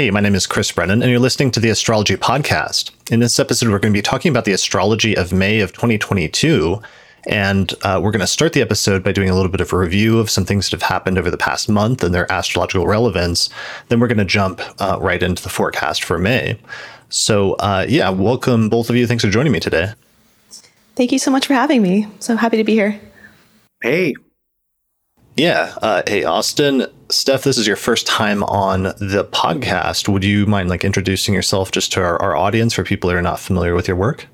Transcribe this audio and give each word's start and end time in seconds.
Hey, 0.00 0.10
my 0.10 0.20
name 0.20 0.34
is 0.34 0.46
Chris 0.46 0.72
Brennan, 0.72 1.02
and 1.02 1.10
you're 1.10 1.20
listening 1.20 1.50
to 1.50 1.60
the 1.60 1.68
Astrology 1.68 2.16
Podcast. 2.16 2.90
In 3.12 3.20
this 3.20 3.38
episode, 3.38 3.68
we're 3.68 3.78
going 3.78 3.92
to 3.92 3.98
be 3.98 4.00
talking 4.00 4.30
about 4.30 4.46
the 4.46 4.52
astrology 4.52 5.14
of 5.14 5.30
May 5.30 5.60
of 5.60 5.74
2022. 5.74 6.80
And 7.28 7.74
uh, 7.82 8.00
we're 8.02 8.10
going 8.10 8.20
to 8.20 8.26
start 8.26 8.54
the 8.54 8.62
episode 8.62 9.04
by 9.04 9.12
doing 9.12 9.28
a 9.28 9.34
little 9.34 9.50
bit 9.50 9.60
of 9.60 9.74
a 9.74 9.76
review 9.76 10.18
of 10.18 10.30
some 10.30 10.46
things 10.46 10.70
that 10.70 10.80
have 10.80 10.88
happened 10.88 11.18
over 11.18 11.30
the 11.30 11.36
past 11.36 11.68
month 11.68 12.02
and 12.02 12.14
their 12.14 12.32
astrological 12.32 12.86
relevance. 12.86 13.50
Then 13.88 14.00
we're 14.00 14.06
going 14.06 14.16
to 14.16 14.24
jump 14.24 14.62
uh, 14.80 14.96
right 14.98 15.22
into 15.22 15.42
the 15.42 15.50
forecast 15.50 16.02
for 16.02 16.18
May. 16.18 16.58
So, 17.10 17.52
uh, 17.56 17.84
yeah, 17.86 18.08
welcome 18.08 18.70
both 18.70 18.88
of 18.88 18.96
you. 18.96 19.06
Thanks 19.06 19.22
for 19.22 19.30
joining 19.30 19.52
me 19.52 19.60
today. 19.60 19.92
Thank 20.96 21.12
you 21.12 21.18
so 21.18 21.30
much 21.30 21.46
for 21.46 21.52
having 21.52 21.82
me. 21.82 22.08
So 22.20 22.36
happy 22.36 22.56
to 22.56 22.64
be 22.64 22.72
here. 22.72 22.98
Hey. 23.82 24.14
Yeah. 25.36 25.74
Uh, 25.80 26.02
hey, 26.06 26.24
Austin. 26.24 26.86
Steph, 27.08 27.44
this 27.44 27.58
is 27.58 27.66
your 27.66 27.76
first 27.76 28.06
time 28.06 28.42
on 28.44 28.82
the 28.82 29.28
podcast. 29.32 30.08
Would 30.08 30.24
you 30.24 30.46
mind 30.46 30.68
like 30.68 30.84
introducing 30.84 31.34
yourself 31.34 31.70
just 31.70 31.92
to 31.92 32.00
our, 32.00 32.20
our 32.20 32.36
audience 32.36 32.74
for 32.74 32.84
people 32.84 33.08
that 33.08 33.16
are 33.16 33.22
not 33.22 33.40
familiar 33.40 33.74
with 33.74 33.88
your 33.88 33.96
work? 33.96 34.26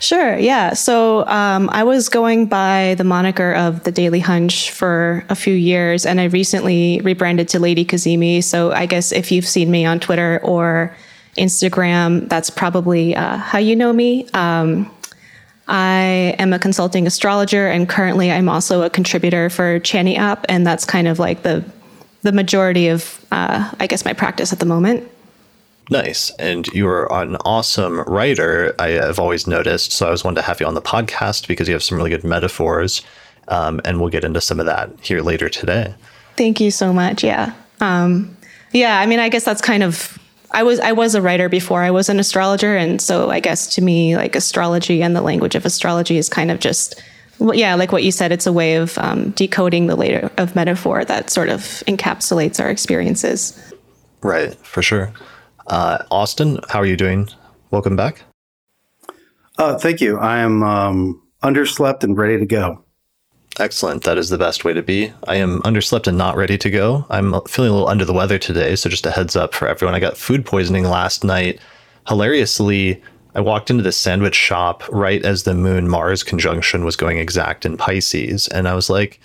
Sure. 0.00 0.36
Yeah. 0.36 0.74
So 0.74 1.26
um, 1.26 1.70
I 1.70 1.84
was 1.84 2.08
going 2.08 2.46
by 2.46 2.94
the 2.98 3.04
moniker 3.04 3.54
of 3.54 3.84
the 3.84 3.92
Daily 3.92 4.20
Hunch 4.20 4.70
for 4.70 5.24
a 5.28 5.34
few 5.34 5.54
years, 5.54 6.04
and 6.04 6.20
I 6.20 6.24
recently 6.24 7.00
rebranded 7.02 7.48
to 7.50 7.58
Lady 7.58 7.84
Cazimi. 7.84 8.42
So 8.42 8.72
I 8.72 8.86
guess 8.86 9.12
if 9.12 9.32
you've 9.32 9.46
seen 9.46 9.70
me 9.70 9.84
on 9.86 10.00
Twitter 10.00 10.40
or 10.42 10.94
Instagram, 11.38 12.28
that's 12.28 12.50
probably 12.50 13.16
uh, 13.16 13.36
how 13.36 13.58
you 13.58 13.76
know 13.76 13.92
me. 13.92 14.28
Um, 14.34 14.90
I 15.66 16.34
am 16.38 16.52
a 16.52 16.58
consulting 16.58 17.06
astrologer, 17.06 17.68
and 17.68 17.88
currently 17.88 18.30
I'm 18.30 18.48
also 18.48 18.82
a 18.82 18.90
contributor 18.90 19.48
for 19.48 19.80
Chani 19.80 20.18
app, 20.18 20.44
and 20.48 20.66
that's 20.66 20.84
kind 20.84 21.08
of 21.08 21.18
like 21.18 21.42
the 21.42 21.64
the 22.22 22.32
majority 22.32 22.88
of, 22.88 23.24
uh, 23.32 23.70
I 23.78 23.86
guess, 23.86 24.04
my 24.04 24.14
practice 24.14 24.52
at 24.52 24.58
the 24.58 24.64
moment. 24.66 25.10
Nice. 25.90 26.30
And 26.38 26.66
you're 26.68 27.12
an 27.12 27.36
awesome 27.44 28.00
writer, 28.00 28.74
I 28.78 28.88
have 28.88 29.18
always 29.18 29.46
noticed. 29.46 29.92
So 29.92 30.08
I 30.08 30.10
was 30.10 30.24
wanted 30.24 30.36
to 30.36 30.42
have 30.42 30.58
you 30.58 30.66
on 30.66 30.72
the 30.74 30.82
podcast 30.82 31.46
because 31.46 31.68
you 31.68 31.74
have 31.74 31.82
some 31.82 31.98
really 31.98 32.08
good 32.08 32.24
metaphors. 32.24 33.02
Um, 33.48 33.80
and 33.84 34.00
we'll 34.00 34.08
get 34.08 34.24
into 34.24 34.40
some 34.40 34.58
of 34.58 34.64
that 34.64 34.90
here 35.02 35.20
later 35.20 35.50
today. 35.50 35.94
Thank 36.38 36.60
you 36.60 36.70
so 36.70 36.94
much. 36.94 37.22
Yeah. 37.22 37.52
Um, 37.80 38.34
yeah. 38.72 38.98
I 39.00 39.04
mean, 39.04 39.18
I 39.18 39.28
guess 39.28 39.44
that's 39.44 39.60
kind 39.60 39.82
of 39.82 40.18
I 40.54 40.62
was 40.62 40.78
I 40.80 40.92
was 40.92 41.14
a 41.14 41.20
writer 41.20 41.48
before 41.48 41.82
I 41.82 41.90
was 41.90 42.08
an 42.08 42.20
astrologer, 42.20 42.76
and 42.76 43.00
so 43.00 43.28
I 43.28 43.40
guess 43.40 43.74
to 43.74 43.82
me, 43.82 44.16
like 44.16 44.36
astrology 44.36 45.02
and 45.02 45.14
the 45.14 45.20
language 45.20 45.56
of 45.56 45.66
astrology 45.66 46.16
is 46.16 46.28
kind 46.28 46.50
of 46.50 46.60
just 46.60 47.02
yeah, 47.40 47.74
like 47.74 47.90
what 47.90 48.04
you 48.04 48.12
said, 48.12 48.30
it's 48.30 48.46
a 48.46 48.52
way 48.52 48.76
of 48.76 48.96
um, 48.98 49.30
decoding 49.30 49.88
the 49.88 49.96
later 49.96 50.30
of 50.38 50.54
metaphor 50.54 51.04
that 51.04 51.30
sort 51.30 51.48
of 51.48 51.60
encapsulates 51.88 52.62
our 52.62 52.70
experiences. 52.70 53.74
Right, 54.22 54.54
for 54.64 54.82
sure. 54.82 55.12
Uh, 55.66 56.04
Austin, 56.12 56.60
how 56.68 56.78
are 56.78 56.86
you 56.86 56.96
doing? 56.96 57.28
Welcome 57.72 57.96
back. 57.96 58.22
Uh, 59.58 59.76
thank 59.76 60.00
you. 60.00 60.18
I 60.18 60.38
am 60.38 60.62
um, 60.62 61.22
underslept 61.42 62.04
and 62.04 62.16
ready 62.16 62.38
to 62.38 62.46
go. 62.46 62.83
Excellent. 63.60 64.02
That 64.02 64.18
is 64.18 64.30
the 64.30 64.38
best 64.38 64.64
way 64.64 64.72
to 64.72 64.82
be. 64.82 65.12
I 65.28 65.36
am 65.36 65.60
underslept 65.62 66.08
and 66.08 66.18
not 66.18 66.36
ready 66.36 66.58
to 66.58 66.70
go. 66.70 67.06
I'm 67.08 67.40
feeling 67.42 67.70
a 67.70 67.74
little 67.74 67.88
under 67.88 68.04
the 68.04 68.12
weather 68.12 68.38
today, 68.38 68.74
so 68.74 68.90
just 68.90 69.06
a 69.06 69.12
heads 69.12 69.36
up 69.36 69.54
for 69.54 69.68
everyone. 69.68 69.94
I 69.94 70.00
got 70.00 70.16
food 70.16 70.44
poisoning 70.44 70.84
last 70.84 71.22
night. 71.22 71.60
Hilariously, 72.08 73.00
I 73.36 73.40
walked 73.40 73.70
into 73.70 73.82
this 73.82 73.96
sandwich 73.96 74.34
shop 74.34 74.82
right 74.90 75.24
as 75.24 75.44
the 75.44 75.54
Moon 75.54 75.88
Mars 75.88 76.24
conjunction 76.24 76.84
was 76.84 76.96
going 76.96 77.18
exact 77.18 77.64
in 77.64 77.76
Pisces, 77.76 78.48
and 78.48 78.66
I 78.66 78.74
was 78.74 78.90
like, 78.90 79.20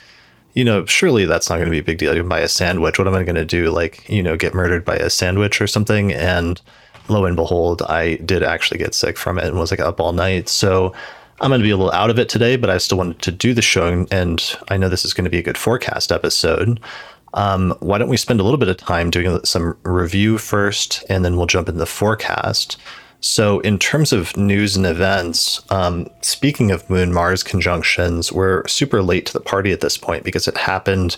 you 0.54 0.64
know, 0.64 0.86
surely 0.86 1.26
that's 1.26 1.50
not 1.50 1.56
going 1.56 1.68
to 1.68 1.72
be 1.72 1.80
a 1.80 1.84
big 1.84 1.98
deal. 1.98 2.14
You 2.14 2.22
can 2.22 2.30
buy 2.30 2.40
a 2.40 2.48
sandwich. 2.48 3.00
What 3.00 3.08
am 3.08 3.16
I 3.16 3.24
going 3.24 3.36
to 3.36 3.46
do? 3.46 3.72
Like, 3.72 4.08
you 4.10 4.22
know, 4.22 4.36
get 4.36 4.54
murdered 4.54 4.86
by 4.86 4.96
a 4.96 5.10
sandwich 5.10 5.62
or 5.62 5.68
something? 5.68 6.12
And 6.12 6.62
lo 7.08 7.26
and 7.26 7.36
behold, 7.36 7.82
I 7.84 8.16
did 8.18 8.44
actually 8.44 8.78
get 8.78 8.94
sick 8.94 9.18
from 9.18 9.38
it 9.38 9.46
and 9.46 9.58
was 9.58 9.72
like 9.72 9.80
up 9.80 10.00
all 10.00 10.12
night. 10.12 10.50
So 10.50 10.94
I'm 11.42 11.50
going 11.50 11.62
to 11.62 11.66
be 11.66 11.72
a 11.72 11.78
little 11.78 11.94
out 11.94 12.10
of 12.10 12.20
it 12.20 12.28
today, 12.28 12.58
but 12.58 12.70
I 12.70 12.78
still 12.78 12.98
wanted 12.98 13.22
to 13.22 13.32
do 13.32 13.54
the 13.54 13.62
show, 13.62 14.06
and 14.12 14.58
I 14.68 14.78
know 14.78 14.90
this 14.90 15.06
is 15.06 15.14
going 15.14 15.24
to 15.24 15.32
be 15.32 15.38
a 15.38 15.44
good 15.44 15.58
forecast 15.58 16.12
episode. 16.12 16.82
Um, 17.34 17.76
why 17.80 17.98
don't 17.98 18.10
we 18.10 18.18
spend 18.18 18.40
a 18.40 18.44
little 18.44 18.58
bit 18.58 18.68
of 18.68 18.78
time 18.78 19.10
doing 19.10 19.40
some 19.46 19.78
review 19.84 20.38
first, 20.38 21.04
and 21.10 21.24
then 21.24 21.38
we'll 21.38 21.46
jump 21.46 21.70
into 21.70 21.80
the 21.80 21.86
forecast. 21.86 22.78
So, 23.22 23.60
in 23.62 23.80
terms 23.80 24.12
of 24.12 24.36
news 24.36 24.76
and 24.76 24.86
events, 24.86 25.62
um, 25.72 26.08
speaking 26.22 26.72
of 26.72 26.90
Moon 26.90 27.14
Mars 27.14 27.44
conjunctions, 27.44 28.32
we're 28.32 28.66
super 28.68 29.02
late 29.02 29.26
to 29.28 29.34
the 29.34 29.42
party 29.42 29.72
at 29.72 29.82
this 29.82 29.98
point 29.98 30.24
because 30.24 30.48
it 30.48 30.58
happened 30.58 31.18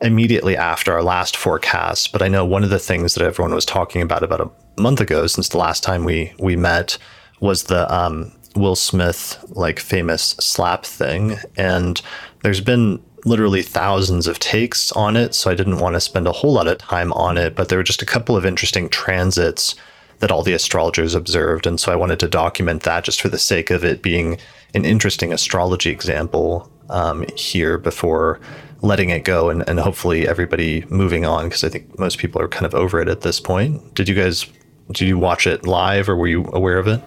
immediately 0.00 0.56
after 0.56 0.92
our 0.92 1.02
last 1.02 1.36
forecast. 1.36 2.12
But 2.12 2.22
I 2.22 2.28
know 2.28 2.44
one 2.44 2.64
of 2.64 2.70
the 2.70 2.78
things 2.78 3.14
that 3.14 3.24
everyone 3.24 3.54
was 3.54 3.64
talking 3.64 4.02
about 4.02 4.22
about 4.22 4.40
a 4.40 4.50
month 4.80 5.00
ago, 5.00 5.26
since 5.26 5.48
the 5.48 5.58
last 5.58 5.82
time 5.82 6.04
we 6.04 6.32
we 6.38 6.56
met, 6.56 6.96
was 7.40 7.64
the 7.64 7.92
um, 7.92 8.32
Will 8.54 8.76
Smith 8.76 9.42
like 9.50 9.78
famous 9.78 10.22
slap 10.40 10.84
thing, 10.84 11.36
and 11.56 12.00
there's 12.42 12.60
been 12.60 13.02
literally 13.24 13.62
thousands 13.62 14.26
of 14.26 14.38
takes 14.38 14.92
on 14.92 15.16
it, 15.16 15.34
so 15.34 15.50
I 15.50 15.54
didn't 15.54 15.78
want 15.78 15.94
to 15.94 16.00
spend 16.00 16.26
a 16.26 16.32
whole 16.32 16.52
lot 16.52 16.66
of 16.66 16.78
time 16.78 17.12
on 17.12 17.38
it, 17.38 17.54
but 17.54 17.68
there 17.68 17.78
were 17.78 17.84
just 17.84 18.02
a 18.02 18.06
couple 18.06 18.36
of 18.36 18.44
interesting 18.44 18.88
transits 18.88 19.74
that 20.18 20.30
all 20.30 20.42
the 20.42 20.52
astrologers 20.52 21.14
observed, 21.14 21.66
and 21.66 21.78
so 21.78 21.92
I 21.92 21.96
wanted 21.96 22.20
to 22.20 22.28
document 22.28 22.82
that 22.82 23.04
just 23.04 23.20
for 23.20 23.28
the 23.28 23.38
sake 23.38 23.70
of 23.70 23.84
it 23.84 24.02
being 24.02 24.38
an 24.74 24.84
interesting 24.84 25.32
astrology 25.32 25.90
example 25.90 26.70
um, 26.90 27.24
here 27.36 27.78
before 27.78 28.40
letting 28.82 29.10
it 29.10 29.24
go 29.24 29.48
and, 29.48 29.66
and 29.68 29.78
hopefully 29.78 30.26
everybody 30.26 30.84
moving 30.88 31.24
on 31.24 31.44
because 31.44 31.64
I 31.64 31.68
think 31.68 31.98
most 31.98 32.18
people 32.18 32.42
are 32.42 32.48
kind 32.48 32.66
of 32.66 32.74
over 32.74 33.00
it 33.00 33.08
at 33.08 33.20
this 33.20 33.40
point. 33.40 33.94
Did 33.94 34.08
you 34.08 34.14
guys 34.14 34.46
did 34.88 35.06
you 35.06 35.16
watch 35.16 35.46
it 35.46 35.64
live 35.64 36.08
or 36.08 36.16
were 36.16 36.26
you 36.26 36.44
aware 36.52 36.78
of 36.78 36.88
it? 36.88 37.00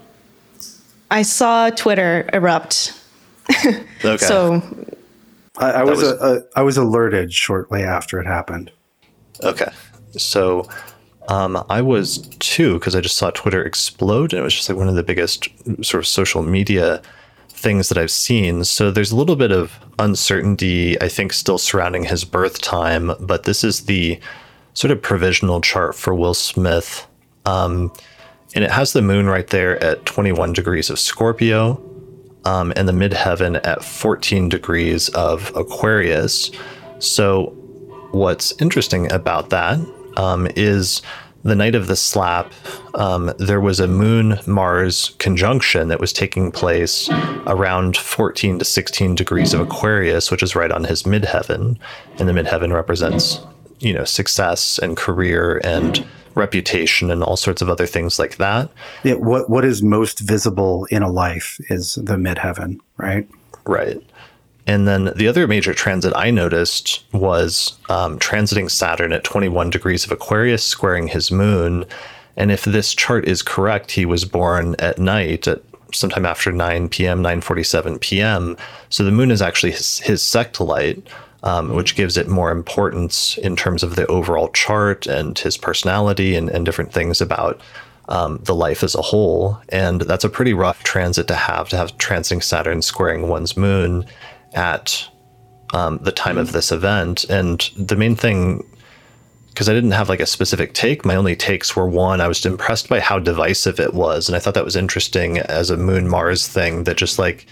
I 1.16 1.22
saw 1.22 1.70
Twitter 1.70 2.30
erupt. 2.34 2.94
okay. 3.66 4.18
So 4.18 4.62
I, 5.58 5.72
I 5.72 5.84
was, 5.84 6.02
was 6.02 6.12
a, 6.12 6.16
a, 6.16 6.60
I 6.60 6.62
was 6.62 6.76
alerted 6.76 7.32
shortly 7.32 7.84
after 7.84 8.20
it 8.20 8.28
happened. 8.28 8.70
Okay, 9.42 9.72
so 10.18 10.68
um, 11.30 11.64
I 11.70 11.82
was 11.82 12.28
too 12.40 12.74
because 12.74 12.98
I 12.98 13.02
just 13.02 13.16
saw 13.16 13.32
Twitter 13.32 13.64
explode, 13.64 14.34
and 14.34 14.42
it 14.42 14.44
was 14.44 14.54
just 14.54 14.68
like 14.68 14.78
one 14.78 14.90
of 14.90 14.96
the 14.96 15.04
biggest 15.04 15.48
sort 15.86 16.04
of 16.04 16.08
social 16.08 16.44
media 16.44 17.02
things 17.48 17.88
that 17.88 17.98
I've 17.98 18.12
seen. 18.12 18.66
So 18.66 18.92
there's 18.92 19.14
a 19.14 19.16
little 19.16 19.38
bit 19.38 19.54
of 19.54 19.80
uncertainty, 19.98 21.02
I 21.02 21.08
think, 21.08 21.32
still 21.32 21.58
surrounding 21.58 22.04
his 22.04 22.26
birth 22.26 22.62
time, 22.62 23.14
but 23.22 23.44
this 23.44 23.64
is 23.64 23.86
the 23.86 24.20
sort 24.74 24.92
of 24.92 25.02
provisional 25.02 25.62
chart 25.62 25.96
for 25.96 26.14
Will 26.14 26.34
Smith. 26.34 27.08
Um, 27.46 27.94
and 28.56 28.64
it 28.64 28.72
has 28.72 28.94
the 28.94 29.02
moon 29.02 29.28
right 29.28 29.48
there 29.48 29.82
at 29.84 30.06
21 30.06 30.54
degrees 30.54 30.90
of 30.90 30.98
Scorpio 30.98 31.82
um, 32.46 32.72
and 32.76 32.88
the 32.88 32.94
midheaven 32.94 33.60
at 33.66 33.84
14 33.84 34.50
degrees 34.50 35.10
of 35.10 35.56
Aquarius. 35.56 36.52
So, 37.00 37.48
what's 38.12 38.60
interesting 38.62 39.12
about 39.12 39.50
that 39.50 39.80
um, 40.16 40.48
is 40.56 41.02
the 41.44 41.56
night 41.56 41.76
of 41.76 41.88
the 41.88 41.96
slap, 41.96 42.52
um, 42.96 43.32
there 43.38 43.62
was 43.62 43.80
a 43.80 43.88
Moon 43.88 44.40
Mars 44.48 45.14
conjunction 45.20 45.90
that 45.90 46.00
was 46.00 46.12
taking 46.12 46.52
place 46.52 47.10
around 47.46 47.98
14 47.98 48.58
to 48.60 48.66
16 48.66 49.14
degrees 49.14 49.54
of 49.54 49.60
Aquarius, 49.60 50.32
which 50.32 50.42
is 50.42 50.56
right 50.56 50.72
on 50.72 50.86
his 50.86 51.04
midheaven. 51.04 51.78
And 52.18 52.28
the 52.28 52.34
midheaven 52.34 52.74
represents, 52.74 53.42
you 53.80 53.94
know, 53.94 54.06
success 54.06 54.80
and 54.80 54.98
career 54.98 55.62
and 55.64 56.04
reputation 56.36 57.10
and 57.10 57.24
all 57.24 57.38
sorts 57.38 57.62
of 57.62 57.70
other 57.70 57.86
things 57.86 58.20
like 58.20 58.38
that. 58.38 58.70
Yeah, 59.04 59.16
what 59.16 59.50
what 59.50 59.66
is 59.66 59.82
most 59.82 60.20
visible 60.20 60.86
in 60.92 61.02
a 61.02 61.10
life 61.10 61.60
is 61.70 61.96
the 61.96 62.16
midheaven, 62.16 62.80
right? 62.98 63.28
Right. 63.66 64.02
And 64.68 64.88
then 64.88 65.12
the 65.16 65.28
other 65.28 65.48
major 65.48 65.74
transit 65.74 66.14
I 66.16 66.32
noticed 66.32 67.06
was 67.14 67.78
um, 67.90 68.18
transiting 68.18 68.70
Saturn 68.70 69.14
at 69.14 69.24
21 69.24 69.70
degrees 69.70 70.06
of 70.06 70.12
Aquarius, 70.12 70.64
squaring 70.64 71.08
his 71.08 71.32
moon. 71.32 71.86
And 72.36 72.52
if 72.52 72.66
this 72.66 72.94
chart 72.94 73.28
is 73.28 73.44
correct, 73.44 73.92
he 73.92 74.06
was 74.06 74.26
born 74.26 74.76
at 74.80 74.98
night 74.98 75.48
at 75.48 75.62
sometime 75.94 76.26
after 76.26 76.52
9 76.52 76.90
p.m., 76.90 77.22
9:47 77.24 78.02
p.m. 78.02 78.58
So 78.90 79.04
the 79.04 79.12
moon 79.12 79.32
is 79.32 79.42
actually 79.42 79.72
his, 79.72 80.00
his 80.00 80.22
sect 80.22 80.60
light 80.60 81.06
um, 81.46 81.74
which 81.76 81.96
gives 81.96 82.18
it 82.18 82.28
more 82.28 82.52
importance 82.52 83.38
in 83.38 83.56
terms 83.56 83.84
of 83.84 83.96
the 83.96 84.08
overall 84.08 84.50
chart 84.50 85.06
and 85.06 85.38
his 85.38 85.58
personality 85.58 86.36
and, 86.36 86.50
and 86.50 86.66
different 86.66 86.92
things 86.92 87.22
about 87.22 87.62
um, 88.10 88.40
the 88.44 88.56
life 88.56 88.84
as 88.84 88.96
a 88.96 89.02
whole. 89.02 89.62
And 89.70 90.02
that's 90.02 90.24
a 90.24 90.30
pretty 90.30 90.54
rough 90.54 90.84
transit 90.84 91.28
to 91.28 91.36
have, 91.36 91.70
to 91.70 91.78
have 91.78 91.98
transiting 91.98 92.44
Saturn 92.44 92.82
squaring 92.82 93.28
one's 93.30 93.56
moon 93.56 94.06
at 94.54 95.08
um, 95.74 96.00
the 96.00 96.12
time 96.12 96.40
of 96.40 96.52
this 96.52 96.72
event. 96.72 97.26
And 97.26 97.70
the 97.78 97.96
main 97.96 98.16
thing, 98.16 98.66
because 99.50 99.70
I 99.70 99.74
didn't 99.74 99.92
have 99.92 100.10
like 100.10 100.20
a 100.20 100.26
specific 100.26 100.74
take, 100.74 101.06
my 101.06 101.16
only 101.16 101.36
takes 101.36 101.76
were 101.76 101.88
one, 101.88 102.22
I 102.22 102.28
was 102.28 102.44
impressed 102.44 102.90
by 102.90 103.00
how 103.00 103.20
divisive 103.20 103.80
it 103.80 103.94
was. 103.94 104.28
And 104.28 104.36
I 104.36 104.40
thought 104.40 104.56
that 104.56 104.66
was 104.66 104.76
interesting 104.76 105.38
as 105.38 105.70
a 105.70 105.78
moon 105.78 106.08
Mars 106.08 106.48
thing 106.48 106.86
that 106.86 106.98
just 106.98 107.20
like, 107.20 107.46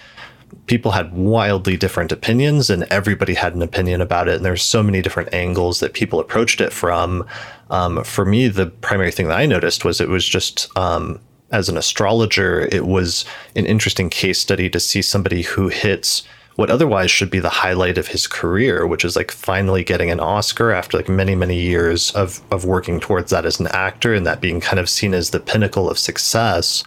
people 0.68 0.92
had 0.92 1.14
wildly 1.14 1.78
different 1.78 2.12
opinions 2.12 2.70
and 2.70 2.84
everybody 2.84 3.34
had 3.34 3.56
an 3.56 3.62
opinion 3.62 4.02
about 4.02 4.28
it. 4.28 4.36
And 4.36 4.46
there's 4.46 4.64
so 4.64 4.84
many 4.84 5.02
different 5.02 5.34
angles 5.34 5.80
that 5.80 5.94
people 5.94 6.20
approached 6.20 6.62
it 6.62 6.74
from. 6.74 7.26
Um, 7.70 8.04
for 8.04 8.24
me 8.26 8.50
the 8.50 8.68
primary 8.68 9.12
thing 9.12 9.28
that 9.30 9.40
i 9.40 9.48
noticed 9.48 9.84
was 9.84 10.00
it 10.00 10.10
was 10.10 10.28
just 10.28 10.70
um, 10.78 11.20
as 11.52 11.70
an 11.70 11.78
astrologer 11.78 12.68
it 12.72 12.86
was 12.86 13.26
an 13.56 13.66
interesting 13.66 14.10
case 14.10 14.40
study 14.40 14.70
to 14.70 14.80
see 14.80 15.02
somebody 15.02 15.42
who 15.42 15.70
hits 15.70 16.24
what 16.56 16.70
otherwise 16.70 17.10
should 17.10 17.32
be 17.32 17.40
the 17.40 17.50
highlight 17.50 17.98
of 17.98 18.10
his 18.10 18.28
career 18.28 18.86
which 18.86 19.04
is 19.04 19.16
like 19.16 19.32
finally 19.32 19.84
getting 19.84 20.12
an 20.12 20.20
oscar 20.20 20.72
after 20.72 20.98
like 20.98 21.10
many 21.10 21.34
many 21.34 21.60
years 21.60 22.12
of 22.12 22.42
of 22.52 22.64
working 22.64 23.00
towards 23.00 23.32
that 23.32 23.46
as 23.46 23.60
an 23.60 23.68
actor 23.68 24.14
and 24.14 24.26
that 24.26 24.42
being 24.42 24.62
kind 24.62 24.80
of 24.80 24.90
seen 24.90 25.14
as 25.14 25.32
the 25.32 25.40
pinnacle 25.40 25.90
of 25.90 25.98
success. 25.98 26.84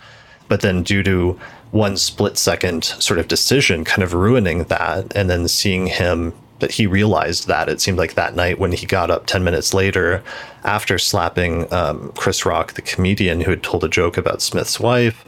But 0.49 0.61
then 0.61 0.85
due 0.85 1.03
to 1.03 1.41
one 1.77 1.97
split 1.97 2.39
second 2.39 2.85
sort 2.85 3.19
of 3.19 3.29
decision 3.29 3.85
kind 3.85 4.03
of 4.03 4.15
ruining 4.15 4.65
that 4.65 5.15
and 5.15 5.29
then 5.29 5.47
seeing 5.47 5.87
him 5.87 6.33
that 6.59 6.71
he 6.71 6.87
realized 6.87 7.47
that 7.49 7.69
it 7.69 7.81
seemed 7.83 7.99
like 7.99 8.15
that 8.15 8.35
night 8.35 8.59
when 8.59 8.73
he 8.73 8.87
got 8.87 9.11
up 9.11 9.27
10 9.27 9.45
minutes 9.45 9.75
later 9.75 10.25
after 10.65 10.99
slapping 10.99 11.71
um, 11.73 12.11
chris 12.17 12.47
rock 12.47 12.73
the 12.73 12.83
comedian 12.83 13.43
who 13.43 13.51
had 13.51 13.63
told 13.63 13.85
a 13.85 13.89
joke 13.89 14.17
about 14.17 14.41
smith's 14.41 14.81
wife. 14.81 15.25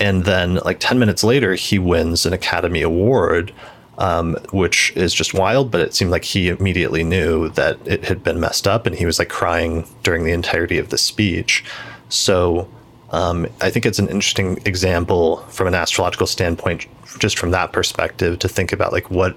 And 0.00 0.24
then 0.24 0.56
like 0.64 0.78
10 0.80 0.98
minutes 0.98 1.22
later 1.22 1.54
he 1.54 1.78
wins 1.78 2.24
an 2.24 2.32
academy 2.32 2.80
award 2.80 3.52
um, 3.98 4.36
which 4.50 4.92
is 4.96 5.12
just 5.12 5.34
wild 5.34 5.70
but 5.70 5.82
it 5.82 5.94
seemed 5.94 6.10
like 6.10 6.24
he 6.24 6.48
immediately 6.48 7.04
knew 7.04 7.50
that 7.50 7.76
it 7.86 8.04
had 8.04 8.24
been 8.24 8.40
messed 8.40 8.66
up 8.66 8.86
and 8.86 8.96
he 8.96 9.04
was 9.04 9.18
like 9.18 9.28
crying 9.28 9.86
during 10.02 10.24
the 10.24 10.32
entirety 10.32 10.78
of 10.78 10.88
the 10.88 10.98
speech. 10.98 11.62
So 12.08 12.66
um, 13.12 13.46
I 13.60 13.70
think 13.70 13.86
it's 13.86 13.98
an 13.98 14.08
interesting 14.08 14.58
example 14.64 15.38
from 15.48 15.66
an 15.66 15.74
astrological 15.74 16.26
standpoint, 16.26 16.86
just 17.18 17.38
from 17.38 17.50
that 17.50 17.72
perspective, 17.72 18.38
to 18.40 18.48
think 18.48 18.72
about 18.72 18.92
like 18.92 19.10
what 19.10 19.36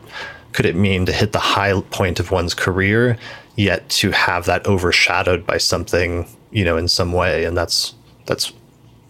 could 0.53 0.65
it 0.65 0.75
mean 0.75 1.05
to 1.05 1.11
hit 1.11 1.33
the 1.33 1.39
high 1.39 1.79
point 1.91 2.19
of 2.21 2.31
one's 2.31 2.53
career, 2.53 3.17
yet 3.57 3.87
to 3.89 4.11
have 4.11 4.45
that 4.45 4.65
overshadowed 4.65 5.45
by 5.45 5.57
something, 5.57 6.25
you 6.51 6.63
know, 6.63 6.77
in 6.77 6.87
some 6.87 7.11
way, 7.11 7.43
and 7.43 7.57
that's 7.57 7.93
that's 8.25 8.53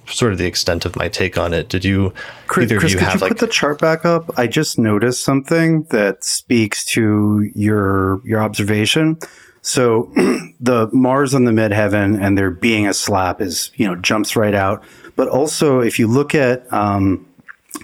sort 0.07 0.31
of 0.31 0.37
the 0.37 0.45
extent 0.45 0.85
of 0.85 0.95
my 0.95 1.09
take 1.09 1.37
on 1.37 1.53
it. 1.53 1.69
Did 1.69 1.85
you 1.85 2.13
Chris, 2.47 2.65
either 2.65 2.79
Chris, 2.79 2.91
you 2.93 2.97
could 2.97 3.07
have 3.07 3.15
you 3.15 3.21
like 3.21 3.29
put 3.29 3.39
the 3.39 3.47
chart 3.47 3.79
back 3.79 4.03
up? 4.03 4.31
I 4.37 4.47
just 4.47 4.79
noticed 4.79 5.23
something 5.23 5.83
that 5.91 6.23
speaks 6.23 6.83
to 6.85 7.49
your 7.53 8.19
your 8.25 8.41
observation. 8.41 9.19
So 9.65 10.11
the 10.59 10.89
Mars 10.93 11.33
on 11.33 11.45
the 11.45 11.51
midheaven 11.51 12.21
and 12.21 12.37
there 12.37 12.51
being 12.51 12.87
a 12.87 12.93
slap 12.93 13.41
is, 13.41 13.71
you 13.75 13.87
know, 13.87 13.95
jumps 13.95 14.35
right 14.35 14.53
out. 14.53 14.83
But 15.15 15.27
also, 15.27 15.79
if 15.79 15.97
you 15.97 16.05
look 16.07 16.35
at, 16.35 16.71
um, 16.71 17.25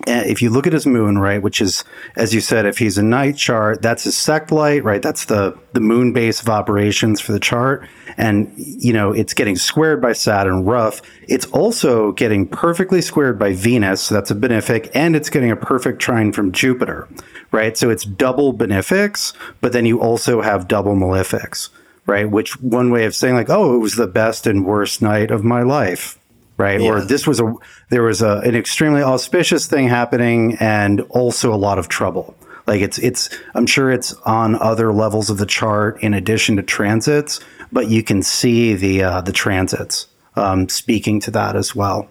Uh, 0.08 0.24
if 0.26 0.42
you 0.42 0.50
look 0.50 0.66
at 0.66 0.74
his 0.74 0.86
moon, 0.86 1.18
right, 1.18 1.42
which 1.42 1.62
is, 1.62 1.84
as 2.16 2.34
you 2.34 2.42
said, 2.42 2.66
if 2.66 2.78
he's 2.78 2.98
a 2.98 3.04
night 3.04 3.38
chart, 3.38 3.82
that's 3.82 4.06
his 4.06 4.18
sect 4.18 4.52
light, 4.52 4.84
right? 4.84 5.02
That's 5.02 5.26
the, 5.26 5.58
the 5.74 5.80
moon 5.80 6.14
base 6.14 6.42
of 6.42 6.50
operations 6.50 7.22
for 7.22 7.32
the 7.32 7.40
chart. 7.40 7.88
And, 8.18 8.52
you 8.58 8.94
know, 8.94 9.12
it's 9.12 9.34
getting 9.34 9.56
squared 9.56 10.02
by 10.02 10.14
Saturn 10.14 10.66
rough. 10.66 11.02
It's 11.28 11.46
also 11.48 12.12
getting 12.14 12.48
perfectly 12.48 13.02
squared 13.02 13.38
by 13.38 13.54
Venus. 13.54 14.02
So 14.02 14.16
that's 14.16 14.32
a 14.32 14.36
benefic 14.36 14.90
and 14.94 15.16
it's 15.16 15.30
getting 15.30 15.52
a 15.52 15.56
perfect 15.56 16.02
trine 16.02 16.32
from 16.32 16.52
Jupiter 16.52 17.08
right? 17.52 17.78
So 17.78 17.90
it's 17.90 18.04
double 18.04 18.54
benefics, 18.54 19.34
but 19.60 19.74
then 19.74 19.86
you 19.86 20.02
also 20.02 20.42
have 20.42 20.68
double 20.68 20.96
malefics, 20.96 21.70
right? 22.06 22.30
Which 22.30 22.60
one 22.62 22.92
way 22.92 23.06
of 23.06 23.16
saying 23.16 23.36
like, 23.36 23.50
oh, 23.50 23.76
it 23.76 23.80
was 23.80 23.96
the 23.96 24.08
best 24.08 24.48
and 24.48 24.66
worst 24.66 25.02
night 25.02 25.32
of 25.32 25.44
my 25.44 25.62
life, 25.62 26.18
right? 26.62 26.80
Yeah. 26.80 26.90
Or 26.90 27.02
this 27.02 27.28
was 27.28 27.40
a 27.40 27.54
there 27.90 28.04
was 28.04 28.22
a, 28.22 28.38
an 28.40 28.56
extremely 28.56 29.02
auspicious 29.02 29.68
thing 29.68 29.88
happening 29.88 30.56
and 30.60 31.02
also 31.10 31.54
a 31.54 31.58
lot 31.58 31.80
of 31.80 31.90
trouble. 31.90 32.36
Like 32.68 32.82
it's 32.82 32.98
it's 33.00 33.30
I'm 33.56 33.66
sure 33.66 33.92
it's 33.92 34.14
on 34.26 34.56
other 34.56 34.94
levels 34.94 35.30
of 35.30 35.38
the 35.38 35.46
chart 35.46 36.02
in 36.04 36.14
addition 36.14 36.56
to 36.58 36.64
transits, 36.64 37.40
but 37.72 37.88
you 37.88 38.04
can 38.04 38.22
see 38.22 38.76
the 38.76 39.04
uh, 39.04 39.22
the 39.22 39.34
transits 39.34 40.08
um, 40.36 40.70
speaking 40.70 41.20
to 41.22 41.32
that 41.32 41.56
as 41.56 41.76
well. 41.76 42.08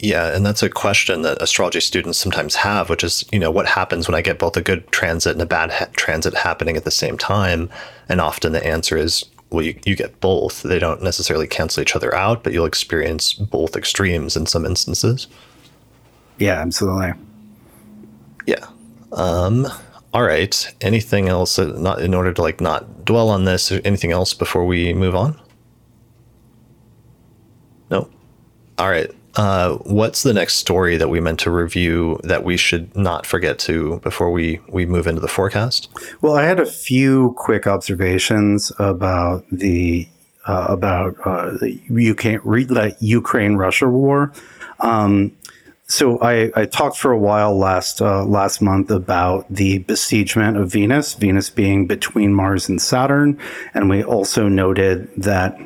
Yeah, 0.00 0.34
and 0.34 0.46
that's 0.46 0.62
a 0.62 0.70
question 0.70 1.22
that 1.22 1.42
astrology 1.42 1.80
students 1.80 2.18
sometimes 2.18 2.54
have, 2.54 2.88
which 2.88 3.02
is, 3.02 3.24
you 3.32 3.38
know, 3.40 3.50
what 3.50 3.66
happens 3.66 4.06
when 4.06 4.14
I 4.14 4.22
get 4.22 4.38
both 4.38 4.56
a 4.56 4.62
good 4.62 4.86
transit 4.92 5.32
and 5.32 5.42
a 5.42 5.46
bad 5.46 5.72
ha- 5.72 5.88
transit 5.96 6.34
happening 6.34 6.76
at 6.76 6.84
the 6.84 6.92
same 6.92 7.18
time? 7.18 7.68
And 8.08 8.20
often 8.20 8.52
the 8.52 8.64
answer 8.64 8.96
is, 8.96 9.24
well, 9.50 9.64
you, 9.64 9.78
you 9.84 9.96
get 9.96 10.20
both. 10.20 10.62
They 10.62 10.78
don't 10.78 11.02
necessarily 11.02 11.46
cancel 11.46 11.82
each 11.82 11.96
other 11.96 12.14
out, 12.14 12.44
but 12.44 12.52
you'll 12.52 12.66
experience 12.66 13.32
both 13.32 13.76
extremes 13.76 14.36
in 14.36 14.46
some 14.46 14.66
instances. 14.66 15.26
Yeah, 16.38 16.60
absolutely. 16.60 17.12
Yeah. 18.46 18.66
Um, 19.12 19.66
all 20.12 20.22
right. 20.22 20.74
Anything 20.80 21.28
else? 21.28 21.58
Not 21.58 22.00
in 22.00 22.14
order 22.14 22.32
to 22.32 22.42
like 22.42 22.60
not 22.60 23.04
dwell 23.04 23.28
on 23.30 23.44
this. 23.44 23.72
Anything 23.72 24.12
else 24.12 24.34
before 24.34 24.64
we 24.64 24.92
move 24.92 25.14
on? 25.14 25.38
No. 27.90 28.08
All 28.76 28.88
right. 28.90 29.10
Uh, 29.38 29.76
what's 29.84 30.24
the 30.24 30.34
next 30.34 30.56
story 30.56 30.96
that 30.96 31.08
we 31.08 31.20
meant 31.20 31.38
to 31.38 31.50
review 31.50 32.18
that 32.24 32.42
we 32.42 32.56
should 32.56 32.94
not 32.96 33.24
forget 33.24 33.56
to 33.56 34.00
before 34.00 34.32
we 34.32 34.60
we 34.68 34.84
move 34.84 35.06
into 35.06 35.20
the 35.20 35.28
forecast? 35.28 35.88
Well, 36.20 36.34
I 36.34 36.42
had 36.42 36.58
a 36.58 36.66
few 36.66 37.34
quick 37.38 37.64
observations 37.64 38.72
about 38.80 39.44
the 39.52 40.08
uh, 40.44 40.66
about 40.68 41.14
uh, 41.24 41.56
the 41.60 41.80
Ukraine 41.88 42.40
Ukraine 42.98 43.54
Russia 43.54 43.88
war. 43.88 44.32
Um, 44.80 45.36
so 45.86 46.20
I, 46.20 46.50
I, 46.54 46.66
talked 46.66 46.98
for 46.98 47.12
a 47.12 47.18
while 47.18 47.56
last 47.56 48.02
uh, 48.02 48.24
last 48.24 48.60
month 48.60 48.90
about 48.90 49.46
the 49.48 49.78
besiegement 49.78 50.56
of 50.56 50.70
Venus, 50.70 51.14
Venus 51.14 51.48
being 51.48 51.86
between 51.86 52.34
Mars 52.34 52.68
and 52.68 52.82
Saturn, 52.82 53.38
and 53.72 53.88
we 53.88 54.02
also 54.02 54.48
noted 54.48 55.08
that 55.16 55.58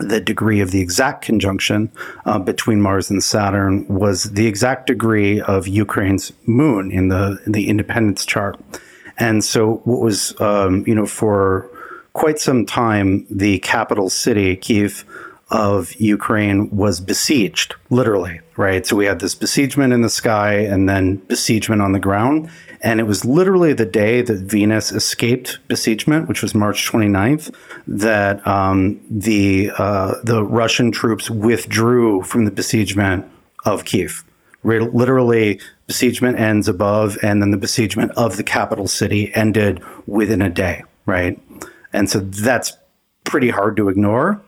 the 0.00 0.20
degree 0.20 0.60
of 0.60 0.70
the 0.70 0.80
exact 0.80 1.24
conjunction 1.24 1.90
uh, 2.26 2.38
between 2.38 2.80
Mars 2.80 3.10
and 3.10 3.22
Saturn 3.22 3.86
was 3.88 4.24
the 4.24 4.46
exact 4.46 4.86
degree 4.86 5.40
of 5.40 5.68
Ukraine's 5.68 6.32
moon 6.46 6.90
in 6.90 7.08
the 7.08 7.40
in 7.46 7.52
the 7.52 7.68
independence 7.68 8.24
chart. 8.24 8.58
And 9.16 9.44
so, 9.44 9.76
what 9.84 10.00
was 10.00 10.38
um, 10.40 10.84
you 10.86 10.94
know 10.94 11.06
for 11.06 11.70
quite 12.14 12.38
some 12.38 12.64
time, 12.64 13.26
the 13.28 13.58
capital 13.58 14.08
city, 14.08 14.56
Kiev, 14.56 15.04
of 15.54 15.94
Ukraine 16.00 16.68
was 16.70 17.00
besieged, 17.00 17.76
literally, 17.88 18.40
right? 18.56 18.84
So 18.84 18.96
we 18.96 19.06
had 19.06 19.20
this 19.20 19.36
besiegement 19.36 19.92
in 19.92 20.02
the 20.02 20.08
sky 20.08 20.54
and 20.54 20.88
then 20.88 21.16
besiegement 21.28 21.80
on 21.80 21.92
the 21.92 22.00
ground. 22.00 22.50
And 22.80 22.98
it 22.98 23.04
was 23.04 23.24
literally 23.24 23.72
the 23.72 23.86
day 23.86 24.20
that 24.20 24.34
Venus 24.34 24.90
escaped 24.90 25.60
besiegement, 25.68 26.28
which 26.28 26.42
was 26.42 26.56
March 26.56 26.90
29th, 26.90 27.54
that 27.86 28.44
um, 28.46 29.00
the 29.08 29.70
uh, 29.78 30.16
the 30.24 30.42
Russian 30.44 30.90
troops 30.90 31.30
withdrew 31.30 32.22
from 32.24 32.46
the 32.46 32.50
besiegement 32.50 33.24
of 33.64 33.84
Kiev. 33.84 34.24
Literally, 34.64 35.60
besiegement 35.86 36.38
ends 36.38 36.66
above, 36.66 37.16
and 37.22 37.40
then 37.40 37.52
the 37.52 37.56
besiegement 37.56 38.10
of 38.16 38.36
the 38.36 38.42
capital 38.42 38.88
city 38.88 39.32
ended 39.34 39.80
within 40.06 40.42
a 40.42 40.50
day, 40.50 40.82
right? 41.06 41.40
And 41.92 42.10
so 42.10 42.18
that's 42.18 42.76
pretty 43.24 43.50
hard 43.50 43.76
to 43.76 43.88
ignore. 43.88 44.43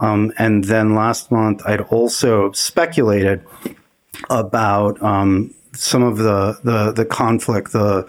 Um, 0.00 0.32
and 0.38 0.64
then 0.64 0.94
last 0.94 1.30
month, 1.30 1.62
I'd 1.66 1.80
also 1.80 2.52
speculated 2.52 3.44
about 4.30 5.02
um, 5.02 5.54
some 5.72 6.02
of 6.02 6.18
the 6.18 6.58
the 6.62 6.92
the 6.92 7.04
conflict, 7.04 7.72
the 7.72 8.08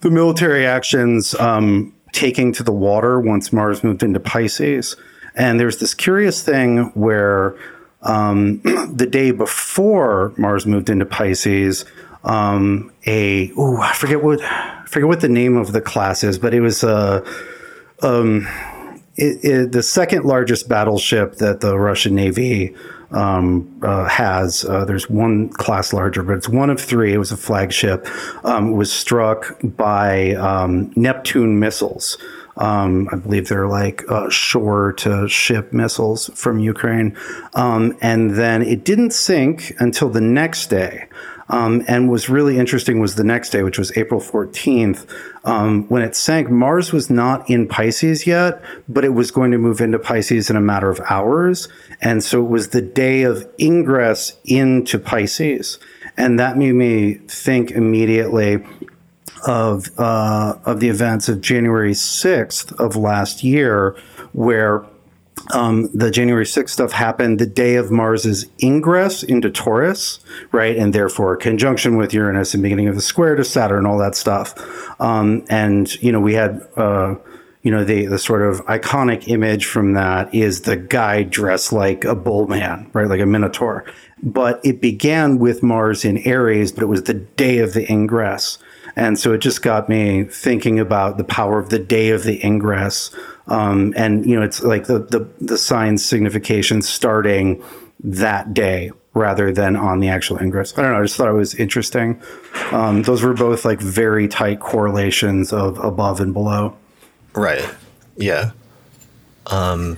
the 0.00 0.10
military 0.10 0.66
actions 0.66 1.34
um, 1.36 1.92
taking 2.12 2.52
to 2.52 2.62
the 2.62 2.72
water 2.72 3.20
once 3.20 3.52
Mars 3.52 3.82
moved 3.82 4.02
into 4.02 4.20
Pisces. 4.20 4.96
And 5.34 5.58
there's 5.60 5.78
this 5.78 5.94
curious 5.94 6.42
thing 6.42 6.90
where 6.94 7.56
um, 8.02 8.60
the 8.92 9.06
day 9.06 9.30
before 9.30 10.32
Mars 10.36 10.66
moved 10.66 10.90
into 10.90 11.04
Pisces, 11.04 11.84
um, 12.24 12.92
a 13.06 13.52
oh 13.56 13.78
I 13.78 13.92
forget 13.92 14.22
what 14.22 14.40
I 14.42 14.84
forget 14.86 15.08
what 15.08 15.20
the 15.20 15.28
name 15.28 15.56
of 15.56 15.72
the 15.72 15.80
class 15.80 16.24
is, 16.24 16.38
but 16.38 16.54
it 16.54 16.60
was 16.60 16.82
a 16.82 17.24
um, 18.02 18.46
it, 19.18 19.44
it, 19.44 19.72
the 19.72 19.82
second 19.82 20.24
largest 20.24 20.68
battleship 20.68 21.36
that 21.36 21.60
the 21.60 21.76
Russian 21.76 22.14
Navy 22.14 22.74
um, 23.10 23.80
uh, 23.82 24.06
has. 24.06 24.64
Uh, 24.64 24.84
there's 24.84 25.10
one 25.10 25.48
class 25.48 25.92
larger, 25.92 26.22
but 26.22 26.36
it's 26.36 26.48
one 26.48 26.70
of 26.70 26.80
three. 26.80 27.12
It 27.12 27.18
was 27.18 27.32
a 27.32 27.36
flagship. 27.36 28.06
Um, 28.44 28.72
was 28.72 28.92
struck 28.92 29.58
by 29.62 30.34
um, 30.34 30.92
Neptune 30.94 31.58
missiles. 31.58 32.16
Um, 32.56 33.08
I 33.12 33.16
believe 33.16 33.48
they're 33.48 33.68
like 33.68 34.02
uh, 34.08 34.30
shore 34.30 34.92
to 34.94 35.28
ship 35.28 35.72
missiles 35.72 36.30
from 36.34 36.58
Ukraine. 36.58 37.16
Um, 37.54 37.96
and 38.00 38.32
then 38.32 38.62
it 38.62 38.84
didn't 38.84 39.12
sink 39.12 39.74
until 39.78 40.10
the 40.10 40.20
next 40.20 40.66
day. 40.66 41.08
Um, 41.50 41.82
and 41.88 42.10
was 42.10 42.28
really 42.28 42.58
interesting 42.58 43.00
was 43.00 43.14
the 43.14 43.24
next 43.24 43.50
day, 43.50 43.62
which 43.62 43.78
was 43.78 43.96
April 43.96 44.20
14th, 44.20 45.08
um, 45.44 45.88
when 45.88 46.02
it 46.02 46.14
sank. 46.14 46.50
Mars 46.50 46.92
was 46.92 47.08
not 47.08 47.48
in 47.48 47.66
Pisces 47.66 48.26
yet, 48.26 48.62
but 48.88 49.04
it 49.04 49.14
was 49.14 49.30
going 49.30 49.50
to 49.52 49.58
move 49.58 49.80
into 49.80 49.98
Pisces 49.98 50.50
in 50.50 50.56
a 50.56 50.60
matter 50.60 50.90
of 50.90 51.00
hours. 51.08 51.68
And 52.00 52.22
so 52.22 52.44
it 52.44 52.48
was 52.48 52.68
the 52.68 52.82
day 52.82 53.22
of 53.22 53.48
ingress 53.58 54.36
into 54.44 54.98
Pisces. 54.98 55.78
and 56.16 56.38
that 56.38 56.58
made 56.58 56.74
me 56.74 57.14
think 57.28 57.70
immediately 57.70 58.62
of 59.46 59.88
uh, 59.98 60.54
of 60.64 60.80
the 60.80 60.88
events 60.88 61.28
of 61.28 61.40
January 61.40 61.94
sixth 61.94 62.72
of 62.80 62.96
last 62.96 63.44
year, 63.44 63.96
where 64.32 64.84
um, 65.52 65.88
the 65.94 66.10
January 66.10 66.44
6th 66.44 66.70
stuff 66.70 66.92
happened 66.92 67.38
the 67.38 67.46
day 67.46 67.76
of 67.76 67.90
Mars's 67.90 68.46
ingress 68.62 69.22
into 69.22 69.50
Taurus, 69.50 70.20
right? 70.52 70.76
And 70.76 70.92
therefore 70.92 71.36
conjunction 71.36 71.96
with 71.96 72.12
Uranus 72.12 72.54
and 72.54 72.62
beginning 72.62 72.88
of 72.88 72.94
the 72.94 73.00
square 73.00 73.36
to 73.36 73.44
Saturn, 73.44 73.86
all 73.86 73.98
that 73.98 74.14
stuff. 74.14 74.54
Um, 75.00 75.44
and, 75.48 76.00
you 76.02 76.12
know, 76.12 76.20
we 76.20 76.34
had, 76.34 76.66
uh, 76.76 77.14
you 77.62 77.70
know, 77.70 77.84
the, 77.84 78.06
the 78.06 78.18
sort 78.18 78.42
of 78.42 78.64
iconic 78.66 79.28
image 79.28 79.66
from 79.66 79.94
that 79.94 80.34
is 80.34 80.62
the 80.62 80.76
guy 80.76 81.22
dressed 81.22 81.72
like 81.72 82.04
a 82.04 82.14
bull 82.14 82.46
man, 82.46 82.90
right? 82.92 83.08
Like 83.08 83.20
a 83.20 83.26
minotaur. 83.26 83.84
But 84.22 84.60
it 84.64 84.80
began 84.80 85.38
with 85.38 85.62
Mars 85.62 86.04
in 86.04 86.18
Aries, 86.18 86.72
but 86.72 86.82
it 86.82 86.86
was 86.86 87.04
the 87.04 87.14
day 87.14 87.58
of 87.58 87.72
the 87.72 87.90
ingress. 87.90 88.58
And 88.98 89.16
so 89.16 89.32
it 89.32 89.38
just 89.38 89.62
got 89.62 89.88
me 89.88 90.24
thinking 90.24 90.80
about 90.80 91.18
the 91.18 91.24
power 91.24 91.60
of 91.60 91.70
the 91.70 91.78
day 91.78 92.10
of 92.10 92.24
the 92.24 92.44
ingress. 92.44 93.14
Um, 93.46 93.94
and, 93.96 94.26
you 94.26 94.34
know, 94.34 94.42
it's 94.42 94.60
like 94.60 94.86
the, 94.86 94.98
the, 94.98 95.28
the 95.40 95.56
sign's 95.56 96.04
signification 96.04 96.82
starting 96.82 97.62
that 98.02 98.52
day 98.52 98.90
rather 99.14 99.52
than 99.52 99.76
on 99.76 100.00
the 100.00 100.08
actual 100.08 100.38
ingress. 100.38 100.76
I 100.76 100.82
don't 100.82 100.92
know. 100.92 100.98
I 100.98 101.02
just 101.02 101.16
thought 101.16 101.28
it 101.28 101.32
was 101.32 101.54
interesting. 101.54 102.20
Um, 102.72 103.02
those 103.02 103.22
were 103.22 103.34
both 103.34 103.64
like 103.64 103.80
very 103.80 104.26
tight 104.26 104.58
correlations 104.58 105.52
of 105.52 105.78
above 105.78 106.20
and 106.20 106.32
below. 106.32 106.76
Right. 107.34 107.68
Yeah. 108.16 108.50
Um, 109.46 109.96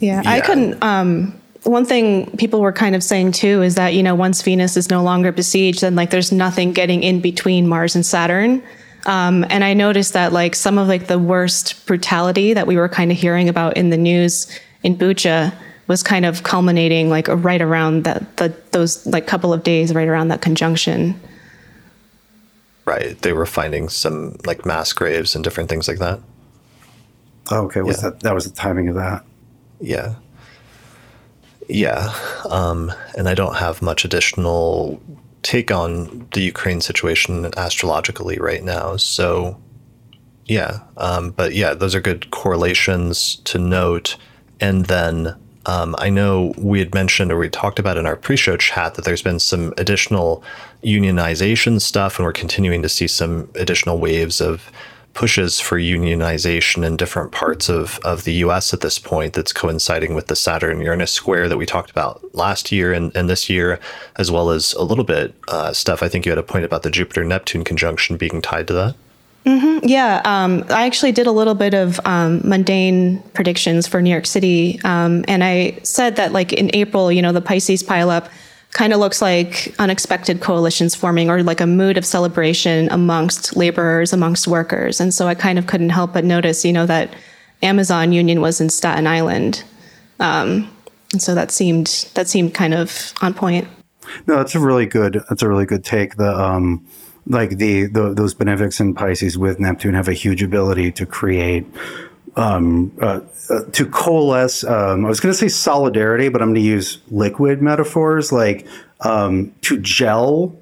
yeah, 0.00 0.22
I 0.26 0.42
couldn't. 0.42 0.82
Um, 0.82 1.40
one 1.66 1.84
thing 1.84 2.30
people 2.36 2.60
were 2.60 2.72
kind 2.72 2.94
of 2.94 3.02
saying 3.02 3.32
too 3.32 3.62
is 3.62 3.74
that 3.74 3.94
you 3.94 4.02
know 4.02 4.14
once 4.14 4.42
Venus 4.42 4.76
is 4.76 4.88
no 4.90 5.02
longer 5.02 5.32
besieged, 5.32 5.80
then 5.82 5.94
like 5.96 6.10
there's 6.10 6.32
nothing 6.32 6.72
getting 6.72 7.02
in 7.02 7.20
between 7.20 7.66
Mars 7.66 7.94
and 7.94 8.04
Saturn. 8.06 8.62
Um, 9.06 9.44
and 9.50 9.62
I 9.62 9.74
noticed 9.74 10.14
that 10.14 10.32
like 10.32 10.54
some 10.56 10.78
of 10.78 10.88
like 10.88 11.06
the 11.06 11.18
worst 11.18 11.86
brutality 11.86 12.54
that 12.54 12.66
we 12.66 12.76
were 12.76 12.88
kind 12.88 13.12
of 13.12 13.18
hearing 13.18 13.48
about 13.48 13.76
in 13.76 13.90
the 13.90 13.96
news 13.96 14.48
in 14.82 14.96
Bucha 14.96 15.54
was 15.86 16.02
kind 16.02 16.24
of 16.26 16.42
culminating 16.42 17.08
like 17.08 17.28
right 17.28 17.62
around 17.62 18.02
that 18.04 18.36
the, 18.38 18.52
those 18.72 19.06
like 19.06 19.26
couple 19.28 19.52
of 19.52 19.62
days 19.62 19.94
right 19.94 20.08
around 20.08 20.28
that 20.28 20.40
conjunction. 20.40 21.20
right. 22.84 23.20
They 23.22 23.32
were 23.32 23.46
finding 23.46 23.88
some 23.88 24.36
like 24.44 24.66
mass 24.66 24.92
graves 24.92 25.34
and 25.34 25.44
different 25.44 25.68
things 25.68 25.86
like 25.88 25.98
that. 25.98 26.20
Oh, 27.50 27.66
okay. 27.66 27.82
Was 27.82 28.02
Yeah. 28.02 28.10
that, 28.10 28.20
that 28.20 28.34
was 28.34 28.44
the 28.44 28.56
timing 28.56 28.88
of 28.88 28.96
that. 28.96 29.24
Yeah. 29.80 30.16
Yeah. 31.68 32.14
Um, 32.48 32.92
and 33.16 33.28
I 33.28 33.34
don't 33.34 33.56
have 33.56 33.82
much 33.82 34.04
additional 34.04 35.00
take 35.42 35.70
on 35.70 36.26
the 36.32 36.42
Ukraine 36.42 36.80
situation 36.80 37.52
astrologically 37.56 38.38
right 38.38 38.62
now. 38.62 38.96
So, 38.96 39.60
yeah. 40.46 40.80
Um, 40.96 41.30
but 41.30 41.54
yeah, 41.54 41.74
those 41.74 41.94
are 41.94 42.00
good 42.00 42.30
correlations 42.30 43.36
to 43.44 43.58
note. 43.58 44.16
And 44.60 44.86
then 44.86 45.36
um, 45.66 45.96
I 45.98 46.10
know 46.10 46.54
we 46.56 46.78
had 46.78 46.94
mentioned 46.94 47.32
or 47.32 47.38
we 47.38 47.48
talked 47.48 47.78
about 47.78 47.96
in 47.96 48.06
our 48.06 48.16
pre 48.16 48.36
show 48.36 48.56
chat 48.56 48.94
that 48.94 49.04
there's 49.04 49.22
been 49.22 49.40
some 49.40 49.74
additional 49.76 50.42
unionization 50.84 51.80
stuff, 51.80 52.18
and 52.18 52.24
we're 52.24 52.32
continuing 52.32 52.82
to 52.82 52.88
see 52.88 53.08
some 53.08 53.50
additional 53.56 53.98
waves 53.98 54.40
of 54.40 54.70
pushes 55.16 55.58
for 55.58 55.78
unionization 55.78 56.84
in 56.84 56.96
different 56.96 57.32
parts 57.32 57.68
of, 57.68 57.98
of 58.04 58.24
the 58.24 58.34
US 58.34 58.72
at 58.72 58.82
this 58.82 58.98
point 58.98 59.32
that's 59.32 59.52
coinciding 59.52 60.14
with 60.14 60.28
the 60.28 60.36
Saturn 60.36 60.80
Uranus 60.80 61.10
square 61.10 61.48
that 61.48 61.56
we 61.56 61.66
talked 61.66 61.90
about 61.90 62.22
last 62.34 62.70
year 62.70 62.92
and, 62.92 63.16
and 63.16 63.28
this 63.28 63.48
year, 63.50 63.80
as 64.16 64.30
well 64.30 64.50
as 64.50 64.74
a 64.74 64.82
little 64.82 65.04
bit 65.04 65.34
uh, 65.48 65.72
stuff. 65.72 66.02
I 66.02 66.08
think 66.08 66.26
you 66.26 66.30
had 66.30 66.38
a 66.38 66.42
point 66.44 66.66
about 66.66 66.82
the 66.82 66.90
Jupiter 66.90 67.24
Neptune 67.24 67.64
conjunction 67.64 68.16
being 68.16 68.42
tied 68.42 68.68
to 68.68 68.74
that. 68.74 68.94
Yeah, 69.82 70.22
um, 70.24 70.64
I 70.70 70.86
actually 70.86 71.12
did 71.12 71.28
a 71.28 71.30
little 71.30 71.54
bit 71.54 71.72
of 71.72 72.00
um, 72.04 72.40
mundane 72.44 73.22
predictions 73.32 73.86
for 73.86 74.02
New 74.02 74.10
York 74.10 74.26
City, 74.26 74.80
um, 74.82 75.24
and 75.28 75.44
I 75.44 75.78
said 75.84 76.16
that 76.16 76.32
like 76.32 76.52
in 76.52 76.70
April, 76.74 77.12
you 77.12 77.22
know, 77.22 77.30
the 77.30 77.40
Pisces 77.40 77.82
pileup 77.82 78.28
kind 78.76 78.92
of 78.92 79.00
looks 79.00 79.22
like 79.22 79.74
unexpected 79.78 80.42
coalitions 80.42 80.94
forming 80.94 81.30
or 81.30 81.42
like 81.42 81.62
a 81.62 81.66
mood 81.66 81.96
of 81.96 82.04
celebration 82.04 82.90
amongst 82.90 83.56
laborers, 83.56 84.12
amongst 84.12 84.46
workers, 84.46 85.00
and 85.00 85.14
so 85.14 85.26
I 85.26 85.34
kind 85.34 85.58
of 85.58 85.66
couldn't 85.66 85.88
help 85.88 86.12
but 86.12 86.26
notice, 86.26 86.62
you 86.62 86.74
know, 86.74 86.84
that 86.84 87.08
Amazon 87.62 88.12
Union 88.12 88.42
was 88.42 88.60
in 88.60 88.68
Staten 88.68 89.06
Island, 89.06 89.64
um, 90.20 90.70
and 91.12 91.22
so 91.22 91.34
that 91.34 91.50
seemed 91.50 92.06
that 92.12 92.28
seemed 92.28 92.52
kind 92.52 92.74
of 92.74 93.14
on 93.22 93.32
point. 93.32 93.66
No, 94.26 94.36
that's 94.36 94.54
a 94.54 94.60
really 94.60 94.84
good. 94.84 95.22
That's 95.30 95.40
a 95.40 95.48
really 95.48 95.64
good 95.64 95.82
take. 95.82 96.16
The 96.16 96.38
um, 96.38 96.86
like 97.26 97.56
the, 97.56 97.86
the 97.86 98.12
those 98.12 98.34
benefics 98.34 98.78
in 98.78 98.92
Pisces 98.94 99.38
with 99.38 99.58
Neptune 99.58 99.94
have 99.94 100.08
a 100.08 100.12
huge 100.12 100.42
ability 100.42 100.92
to 100.92 101.06
create 101.06 101.64
um, 102.36 102.92
uh, 103.00 103.20
uh, 103.50 103.60
to 103.72 103.86
coalesce. 103.86 104.64
Um, 104.64 105.04
I 105.04 105.08
was 105.08 105.20
going 105.20 105.32
to 105.32 105.38
say 105.38 105.48
solidarity, 105.48 106.28
but 106.28 106.42
I'm 106.42 106.48
going 106.48 106.62
to 106.62 106.68
use 106.68 106.98
liquid 107.10 107.62
metaphors 107.62 108.32
like 108.32 108.66
um, 109.00 109.54
to 109.62 109.78
gel 109.78 110.56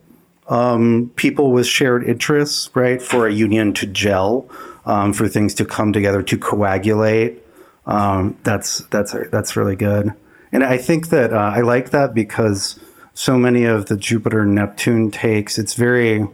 um, 0.49 1.11
people 1.17 1.53
with 1.53 1.67
shared 1.67 2.05
interests, 2.05 2.71
right? 2.75 3.01
For 3.01 3.27
a 3.27 3.33
union 3.33 3.73
to 3.75 3.87
gel, 3.87 4.49
um, 4.85 5.13
for 5.13 5.29
things 5.29 5.55
to 5.55 5.65
come 5.65 5.93
together, 5.93 6.23
to 6.23 6.39
coagulate. 6.39 7.43
Um, 7.87 8.39
that's 8.45 8.79
that's 8.87 9.15
that's 9.31 9.57
really 9.57 9.77
good, 9.77 10.15
and 10.53 10.65
I 10.65 10.79
think 10.79 11.09
that 11.09 11.33
uh, 11.33 11.53
I 11.55 11.61
like 11.61 11.91
that 11.91 12.15
because 12.15 12.79
so 13.13 13.37
many 13.37 13.65
of 13.65 13.87
the 13.87 13.97
Jupiter 13.97 14.47
Neptune 14.47 15.11
takes, 15.11 15.59
it's 15.59 15.75
very 15.75 16.27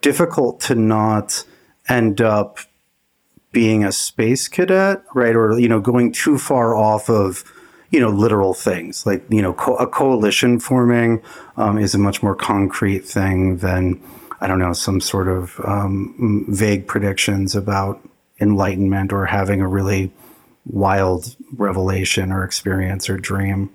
difficult 0.00 0.60
to 0.60 0.74
not 0.74 1.44
end 1.88 2.20
up 2.20 2.58
being 3.54 3.84
a 3.84 3.92
space 3.92 4.48
cadet, 4.48 5.02
right? 5.14 5.34
Or 5.34 5.58
you 5.58 5.68
know, 5.68 5.80
going 5.80 6.12
too 6.12 6.36
far 6.36 6.76
off 6.76 7.08
of 7.08 7.42
you 7.90 8.00
know 8.00 8.10
literal 8.10 8.54
things 8.54 9.06
like 9.06 9.24
you 9.30 9.40
know 9.40 9.54
co- 9.54 9.76
a 9.76 9.86
coalition 9.86 10.58
forming 10.58 11.22
um, 11.56 11.78
is 11.78 11.94
a 11.94 11.98
much 11.98 12.22
more 12.22 12.34
concrete 12.34 13.06
thing 13.06 13.58
than 13.58 14.02
I 14.40 14.48
don't 14.48 14.58
know 14.58 14.72
some 14.72 15.00
sort 15.00 15.28
of 15.28 15.58
um, 15.64 16.44
vague 16.48 16.88
predictions 16.88 17.54
about 17.54 18.06
enlightenment 18.40 19.12
or 19.12 19.26
having 19.26 19.60
a 19.60 19.68
really 19.68 20.10
wild 20.66 21.36
revelation 21.56 22.32
or 22.32 22.42
experience 22.42 23.08
or 23.08 23.16
dream. 23.16 23.70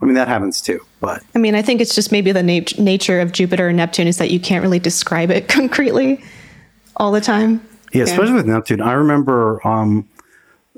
I 0.00 0.06
mean 0.06 0.14
that 0.14 0.28
happens 0.28 0.62
too, 0.62 0.80
but 0.98 1.22
I 1.34 1.38
mean, 1.38 1.54
I 1.54 1.62
think 1.62 1.80
it's 1.82 1.94
just 1.94 2.10
maybe 2.10 2.32
the 2.32 2.42
nat- 2.42 2.78
nature 2.78 3.20
of 3.20 3.32
Jupiter 3.32 3.68
and 3.68 3.76
Neptune 3.76 4.08
is 4.08 4.16
that 4.16 4.30
you 4.30 4.40
can't 4.40 4.62
really 4.62 4.80
describe 4.80 5.30
it 5.30 5.46
concretely 5.60 6.24
all 6.96 7.12
the 7.12 7.20
time. 7.20 7.66
Yeah, 7.92 8.04
especially 8.04 8.34
with 8.34 8.46
Neptune. 8.46 8.80
I 8.80 8.92
remember 8.92 9.66
um, 9.66 10.08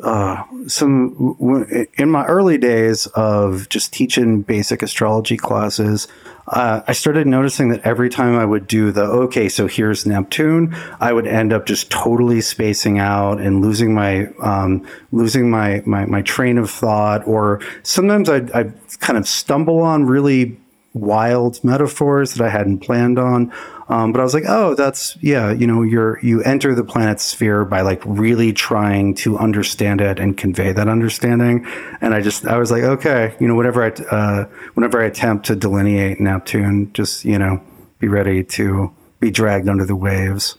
uh, 0.02 0.42
some 0.66 1.36
w- 1.38 1.86
in 1.94 2.10
my 2.10 2.24
early 2.26 2.58
days 2.58 3.06
of 3.08 3.68
just 3.68 3.92
teaching 3.92 4.42
basic 4.42 4.82
astrology 4.82 5.36
classes. 5.36 6.08
Uh, 6.48 6.82
I 6.86 6.92
started 6.92 7.26
noticing 7.26 7.68
that 7.70 7.80
every 7.86 8.10
time 8.10 8.36
I 8.36 8.44
would 8.44 8.66
do 8.66 8.90
the 8.90 9.04
okay, 9.04 9.48
so 9.48 9.66
here's 9.66 10.04
Neptune, 10.04 10.76
I 11.00 11.12
would 11.12 11.26
end 11.26 11.52
up 11.52 11.64
just 11.64 11.90
totally 11.90 12.40
spacing 12.40 12.98
out 12.98 13.40
and 13.40 13.62
losing 13.62 13.94
my 13.94 14.26
um, 14.40 14.86
losing 15.12 15.50
my, 15.50 15.82
my 15.86 16.04
my 16.06 16.22
train 16.22 16.58
of 16.58 16.68
thought. 16.68 17.26
Or 17.26 17.60
sometimes 17.82 18.28
I'd, 18.28 18.50
I'd 18.52 18.74
kind 19.00 19.16
of 19.16 19.26
stumble 19.26 19.80
on 19.80 20.04
really 20.04 20.58
wild 20.94 21.62
metaphors 21.62 22.34
that 22.34 22.44
I 22.44 22.48
hadn't 22.48 22.78
planned 22.78 23.18
on. 23.18 23.52
Um, 23.88 24.12
but 24.12 24.20
I 24.20 24.24
was 24.24 24.32
like, 24.32 24.44
oh, 24.48 24.74
that's 24.74 25.16
yeah, 25.20 25.52
you 25.52 25.66
know, 25.66 25.82
you're 25.82 26.18
you 26.20 26.42
enter 26.42 26.74
the 26.74 26.84
planet's 26.84 27.24
sphere 27.24 27.66
by 27.66 27.82
like 27.82 28.02
really 28.06 28.52
trying 28.54 29.14
to 29.16 29.36
understand 29.36 30.00
it 30.00 30.18
and 30.18 30.36
convey 30.36 30.72
that 30.72 30.88
understanding. 30.88 31.66
And 32.00 32.14
I 32.14 32.22
just 32.22 32.46
I 32.46 32.56
was 32.56 32.70
like, 32.70 32.84
okay, 32.84 33.36
you 33.40 33.46
know, 33.46 33.54
whenever 33.54 33.84
I 33.84 33.88
uh, 33.88 34.44
whenever 34.72 35.02
I 35.02 35.06
attempt 35.06 35.46
to 35.46 35.56
delineate 35.56 36.20
Neptune, 36.20 36.92
just 36.94 37.26
you 37.26 37.38
know, 37.38 37.62
be 37.98 38.08
ready 38.08 38.42
to 38.44 38.90
be 39.20 39.30
dragged 39.30 39.68
under 39.68 39.84
the 39.84 39.96
waves. 39.96 40.56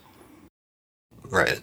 Right. 1.30 1.60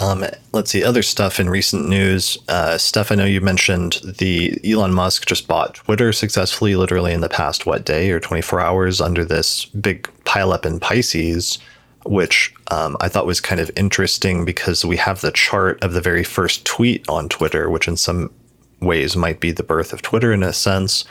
Um, 0.00 0.24
let's 0.52 0.70
see 0.70 0.82
other 0.82 1.02
stuff 1.02 1.38
in 1.38 1.50
recent 1.50 1.86
news. 1.86 2.38
Uh, 2.48 2.78
Steph, 2.78 3.12
I 3.12 3.16
know 3.16 3.26
you 3.26 3.42
mentioned 3.42 4.00
the 4.02 4.58
Elon 4.64 4.94
Musk 4.94 5.26
just 5.26 5.46
bought 5.46 5.74
Twitter 5.74 6.10
successfully, 6.10 6.74
literally 6.74 7.12
in 7.12 7.20
the 7.20 7.28
past 7.28 7.66
what 7.66 7.84
day 7.84 8.10
or 8.10 8.18
24 8.18 8.60
hours 8.62 9.02
under 9.02 9.26
this 9.26 9.66
big 9.66 10.08
pileup 10.24 10.64
in 10.64 10.80
Pisces, 10.80 11.58
which 12.06 12.54
um, 12.70 12.96
I 13.02 13.08
thought 13.08 13.26
was 13.26 13.42
kind 13.42 13.60
of 13.60 13.70
interesting 13.76 14.46
because 14.46 14.86
we 14.86 14.96
have 14.96 15.20
the 15.20 15.32
chart 15.32 15.82
of 15.84 15.92
the 15.92 16.00
very 16.00 16.24
first 16.24 16.64
tweet 16.64 17.06
on 17.06 17.28
Twitter, 17.28 17.68
which 17.68 17.86
in 17.86 17.98
some 17.98 18.32
ways 18.80 19.16
might 19.16 19.38
be 19.38 19.52
the 19.52 19.62
birth 19.62 19.92
of 19.92 20.00
Twitter 20.00 20.32
in 20.32 20.42
a 20.42 20.54
sense. 20.54 21.04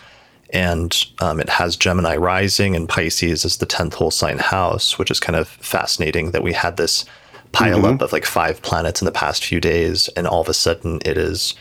And 0.51 1.05
um, 1.21 1.39
it 1.39 1.49
has 1.49 1.75
Gemini 1.75 2.15
rising 2.15 2.75
and 2.75 2.89
Pisces 2.89 3.45
as 3.45 3.57
the 3.57 3.67
10th 3.67 3.93
whole 3.93 4.09
sign 4.09 4.39
house, 4.39 4.97
which 4.97 5.11
is 5.11 5.19
kind 5.19 5.35
of 5.35 5.47
fascinating 5.47 6.31
that 6.31 6.41
we 6.41 6.53
had 6.53 6.77
this 6.77 7.05
pile 7.51 7.85
up 7.85 8.01
of 8.01 8.11
like 8.11 8.25
five 8.25 8.61
planets 8.61 9.01
in 9.01 9.05
the 9.05 9.11
past 9.11 9.43
few 9.43 9.59
days. 9.59 10.07
And 10.09 10.27
all 10.27 10.41
of 10.41 10.49
a 10.49 10.53
sudden 10.53 10.99
it 11.05 11.17
is 11.17 11.55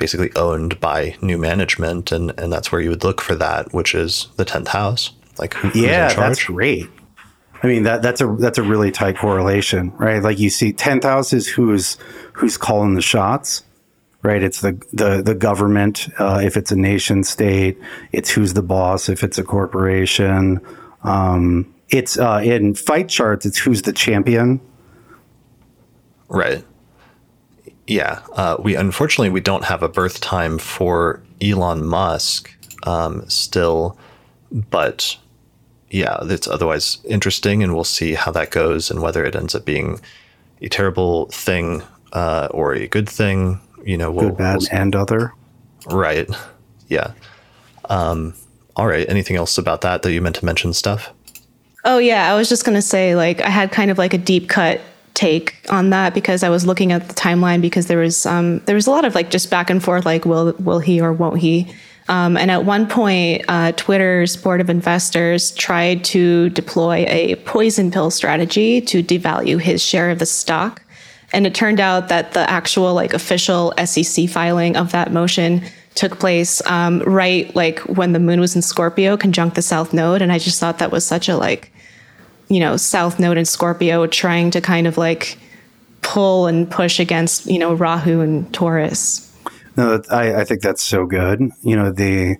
basically 0.00 0.34
owned 0.34 0.80
by 0.80 1.14
new 1.20 1.38
management, 1.38 2.10
and 2.10 2.32
and 2.38 2.52
that's 2.52 2.72
where 2.72 2.80
you 2.80 2.90
would 2.90 3.04
look 3.04 3.20
for 3.20 3.36
that, 3.36 3.72
which 3.72 3.94
is 3.94 4.28
the 4.36 4.44
tenth 4.44 4.68
house. 4.68 5.12
Like 5.38 5.54
who, 5.54 5.70
yeah, 5.78 6.12
that's 6.12 6.44
great. 6.44 6.88
I 7.62 7.66
mean 7.66 7.84
that 7.84 8.02
that's 8.02 8.20
a 8.20 8.36
that's 8.38 8.58
a 8.58 8.62
really 8.62 8.90
tight 8.90 9.18
correlation, 9.18 9.92
right? 9.98 10.22
Like 10.22 10.38
you 10.38 10.50
see, 10.50 10.72
tenth 10.72 11.04
house 11.04 11.32
is 11.32 11.46
who's 11.46 11.98
who's 12.32 12.56
calling 12.56 12.94
the 12.94 13.02
shots, 13.02 13.62
right? 14.22 14.42
It's 14.42 14.62
the 14.62 14.72
the 14.92 15.22
the 15.22 15.34
government 15.34 16.08
uh, 16.18 16.40
if 16.42 16.56
it's 16.56 16.72
a 16.72 16.76
nation 16.76 17.22
state. 17.22 17.78
It's 18.12 18.30
who's 18.30 18.54
the 18.54 18.62
boss 18.62 19.08
if 19.08 19.22
it's 19.22 19.38
a 19.38 19.44
corporation. 19.44 20.60
Um, 21.04 21.72
it's 21.90 22.18
uh, 22.18 22.40
in 22.42 22.74
fight 22.74 23.08
charts. 23.08 23.44
It's 23.44 23.58
who's 23.58 23.82
the 23.82 23.92
champion. 23.92 24.60
Right. 26.30 26.64
Yeah. 27.86 28.20
Uh, 28.32 28.56
we 28.60 28.76
unfortunately 28.76 29.30
we 29.30 29.40
don't 29.40 29.64
have 29.64 29.82
a 29.82 29.88
birth 29.88 30.20
time 30.20 30.58
for 30.58 31.20
Elon 31.42 31.84
Musk 31.84 32.50
um, 32.84 33.28
still, 33.28 33.98
but 34.52 35.18
yeah, 35.90 36.18
it's 36.22 36.46
otherwise 36.46 36.98
interesting, 37.04 37.64
and 37.64 37.74
we'll 37.74 37.84
see 37.84 38.14
how 38.14 38.30
that 38.30 38.50
goes 38.50 38.90
and 38.90 39.02
whether 39.02 39.24
it 39.24 39.34
ends 39.34 39.56
up 39.56 39.64
being 39.64 40.00
a 40.62 40.68
terrible 40.68 41.26
thing 41.26 41.82
uh, 42.12 42.48
or 42.52 42.74
a 42.74 42.86
good 42.86 43.08
thing. 43.08 43.60
You 43.84 43.96
know, 43.96 44.12
we'll, 44.12 44.28
good, 44.28 44.38
bad, 44.38 44.58
we'll 44.60 44.68
and 44.70 44.94
other. 44.94 45.34
Right. 45.86 46.30
Yeah. 46.86 47.12
Um, 47.86 48.34
all 48.76 48.86
right. 48.86 49.08
Anything 49.08 49.36
else 49.36 49.58
about 49.58 49.80
that 49.80 50.02
that 50.02 50.12
you 50.12 50.20
meant 50.20 50.36
to 50.36 50.44
mention 50.44 50.72
Steph? 50.72 51.12
Oh 51.84 51.98
yeah, 51.98 52.32
I 52.32 52.36
was 52.36 52.48
just 52.48 52.64
gonna 52.64 52.82
say 52.82 53.16
like 53.16 53.40
I 53.40 53.48
had 53.48 53.72
kind 53.72 53.90
of 53.90 53.98
like 53.98 54.14
a 54.14 54.18
deep 54.18 54.48
cut 54.48 54.80
take 55.20 55.54
on 55.70 55.90
that 55.90 56.14
because 56.14 56.42
I 56.42 56.48
was 56.48 56.64
looking 56.64 56.92
at 56.92 57.08
the 57.08 57.14
timeline 57.14 57.60
because 57.60 57.86
there 57.86 57.98
was 57.98 58.24
um, 58.26 58.60
there 58.60 58.74
was 58.74 58.86
a 58.86 58.90
lot 58.90 59.04
of 59.04 59.14
like 59.14 59.30
just 59.30 59.50
back 59.50 59.70
and 59.70 59.82
forth 59.82 60.06
like 60.06 60.24
will 60.24 60.54
will 60.58 60.78
he 60.78 61.00
or 61.00 61.12
won't 61.12 61.38
he 61.38 61.72
um, 62.10 62.36
and 62.36 62.50
at 62.50 62.64
one 62.64 62.88
point, 62.88 63.44
uh, 63.46 63.70
Twitter's 63.72 64.36
board 64.36 64.60
of 64.60 64.68
investors 64.68 65.52
tried 65.52 66.02
to 66.06 66.50
deploy 66.50 67.04
a 67.06 67.36
poison 67.36 67.92
pill 67.92 68.10
strategy 68.10 68.80
to 68.80 69.00
devalue 69.00 69.60
his 69.60 69.80
share 69.80 70.10
of 70.10 70.18
the 70.18 70.26
stock. 70.26 70.82
And 71.32 71.46
it 71.46 71.54
turned 71.54 71.78
out 71.78 72.08
that 72.08 72.32
the 72.32 72.50
actual 72.50 72.94
like 72.94 73.14
official 73.14 73.72
SEC 73.84 74.28
filing 74.28 74.76
of 74.76 74.90
that 74.90 75.12
motion 75.12 75.62
took 75.94 76.18
place 76.18 76.60
um, 76.66 76.98
right 77.00 77.54
like 77.54 77.78
when 77.80 78.12
the 78.12 78.18
moon 78.18 78.40
was 78.40 78.56
in 78.56 78.62
Scorpio, 78.62 79.16
conjunct 79.16 79.54
the 79.54 79.62
South 79.62 79.92
Node. 79.92 80.20
And 80.20 80.32
I 80.32 80.40
just 80.40 80.58
thought 80.58 80.78
that 80.78 80.90
was 80.90 81.06
such 81.06 81.28
a 81.28 81.36
like, 81.36 81.69
you 82.50 82.60
know, 82.60 82.76
South 82.76 83.18
Node 83.18 83.38
and 83.38 83.48
Scorpio 83.48 84.06
trying 84.06 84.50
to 84.50 84.60
kind 84.60 84.86
of 84.86 84.98
like 84.98 85.38
pull 86.02 86.48
and 86.48 86.70
push 86.70 86.98
against, 86.98 87.46
you 87.46 87.58
know, 87.58 87.72
Rahu 87.72 88.20
and 88.20 88.52
Taurus. 88.52 89.32
No, 89.76 90.02
I, 90.10 90.40
I 90.40 90.44
think 90.44 90.60
that's 90.60 90.82
so 90.82 91.06
good. 91.06 91.40
You 91.62 91.76
know, 91.76 91.92
the 91.92 92.36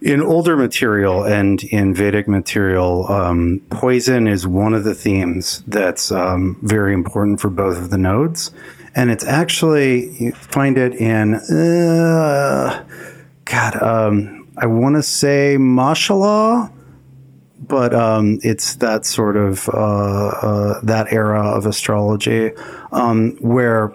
in 0.00 0.22
older 0.22 0.56
material 0.56 1.24
and 1.24 1.62
in 1.64 1.92
Vedic 1.92 2.26
material, 2.26 3.06
um, 3.12 3.60
poison 3.68 4.26
is 4.26 4.46
one 4.46 4.72
of 4.72 4.84
the 4.84 4.94
themes 4.94 5.62
that's 5.66 6.10
um, 6.10 6.58
very 6.62 6.94
important 6.94 7.40
for 7.40 7.50
both 7.50 7.76
of 7.76 7.90
the 7.90 7.98
nodes. 7.98 8.50
And 8.94 9.10
it's 9.10 9.24
actually, 9.24 10.10
you 10.18 10.32
find 10.32 10.78
it 10.78 10.94
in, 10.94 11.34
uh, 11.34 12.84
God, 13.44 13.82
um, 13.82 14.48
I 14.56 14.66
want 14.66 14.96
to 14.96 15.02
say 15.02 15.56
Mashallah, 15.58 16.72
but 17.60 17.94
um, 17.94 18.38
it's 18.42 18.76
that 18.76 19.04
sort 19.04 19.36
of, 19.36 19.68
uh, 19.70 20.28
uh, 20.28 20.80
that 20.82 21.12
era 21.12 21.42
of 21.42 21.66
astrology 21.66 22.52
um, 22.92 23.36
where 23.40 23.92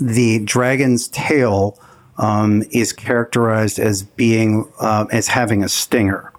the 0.00 0.40
dragon's 0.44 1.08
tail 1.08 1.78
um, 2.18 2.62
is 2.70 2.92
characterized 2.92 3.78
as 3.78 4.02
being 4.02 4.70
uh, 4.80 5.06
as 5.10 5.28
having 5.28 5.62
a 5.62 5.68
stinger, 5.68 6.32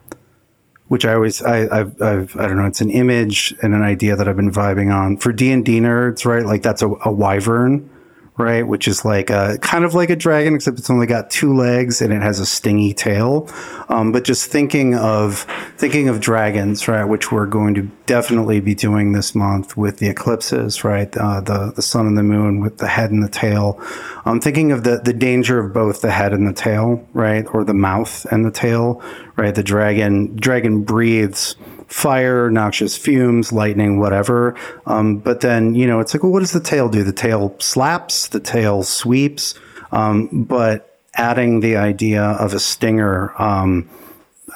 which 0.88 1.05
I 1.05 1.13
always 1.13 1.41
I 1.41 1.67
I've, 1.79 2.01
I've, 2.01 2.36
I 2.38 2.48
don't 2.48 2.57
know 2.57 2.65
it's 2.65 2.81
an 2.81 2.89
image 2.89 3.53
and 3.62 3.74
an 3.74 3.81
idea 3.81 4.15
that 4.15 4.27
I've 4.27 4.36
been 4.36 4.51
vibing 4.51 4.93
on 4.93 5.17
for 5.17 5.31
D 5.31 5.51
and 5.51 5.65
D 5.65 5.79
nerds, 5.79 6.25
right? 6.25 6.45
Like 6.45 6.62
that's 6.62 6.81
a, 6.81 6.89
a 7.05 7.12
wyvern 7.12 7.89
right? 8.38 8.66
Which 8.68 8.88
is 8.88 9.06
like 9.06 9.30
a 9.30 9.58
kind 9.62 9.86
of 9.86 9.94
like 9.94 10.10
a 10.10 10.16
dragon, 10.16 10.56
except 10.56 10.80
it's 10.80 10.90
only 10.90 11.06
got 11.06 11.30
two 11.30 11.54
legs 11.54 12.02
and 12.02 12.12
it 12.12 12.22
has 12.22 12.40
a 12.40 12.46
stingy 12.46 12.94
tail. 12.94 13.50
Um, 13.90 14.12
but 14.12 14.24
just 14.24 14.50
thinking 14.50 14.96
of 14.96 15.46
thinking 15.78 16.10
of 16.10 16.19
dragons, 16.19 16.88
right? 16.88 17.04
Which 17.04 17.32
we're 17.32 17.46
going 17.46 17.76
to 17.76 17.84
definitely 18.06 18.60
be 18.60 18.74
doing 18.74 19.12
this 19.12 19.36
month 19.36 19.78
with 19.78 19.98
the 19.98 20.08
eclipses, 20.08 20.84
right? 20.84 21.15
Uh, 21.15 21.41
the 21.41 21.74
the 21.76 21.82
sun 21.82 22.08
and 22.08 22.17
the 22.17 22.24
moon 22.24 22.60
with 22.60 22.80
the 22.80 22.88
head 22.88 23.12
and 23.12 23.24
the 23.24 23.30
tail. 23.30 23.80
I'm 24.26 24.41
thinking 24.41 24.72
of 24.72 24.84
the 24.84 24.98
the 24.98 25.13
danger 25.13 25.60
of 25.60 25.74
both 25.74 26.02
the 26.02 26.12
head 26.12 26.34
and 26.34 26.48
the 26.48 26.54
tail, 26.54 27.08
right? 27.13 27.46
Or 27.54 27.63
the 27.63 27.74
mouth 27.74 28.26
and 28.32 28.46
the 28.46 28.52
tail, 28.52 29.02
right? 29.36 29.54
The 29.54 29.63
dragon 29.63 30.36
dragon 30.36 30.84
breathes 30.84 31.56
fire, 31.88 32.50
noxious 32.50 32.98
fumes, 32.98 33.52
lightning, 33.52 34.00
whatever. 34.00 34.56
Um, 34.86 35.17
but 35.17 35.41
then, 35.41 35.76
you 35.76 35.88
know, 35.88 36.00
it's 36.00 36.13
like, 36.13 36.24
well, 36.24 36.32
what 36.32 36.39
does 36.39 36.52
the 36.52 36.60
tail 36.60 36.89
do? 36.89 37.04
The 37.04 37.13
tail 37.13 37.56
slaps, 37.60 38.28
the 38.28 38.39
tail 38.39 38.84
sweeps. 38.84 39.56
Um, 39.91 40.30
but 40.32 41.00
adding 41.13 41.60
the 41.60 41.76
idea 41.76 42.24
of 42.24 42.54
a 42.54 42.60
stinger, 42.60 43.39
um, 43.41 43.89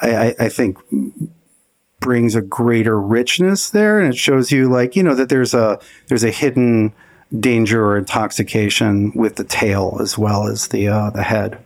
I, 0.02 0.34
I, 0.38 0.48
think 0.48 0.78
brings 2.00 2.34
a 2.34 2.42
greater 2.42 3.00
richness 3.00 3.70
there. 3.70 4.00
And 4.00 4.12
it 4.12 4.16
shows 4.16 4.50
you 4.50 4.68
like, 4.68 4.96
you 4.96 5.02
know, 5.02 5.14
that 5.14 5.28
there's 5.28 5.54
a, 5.54 5.78
there's 6.08 6.24
a 6.24 6.30
hidden 6.30 6.92
danger 7.38 7.84
or 7.84 7.98
intoxication 7.98 9.12
with 9.14 9.36
the 9.36 9.44
tail 9.44 9.98
as 10.00 10.16
well 10.18 10.48
as 10.48 10.68
the, 10.68 10.88
uh, 10.88 11.10
the 11.10 11.22
head. 11.22 11.58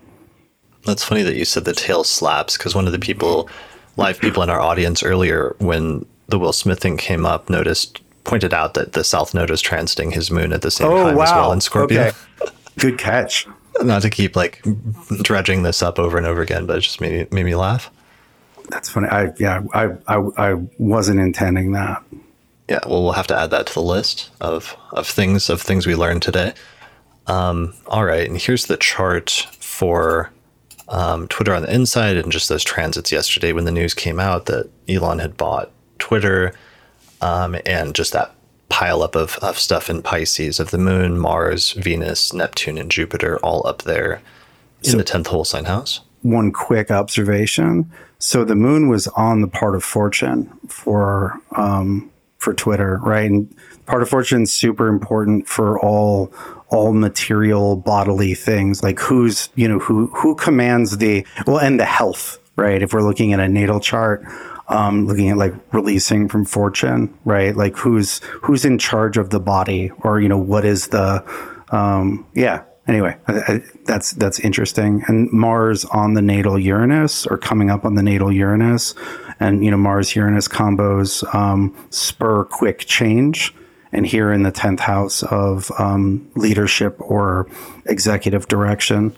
That's 0.84 1.04
funny 1.04 1.22
that 1.22 1.36
you 1.36 1.44
said 1.44 1.64
the 1.64 1.72
tail 1.72 2.04
slaps 2.04 2.56
because 2.56 2.74
one 2.74 2.86
of 2.86 2.92
the 2.92 2.98
people 2.98 3.48
live 3.96 4.20
people 4.20 4.42
in 4.42 4.50
our 4.50 4.60
audience 4.60 5.02
earlier 5.02 5.54
when 5.58 6.06
the 6.28 6.38
Will 6.38 6.52
Smith 6.52 6.80
thing 6.80 6.96
came 6.96 7.26
up 7.26 7.50
noticed 7.50 8.00
pointed 8.24 8.54
out 8.54 8.74
that 8.74 8.92
the 8.92 9.04
South 9.04 9.34
Node 9.34 9.50
is 9.50 9.62
transiting 9.62 10.12
his 10.12 10.30
moon 10.30 10.52
at 10.52 10.62
the 10.62 10.70
same 10.70 10.88
oh, 10.88 11.04
time 11.04 11.16
wow. 11.16 11.22
as 11.24 11.32
well 11.32 11.52
in 11.52 11.60
Scorpio. 11.60 12.00
Okay. 12.02 12.16
Good 12.78 12.98
catch. 12.98 13.46
Not 13.82 14.02
to 14.02 14.10
keep 14.10 14.36
like 14.36 14.64
dredging 15.22 15.62
this 15.62 15.82
up 15.82 15.98
over 15.98 16.16
and 16.16 16.26
over 16.26 16.40
again, 16.40 16.66
but 16.66 16.78
it 16.78 16.82
just 16.82 17.00
made 17.00 17.12
me, 17.12 17.36
made 17.36 17.44
me 17.44 17.54
laugh. 17.54 17.90
That's 18.68 18.88
funny. 18.88 19.08
I 19.08 19.32
yeah, 19.38 19.62
I, 19.74 19.90
I 20.06 20.16
I 20.36 20.54
wasn't 20.78 21.20
intending 21.20 21.72
that. 21.72 22.02
Yeah, 22.68 22.80
well, 22.86 23.02
we'll 23.02 23.12
have 23.12 23.26
to 23.26 23.36
add 23.36 23.50
that 23.50 23.66
to 23.66 23.74
the 23.74 23.82
list 23.82 24.30
of 24.40 24.76
of 24.92 25.06
things 25.06 25.50
of 25.50 25.60
things 25.60 25.86
we 25.86 25.94
learned 25.94 26.22
today. 26.22 26.54
Um, 27.26 27.74
all 27.86 28.04
right, 28.04 28.28
and 28.28 28.38
here's 28.38 28.66
the 28.66 28.76
chart 28.76 29.48
for 29.58 30.30
um, 30.92 31.26
Twitter 31.28 31.54
on 31.54 31.62
the 31.62 31.74
inside 31.74 32.16
and 32.16 32.30
just 32.30 32.48
those 32.48 32.62
transits 32.62 33.10
yesterday 33.10 33.52
when 33.52 33.64
the 33.64 33.72
news 33.72 33.94
came 33.94 34.20
out 34.20 34.46
that 34.46 34.70
Elon 34.88 35.18
had 35.18 35.36
bought 35.36 35.70
Twitter 35.98 36.54
um, 37.22 37.56
and 37.64 37.94
just 37.94 38.12
that 38.12 38.34
pile 38.68 39.02
up 39.02 39.16
of, 39.16 39.38
of 39.38 39.58
stuff 39.58 39.88
in 39.88 40.02
Pisces 40.02 40.60
of 40.60 40.70
the 40.70 40.78
moon, 40.78 41.18
Mars, 41.18 41.72
Venus, 41.72 42.32
Neptune, 42.32 42.78
and 42.78 42.90
Jupiter 42.90 43.38
all 43.38 43.66
up 43.66 43.82
there 43.82 44.20
in 44.82 44.90
so, 44.90 44.96
the 44.98 45.04
10th 45.04 45.28
whole 45.28 45.44
sign 45.44 45.64
house. 45.64 46.00
One 46.20 46.52
quick 46.52 46.90
observation. 46.90 47.90
So 48.18 48.44
the 48.44 48.54
moon 48.54 48.88
was 48.88 49.08
on 49.08 49.40
the 49.40 49.48
part 49.48 49.74
of 49.74 49.82
fortune 49.82 50.50
for 50.68 51.38
um, 51.56 52.10
for 52.38 52.52
Twitter, 52.54 52.98
right? 53.02 53.30
And 53.30 53.54
part 53.86 54.02
of 54.02 54.08
fortune 54.08 54.42
is 54.42 54.52
super 54.52 54.88
important 54.88 55.48
for 55.48 55.80
all 55.80 56.32
all 56.72 56.92
material 56.92 57.76
bodily 57.76 58.34
things 58.34 58.82
like 58.82 58.98
who's 58.98 59.50
you 59.54 59.68
know 59.68 59.78
who 59.78 60.06
who 60.08 60.34
commands 60.34 60.96
the 60.98 61.24
well 61.46 61.58
and 61.58 61.78
the 61.78 61.84
health 61.84 62.38
right? 62.56 62.82
If 62.82 62.92
we're 62.92 63.02
looking 63.02 63.32
at 63.32 63.40
a 63.40 63.48
natal 63.48 63.80
chart 63.80 64.24
um, 64.68 65.06
looking 65.06 65.28
at 65.28 65.36
like 65.36 65.52
releasing 65.72 66.28
from 66.28 66.44
fortune 66.44 67.16
right? 67.24 67.54
Like 67.54 67.76
who's 67.76 68.18
who's 68.42 68.64
in 68.64 68.78
charge 68.78 69.18
of 69.18 69.30
the 69.30 69.40
body 69.40 69.90
or 70.00 70.20
you 70.20 70.28
know 70.28 70.38
what 70.38 70.64
is 70.64 70.88
the 70.88 71.22
um, 71.70 72.26
yeah. 72.34 72.64
Anyway 72.88 73.16
I, 73.28 73.32
I, 73.32 73.62
that's 73.84 74.12
that's 74.12 74.40
interesting. 74.40 75.02
And 75.06 75.30
mars 75.30 75.84
on 75.86 76.14
the 76.14 76.22
natal 76.22 76.58
uranus 76.58 77.26
or 77.26 77.36
coming 77.36 77.70
up 77.70 77.84
on 77.84 77.94
the 77.94 78.02
natal 78.02 78.32
uranus 78.32 78.94
and 79.38 79.64
you 79.64 79.70
know 79.70 79.76
mars 79.76 80.16
uranus 80.16 80.48
combos 80.48 81.22
um, 81.34 81.76
spur 81.90 82.44
quick 82.44 82.80
change 82.80 83.54
and 83.92 84.06
here 84.06 84.32
in 84.32 84.42
the 84.42 84.52
10th 84.52 84.80
house 84.80 85.22
of 85.24 85.70
um, 85.78 86.28
leadership 86.34 86.96
or 86.98 87.46
executive 87.86 88.48
direction. 88.48 89.14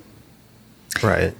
Right. 1.02 1.34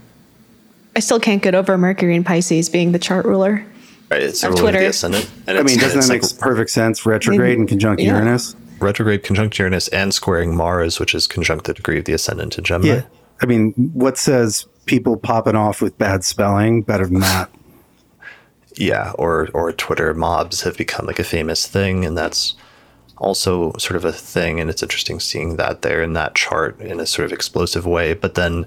I 0.97 1.01
still 1.01 1.21
can't 1.21 1.43
get 1.43 1.55
over 1.55 1.77
Mercury 1.77 2.15
and 2.15 2.25
Pisces 2.25 2.69
being 2.69 2.93
the 2.93 2.99
chart 2.99 3.27
ruler. 3.27 3.67
Right. 4.11 4.23
It's 4.23 4.41
the 4.41 4.51
Twitter. 4.51 4.79
The 4.79 4.87
ascendant. 4.87 5.31
And 5.47 5.59
I 5.59 5.63
mean, 5.63 5.79
doesn't 5.79 6.01
that 6.01 6.09
make 6.09 6.23
like, 6.23 6.39
perfect 6.39 6.71
sense? 6.71 7.05
Retrograde 7.05 7.41
I 7.41 7.51
mean, 7.51 7.61
and 7.61 7.69
conjunct 7.69 8.01
yeah. 8.01 8.13
Uranus? 8.13 8.55
Retrograde 8.79 9.25
conjunct 9.25 9.59
Uranus 9.59 9.89
and 9.89 10.15
squaring 10.15 10.57
Mars, 10.57 11.01
which 11.01 11.15
is 11.15 11.27
conjunct 11.27 11.65
the 11.65 11.75
degree 11.75 11.99
of 11.99 12.05
the 12.05 12.13
ascendant 12.13 12.53
to 12.53 12.63
Gemini. 12.63 12.97
Yeah. 12.97 13.03
I 13.41 13.47
mean, 13.47 13.73
what 13.73 14.17
says 14.17 14.67
people 14.87 15.17
popping 15.17 15.57
off 15.57 15.83
with 15.83 15.99
bad 15.99 16.25
spelling 16.25 16.83
better 16.83 17.07
than 17.07 17.21
that? 17.21 17.51
yeah, 18.77 19.13
or 19.19 19.49
or 19.53 19.73
Twitter 19.73 20.15
mobs 20.15 20.63
have 20.63 20.77
become 20.77 21.07
like 21.07 21.19
a 21.19 21.25
famous 21.25 21.67
thing, 21.67 22.05
and 22.05 22.17
that's 22.17 22.55
also 23.19 23.73
sort 23.79 23.97
of 23.97 24.05
a 24.05 24.13
thing, 24.13 24.61
and 24.61 24.69
it's 24.71 24.83
interesting 24.83 25.21
seeing 25.21 25.57
that 25.57 25.83
there 25.83 26.03
in 26.03 26.15
that 26.15 26.35
chart 26.35 26.81
in 26.81 27.01
a 27.01 27.07
sort 27.07 27.27
of 27.27 27.33
explosive 27.33 27.87
way. 27.87 28.15
But 28.15 28.35
then 28.35 28.67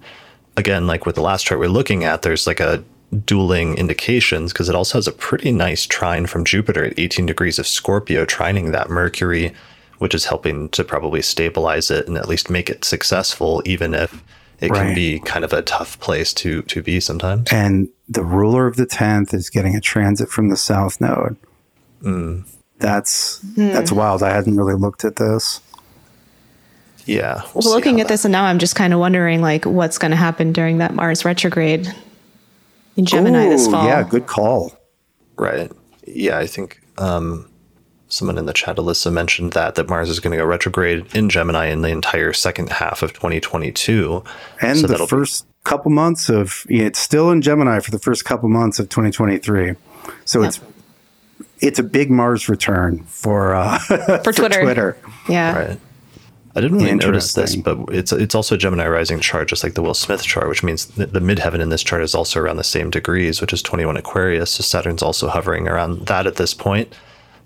again, 0.55 0.88
like 0.88 1.05
with 1.05 1.15
the 1.15 1.21
last 1.21 1.45
chart 1.45 1.60
we're 1.60 1.67
looking 1.67 2.03
at, 2.03 2.21
there's 2.21 2.47
like 2.47 2.60
a 2.60 2.83
dueling 3.25 3.77
indications 3.77 4.51
because 4.51 4.69
it 4.69 4.75
also 4.75 4.97
has 4.97 5.07
a 5.07 5.12
pretty 5.12 5.51
nice 5.51 5.86
trine 5.86 6.25
from 6.25 6.43
Jupiter 6.43 6.86
at 6.86 6.99
18 6.99 7.25
degrees 7.25 7.60
of 7.60 7.67
Scorpio, 7.67 8.25
trining 8.25 8.71
that 8.71 8.89
Mercury, 8.89 9.53
which 9.99 10.13
is 10.13 10.25
helping 10.25 10.69
to 10.69 10.83
probably 10.83 11.21
stabilize 11.21 11.89
it 11.89 12.07
and 12.07 12.17
at 12.17 12.27
least 12.27 12.49
make 12.49 12.69
it 12.69 12.83
successful, 12.83 13.62
even 13.65 13.93
if 13.93 14.23
it 14.60 14.71
right. 14.71 14.88
can 14.88 14.95
be 14.95 15.19
kind 15.19 15.45
of 15.45 15.53
a 15.53 15.62
tough 15.62 15.99
place 15.99 16.33
to 16.33 16.63
to 16.63 16.81
be 16.81 16.99
sometimes. 16.99 17.47
And 17.51 17.89
the 18.10 18.23
ruler 18.23 18.67
of 18.67 18.75
the 18.75 18.86
tenth 18.86 19.33
is 19.33 19.49
getting 19.49 19.75
a 19.75 19.81
transit 19.81 20.29
from 20.29 20.49
the 20.49 20.57
south 20.57 20.99
node. 20.99 21.38
Mm. 22.01 22.45
That's 22.79 23.39
mm. 23.43 23.73
that's 23.73 23.91
wild. 23.91 24.23
I 24.23 24.33
hadn't 24.33 24.57
really 24.57 24.75
looked 24.75 25.03
at 25.03 25.15
this. 25.15 25.61
Yeah. 27.05 27.41
We'll, 27.53 27.63
well 27.65 27.73
looking 27.73 28.01
at 28.01 28.07
that. 28.07 28.13
this 28.13 28.25
and 28.25 28.31
now 28.31 28.43
I'm 28.43 28.59
just 28.59 28.75
kind 28.75 28.93
of 28.93 28.99
wondering 28.99 29.41
like 29.41 29.65
what's 29.65 29.97
going 29.97 30.11
to 30.11 30.17
happen 30.17 30.51
during 30.51 30.79
that 30.79 30.93
Mars 30.93 31.25
retrograde 31.25 31.91
in 32.97 33.05
Gemini 33.05 33.45
Ooh, 33.45 33.49
this 33.49 33.67
fall. 33.67 33.85
Yeah, 33.85 34.03
good 34.03 34.27
call. 34.27 34.77
Right. 35.37 35.71
Yeah, 36.05 36.37
I 36.37 36.47
think 36.47 36.81
um, 36.97 37.49
someone 38.09 38.37
in 38.37 38.45
the 38.45 38.53
chat, 38.53 38.77
Alyssa, 38.77 39.11
mentioned 39.11 39.53
that 39.53 39.75
that 39.75 39.87
Mars 39.87 40.09
is 40.09 40.19
going 40.19 40.31
to 40.31 40.37
go 40.37 40.45
retrograde 40.45 41.15
in 41.15 41.29
Gemini 41.29 41.67
in 41.67 41.81
the 41.81 41.89
entire 41.89 42.33
second 42.33 42.69
half 42.69 43.03
of 43.03 43.13
2022, 43.13 44.23
and 44.61 44.79
so 44.79 44.87
the 44.87 45.07
first 45.07 45.45
be- 45.45 45.53
couple 45.63 45.91
months 45.91 46.29
of 46.29 46.65
it's 46.69 46.99
still 46.99 47.29
in 47.29 47.41
Gemini 47.41 47.79
for 47.79 47.91
the 47.91 47.99
first 47.99 48.25
couple 48.25 48.49
months 48.49 48.79
of 48.79 48.89
2023. 48.89 49.75
So 50.25 50.41
yep. 50.41 50.47
it's 50.47 50.59
it's 51.60 51.80
a 51.80 51.84
big 51.84 52.10
Mars 52.10 52.50
return 52.50 53.04
for 53.04 53.56
uh, 53.56 53.80
for, 53.80 53.98
for 54.24 54.34
Twitter. 54.34 54.62
Twitter. 54.62 54.98
Yeah. 55.30 55.58
Right. 55.58 55.80
I 56.56 56.62
didn't 56.62 56.80
really 56.80 56.96
notice 56.96 57.34
this, 57.34 57.56
but 57.56 57.78
it's 57.89 58.12
it's 58.12 58.34
also 58.34 58.56
a 58.56 58.58
Gemini 58.58 58.88
rising 58.88 59.20
chart, 59.20 59.48
just 59.48 59.63
like 59.63 59.76
the 59.76 59.84
Will 59.84 59.93
Smith 59.93 60.24
chart, 60.24 60.50
which 60.50 60.63
means 60.63 60.88
the, 60.88 61.06
the 61.06 61.20
midheaven 61.20 61.60
in 61.60 61.70
this 61.70 61.84
chart 61.84 62.02
is 62.02 62.15
also 62.15 62.39
around 62.39 62.58
the 62.58 62.63
same 62.63 62.89
degrees, 62.89 63.41
which 63.41 63.54
is 63.54 63.62
21 63.62 63.96
Aquarius. 63.96 64.52
So 64.52 64.63
Saturn's 64.63 65.04
also 65.04 65.28
hovering 65.28 65.67
around 65.67 66.08
that 66.08 66.26
at 66.26 66.38
this 66.38 66.56
point. 66.56 66.91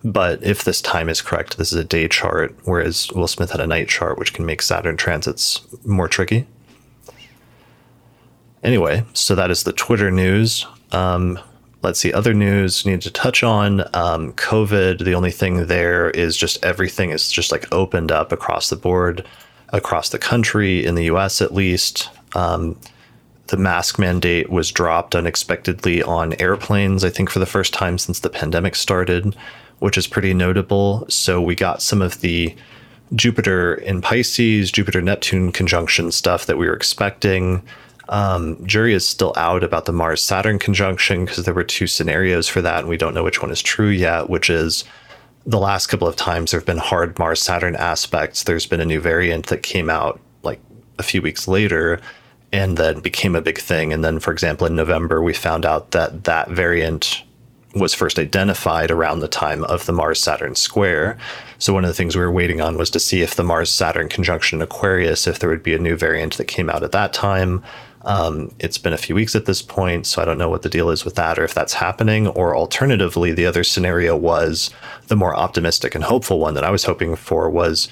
But 0.04 0.41
if 0.43 0.63
this 0.63 0.82
time 0.82 1.10
is 1.10 1.21
correct, 1.21 1.58
this 1.58 1.74
is 1.74 1.78
a 1.78 1.84
day 1.84 2.08
chart, 2.08 2.58
whereas 2.63 3.12
Will 3.12 3.28
Smith 3.28 3.52
had 3.52 3.60
a 3.60 3.67
night 3.67 3.89
chart, 3.89 4.17
which 4.17 4.34
can 4.34 4.45
make 4.45 4.62
Saturn 4.62 4.95
transits 4.95 5.62
more 5.84 6.08
tricky. 6.08 6.47
Anyway, 8.63 9.04
so 9.13 9.36
that 9.36 9.52
is 9.52 9.63
the 9.63 9.74
Twitter 9.74 10.10
news. 10.10 10.65
Um, 10.93 11.38
let's 11.81 11.99
see, 11.99 12.13
other 12.13 12.33
news 12.33 12.85
need 12.85 13.01
to 13.01 13.11
touch 13.11 13.43
on 13.43 13.81
um, 13.93 14.33
COVID. 14.33 15.03
The 15.03 15.15
only 15.15 15.31
thing 15.31 15.67
there 15.67 16.09
is 16.11 16.37
just 16.37 16.63
everything 16.63 17.11
is 17.11 17.31
just 17.31 17.51
like 17.51 17.71
opened 17.73 18.11
up 18.11 18.31
across 18.31 18.69
the 18.69 18.75
board, 18.75 19.25
across 19.69 20.09
the 20.09 20.19
country, 20.19 20.85
in 20.85 20.95
the 20.95 21.05
US 21.05 21.41
at 21.41 21.53
least. 21.53 22.09
Um, 22.35 22.77
the 23.47 23.57
mask 23.57 23.99
mandate 23.99 24.49
was 24.49 24.71
dropped 24.71 25.13
unexpectedly 25.13 26.01
on 26.01 26.33
airplanes, 26.39 27.03
I 27.03 27.09
think, 27.09 27.29
for 27.29 27.39
the 27.39 27.45
first 27.45 27.73
time 27.73 27.97
since 27.97 28.19
the 28.19 28.29
pandemic 28.29 28.75
started, 28.75 29.35
which 29.79 29.97
is 29.97 30.07
pretty 30.07 30.33
notable. 30.33 31.05
So 31.09 31.41
we 31.41 31.55
got 31.55 31.81
some 31.81 32.01
of 32.01 32.21
the 32.21 32.55
Jupiter 33.13 33.73
in 33.73 34.01
Pisces, 34.01 34.71
Jupiter 34.71 35.01
Neptune 35.01 35.51
conjunction 35.51 36.11
stuff 36.11 36.45
that 36.45 36.57
we 36.57 36.65
were 36.65 36.73
expecting. 36.73 37.61
Um, 38.12 38.63
jury 38.67 38.93
is 38.93 39.08
still 39.08 39.34
out 39.38 39.63
about 39.63 39.86
the 39.86 39.93
Mars 39.93 40.21
Saturn 40.21 40.60
conjunction 40.60 41.26
because 41.26 41.45
there 41.45 41.54
were 41.54 41.63
two 41.63 41.88
scenarios 41.88 42.47
for 42.47 42.62
that, 42.62 42.80
and 42.80 42.89
we 42.89 42.97
don't 42.97 43.13
know 43.13 43.24
which 43.24 43.41
one 43.41 43.52
is 43.52 43.62
true 43.62 43.89
yet, 43.89 44.30
which 44.30 44.50
is 44.50 44.84
the 45.45 45.58
last 45.58 45.88
couple 45.88 46.08
of 46.08 46.17
times 46.17 46.52
there 46.52 46.60
have 46.60 46.67
been 46.67 46.78
hard 46.78 47.17
Mars 47.17 47.41
Saturn 47.41 47.76
aspects. 47.76 48.43
There's 48.43 48.67
been 48.67 48.82
a 48.82 48.86
new 48.86 49.00
variant 49.00 49.47
that 49.47 49.63
came 49.63 49.89
out 49.89 50.19
like 50.43 50.60
a 51.00 51.04
few 51.04 51.21
weeks 51.21 51.47
later 51.47 52.00
and 52.52 52.78
then 52.78 53.00
became 53.00 53.36
a 53.36 53.41
big 53.41 53.58
thing. 53.58 53.93
And 53.93 54.04
then, 54.04 54.19
for 54.19 54.32
example, 54.32 54.67
in 54.67 54.76
November, 54.76 55.24
we 55.24 55.34
found 55.34 55.65
out 55.65 55.91
that 55.91 56.26
that 56.26 56.50
variant 56.50 57.24
was 57.74 57.93
first 57.93 58.19
identified 58.19 58.91
around 58.91 59.21
the 59.21 59.30
time 59.30 59.63
of 59.63 59.86
the 59.86 59.93
Mars 59.93 60.21
Saturn 60.21 60.56
square. 60.56 61.17
So 61.58 61.74
one 61.74 61.86
of 61.86 61.88
the 61.88 61.93
things 61.93 62.17
we 62.17 62.21
were 62.21 62.32
waiting 62.32 62.60
on 62.60 62.78
was 62.78 62.89
to 62.89 63.00
see 63.00 63.21
if 63.21 63.36
the 63.36 63.43
Mars 63.45 63.71
Saturn 63.71 64.10
conjunction 64.10 64.60
in 64.60 64.63
Aquarius, 64.63 65.26
if 65.26 65.39
there 65.39 65.50
would 65.50 65.63
be 65.63 65.74
a 65.74 65.80
new 65.80 65.95
variant 65.95 66.36
that 66.38 66.50
came 66.50 66.69
out 66.69 66.84
at 66.84 66.91
that 66.91 67.13
time. 67.13 67.63
Um, 68.03 68.53
it's 68.59 68.77
been 68.77 68.93
a 68.93 68.97
few 68.97 69.13
weeks 69.13 69.35
at 69.35 69.45
this 69.45 69.61
point, 69.61 70.07
so 70.07 70.21
I 70.21 70.25
don't 70.25 70.37
know 70.37 70.49
what 70.49 70.63
the 70.63 70.69
deal 70.69 70.89
is 70.89 71.05
with 71.05 71.15
that 71.15 71.37
or 71.37 71.43
if 71.43 71.53
that's 71.53 71.73
happening. 71.73 72.27
Or 72.27 72.55
alternatively, 72.55 73.31
the 73.31 73.45
other 73.45 73.63
scenario 73.63 74.15
was 74.15 74.71
the 75.07 75.15
more 75.15 75.35
optimistic 75.35 75.93
and 75.93 76.03
hopeful 76.03 76.39
one 76.39 76.55
that 76.55 76.63
I 76.63 76.71
was 76.71 76.85
hoping 76.85 77.15
for 77.15 77.49
was 77.49 77.89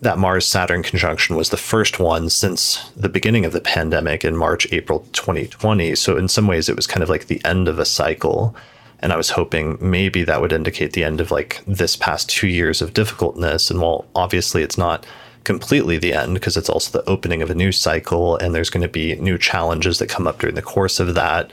that 0.00 0.18
Mars 0.18 0.46
Saturn 0.46 0.82
conjunction 0.82 1.36
was 1.36 1.50
the 1.50 1.58
first 1.58 2.00
one 2.00 2.30
since 2.30 2.90
the 2.96 3.10
beginning 3.10 3.44
of 3.44 3.52
the 3.52 3.60
pandemic 3.60 4.24
in 4.24 4.34
March, 4.36 4.66
April 4.72 5.00
2020. 5.12 5.94
So, 5.94 6.16
in 6.16 6.28
some 6.28 6.46
ways, 6.46 6.68
it 6.68 6.76
was 6.76 6.86
kind 6.86 7.02
of 7.02 7.10
like 7.10 7.26
the 7.26 7.44
end 7.44 7.68
of 7.68 7.78
a 7.78 7.84
cycle. 7.84 8.56
And 9.00 9.12
I 9.12 9.16
was 9.16 9.30
hoping 9.30 9.78
maybe 9.80 10.24
that 10.24 10.40
would 10.40 10.52
indicate 10.52 10.92
the 10.92 11.04
end 11.04 11.20
of 11.20 11.30
like 11.30 11.62
this 11.66 11.96
past 11.96 12.30
two 12.30 12.48
years 12.48 12.80
of 12.82 12.94
difficultness. 12.94 13.70
And 13.70 13.80
while 13.80 14.06
obviously 14.14 14.62
it's 14.62 14.78
not 14.78 15.06
completely 15.44 15.98
the 15.98 16.12
end 16.12 16.34
because 16.34 16.56
it's 16.56 16.68
also 16.68 16.98
the 16.98 17.08
opening 17.08 17.42
of 17.42 17.50
a 17.50 17.54
new 17.54 17.72
cycle 17.72 18.36
and 18.36 18.54
there's 18.54 18.70
going 18.70 18.82
to 18.82 18.88
be 18.88 19.16
new 19.16 19.38
challenges 19.38 19.98
that 19.98 20.08
come 20.08 20.26
up 20.26 20.38
during 20.38 20.54
the 20.54 20.62
course 20.62 21.00
of 21.00 21.14
that. 21.14 21.50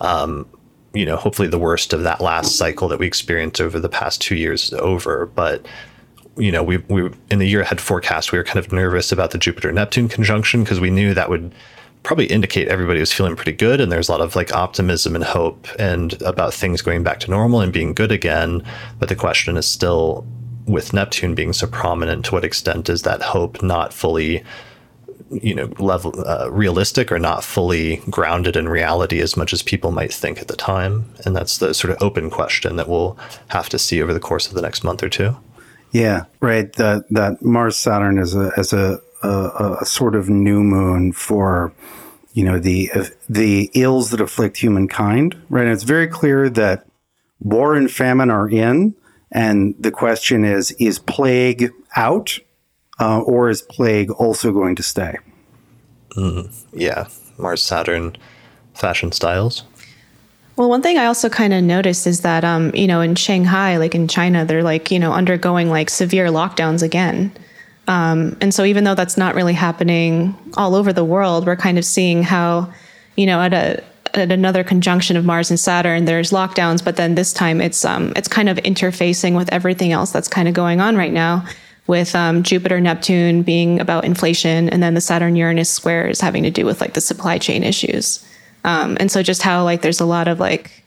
Um, 0.00 0.46
you 0.94 1.04
know, 1.04 1.16
hopefully 1.16 1.48
the 1.48 1.58
worst 1.58 1.92
of 1.92 2.02
that 2.02 2.20
last 2.20 2.56
cycle 2.56 2.88
that 2.88 2.98
we 2.98 3.06
experienced 3.06 3.60
over 3.60 3.78
the 3.78 3.88
past 3.88 4.20
two 4.20 4.36
years 4.36 4.64
is 4.64 4.74
over. 4.74 5.26
But 5.26 5.66
you 6.36 6.52
know, 6.52 6.62
we 6.62 6.78
we 6.88 7.10
in 7.30 7.38
the 7.38 7.48
year 7.48 7.60
ahead 7.60 7.80
forecast, 7.80 8.32
we 8.32 8.38
were 8.38 8.44
kind 8.44 8.58
of 8.58 8.72
nervous 8.72 9.12
about 9.12 9.32
the 9.32 9.38
Jupiter 9.38 9.72
Neptune 9.72 10.08
conjunction 10.08 10.62
because 10.62 10.80
we 10.80 10.90
knew 10.90 11.14
that 11.14 11.28
would 11.28 11.52
probably 12.04 12.26
indicate 12.26 12.68
everybody 12.68 13.00
was 13.00 13.12
feeling 13.12 13.36
pretty 13.36 13.52
good 13.52 13.80
and 13.80 13.90
there's 13.90 14.08
a 14.08 14.12
lot 14.12 14.20
of 14.20 14.36
like 14.36 14.54
optimism 14.54 15.14
and 15.14 15.24
hope 15.24 15.66
and 15.78 16.20
about 16.22 16.54
things 16.54 16.80
going 16.80 17.02
back 17.02 17.18
to 17.20 17.30
normal 17.30 17.60
and 17.60 17.72
being 17.72 17.92
good 17.92 18.12
again. 18.12 18.62
But 18.98 19.08
the 19.08 19.16
question 19.16 19.56
is 19.56 19.66
still 19.66 20.24
with 20.68 20.92
Neptune 20.92 21.34
being 21.34 21.52
so 21.52 21.66
prominent, 21.66 22.26
to 22.26 22.32
what 22.32 22.44
extent 22.44 22.88
is 22.88 23.02
that 23.02 23.22
hope 23.22 23.62
not 23.62 23.92
fully, 23.92 24.44
you 25.30 25.54
know, 25.54 25.72
level 25.78 26.14
uh, 26.26 26.48
realistic 26.50 27.10
or 27.10 27.18
not 27.18 27.42
fully 27.42 28.02
grounded 28.10 28.54
in 28.54 28.68
reality 28.68 29.20
as 29.20 29.36
much 29.36 29.52
as 29.52 29.62
people 29.62 29.90
might 29.90 30.12
think 30.12 30.38
at 30.38 30.48
the 30.48 30.56
time? 30.56 31.12
And 31.24 31.34
that's 31.34 31.58
the 31.58 31.72
sort 31.74 31.92
of 31.92 32.02
open 32.02 32.30
question 32.30 32.76
that 32.76 32.88
we'll 32.88 33.18
have 33.48 33.68
to 33.70 33.78
see 33.78 34.02
over 34.02 34.12
the 34.12 34.20
course 34.20 34.46
of 34.46 34.54
the 34.54 34.62
next 34.62 34.84
month 34.84 35.02
or 35.02 35.08
two. 35.08 35.36
Yeah, 35.90 36.24
right. 36.40 36.72
That 36.74 37.04
that 37.10 37.42
Mars 37.42 37.76
Saturn 37.78 38.18
is 38.18 38.36
a 38.36 38.52
as 38.56 38.72
a, 38.72 39.00
a, 39.22 39.78
a 39.80 39.86
sort 39.86 40.14
of 40.14 40.28
new 40.28 40.62
moon 40.62 41.12
for 41.12 41.72
you 42.34 42.44
know 42.44 42.58
the 42.58 42.90
the 43.28 43.70
ills 43.74 44.10
that 44.10 44.20
afflict 44.20 44.58
humankind. 44.58 45.34
Right, 45.48 45.64
and 45.64 45.72
it's 45.72 45.84
very 45.84 46.06
clear 46.06 46.50
that 46.50 46.86
war 47.40 47.74
and 47.74 47.90
famine 47.90 48.30
are 48.30 48.48
in 48.48 48.94
and 49.32 49.74
the 49.78 49.90
question 49.90 50.44
is 50.44 50.70
is 50.72 50.98
plague 50.98 51.70
out 51.96 52.38
uh, 53.00 53.20
or 53.20 53.48
is 53.48 53.62
plague 53.62 54.10
also 54.10 54.52
going 54.52 54.76
to 54.76 54.82
stay? 54.82 55.16
Mm, 56.16 56.52
yeah, 56.72 57.08
Mars 57.36 57.62
Saturn 57.62 58.16
fashion 58.74 59.12
styles. 59.12 59.64
Well, 60.56 60.68
one 60.68 60.82
thing 60.82 60.98
I 60.98 61.06
also 61.06 61.28
kind 61.28 61.54
of 61.54 61.62
noticed 61.62 62.04
is 62.06 62.22
that, 62.22 62.44
um, 62.44 62.74
you 62.74 62.88
know, 62.88 63.00
in 63.00 63.14
Shanghai, 63.14 63.76
like 63.76 63.94
in 63.94 64.08
China, 64.08 64.44
they're 64.44 64.64
like, 64.64 64.90
you 64.90 64.98
know, 64.98 65.12
undergoing 65.12 65.70
like 65.70 65.88
severe 65.88 66.26
lockdowns 66.28 66.82
again. 66.82 67.30
Um, 67.86 68.36
and 68.40 68.52
so 68.52 68.64
even 68.64 68.82
though 68.82 68.96
that's 68.96 69.16
not 69.16 69.36
really 69.36 69.52
happening 69.52 70.36
all 70.56 70.74
over 70.74 70.92
the 70.92 71.04
world, 71.04 71.46
we're 71.46 71.56
kind 71.56 71.78
of 71.78 71.84
seeing 71.84 72.24
how, 72.24 72.72
you 73.16 73.24
know, 73.24 73.40
at 73.40 73.54
a 73.54 73.84
at 74.14 74.32
another 74.32 74.64
conjunction 74.64 75.16
of 75.16 75.24
Mars 75.24 75.50
and 75.50 75.58
Saturn, 75.58 76.04
there's 76.04 76.30
lockdowns, 76.30 76.84
but 76.84 76.96
then 76.96 77.14
this 77.14 77.32
time 77.32 77.60
it's 77.60 77.84
um, 77.84 78.12
it's 78.16 78.28
kind 78.28 78.48
of 78.48 78.56
interfacing 78.58 79.36
with 79.36 79.52
everything 79.52 79.92
else 79.92 80.10
that's 80.10 80.28
kind 80.28 80.48
of 80.48 80.54
going 80.54 80.80
on 80.80 80.96
right 80.96 81.12
now, 81.12 81.46
with 81.86 82.14
um, 82.14 82.42
Jupiter 82.42 82.80
Neptune 82.80 83.42
being 83.42 83.80
about 83.80 84.04
inflation, 84.04 84.68
and 84.68 84.82
then 84.82 84.94
the 84.94 85.00
Saturn 85.00 85.36
Uranus 85.36 85.70
square 85.70 86.08
is 86.08 86.20
having 86.20 86.42
to 86.42 86.50
do 86.50 86.64
with 86.64 86.80
like 86.80 86.94
the 86.94 87.00
supply 87.00 87.38
chain 87.38 87.62
issues, 87.62 88.24
um, 88.64 88.96
and 89.00 89.10
so 89.10 89.22
just 89.22 89.42
how 89.42 89.64
like 89.64 89.82
there's 89.82 90.00
a 90.00 90.06
lot 90.06 90.28
of 90.28 90.40
like, 90.40 90.84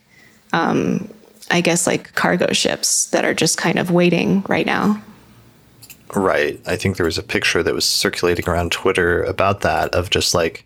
um, 0.53 1.10
I 1.49 1.62
guess 1.62 1.88
like 1.88 2.13
cargo 2.15 2.53
ships 2.53 3.07
that 3.07 3.25
are 3.25 3.34
just 3.34 3.57
kind 3.57 3.79
of 3.79 3.91
waiting 3.91 4.43
right 4.47 4.65
now. 4.65 5.01
Right. 6.13 6.60
I 6.67 6.75
think 6.75 6.97
there 6.97 7.05
was 7.05 7.17
a 7.17 7.23
picture 7.23 7.63
that 7.63 7.73
was 7.73 7.86
circulating 7.86 8.47
around 8.47 8.73
Twitter 8.73 9.23
about 9.23 9.62
that 9.62 9.95
of 9.95 10.10
just 10.10 10.34
like 10.34 10.65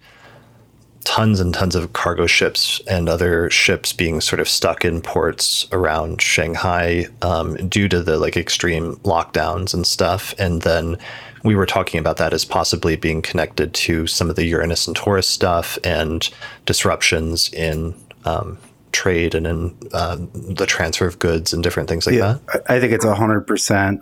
tons 1.05 1.39
and 1.39 1.53
tons 1.53 1.75
of 1.75 1.93
cargo 1.93 2.25
ships 2.25 2.81
and 2.87 3.07
other 3.07 3.49
ships 3.49 3.93
being 3.93 4.19
sort 4.19 4.39
of 4.39 4.49
stuck 4.49 4.83
in 4.83 5.01
ports 5.01 5.67
around 5.71 6.21
Shanghai 6.21 7.07
um, 7.21 7.55
due 7.69 7.87
to 7.87 8.03
the 8.03 8.17
like 8.17 8.35
extreme 8.35 8.97
lockdowns 8.97 9.73
and 9.73 9.87
stuff. 9.87 10.35
And 10.37 10.63
then 10.63 10.97
we 11.43 11.55
were 11.55 11.67
talking 11.67 11.99
about 11.99 12.17
that 12.17 12.33
as 12.33 12.43
possibly 12.43 12.95
being 12.95 13.21
connected 13.21 13.73
to 13.75 14.07
some 14.07 14.29
of 14.29 14.35
the 14.35 14.45
Uranus 14.45 14.87
and 14.87 14.95
Taurus 14.95 15.27
stuff 15.27 15.77
and 15.83 16.27
disruptions 16.65 17.53
in 17.53 17.93
um, 18.25 18.57
trade 18.91 19.35
and 19.35 19.45
in 19.45 19.77
uh, 19.93 20.17
the 20.33 20.65
transfer 20.65 21.05
of 21.05 21.19
goods 21.19 21.53
and 21.53 21.61
different 21.63 21.87
things 21.87 22.07
like 22.07 22.15
yeah, 22.15 22.39
that? 22.47 22.63
I 22.67 22.79
think 22.79 22.93
it's 22.93 23.05
a 23.05 23.13
hundred 23.13 23.39
um, 23.39 23.45
percent. 23.45 24.01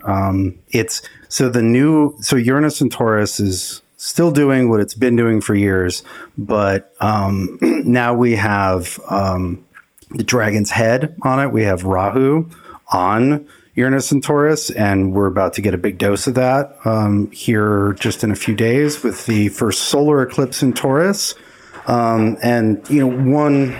It's 0.68 1.02
so 1.28 1.50
the 1.50 1.62
new 1.62 2.16
so 2.20 2.36
Uranus 2.36 2.80
and 2.80 2.90
Taurus 2.90 3.40
is 3.40 3.82
still 4.04 4.30
doing 4.30 4.68
what 4.68 4.80
it's 4.80 4.92
been 4.92 5.16
doing 5.16 5.40
for 5.40 5.54
years, 5.54 6.02
but 6.36 6.94
um, 7.00 7.58
now 7.62 8.12
we 8.12 8.36
have 8.36 9.00
um, 9.08 9.64
the 10.10 10.22
dragon's 10.22 10.70
head 10.70 11.16
on 11.22 11.40
it. 11.40 11.50
We 11.50 11.62
have 11.62 11.84
Rahu 11.84 12.50
on 12.92 13.48
Uranus 13.74 14.12
and 14.12 14.22
Taurus, 14.22 14.68
and 14.68 15.14
we're 15.14 15.26
about 15.26 15.54
to 15.54 15.62
get 15.62 15.72
a 15.72 15.78
big 15.78 15.96
dose 15.96 16.26
of 16.26 16.34
that 16.34 16.76
um, 16.84 17.30
here 17.30 17.94
just 17.94 18.22
in 18.22 18.30
a 18.30 18.36
few 18.36 18.54
days 18.54 19.02
with 19.02 19.24
the 19.24 19.48
first 19.48 19.84
solar 19.84 20.22
eclipse 20.22 20.62
in 20.62 20.74
Taurus. 20.74 21.34
Um, 21.86 22.36
and 22.42 22.86
you 22.90 23.00
know, 23.00 23.32
one 23.32 23.74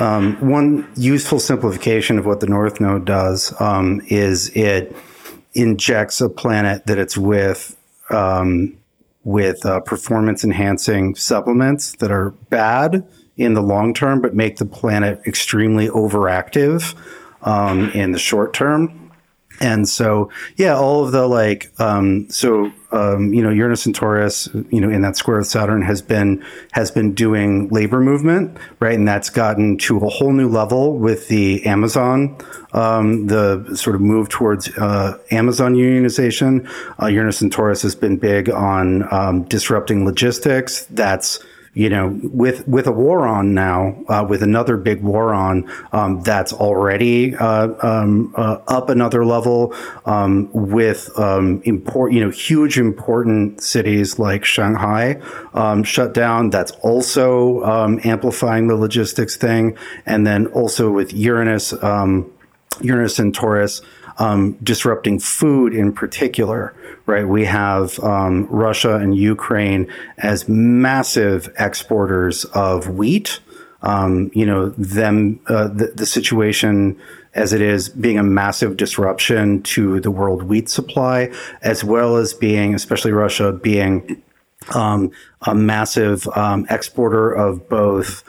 um, 0.00 0.36
one 0.36 0.90
useful 0.96 1.40
simplification 1.40 2.18
of 2.18 2.24
what 2.24 2.40
the 2.40 2.46
North 2.46 2.80
Node 2.80 3.04
does 3.04 3.52
um, 3.60 4.00
is 4.06 4.48
it 4.56 4.96
injects 5.52 6.22
a 6.22 6.30
planet 6.30 6.86
that 6.86 6.96
it's 6.96 7.18
with 7.18 7.76
um, 8.08 8.79
with 9.24 9.64
uh, 9.66 9.80
performance 9.80 10.44
enhancing 10.44 11.14
supplements 11.14 11.92
that 11.96 12.10
are 12.10 12.30
bad 12.48 13.06
in 13.36 13.54
the 13.54 13.62
long 13.62 13.94
term, 13.94 14.20
but 14.20 14.34
make 14.34 14.56
the 14.56 14.66
planet 14.66 15.20
extremely 15.26 15.88
overactive 15.88 16.94
um, 17.42 17.90
in 17.90 18.12
the 18.12 18.18
short 18.18 18.52
term. 18.52 18.99
And 19.60 19.88
so, 19.88 20.30
yeah, 20.56 20.74
all 20.74 21.04
of 21.04 21.12
the 21.12 21.26
like, 21.26 21.70
um, 21.78 22.28
so 22.30 22.72
um, 22.92 23.32
you 23.32 23.42
know, 23.42 23.50
Uranus 23.50 23.86
and 23.86 23.94
Taurus, 23.94 24.48
you 24.70 24.80
know, 24.80 24.90
in 24.90 25.02
that 25.02 25.16
square 25.16 25.38
with 25.38 25.46
Saturn 25.46 25.82
has 25.82 26.02
been 26.02 26.44
has 26.72 26.90
been 26.90 27.14
doing 27.14 27.68
labor 27.68 28.00
movement, 28.00 28.56
right? 28.80 28.94
And 28.94 29.06
that's 29.06 29.30
gotten 29.30 29.78
to 29.78 29.98
a 29.98 30.08
whole 30.08 30.32
new 30.32 30.48
level 30.48 30.98
with 30.98 31.28
the 31.28 31.64
Amazon, 31.66 32.36
um, 32.72 33.28
the 33.28 33.76
sort 33.76 33.94
of 33.94 34.02
move 34.02 34.28
towards 34.28 34.76
uh, 34.76 35.18
Amazon 35.30 35.74
unionization. 35.74 36.68
Uh, 37.00 37.06
Uranus 37.06 37.40
and 37.40 37.52
Taurus 37.52 37.82
has 37.82 37.94
been 37.94 38.16
big 38.16 38.50
on 38.50 39.12
um, 39.12 39.44
disrupting 39.44 40.04
logistics. 40.04 40.86
That's 40.86 41.38
you 41.72 41.88
know, 41.88 42.18
with 42.24 42.66
with 42.66 42.88
a 42.88 42.92
war 42.92 43.28
on 43.28 43.54
now, 43.54 44.02
uh, 44.08 44.26
with 44.28 44.42
another 44.42 44.76
big 44.76 45.02
war 45.02 45.32
on, 45.32 45.70
um, 45.92 46.20
that's 46.22 46.52
already 46.52 47.36
uh, 47.36 47.68
um, 47.80 48.34
uh, 48.36 48.58
up 48.66 48.88
another 48.88 49.24
level. 49.24 49.74
Um, 50.04 50.50
with 50.52 51.10
um, 51.16 51.62
import, 51.64 52.12
you 52.12 52.24
know, 52.24 52.30
huge 52.30 52.76
important 52.76 53.62
cities 53.62 54.18
like 54.18 54.44
Shanghai 54.44 55.20
um, 55.54 55.84
shut 55.84 56.12
down. 56.12 56.50
That's 56.50 56.72
also 56.82 57.62
um, 57.62 58.00
amplifying 58.02 58.66
the 58.66 58.76
logistics 58.76 59.36
thing, 59.36 59.76
and 60.06 60.26
then 60.26 60.48
also 60.48 60.90
with 60.90 61.12
Uranus, 61.12 61.72
Uranus 62.82 63.18
and 63.18 63.32
Taurus 63.32 63.82
disrupting 64.62 65.18
food 65.18 65.74
in 65.74 65.92
particular 65.92 66.74
right? 67.10 67.26
We 67.26 67.44
have 67.44 67.98
um, 68.00 68.46
Russia 68.46 68.96
and 68.96 69.16
Ukraine 69.16 69.92
as 70.18 70.48
massive 70.48 71.52
exporters 71.58 72.44
of 72.46 72.88
wheat. 72.88 73.40
Um, 73.82 74.30
you 74.34 74.44
know, 74.44 74.68
them, 74.70 75.40
uh, 75.46 75.68
the, 75.68 75.92
the, 75.94 76.04
situation 76.04 77.00
as 77.32 77.54
it 77.54 77.62
is 77.62 77.88
being 77.88 78.18
a 78.18 78.22
massive 78.22 78.76
disruption 78.76 79.62
to 79.62 80.00
the 80.00 80.10
world 80.10 80.42
wheat 80.42 80.68
supply, 80.68 81.32
as 81.62 81.82
well 81.82 82.16
as 82.16 82.34
being, 82.34 82.74
especially 82.74 83.12
Russia, 83.12 83.52
being 83.52 84.22
um, 84.74 85.10
a 85.46 85.54
massive 85.54 86.28
um, 86.36 86.66
exporter 86.68 87.32
of 87.32 87.70
both 87.70 88.22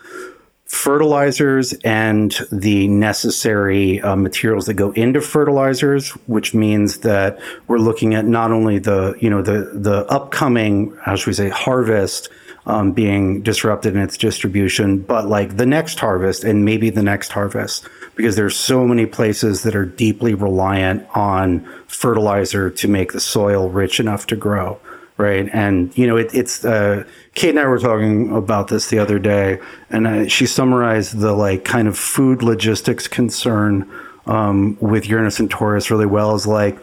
fertilizers 0.71 1.73
and 1.83 2.39
the 2.49 2.87
necessary 2.87 3.99
uh, 4.01 4.15
materials 4.15 4.67
that 4.67 4.75
go 4.75 4.93
into 4.93 5.19
fertilizers, 5.19 6.11
which 6.27 6.53
means 6.53 6.99
that 6.99 7.37
we're 7.67 7.77
looking 7.77 8.15
at 8.15 8.25
not 8.25 8.51
only 8.51 8.79
the 8.79 9.13
you 9.19 9.29
know 9.29 9.41
the 9.41 9.69
the 9.73 10.05
upcoming 10.09 10.95
how 11.01 11.13
should 11.17 11.27
we 11.27 11.33
say 11.33 11.49
harvest 11.49 12.29
um, 12.65 12.93
being 12.93 13.41
disrupted 13.41 13.95
in 13.95 14.01
its 14.01 14.15
distribution, 14.15 15.01
but 15.01 15.27
like 15.27 15.57
the 15.57 15.65
next 15.65 15.99
harvest 15.99 16.45
and 16.45 16.63
maybe 16.63 16.89
the 16.89 17.03
next 17.03 17.33
harvest 17.33 17.85
because 18.15 18.37
there's 18.37 18.55
so 18.55 18.87
many 18.87 19.05
places 19.05 19.63
that 19.63 19.75
are 19.75 19.85
deeply 19.85 20.33
reliant 20.33 21.05
on 21.13 21.67
fertilizer 21.87 22.69
to 22.69 22.87
make 22.87 23.11
the 23.11 23.19
soil 23.19 23.69
rich 23.69 23.99
enough 23.99 24.25
to 24.25 24.37
grow 24.37 24.79
right? 25.17 25.49
And 25.53 25.95
you 25.97 26.07
know, 26.07 26.17
it, 26.17 26.33
it's 26.33 26.65
uh, 26.65 27.03
Kate 27.33 27.51
and 27.51 27.59
I 27.59 27.65
were 27.65 27.79
talking 27.79 28.35
about 28.35 28.67
this 28.67 28.89
the 28.89 28.99
other 28.99 29.19
day, 29.19 29.59
and 29.89 30.07
uh, 30.07 30.27
she 30.27 30.45
summarized 30.45 31.19
the 31.19 31.33
like 31.33 31.63
kind 31.63 31.87
of 31.87 31.97
food 31.97 32.43
logistics 32.43 33.07
concern 33.07 33.89
um, 34.25 34.77
with 34.79 35.07
Uranus 35.07 35.39
and 35.39 35.49
Taurus 35.49 35.91
really 35.91 36.05
well. 36.05 36.35
Is 36.35 36.47
like, 36.47 36.77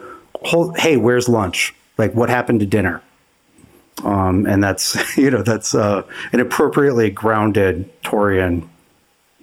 hey, 0.77 0.97
where's 0.97 1.27
lunch? 1.29 1.75
Like, 1.97 2.13
what 2.13 2.29
happened 2.29 2.61
to 2.61 2.65
dinner? 2.65 3.01
Um, 4.03 4.45
and 4.45 4.63
that's 4.63 4.95
you 5.17 5.29
know 5.31 5.43
that's 5.43 5.75
uh, 5.75 6.03
an 6.31 6.39
appropriately 6.39 7.09
grounded 7.09 7.89
Taurian 8.03 8.67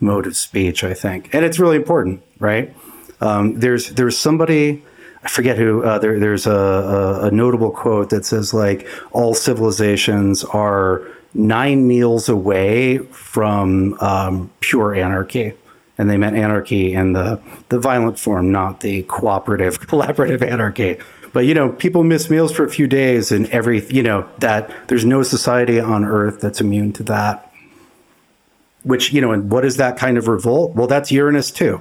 mode 0.01 0.27
of 0.27 0.37
speech, 0.37 0.85
I 0.85 0.95
think, 0.95 1.35
and 1.35 1.45
it's 1.45 1.59
really 1.59 1.77
important, 1.77 2.23
right? 2.39 2.75
Um, 3.21 3.61
there's 3.61 3.91
there's 3.91 4.17
somebody 4.19 4.83
I 5.27 5.29
forget 5.29 5.59
who. 5.59 5.83
Uh, 5.83 5.99
there, 5.99 6.21
there's 6.21 6.47
a, 6.47 6.53
a, 6.53 7.27
a 7.27 7.31
notable 7.33 7.73
quote 7.73 8.11
that 8.11 8.25
says 8.25 8.55
like 8.55 8.87
all 9.11 9.35
civilizations 9.35 10.45
are 10.45 11.03
nine 11.35 11.89
meals 11.89 12.29
away 12.29 12.99
from 12.99 13.95
um, 14.01 14.53
pure 14.61 14.95
anarchy. 14.95 15.55
And 15.99 16.09
they 16.09 16.17
meant 16.17 16.37
anarchy 16.37 16.95
in 16.95 17.15
the, 17.15 17.43
the 17.71 17.81
violent 17.81 18.21
form, 18.21 18.53
not 18.53 18.83
the 18.83 19.03
cooperative, 19.03 19.81
collaborative 19.89 20.43
anarchy. 20.43 20.99
But 21.33 21.41
you 21.41 21.55
know, 21.55 21.73
people 21.73 22.05
miss 22.05 22.31
meals 22.31 22.53
for 22.53 22.65
a 22.65 22.71
few 22.71 22.87
days, 22.87 23.33
and 23.33 23.49
every 23.49 23.85
you 23.89 24.05
know 24.05 24.29
that 24.39 24.71
there's 24.87 25.05
no 25.05 25.25
society 25.25 25.81
on 25.81 26.05
Earth 26.05 26.41
that's 26.41 26.61
immune 26.61 26.93
to 26.95 27.03
that. 27.03 27.53
Which 28.85 29.13
you 29.13 29.21
know, 29.21 29.33
and 29.33 29.51
what 29.51 29.65
is 29.65 29.77
that 29.79 29.99
kind 29.99 30.19
of 30.19 30.29
revolt? 30.29 30.77
Well, 30.77 30.87
that's 30.87 31.11
Uranus 31.11 31.51
too 31.51 31.81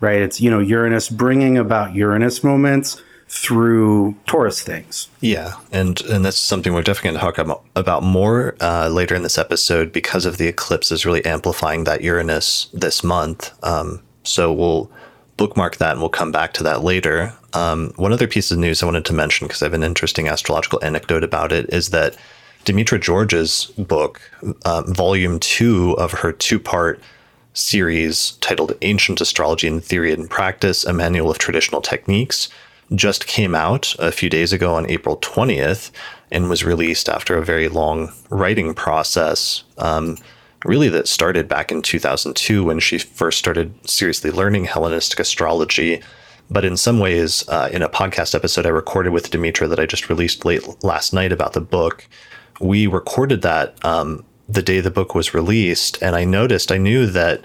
right? 0.00 0.20
It's, 0.20 0.40
you 0.40 0.50
know, 0.50 0.60
Uranus 0.60 1.08
bringing 1.08 1.56
about 1.56 1.94
Uranus 1.94 2.44
moments 2.44 3.02
through 3.28 4.14
Taurus 4.26 4.62
things. 4.62 5.08
Yeah, 5.20 5.54
and 5.72 6.00
and 6.02 6.24
that's 6.24 6.38
something 6.38 6.72
we're 6.72 6.82
definitely 6.82 7.18
going 7.18 7.34
to 7.34 7.38
talk 7.38 7.62
about, 7.74 8.02
more 8.02 8.54
uh, 8.60 8.88
later 8.88 9.14
in 9.14 9.22
this 9.22 9.38
episode 9.38 9.92
because 9.92 10.26
of 10.26 10.38
the 10.38 10.46
eclipse 10.46 10.92
is 10.92 11.04
really 11.04 11.24
amplifying 11.24 11.84
that 11.84 12.02
Uranus 12.02 12.68
this 12.72 13.02
month. 13.02 13.52
Um, 13.64 14.02
so 14.22 14.52
we'll 14.52 14.90
bookmark 15.36 15.76
that 15.76 15.92
and 15.92 16.00
we'll 16.00 16.08
come 16.08 16.32
back 16.32 16.52
to 16.54 16.62
that 16.62 16.82
later. 16.82 17.32
Um, 17.52 17.92
one 17.96 18.12
other 18.12 18.26
piece 18.26 18.50
of 18.50 18.58
news 18.58 18.82
I 18.82 18.86
wanted 18.86 19.04
to 19.06 19.12
mention 19.12 19.46
because 19.46 19.62
I 19.62 19.66
have 19.66 19.74
an 19.74 19.82
interesting 19.82 20.28
astrological 20.28 20.82
anecdote 20.82 21.24
about 21.24 21.52
it 21.52 21.72
is 21.72 21.90
that 21.90 22.16
Demetra 22.64 23.00
George's 23.00 23.66
book, 23.78 24.20
uh, 24.64 24.82
volume 24.86 25.38
two 25.40 25.92
of 25.98 26.12
her 26.12 26.32
two 26.32 26.58
part 26.58 27.00
series 27.56 28.32
titled 28.40 28.76
Ancient 28.82 29.20
Astrology 29.20 29.66
in 29.66 29.80
Theory 29.80 30.12
and 30.12 30.28
Practice, 30.28 30.84
a 30.84 30.92
Manual 30.92 31.30
of 31.30 31.38
Traditional 31.38 31.80
Techniques, 31.80 32.48
just 32.94 33.26
came 33.26 33.54
out 33.54 33.96
a 33.98 34.12
few 34.12 34.28
days 34.28 34.52
ago 34.52 34.74
on 34.74 34.88
April 34.88 35.16
20th 35.16 35.90
and 36.30 36.48
was 36.48 36.64
released 36.64 37.08
after 37.08 37.36
a 37.36 37.44
very 37.44 37.68
long 37.68 38.12
writing 38.30 38.74
process. 38.74 39.64
Um, 39.78 40.18
really, 40.64 40.88
that 40.90 41.08
started 41.08 41.48
back 41.48 41.72
in 41.72 41.82
2002 41.82 42.64
when 42.64 42.78
she 42.78 42.98
first 42.98 43.38
started 43.38 43.74
seriously 43.88 44.30
learning 44.30 44.66
Hellenistic 44.66 45.18
astrology. 45.18 46.02
But 46.50 46.64
in 46.64 46.76
some 46.76 47.00
ways, 47.00 47.48
uh, 47.48 47.68
in 47.72 47.82
a 47.82 47.88
podcast 47.88 48.34
episode 48.34 48.66
I 48.66 48.70
recorded 48.70 49.12
with 49.12 49.30
Demetra 49.30 49.68
that 49.68 49.80
I 49.80 49.86
just 49.86 50.08
released 50.08 50.44
late 50.44 50.84
last 50.84 51.12
night 51.12 51.32
about 51.32 51.54
the 51.54 51.60
book, 51.60 52.06
we 52.60 52.86
recorded 52.86 53.42
that 53.42 53.84
um, 53.84 54.24
the 54.48 54.62
day 54.62 54.80
the 54.80 54.90
book 54.90 55.14
was 55.14 55.34
released, 55.34 56.00
and 56.02 56.14
I 56.14 56.24
noticed 56.24 56.70
I 56.70 56.78
knew 56.78 57.06
that 57.06 57.42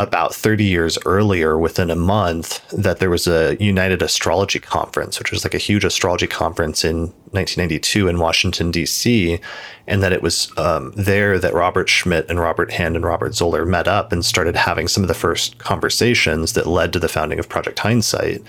about 0.00 0.34
30 0.34 0.64
years 0.64 0.98
earlier, 1.04 1.58
within 1.58 1.90
a 1.90 1.96
month, 1.96 2.66
that 2.70 3.00
there 3.00 3.10
was 3.10 3.28
a 3.28 3.56
United 3.62 4.00
Astrology 4.00 4.58
Conference, 4.58 5.18
which 5.18 5.30
was 5.30 5.44
like 5.44 5.52
a 5.52 5.58
huge 5.58 5.84
astrology 5.84 6.26
conference 6.26 6.84
in 6.84 7.08
1992 7.32 8.08
in 8.08 8.18
Washington, 8.18 8.70
D.C., 8.70 9.38
and 9.86 10.02
that 10.02 10.14
it 10.14 10.22
was 10.22 10.50
um, 10.56 10.92
there 10.96 11.38
that 11.38 11.52
Robert 11.52 11.90
Schmidt 11.90 12.30
and 12.30 12.40
Robert 12.40 12.72
Hand 12.72 12.96
and 12.96 13.04
Robert 13.04 13.34
Zoller 13.34 13.66
met 13.66 13.86
up 13.86 14.10
and 14.10 14.24
started 14.24 14.56
having 14.56 14.88
some 14.88 15.04
of 15.04 15.08
the 15.08 15.14
first 15.14 15.58
conversations 15.58 16.54
that 16.54 16.66
led 16.66 16.94
to 16.94 16.98
the 16.98 17.08
founding 17.08 17.38
of 17.38 17.50
Project 17.50 17.80
Hindsight. 17.80 18.42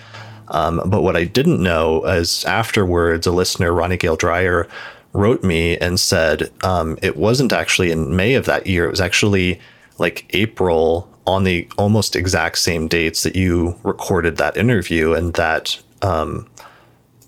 Um, 0.48 0.82
but 0.86 1.02
what 1.02 1.18
I 1.18 1.26
didn't 1.26 1.62
know 1.62 2.06
is 2.06 2.46
afterwards, 2.46 3.28
a 3.28 3.32
listener, 3.32 3.74
Ronnie 3.74 3.98
Gale 3.98 4.16
Dreyer, 4.16 4.70
wrote 5.14 5.44
me 5.44 5.78
and 5.78 6.00
said 6.00 6.52
um, 6.64 6.98
it 7.02 7.18
wasn't 7.18 7.54
actually 7.54 7.92
in 7.92 8.16
May 8.16 8.36
of 8.36 8.46
that 8.46 8.68
year. 8.68 8.86
It 8.86 8.92
was 8.92 9.02
actually 9.02 9.60
like 9.98 10.26
April 10.32 11.10
on 11.28 11.44
the 11.44 11.68
almost 11.78 12.16
exact 12.16 12.58
same 12.58 12.88
dates 12.88 13.24
that 13.24 13.36
you 13.36 13.78
recorded 13.84 14.38
that 14.38 14.58
interview 14.58 15.14
and 15.14 15.34
that 15.34 15.80
um, 16.02 16.50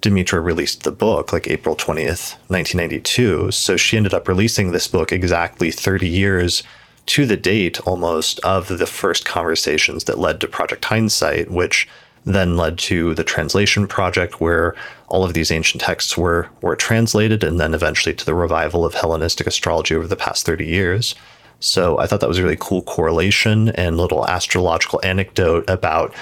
Demetra 0.01 0.43
released 0.43 0.83
the 0.83 0.91
book, 0.91 1.31
like 1.31 1.47
April 1.47 1.75
20th, 1.75 2.35
1992. 2.49 3.51
So 3.51 3.77
she 3.77 3.97
ended 3.97 4.13
up 4.13 4.27
releasing 4.27 4.71
this 4.71 4.87
book 4.87 5.11
exactly 5.11 5.71
30 5.71 6.07
years 6.07 6.63
to 7.05 7.25
the 7.25 7.37
date 7.37 7.79
almost 7.81 8.39
of 8.41 8.67
the 8.67 8.85
first 8.85 9.25
conversations 9.25 10.05
that 10.05 10.19
led 10.19 10.41
to 10.41 10.47
Project 10.47 10.85
Hindsight, 10.85 11.51
which 11.51 11.87
then 12.25 12.57
led 12.57 12.77
to 12.77 13.13
the 13.15 13.23
translation 13.23 13.87
project 13.87 14.39
where 14.39 14.75
all 15.07 15.23
of 15.23 15.33
these 15.33 15.51
ancient 15.51 15.81
texts 15.81 16.17
were 16.17 16.49
were 16.61 16.75
translated 16.75 17.43
and 17.43 17.59
then 17.59 17.73
eventually 17.73 18.15
to 18.15 18.25
the 18.25 18.33
revival 18.33 18.85
of 18.85 18.93
Hellenistic 18.93 19.47
astrology 19.47 19.95
over 19.95 20.07
the 20.07 20.15
past 20.15 20.45
30 20.45 20.65
years. 20.65 21.15
So 21.59 21.97
I 21.97 22.07
thought 22.07 22.19
that 22.19 22.27
was 22.27 22.39
a 22.39 22.43
really 22.43 22.57
cool 22.59 22.81
correlation 22.81 23.69
and 23.69 23.97
little 23.97 24.27
astrological 24.27 24.99
anecdote 25.03 25.69
about 25.69 26.13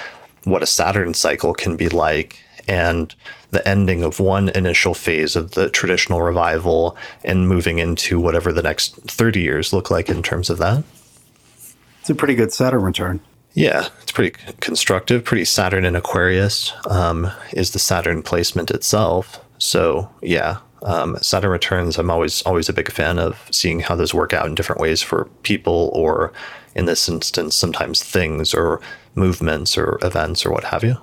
what 0.44 0.62
a 0.62 0.66
Saturn 0.66 1.14
cycle 1.14 1.54
can 1.54 1.76
be 1.76 1.88
like 1.88 2.38
and 2.68 3.14
the 3.50 3.66
ending 3.68 4.02
of 4.02 4.20
one 4.20 4.48
initial 4.50 4.94
phase 4.94 5.36
of 5.36 5.52
the 5.52 5.68
traditional 5.68 6.22
revival 6.22 6.96
and 7.24 7.48
moving 7.48 7.78
into 7.78 8.20
whatever 8.20 8.52
the 8.52 8.62
next 8.62 8.94
30 9.02 9.40
years 9.40 9.72
look 9.72 9.90
like 9.90 10.08
in 10.08 10.22
terms 10.22 10.48
of 10.48 10.58
that. 10.58 10.84
It's 12.00 12.10
a 12.10 12.14
pretty 12.14 12.34
good 12.34 12.52
Saturn 12.52 12.82
return. 12.82 13.20
Yeah, 13.54 13.88
it's 14.02 14.12
pretty 14.12 14.36
constructive. 14.60 15.24
Pretty 15.24 15.44
Saturn 15.44 15.84
in 15.84 15.94
Aquarius 15.94 16.72
um, 16.88 17.30
is 17.52 17.72
the 17.72 17.78
Saturn 17.78 18.22
placement 18.22 18.70
itself. 18.70 19.44
So 19.58 20.10
yeah, 20.22 20.58
um, 20.82 21.16
Saturn 21.20 21.50
returns. 21.50 21.98
I'm 21.98 22.10
always 22.10 22.42
always 22.42 22.68
a 22.68 22.72
big 22.72 22.90
fan 22.90 23.18
of 23.18 23.48
seeing 23.50 23.80
how 23.80 23.94
those 23.94 24.14
work 24.14 24.32
out 24.32 24.46
in 24.46 24.54
different 24.54 24.80
ways 24.80 25.02
for 25.02 25.26
people, 25.42 25.90
or 25.94 26.32
in 26.74 26.86
this 26.86 27.08
instance, 27.08 27.54
sometimes 27.54 28.02
things 28.02 28.54
or 28.54 28.80
movements 29.14 29.76
or 29.76 29.98
events 30.02 30.46
or 30.46 30.50
what 30.50 30.64
have 30.64 30.82
you. 30.82 30.96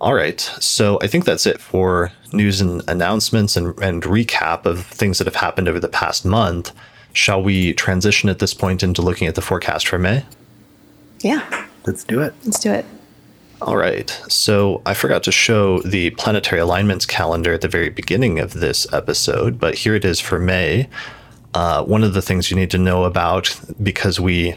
All 0.00 0.14
right, 0.14 0.40
so 0.40 0.98
I 1.02 1.06
think 1.06 1.26
that's 1.26 1.44
it 1.44 1.60
for 1.60 2.10
news 2.32 2.62
and 2.62 2.82
announcements 2.88 3.54
and, 3.54 3.78
and 3.80 4.02
recap 4.02 4.64
of 4.64 4.86
things 4.86 5.18
that 5.18 5.26
have 5.26 5.36
happened 5.36 5.68
over 5.68 5.78
the 5.78 5.88
past 5.88 6.24
month. 6.24 6.72
Shall 7.12 7.42
we 7.42 7.72
transition 7.72 8.28
at 8.28 8.38
this 8.38 8.54
point 8.54 8.82
into 8.82 9.02
looking 9.02 9.28
at 9.28 9.34
the 9.34 9.42
forecast 9.42 9.88
for 9.88 9.98
May? 9.98 10.24
Yeah. 11.20 11.66
Let's 11.86 12.04
do 12.04 12.20
it. 12.20 12.34
Let's 12.44 12.60
do 12.60 12.72
it. 12.72 12.84
All 13.62 13.76
right. 13.76 14.08
So 14.28 14.80
I 14.86 14.94
forgot 14.94 15.22
to 15.24 15.32
show 15.32 15.80
the 15.80 16.10
planetary 16.10 16.60
alignments 16.60 17.04
calendar 17.04 17.52
at 17.52 17.60
the 17.60 17.68
very 17.68 17.90
beginning 17.90 18.38
of 18.38 18.54
this 18.54 18.90
episode, 18.92 19.58
but 19.58 19.74
here 19.74 19.94
it 19.94 20.04
is 20.04 20.18
for 20.18 20.38
May. 20.38 20.88
Uh, 21.52 21.84
one 21.84 22.04
of 22.04 22.14
the 22.14 22.22
things 22.22 22.50
you 22.50 22.56
need 22.56 22.70
to 22.70 22.78
know 22.78 23.04
about, 23.04 23.60
because 23.82 24.18
we 24.20 24.54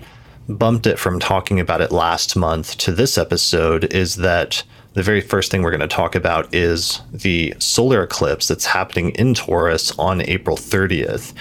bumped 0.48 0.86
it 0.86 1.00
from 1.00 1.20
talking 1.20 1.60
about 1.60 1.82
it 1.82 1.92
last 1.92 2.36
month 2.36 2.78
to 2.78 2.92
this 2.92 3.18
episode, 3.18 3.92
is 3.94 4.18
that 4.18 4.64
the 4.94 5.04
very 5.04 5.22
first 5.22 5.50
thing 5.50 5.64
we're 5.64 5.72
going 5.72 5.82
to 5.82 5.88
talk 5.88 6.16
about 6.16 6.54
is 6.54 7.02
the 7.12 7.56
solar 7.58 8.04
eclipse 8.04 8.48
that's 8.48 8.66
happening 8.66 9.10
in 9.12 9.34
Taurus 9.34 9.92
on 9.98 10.22
April 10.22 10.56
30th, 10.56 11.34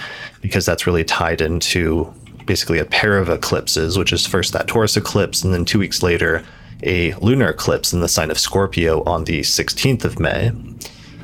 because 0.43 0.65
that's 0.67 0.85
really 0.85 1.03
tied 1.03 1.41
into 1.41 2.13
basically 2.45 2.77
a 2.77 2.85
pair 2.85 3.17
of 3.17 3.29
eclipses, 3.29 3.97
which 3.97 4.13
is 4.13 4.27
first 4.27 4.53
that 4.53 4.67
Taurus 4.67 4.97
eclipse, 4.97 5.43
and 5.43 5.53
then 5.53 5.65
two 5.65 5.79
weeks 5.79 6.03
later, 6.03 6.43
a 6.83 7.13
lunar 7.15 7.49
eclipse 7.49 7.93
in 7.93 8.01
the 8.01 8.09
sign 8.09 8.29
of 8.29 8.37
Scorpio 8.37 9.01
on 9.05 9.23
the 9.23 9.39
16th 9.39 10.03
of 10.03 10.19
May. 10.19 10.51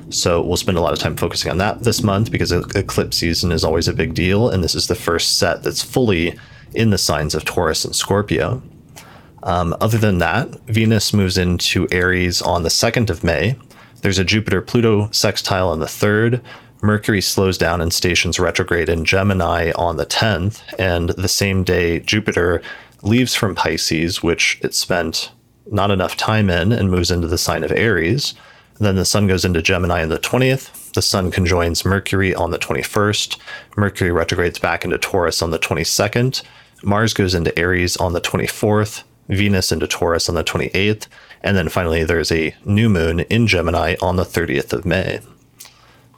So 0.10 0.42
we'll 0.42 0.58
spend 0.58 0.78
a 0.78 0.82
lot 0.82 0.94
of 0.94 1.00
time 1.00 1.18
focusing 1.18 1.52
on 1.52 1.58
that 1.58 1.84
this 1.84 2.02
month 2.02 2.32
because 2.32 2.52
eclipse 2.52 3.18
season 3.18 3.52
is 3.52 3.64
always 3.64 3.88
a 3.88 3.94
big 3.94 4.14
deal, 4.14 4.50
and 4.50 4.64
this 4.64 4.74
is 4.74 4.88
the 4.88 4.96
first 4.96 5.38
set 5.38 5.64
that's 5.64 5.84
fully 5.84 6.40
in 6.74 6.90
the 6.90 6.98
signs 6.98 7.36
of 7.36 7.46
Taurus 7.46 7.84
and 7.84 7.96
Scorpio. 7.96 8.64
Um, 9.44 9.76
other 9.82 9.98
than 9.98 10.20
that, 10.20 10.50
Venus 10.62 11.14
moves 11.14 11.38
into 11.38 11.88
Aries 11.92 12.42
on 12.42 12.64
the 12.64 12.70
2nd 12.70 13.10
of 13.10 13.24
May. 13.24 13.58
There's 14.02 14.20
a 14.20 14.24
Jupiter 14.24 14.62
Pluto 14.62 15.10
sextile 15.12 15.70
on 15.70 15.80
the 15.80 15.86
3rd. 15.86 16.42
Mercury 16.82 17.22
slows 17.22 17.58
down 17.58 17.82
and 17.82 17.92
stations 17.92 18.40
retrograde 18.40 18.90
in 18.90 19.06
Gemini 19.06 19.72
on 19.76 19.98
the 19.98 20.06
10th. 20.06 20.62
And 20.80 21.10
the 21.10 21.28
same 21.28 21.64
day, 21.64 22.00
Jupiter 22.00 22.62
leaves 23.02 23.36
from 23.36 23.56
Pisces, 23.56 24.24
which 24.24 24.60
it 24.62 24.74
spent 24.74 25.32
not 25.72 25.92
enough 25.92 26.16
time 26.16 26.50
in, 26.50 26.72
and 26.72 26.90
moves 26.90 27.12
into 27.12 27.28
the 27.28 27.38
sign 27.38 27.64
of 27.64 27.72
Aries. 27.72 28.34
Then 28.80 28.96
the 28.96 29.06
Sun 29.06 29.28
goes 29.28 29.44
into 29.44 29.62
Gemini 29.62 30.02
on 30.02 30.10
the 30.10 30.18
20th. 30.18 30.94
The 30.94 31.02
Sun 31.02 31.32
conjoins 31.32 31.84
Mercury 31.84 32.34
on 32.34 32.52
the 32.52 32.58
21st. 32.58 33.38
Mercury 33.76 34.12
retrogrades 34.12 34.58
back 34.58 34.86
into 34.86 34.98
Taurus 34.98 35.42
on 35.42 35.52
the 35.52 35.60
22nd. 35.60 36.42
Mars 36.82 37.14
goes 37.14 37.36
into 37.36 37.58
Aries 37.60 37.98
on 37.98 38.14
the 38.14 38.22
24th. 38.22 39.04
Venus 39.30 39.72
into 39.72 39.86
Taurus 39.86 40.28
on 40.28 40.36
the 40.36 40.44
28th, 40.44 41.08
and 41.44 41.56
then 41.56 41.70
finally 41.70 42.04
there's 42.04 42.32
a 42.32 42.56
new 42.66 42.90
moon 42.90 43.20
in 43.22 43.46
Gemini 43.46 43.96
on 44.02 44.16
the 44.16 44.24
30th 44.24 44.74
of 44.74 44.86
May. 44.86 45.20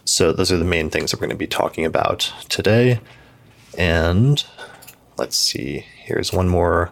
So 0.06 0.32
those 0.32 0.52
are 0.52 0.58
the 0.58 0.66
main 0.66 0.90
things 0.90 1.12
that 1.12 1.18
we're 1.18 1.28
going 1.28 1.38
to 1.38 1.38
be 1.38 1.48
talking 1.48 1.86
about 1.86 2.32
today. 2.50 3.00
And 3.78 4.44
let's 5.18 5.38
see, 5.38 5.86
here's 6.04 6.34
one 6.34 6.50
more 6.50 6.92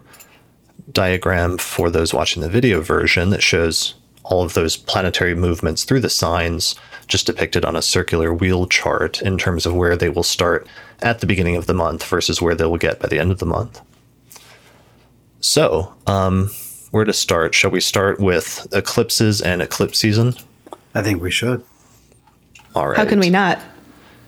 diagram 0.91 1.57
for 1.57 1.89
those 1.89 2.13
watching 2.13 2.41
the 2.41 2.49
video 2.49 2.81
version 2.81 3.29
that 3.29 3.43
shows 3.43 3.95
all 4.23 4.43
of 4.43 4.53
those 4.53 4.77
planetary 4.77 5.35
movements 5.35 5.83
through 5.83 5.99
the 5.99 6.09
signs 6.09 6.75
just 7.07 7.25
depicted 7.25 7.65
on 7.65 7.75
a 7.75 7.81
circular 7.81 8.33
wheel 8.33 8.67
chart 8.67 9.21
in 9.21 9.37
terms 9.37 9.65
of 9.65 9.75
where 9.75 9.97
they 9.97 10.09
will 10.09 10.23
start 10.23 10.67
at 11.01 11.19
the 11.19 11.25
beginning 11.25 11.55
of 11.55 11.65
the 11.65 11.73
month 11.73 12.05
versus 12.05 12.41
where 12.41 12.55
they 12.55 12.65
will 12.65 12.77
get 12.77 12.99
by 12.99 13.07
the 13.07 13.19
end 13.19 13.31
of 13.31 13.39
the 13.39 13.45
month. 13.45 13.81
So, 15.41 15.95
um, 16.05 16.51
where 16.91 17.05
to 17.05 17.13
start? 17.13 17.55
Shall 17.55 17.71
we 17.71 17.81
start 17.81 18.19
with 18.19 18.67
eclipses 18.71 19.41
and 19.41 19.61
eclipse 19.61 19.97
season? 19.97 20.35
I 20.93 21.01
think 21.01 21.21
we 21.21 21.31
should. 21.31 21.63
All 22.75 22.89
right. 22.89 22.97
How 22.97 23.05
can 23.05 23.19
we 23.19 23.29
not? 23.29 23.60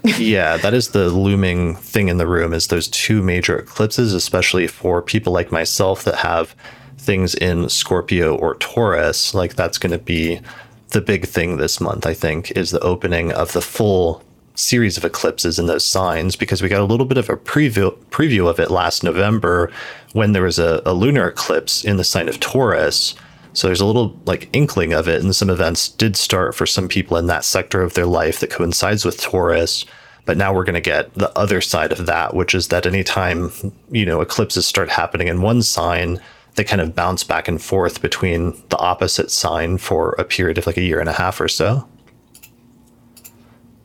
yeah, 0.18 0.58
that 0.58 0.74
is 0.74 0.90
the 0.90 1.10
looming 1.10 1.76
thing 1.76 2.08
in 2.08 2.18
the 2.18 2.26
room 2.26 2.54
is 2.54 2.68
those 2.68 2.88
two 2.88 3.22
major 3.22 3.60
eclipses, 3.60 4.14
especially 4.14 4.68
for 4.68 5.02
people 5.02 5.32
like 5.32 5.52
myself 5.52 6.04
that 6.06 6.16
have 6.16 6.56
things 6.98 7.36
in 7.36 7.70
Scorpio 7.70 8.36
or 8.36 8.56
Taurus. 8.56 9.34
Like 9.34 9.56
that's 9.56 9.78
going 9.78 9.92
to 9.92 10.00
be 10.00 10.42
the 10.90 11.02
big 11.02 11.28
thing 11.28 11.58
this 11.58 11.80
month, 11.80 12.06
I 12.06 12.14
think, 12.14 12.52
is 12.52 12.72
the 12.72 12.80
opening 12.80 13.32
of 13.32 13.54
the 13.54 13.62
full 13.62 14.24
series 14.56 14.98
of 14.98 15.06
eclipses 15.06 15.58
in 15.58 15.66
those 15.66 15.86
signs 15.86 16.36
because 16.36 16.62
we 16.62 16.70
got 16.70 16.82
a 16.82 16.86
little 16.86 17.06
bit 17.06 17.18
of 17.18 17.30
a 17.30 17.38
preview 17.38 17.96
preview 18.10 18.50
of 18.50 18.60
it 18.60 18.70
last 18.70 19.04
November 19.04 19.72
when 20.14 20.34
there 20.34 20.44
was 20.44 20.60
a, 20.60 20.82
a 20.86 20.94
lunar 20.94 21.28
eclipse 21.28 21.84
in 21.84 21.98
the 21.98 22.04
sign 22.04 22.28
of 22.28 22.40
Taurus. 22.40 23.16
So 23.54 23.68
there's 23.68 23.82
a 23.82 23.86
little 23.86 24.20
like 24.26 24.50
inkling 24.54 24.94
of 24.94 25.08
it, 25.08 25.22
and 25.22 25.36
some 25.36 25.50
events 25.50 25.90
did 25.90 26.16
start 26.16 26.56
for 26.56 26.66
some 26.66 26.88
people 26.88 27.18
in 27.18 27.28
that 27.28 27.44
sector 27.44 27.82
of 27.82 27.94
their 27.94 28.06
life 28.06 28.40
that 28.40 28.50
coincides 28.50 29.04
with 29.04 29.20
Taurus. 29.20 29.86
But 30.26 30.38
now 30.38 30.54
we're 30.54 30.64
going 30.64 30.76
to 30.76 30.82
get 30.82 31.14
the 31.16 31.38
other 31.38 31.62
side 31.62 31.92
of 31.92 32.06
that, 32.06 32.36
which 32.36 32.54
is 32.54 32.70
that 32.70 32.86
anytime 32.86 33.52
you 33.90 34.06
know 34.06 34.22
eclipses 34.22 34.66
start 34.66 34.90
happening 34.90 35.28
in 35.28 35.42
one 35.42 35.62
sign, 35.62 36.22
they 36.56 36.64
kind 36.64 36.82
of 36.82 36.96
bounce 36.96 37.24
back 37.24 37.48
and 37.48 37.62
forth 37.62 38.02
between 38.02 38.62
the 38.70 38.78
opposite 38.78 39.32
sign 39.32 39.78
for 39.78 40.12
a 40.18 40.24
period 40.24 40.58
of 40.58 40.68
like 40.68 40.78
a 40.78 40.84
year 40.84 41.00
and 41.00 41.10
a 41.10 41.14
half 41.14 41.42
or 41.42 41.48
so. 41.48 41.88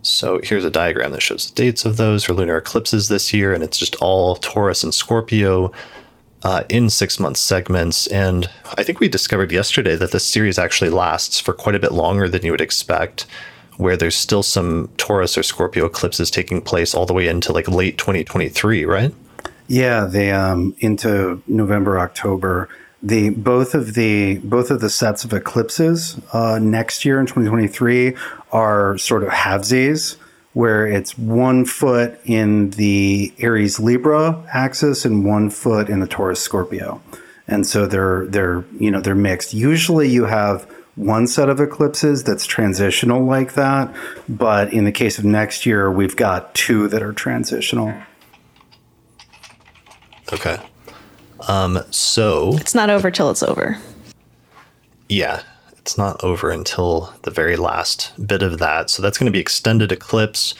So 0.02 0.40
here's 0.44 0.64
a 0.64 0.70
diagram 0.70 1.10
that 1.12 1.22
shows 1.22 1.50
the 1.50 1.54
dates 1.54 1.84
of 1.84 1.96
those 1.96 2.22
for 2.22 2.32
lunar 2.32 2.58
eclipses 2.58 3.08
this 3.08 3.32
year, 3.32 3.52
and 3.52 3.64
it's 3.64 3.78
just 3.78 3.96
all 3.96 4.36
Taurus 4.36 4.84
and 4.84 4.94
Scorpio 4.94 5.72
uh, 6.42 6.64
in 6.68 6.90
six 6.90 7.18
month 7.18 7.36
segments. 7.36 8.06
And 8.08 8.48
I 8.76 8.82
think 8.82 9.00
we 9.00 9.08
discovered 9.08 9.52
yesterday 9.52 9.96
that 9.96 10.12
this 10.12 10.24
series 10.24 10.58
actually 10.58 10.90
lasts 10.90 11.40
for 11.40 11.52
quite 11.52 11.74
a 11.74 11.80
bit 11.80 11.92
longer 11.92 12.28
than 12.28 12.44
you 12.44 12.50
would 12.50 12.60
expect, 12.60 13.26
where 13.76 13.96
there's 13.96 14.16
still 14.16 14.42
some 14.42 14.88
Taurus 14.96 15.36
or 15.36 15.42
Scorpio 15.42 15.86
eclipses 15.86 16.30
taking 16.30 16.60
place 16.60 16.94
all 16.94 17.06
the 17.06 17.14
way 17.14 17.28
into 17.28 17.52
like 17.52 17.68
late 17.68 17.98
2023, 17.98 18.84
right? 18.84 19.14
Yeah, 19.68 20.04
they 20.04 20.30
um 20.30 20.76
into 20.78 21.42
November, 21.46 21.98
October. 21.98 22.68
The 23.02 23.30
both 23.30 23.74
of 23.74 23.94
the 23.94 24.38
both 24.38 24.70
of 24.70 24.80
the 24.80 24.90
sets 24.90 25.24
of 25.24 25.32
eclipses 25.32 26.18
uh, 26.32 26.58
next 26.58 27.04
year 27.04 27.20
in 27.20 27.26
2023 27.26 28.16
are 28.52 28.96
sort 28.98 29.22
of 29.22 29.30
halvesies, 29.30 30.16
where 30.56 30.86
it's 30.86 31.18
one 31.18 31.66
foot 31.66 32.18
in 32.24 32.70
the 32.70 33.30
Aries 33.38 33.78
Libra 33.78 34.42
axis 34.54 35.04
and 35.04 35.22
one 35.22 35.50
foot 35.50 35.90
in 35.90 36.00
the 36.00 36.06
Taurus 36.06 36.40
Scorpio, 36.40 37.02
and 37.46 37.66
so 37.66 37.86
they're 37.86 38.24
they're 38.28 38.64
you 38.80 38.90
know 38.90 39.02
they're 39.02 39.14
mixed. 39.14 39.52
Usually, 39.52 40.08
you 40.08 40.24
have 40.24 40.62
one 40.94 41.26
set 41.26 41.50
of 41.50 41.60
eclipses 41.60 42.24
that's 42.24 42.46
transitional 42.46 43.22
like 43.22 43.52
that, 43.52 43.94
but 44.30 44.72
in 44.72 44.86
the 44.86 44.92
case 44.92 45.18
of 45.18 45.26
next 45.26 45.66
year, 45.66 45.92
we've 45.92 46.16
got 46.16 46.54
two 46.54 46.88
that 46.88 47.02
are 47.02 47.12
transitional. 47.12 47.92
Okay. 50.32 50.56
Um, 51.48 51.80
so 51.90 52.56
It's 52.56 52.74
not 52.74 52.88
over 52.88 53.10
till 53.10 53.28
it's 53.30 53.42
over. 53.42 53.76
yeah, 55.10 55.42
it's 55.86 55.96
not 55.96 56.24
over 56.24 56.50
until 56.50 57.14
the 57.22 57.30
very 57.30 57.54
last 57.54 58.12
bit 58.26 58.42
of 58.42 58.58
that. 58.58 58.90
So 58.90 59.00
that's 59.00 59.18
going 59.18 59.26
to 59.26 59.32
be 59.32 59.38
extended 59.38 59.92
eclipse. 59.92 60.52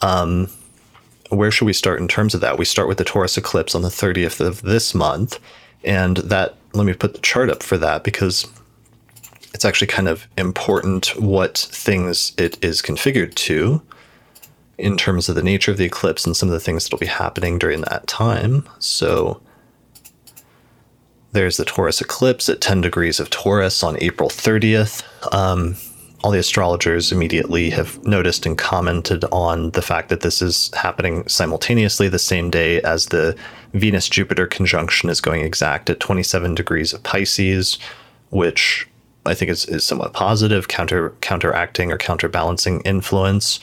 Um, 0.00 0.48
where 1.30 1.52
should 1.52 1.66
we 1.66 1.72
start 1.72 2.00
in 2.00 2.08
terms 2.08 2.34
of 2.34 2.40
that? 2.40 2.58
We 2.58 2.64
start 2.64 2.88
with 2.88 2.98
the 2.98 3.04
Taurus 3.04 3.38
eclipse 3.38 3.76
on 3.76 3.82
the 3.82 3.88
30th 3.88 4.40
of 4.40 4.62
this 4.62 4.92
month. 4.92 5.38
And 5.84 6.16
that, 6.16 6.56
let 6.72 6.86
me 6.86 6.92
put 6.92 7.14
the 7.14 7.20
chart 7.20 7.50
up 7.50 7.62
for 7.62 7.78
that 7.78 8.02
because 8.02 8.48
it's 9.52 9.64
actually 9.64 9.86
kind 9.86 10.08
of 10.08 10.26
important 10.36 11.20
what 11.20 11.56
things 11.56 12.32
it 12.36 12.58
is 12.60 12.82
configured 12.82 13.36
to. 13.36 13.80
in 14.76 14.96
terms 14.96 15.28
of 15.28 15.36
the 15.36 15.42
nature 15.44 15.70
of 15.70 15.76
the 15.76 15.84
eclipse 15.84 16.26
and 16.26 16.36
some 16.36 16.48
of 16.48 16.52
the 16.52 16.58
things 16.58 16.82
that'll 16.82 16.98
be 16.98 17.06
happening 17.06 17.60
during 17.60 17.82
that 17.82 18.08
time. 18.08 18.68
So 18.80 19.40
there's 21.34 21.56
the 21.56 21.64
Taurus 21.64 22.00
eclipse 22.00 22.48
at 22.48 22.60
10 22.60 22.80
degrees 22.80 23.20
of 23.20 23.28
Taurus 23.28 23.82
on 23.82 24.00
April 24.00 24.30
30th. 24.30 25.02
Um, 25.34 25.76
all 26.22 26.30
the 26.30 26.38
astrologers 26.38 27.12
immediately 27.12 27.68
have 27.70 28.02
noticed 28.06 28.46
and 28.46 28.56
commented 28.56 29.24
on 29.30 29.70
the 29.72 29.82
fact 29.82 30.08
that 30.08 30.20
this 30.20 30.40
is 30.40 30.70
happening 30.74 31.28
simultaneously 31.28 32.08
the 32.08 32.18
same 32.18 32.50
day 32.50 32.80
as 32.80 33.06
the 33.06 33.36
Venus 33.74 34.08
Jupiter 34.08 34.46
conjunction 34.46 35.10
is 35.10 35.20
going 35.20 35.42
exact 35.42 35.90
at 35.90 36.00
27 36.00 36.54
degrees 36.54 36.94
of 36.94 37.02
Pisces, 37.02 37.78
which 38.30 38.88
I 39.26 39.34
think 39.34 39.50
is, 39.50 39.66
is 39.66 39.84
somewhat 39.84 40.14
positive, 40.14 40.68
counter 40.68 41.10
counteracting 41.20 41.92
or 41.92 41.98
counterbalancing 41.98 42.80
influence. 42.82 43.60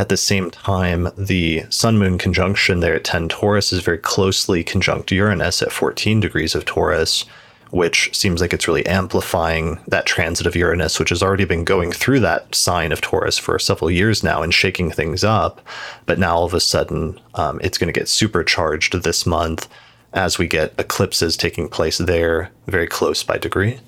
At 0.00 0.08
the 0.08 0.16
same 0.16 0.50
time, 0.50 1.10
the 1.18 1.66
Sun 1.68 1.98
Moon 1.98 2.16
conjunction 2.16 2.80
there 2.80 2.94
at 2.94 3.04
10 3.04 3.28
Taurus 3.28 3.70
is 3.70 3.82
very 3.82 3.98
closely 3.98 4.64
conjunct 4.64 5.12
Uranus 5.12 5.60
at 5.60 5.72
14 5.72 6.20
degrees 6.20 6.54
of 6.54 6.64
Taurus, 6.64 7.26
which 7.70 8.08
seems 8.16 8.40
like 8.40 8.54
it's 8.54 8.66
really 8.66 8.86
amplifying 8.86 9.78
that 9.88 10.06
transit 10.06 10.46
of 10.46 10.56
Uranus, 10.56 10.98
which 10.98 11.10
has 11.10 11.22
already 11.22 11.44
been 11.44 11.64
going 11.64 11.92
through 11.92 12.20
that 12.20 12.54
sign 12.54 12.92
of 12.92 13.02
Taurus 13.02 13.36
for 13.36 13.58
several 13.58 13.90
years 13.90 14.22
now 14.22 14.40
and 14.40 14.54
shaking 14.54 14.90
things 14.90 15.22
up. 15.22 15.60
But 16.06 16.18
now 16.18 16.34
all 16.34 16.44
of 16.46 16.54
a 16.54 16.60
sudden, 16.60 17.20
um, 17.34 17.60
it's 17.62 17.76
going 17.76 17.92
to 17.92 18.00
get 18.00 18.08
supercharged 18.08 19.02
this 19.02 19.26
month 19.26 19.68
as 20.14 20.38
we 20.38 20.48
get 20.48 20.72
eclipses 20.78 21.36
taking 21.36 21.68
place 21.68 21.98
there 21.98 22.50
very 22.66 22.86
close 22.86 23.22
by 23.22 23.36
degree. 23.36 23.78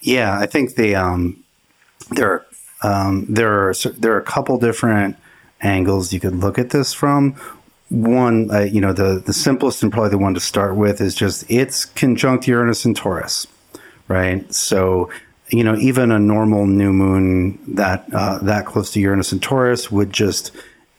Yeah, 0.00 0.38
I 0.38 0.46
think 0.46 0.76
the 0.76 0.94
um, 0.94 1.42
there 2.10 2.30
are 2.30 2.46
um, 2.82 3.26
there 3.28 3.68
are 3.68 3.74
there 3.98 4.12
are 4.12 4.20
a 4.20 4.24
couple 4.24 4.58
different 4.58 5.16
angles 5.60 6.12
you 6.12 6.20
could 6.20 6.34
look 6.36 6.58
at 6.58 6.70
this 6.70 6.92
from 6.92 7.36
one, 7.92 8.50
uh, 8.50 8.60
you 8.60 8.80
know, 8.80 8.92
the 8.92 9.22
the 9.24 9.34
simplest 9.34 9.82
and 9.82 9.92
probably 9.92 10.10
the 10.10 10.18
one 10.18 10.34
to 10.34 10.40
start 10.40 10.76
with 10.76 11.00
is 11.00 11.14
just 11.14 11.48
it's 11.50 11.84
conjunct 11.84 12.48
Uranus 12.48 12.84
and 12.86 12.96
Taurus, 12.96 13.46
right? 14.08 14.52
So, 14.52 15.10
you 15.50 15.62
know, 15.62 15.76
even 15.76 16.10
a 16.10 16.18
normal 16.18 16.66
new 16.66 16.92
moon 16.92 17.58
that 17.74 18.06
uh, 18.14 18.38
that 18.38 18.64
close 18.64 18.92
to 18.92 19.00
Uranus 19.00 19.32
and 19.32 19.42
Taurus 19.42 19.92
would 19.92 20.10
just 20.10 20.52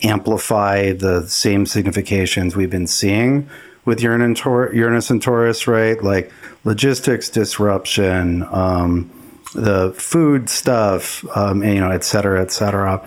amplify 0.04 0.94
the 0.94 1.28
same 1.28 1.66
significations 1.66 2.56
we've 2.56 2.70
been 2.70 2.88
seeing 2.88 3.50
with 3.86 4.02
Uranus 4.02 5.10
and 5.10 5.22
Taurus, 5.22 5.68
right? 5.68 6.02
Like 6.02 6.32
logistics 6.64 7.28
disruption, 7.30 8.44
um, 8.52 9.10
the 9.54 9.94
food 9.98 10.50
stuff, 10.50 11.26
um, 11.36 11.62
and, 11.62 11.74
you 11.76 11.80
know, 11.80 11.92
et 11.92 12.04
cetera, 12.04 12.42
et 12.42 12.52
cetera. 12.52 13.02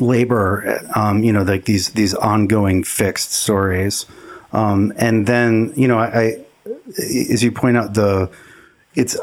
Labor, 0.00 0.80
um, 0.96 1.22
you 1.22 1.32
know, 1.32 1.42
like 1.42 1.66
these 1.66 1.90
these 1.90 2.14
ongoing 2.14 2.82
fixed 2.82 3.32
stories, 3.32 4.06
um, 4.52 4.92
and 4.96 5.24
then 5.24 5.72
you 5.76 5.86
know, 5.86 5.98
I, 5.98 6.06
I, 6.06 6.44
as 7.30 7.44
you 7.44 7.52
point 7.52 7.76
out, 7.76 7.94
the 7.94 8.28
it's 8.96 9.16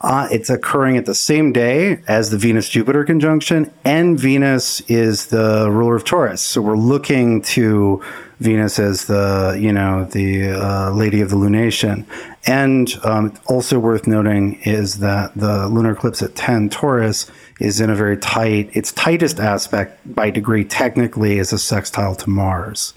uh, 0.00 0.28
it's 0.30 0.48
occurring 0.48 0.96
at 0.96 1.06
the 1.06 1.14
same 1.14 1.52
day 1.52 2.00
as 2.06 2.30
the 2.30 2.38
Venus 2.38 2.68
Jupiter 2.68 3.04
conjunction, 3.04 3.72
and 3.84 4.18
Venus 4.18 4.80
is 4.82 5.26
the 5.26 5.68
ruler 5.70 5.96
of 5.96 6.04
Taurus. 6.04 6.40
So 6.40 6.62
we're 6.62 6.76
looking 6.76 7.42
to 7.42 8.02
Venus 8.38 8.78
as 8.78 9.06
the 9.06 9.58
you 9.60 9.72
know 9.72 10.04
the 10.04 10.50
uh, 10.52 10.90
lady 10.92 11.20
of 11.20 11.30
the 11.30 11.36
lunation, 11.36 12.06
and 12.46 12.88
um, 13.02 13.36
also 13.46 13.80
worth 13.80 14.06
noting 14.06 14.60
is 14.62 15.00
that 15.00 15.34
the 15.34 15.66
lunar 15.66 15.92
eclipse 15.92 16.22
at 16.22 16.36
ten 16.36 16.68
Taurus 16.68 17.28
is 17.58 17.80
in 17.80 17.90
a 17.90 17.96
very 17.96 18.16
tight. 18.16 18.70
Its 18.74 18.92
tightest 18.92 19.40
aspect 19.40 19.98
by 20.14 20.30
degree 20.30 20.64
technically 20.64 21.38
is 21.38 21.52
a 21.52 21.58
sextile 21.58 22.14
to 22.14 22.30
Mars, 22.30 22.94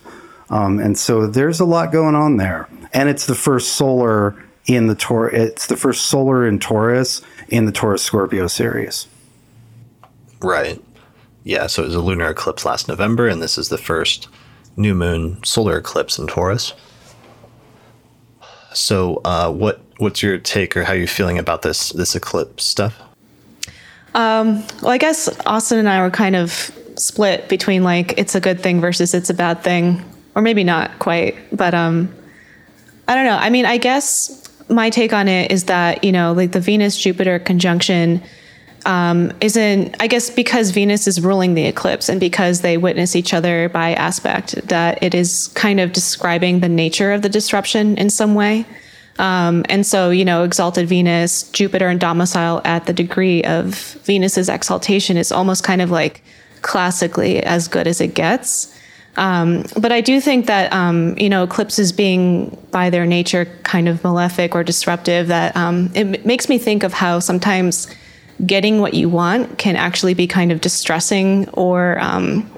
um, 0.51 0.77
and 0.77 0.95
so 0.95 1.25
there's 1.25 1.59
a 1.59 1.65
lot 1.65 1.91
going 1.91 2.13
on 2.13 2.37
there, 2.37 2.69
and 2.93 3.09
it's 3.09 3.25
the 3.25 3.33
first 3.33 3.73
solar 3.73 4.35
in 4.75 4.87
the 4.87 4.95
Tor. 4.95 5.29
It's 5.29 5.67
the 5.67 5.77
first 5.77 6.07
solar 6.07 6.47
in 6.47 6.59
Taurus 6.59 7.21
in 7.49 7.65
the 7.65 7.71
Taurus 7.71 8.03
Scorpio 8.03 8.47
series. 8.47 9.07
Right. 10.41 10.81
Yeah. 11.43 11.67
So 11.67 11.83
it 11.83 11.87
was 11.87 11.95
a 11.95 12.01
lunar 12.01 12.29
eclipse 12.29 12.65
last 12.65 12.87
November, 12.87 13.27
and 13.27 13.41
this 13.41 13.57
is 13.57 13.69
the 13.69 13.77
first 13.77 14.27
new 14.77 14.93
moon 14.93 15.43
solar 15.43 15.77
eclipse 15.77 16.17
in 16.17 16.27
Taurus. 16.27 16.73
So, 18.73 19.21
uh, 19.25 19.51
what 19.51 19.81
what's 19.97 20.23
your 20.23 20.37
take 20.37 20.75
or 20.77 20.83
how 20.83 20.93
you 20.93 21.07
feeling 21.07 21.37
about 21.37 21.61
this 21.61 21.89
this 21.89 22.15
eclipse 22.15 22.63
stuff? 22.63 22.99
Um, 24.13 24.63
well, 24.81 24.91
I 24.91 24.97
guess 24.97 25.29
Austin 25.45 25.77
and 25.77 25.89
I 25.89 26.01
were 26.01 26.09
kind 26.09 26.35
of 26.35 26.71
split 26.97 27.47
between 27.49 27.83
like 27.83 28.17
it's 28.17 28.35
a 28.35 28.41
good 28.41 28.61
thing 28.61 28.81
versus 28.81 29.13
it's 29.13 29.29
a 29.29 29.33
bad 29.33 29.63
thing, 29.63 30.03
or 30.35 30.41
maybe 30.41 30.63
not 30.63 30.99
quite. 30.99 31.35
But 31.55 31.73
um, 31.73 32.13
I 33.07 33.15
don't 33.15 33.25
know. 33.25 33.37
I 33.37 33.49
mean, 33.49 33.65
I 33.65 33.77
guess 33.77 34.40
my 34.71 34.89
take 34.89 35.13
on 35.13 35.27
it 35.27 35.51
is 35.51 35.65
that 35.65 36.03
you 36.03 36.11
know, 36.11 36.33
like 36.33 36.51
the 36.51 36.59
Venus 36.59 36.97
Jupiter 36.97 37.39
conjunction 37.39 38.23
um, 38.85 39.31
isn't, 39.41 39.95
I 39.99 40.07
guess, 40.07 40.29
because 40.29 40.71
Venus 40.71 41.07
is 41.07 41.21
ruling 41.21 41.53
the 41.53 41.65
eclipse 41.65 42.09
and 42.09 42.19
because 42.19 42.61
they 42.61 42.77
witness 42.77 43.15
each 43.15 43.33
other 43.33 43.69
by 43.69 43.93
aspect, 43.93 44.55
that 44.67 45.01
it 45.03 45.13
is 45.13 45.49
kind 45.49 45.79
of 45.79 45.93
describing 45.93 46.59
the 46.59 46.69
nature 46.69 47.11
of 47.11 47.21
the 47.21 47.29
disruption 47.29 47.97
in 47.97 48.09
some 48.09 48.33
way. 48.33 48.65
Um, 49.19 49.65
and 49.69 49.85
so, 49.85 50.09
you 50.09 50.25
know, 50.25 50.43
exalted 50.43 50.87
Venus, 50.87 51.43
Jupiter, 51.51 51.89
and 51.89 51.99
domicile 51.99 52.61
at 52.63 52.85
the 52.85 52.93
degree 52.93 53.43
of 53.43 53.75
Venus's 54.03 54.49
exaltation 54.49 55.17
is 55.17 55.31
almost 55.31 55.63
kind 55.63 55.81
of 55.81 55.91
like 55.91 56.23
classically 56.61 57.43
as 57.43 57.67
good 57.67 57.87
as 57.87 58.01
it 58.01 58.15
gets. 58.15 58.75
Um, 59.17 59.65
but 59.79 59.91
I 59.91 60.01
do 60.01 60.21
think 60.21 60.45
that, 60.45 60.71
um, 60.71 61.17
you 61.17 61.29
know, 61.29 61.43
eclipses 61.43 61.91
being 61.91 62.57
by 62.71 62.89
their 62.89 63.05
nature 63.05 63.45
kind 63.63 63.89
of 63.89 64.03
malefic 64.03 64.55
or 64.55 64.63
disruptive, 64.63 65.27
that 65.27 65.55
um, 65.55 65.91
it 65.93 66.25
makes 66.25 66.47
me 66.47 66.57
think 66.57 66.83
of 66.83 66.93
how 66.93 67.19
sometimes 67.19 67.93
getting 68.45 68.79
what 68.79 68.93
you 68.93 69.09
want 69.09 69.57
can 69.57 69.75
actually 69.75 70.13
be 70.13 70.27
kind 70.27 70.51
of 70.51 70.61
distressing 70.61 71.47
or 71.49 71.99
um, 71.99 72.49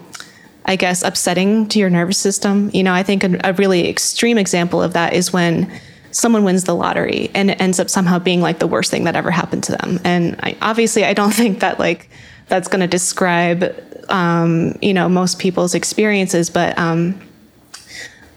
I 0.66 0.76
guess 0.76 1.04
upsetting 1.04 1.68
to 1.70 1.80
your 1.80 1.90
nervous 1.90 2.18
system. 2.18 2.70
You 2.74 2.84
know, 2.84 2.94
I 2.94 3.04
think 3.04 3.24
a, 3.24 3.40
a, 3.44 3.54
really 3.54 3.90
extreme 3.90 4.38
example 4.38 4.82
of 4.82 4.94
that 4.94 5.14
is 5.14 5.34
when 5.34 5.70
someone 6.12 6.44
wins 6.44 6.64
the 6.64 6.76
lottery 6.76 7.30
and 7.34 7.52
it 7.52 7.60
ends 7.60 7.80
up 7.80 7.90
somehow 7.90 8.20
being 8.20 8.40
like 8.40 8.60
the 8.60 8.68
worst 8.68 8.92
thing 8.92 9.04
that 9.06 9.16
ever 9.16 9.32
happened 9.32 9.64
to 9.66 9.74
them. 9.74 10.00
And 10.04 10.40
I, 10.42 10.56
obviously, 10.62 11.04
I 11.04 11.14
don't 11.14 11.34
think 11.34 11.60
that 11.60 11.80
like 11.80 12.10
that's 12.48 12.68
going 12.68 12.82
to 12.82 12.88
describe 12.88 13.76
um, 14.10 14.78
you 14.82 14.94
know 14.94 15.10
most 15.10 15.40
people's 15.40 15.74
experiences, 15.74 16.50
but 16.50 16.78
um, 16.78 17.20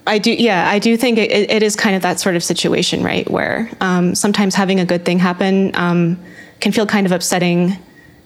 I 0.07 0.19
do, 0.19 0.33
yeah, 0.33 0.69
I 0.71 0.79
do 0.79 0.97
think 0.97 1.19
it, 1.19 1.51
it 1.51 1.63
is 1.63 1.75
kind 1.75 1.97
of 1.97 2.03
that 2.03 2.21
sort 2.21 2.37
of 2.37 2.45
situation, 2.45 3.03
right? 3.03 3.29
Where 3.29 3.69
um, 3.81 4.15
sometimes 4.15 4.55
having 4.55 4.79
a 4.79 4.85
good 4.85 5.05
thing 5.05 5.19
happen 5.19 5.75
um, 5.75 6.23
can 6.61 6.71
feel 6.71 6.87
kind 6.87 7.07
of 7.07 7.13
upsetting 7.13 7.77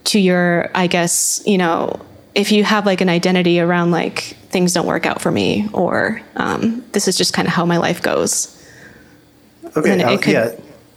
to 0.04 0.20
your, 0.20 0.70
I 0.74 0.86
guess, 0.86 1.42
you 1.46 1.56
know, 1.56 1.98
if 2.34 2.52
you 2.52 2.64
have 2.64 2.86
like 2.86 3.00
an 3.00 3.08
identity 3.08 3.60
around 3.60 3.90
like 3.90 4.36
things 4.50 4.72
don't 4.74 4.86
work 4.86 5.06
out 5.06 5.20
for 5.20 5.30
me 5.30 5.68
or 5.72 6.20
um, 6.36 6.84
this 6.92 7.08
is 7.08 7.16
just 7.16 7.32
kind 7.32 7.48
of 7.48 7.54
how 7.54 7.64
my 7.64 7.78
life 7.78 8.02
goes. 8.02 8.56
Okay, 9.76 10.02
uh, 10.02 10.18
could, 10.18 10.32
yeah. 10.32 10.52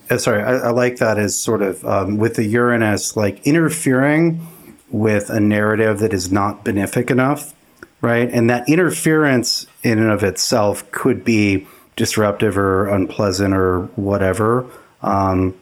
Uh, 0.10 0.18
sorry, 0.18 0.44
I, 0.44 0.54
I, 0.56 0.70
like 0.72 0.98
that 0.98 1.18
as 1.18 1.40
sort 1.40 1.62
of 1.62 1.84
um, 1.86 2.18
with 2.18 2.36
the 2.36 2.44
Uranus, 2.44 3.16
like 3.16 3.46
interfering 3.48 4.46
with 4.94 5.30
a 5.30 5.42
narrative 5.42 6.00
that 6.00 6.14
is 6.14 6.32
not 6.32 6.64
benefic 6.64 7.12
enough, 7.12 7.54
right? 8.00 8.30
And 8.30 8.50
that 8.50 8.70
interference 8.70 9.68
in 9.84 10.00
and 10.00 10.10
of 10.10 10.24
itself 10.24 10.90
could 10.92 11.26
be 11.26 11.68
disruptive 11.98 12.58
or 12.58 12.88
unpleasant 12.88 13.54
or 13.54 13.82
whatever 13.96 14.66
um, 15.02 15.54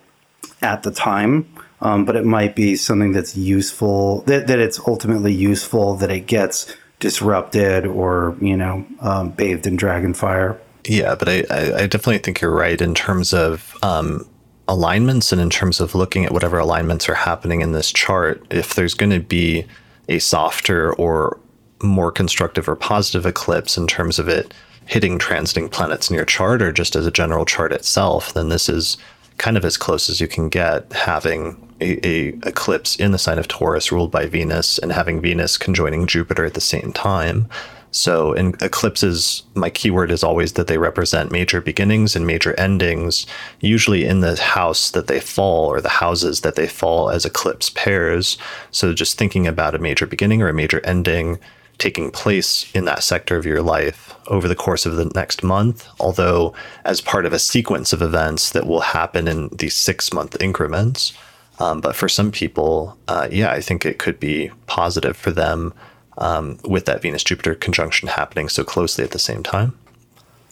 at 0.61 0.84
the 0.84 0.91
time 0.91 1.47
um, 1.82 2.05
but 2.05 2.15
it 2.15 2.25
might 2.25 2.55
be 2.55 2.75
something 2.75 3.11
that's 3.11 3.36
useful, 3.36 4.21
that, 4.21 4.47
that 4.47 4.59
it's 4.59 4.79
ultimately 4.88 5.34
useful, 5.34 5.95
that 5.95 6.11
it 6.11 6.21
gets 6.27 6.75
disrupted 6.99 7.88
or, 7.88 8.38
you 8.39 8.55
know, 8.55 8.86
um, 8.99 9.32
bathed 9.32 9.65
in 9.65 9.75
dragon 9.75 10.13
fire. 10.13 10.59
Yeah, 10.86 11.15
but 11.15 11.27
I, 11.27 11.43
I, 11.51 11.88
definitely 11.88 12.19
think 12.19 12.41
you're 12.41 12.55
right 12.55 12.79
in 12.79 12.95
terms 12.95 13.34
of 13.34 13.75
um, 13.84 14.27
alignments 14.72 15.34
and 15.34 15.41
in 15.41 15.49
terms 15.49 15.82
of 15.82 15.93
looking 15.93 16.24
at 16.24 16.32
whatever 16.32 16.57
alignments 16.57 17.09
are 17.09 17.13
happening 17.13 17.59
in 17.59 17.74
this 17.74 17.91
chart. 17.91 18.41
If 18.49 18.74
there's 18.74 18.93
going 18.93 19.09
to 19.11 19.19
be 19.19 19.65
a 20.07 20.19
softer 20.19 20.93
or 20.93 21.38
more 21.84 22.11
constructive 22.11 22.69
or 22.69 22.78
positive 22.78 23.26
eclipse 23.26 23.78
in 23.78 23.86
terms 23.86 24.17
of 24.17 24.30
it 24.30 24.53
hitting 24.86 25.19
transiting 25.19 25.69
planets 25.69 26.09
in 26.09 26.15
your 26.15 26.26
chart 26.26 26.61
or 26.61 26.72
just 26.72 26.95
as 26.95 27.05
a 27.05 27.11
general 27.11 27.45
chart 27.45 27.74
itself, 27.74 28.34
then 28.34 28.47
this 28.47 28.69
is 28.69 28.97
kind 29.38 29.57
of 29.57 29.65
as 29.65 29.76
close 29.76 30.09
as 30.09 30.22
you 30.22 30.28
can 30.28 30.47
get 30.47 30.91
having 30.93 31.57
a, 31.82 32.07
a, 32.07 32.28
eclipse 32.47 32.95
in 32.95 33.11
the 33.11 33.17
sign 33.17 33.39
of 33.39 33.47
Taurus 33.47 33.91
ruled 33.91 34.11
by 34.11 34.26
Venus 34.26 34.78
and 34.78 34.91
having 34.91 35.19
Venus 35.19 35.57
conjoining 35.57 36.07
Jupiter 36.07 36.45
at 36.45 36.53
the 36.53 36.61
same 36.61 36.93
time, 36.93 37.47
So 37.91 38.31
in 38.33 38.55
eclipses, 38.61 39.43
my 39.53 39.69
keyword 39.69 40.11
is 40.11 40.23
always 40.23 40.53
that 40.53 40.67
they 40.67 40.77
represent 40.77 41.31
major 41.31 41.59
beginnings 41.59 42.15
and 42.15 42.25
major 42.25 42.57
endings, 42.57 43.27
usually 43.59 44.05
in 44.05 44.21
the 44.21 44.37
house 44.37 44.91
that 44.91 45.07
they 45.07 45.19
fall 45.19 45.67
or 45.67 45.81
the 45.81 45.89
houses 45.89 46.41
that 46.41 46.55
they 46.55 46.67
fall 46.67 47.09
as 47.09 47.25
eclipse 47.25 47.69
pairs. 47.69 48.37
So 48.71 48.93
just 48.93 49.17
thinking 49.17 49.45
about 49.45 49.75
a 49.75 49.79
major 49.79 50.07
beginning 50.07 50.41
or 50.41 50.47
a 50.47 50.53
major 50.53 50.79
ending 50.85 51.37
taking 51.77 52.11
place 52.11 52.71
in 52.73 52.85
that 52.85 53.03
sector 53.03 53.37
of 53.37 53.45
your 53.45 53.61
life 53.61 54.15
over 54.27 54.47
the 54.47 54.55
course 54.55 54.85
of 54.85 54.95
the 54.95 55.11
next 55.15 55.43
month, 55.43 55.87
although 55.99 56.53
as 56.85 57.01
part 57.01 57.25
of 57.25 57.33
a 57.33 57.39
sequence 57.39 57.91
of 57.91 58.03
events 58.03 58.51
that 58.51 58.67
will 58.67 58.81
happen 58.81 59.27
in 59.27 59.49
these 59.49 59.75
six 59.75 60.13
month 60.13 60.39
increments. 60.39 61.11
Um, 61.59 61.81
but 61.81 61.95
for 61.95 62.07
some 62.07 62.31
people, 62.31 62.97
uh, 63.07 63.27
yeah, 63.31 63.51
I 63.51 63.61
think 63.61 63.85
it 63.85 63.99
could 63.99 64.19
be 64.19 64.51
positive 64.67 65.17
for 65.17 65.31
them 65.31 65.73
um, 66.18 66.59
with 66.64 66.86
that 66.86 67.01
Venus 67.01 67.24
Jupiter 67.24 67.55
conjunction 67.55 68.07
happening 68.07 68.49
so 68.49 68.64
closely 68.64 69.03
at 69.03 69.12
the 69.12 69.20
same 69.20 69.43
time. 69.43 69.78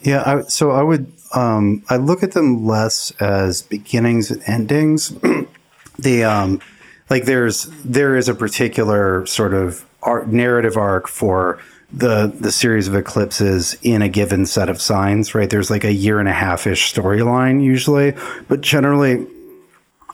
Yeah, 0.02 0.24
I, 0.26 0.42
so 0.44 0.72
I 0.72 0.82
would 0.82 1.12
um, 1.34 1.84
I 1.90 1.98
look 1.98 2.24
at 2.24 2.32
them 2.32 2.66
less 2.66 3.12
as 3.20 3.62
beginnings 3.62 4.32
and 4.32 4.42
endings. 4.48 5.10
the 6.00 6.24
um, 6.24 6.62
like 7.10 7.26
there's 7.26 7.66
there 7.84 8.16
is 8.16 8.30
a 8.30 8.36
particular 8.36 9.26
sort 9.26 9.54
of 9.54 9.86
art, 10.02 10.28
narrative 10.28 10.78
arc 10.78 11.08
for 11.08 11.60
the 11.92 12.28
the 12.40 12.52
series 12.52 12.88
of 12.88 12.96
eclipses 12.96 13.78
in 13.82 14.02
a 14.02 14.10
given 14.10 14.46
set 14.46 14.70
of 14.70 14.82
signs, 14.82 15.36
right? 15.36 15.50
There's 15.50 15.70
like 15.70 15.84
a 15.84 15.94
year 15.94 16.20
and 16.20 16.30
a 16.30 16.34
half 16.34 16.66
ish 16.66 16.94
storyline 16.94 17.64
usually, 17.64 18.14
but 18.48 18.62
generally, 18.62 19.28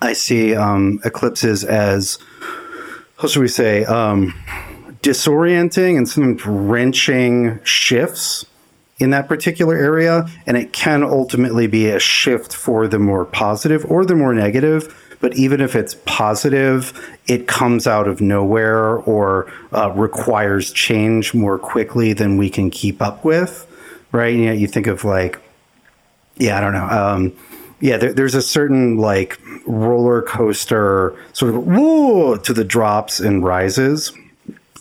I 0.02 0.14
see 0.14 0.56
um, 0.56 1.00
eclipses 1.06 1.64
as 1.64 2.18
how 3.18 3.28
should 3.28 3.41
we 3.41 3.48
say 3.48 3.86
um, 3.86 4.34
disorienting 5.02 5.98
and 5.98 6.08
sometimes 6.08 6.46
wrenching 6.46 7.60
shifts 7.64 8.46
in 8.98 9.10
that 9.10 9.28
particular 9.28 9.76
area, 9.76 10.26
and 10.46 10.56
it 10.56 10.72
can 10.72 11.04
ultimately 11.04 11.68
be 11.68 11.88
a 11.88 12.00
shift 12.00 12.54
for 12.54 12.88
the 12.88 13.00
more 13.00 13.26
positive 13.26 13.86
or 13.91 14.06
the 14.06 14.16
more 14.16 14.34
negative 14.34 14.93
but 15.20 15.36
even 15.36 15.62
if 15.62 15.76
it's 15.76 15.96
positive, 16.06 16.93
it 17.28 17.48
comes 17.48 17.88
out 17.88 18.08
of 18.08 18.22
nowhere 18.22 18.98
or 18.98 19.52
uh, 19.74 19.91
requires 19.91 20.72
change 20.72 21.34
more 21.34 21.58
quickly 21.58 22.14
than 22.14 22.38
we 22.38 22.50
can 22.50 22.70
keep 22.70 23.02
up 23.02 23.24
with, 23.26 23.66
right? 24.12 24.36
You, 24.36 24.46
know, 24.46 24.52
you 24.52 24.68
think 24.68 24.88
of 24.88 25.04
like, 25.04 25.39
yeah, 26.36 26.58
I 26.58 26.62
don't 26.62 26.74
know. 26.74 26.86
Um, 26.86 27.34
yeah, 27.80 27.98
there, 27.98 28.14
there's 28.14 28.36
a 28.36 28.41
certain 28.41 28.98
like 28.98 29.39
roller 29.66 30.22
coaster 30.22 31.16
sort 31.34 31.56
of 31.56 31.66
whoa 31.66 32.38
to 32.38 32.54
the 32.54 32.64
drops 32.64 33.20
and 33.20 33.43
rises 33.43 34.14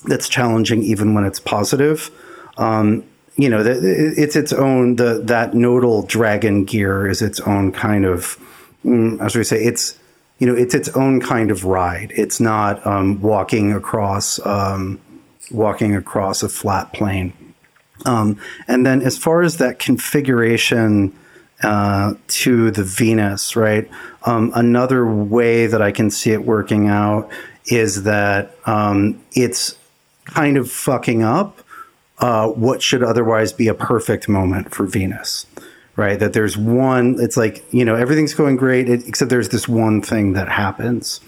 that's 0.04 0.28
challenging 0.28 0.82
even 0.82 1.14
when 1.14 1.24
it's 1.24 1.40
positive. 1.40 2.10
Um, 2.56 3.04
you 3.36 3.48
know, 3.48 3.62
it's 3.66 4.36
its 4.36 4.52
own 4.52 4.96
the 4.96 5.20
that 5.24 5.54
nodal 5.54 6.02
dragon 6.02 6.64
gear 6.64 7.06
is 7.08 7.20
its 7.20 7.40
own 7.40 7.72
kind 7.72 8.04
of 8.04 8.38
mm, 8.84 9.20
as 9.20 9.34
we 9.34 9.42
say 9.42 9.62
it's 9.62 9.98
you 10.38 10.46
know, 10.46 10.54
it's 10.54 10.74
its 10.74 10.88
own 10.90 11.20
kind 11.20 11.50
of 11.50 11.64
ride. 11.64 12.12
It's 12.16 12.40
not 12.40 12.84
um, 12.86 13.20
walking 13.20 13.72
across 13.72 14.44
um, 14.44 15.00
walking 15.50 15.94
across 15.94 16.42
a 16.42 16.48
flat 16.48 16.92
plane. 16.92 17.32
Um, 18.04 18.40
and 18.66 18.84
then, 18.84 19.02
as 19.02 19.16
far 19.16 19.42
as 19.42 19.58
that 19.58 19.78
configuration 19.78 21.16
uh, 21.62 22.14
to 22.28 22.70
the 22.70 22.82
Venus, 22.82 23.56
right? 23.56 23.88
Um, 24.24 24.52
another 24.54 25.06
way 25.06 25.66
that 25.66 25.80
I 25.80 25.92
can 25.92 26.10
see 26.10 26.32
it 26.32 26.44
working 26.44 26.88
out 26.88 27.30
is 27.66 28.02
that 28.02 28.56
um, 28.66 29.22
it's 29.32 29.76
kind 30.24 30.56
of 30.56 30.70
fucking 30.70 31.22
up 31.22 31.60
uh, 32.18 32.48
what 32.48 32.82
should 32.82 33.02
otherwise 33.02 33.52
be 33.52 33.68
a 33.68 33.74
perfect 33.74 34.28
moment 34.28 34.74
for 34.74 34.86
Venus 34.86 35.46
right? 35.96 36.18
That 36.18 36.32
there's 36.32 36.56
one, 36.56 37.16
it's 37.20 37.36
like, 37.36 37.64
you 37.72 37.84
know, 37.84 37.94
everything's 37.94 38.34
going 38.34 38.56
great, 38.56 38.88
except 38.88 39.30
there's 39.30 39.50
this 39.50 39.68
one 39.68 40.02
thing 40.02 40.32
that 40.32 40.48
happens, 40.48 41.20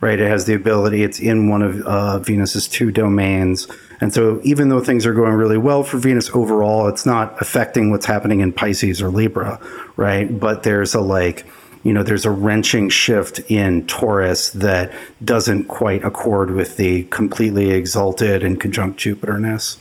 right? 0.00 0.18
It 0.18 0.28
has 0.28 0.44
the 0.44 0.54
ability, 0.54 1.02
it's 1.02 1.18
in 1.18 1.48
one 1.48 1.62
of 1.62 1.80
uh, 1.82 2.18
Venus's 2.20 2.68
two 2.68 2.90
domains. 2.90 3.66
And 4.00 4.12
so 4.12 4.40
even 4.44 4.68
though 4.68 4.80
things 4.80 5.06
are 5.06 5.14
going 5.14 5.32
really 5.32 5.58
well 5.58 5.82
for 5.82 5.98
Venus 5.98 6.30
overall, 6.30 6.88
it's 6.88 7.06
not 7.06 7.40
affecting 7.40 7.90
what's 7.90 8.06
happening 8.06 8.40
in 8.40 8.52
Pisces 8.52 9.02
or 9.02 9.10
Libra, 9.10 9.60
right? 9.96 10.38
But 10.38 10.62
there's 10.62 10.94
a 10.94 11.00
like, 11.00 11.46
you 11.82 11.92
know, 11.92 12.02
there's 12.02 12.24
a 12.24 12.30
wrenching 12.30 12.88
shift 12.88 13.40
in 13.50 13.86
Taurus 13.86 14.50
that 14.50 14.92
doesn't 15.24 15.64
quite 15.64 16.04
accord 16.04 16.52
with 16.52 16.76
the 16.76 17.04
completely 17.04 17.70
exalted 17.70 18.44
and 18.44 18.60
conjunct 18.60 18.98
Jupiterness. 18.98 19.78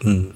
Mm. 0.00 0.34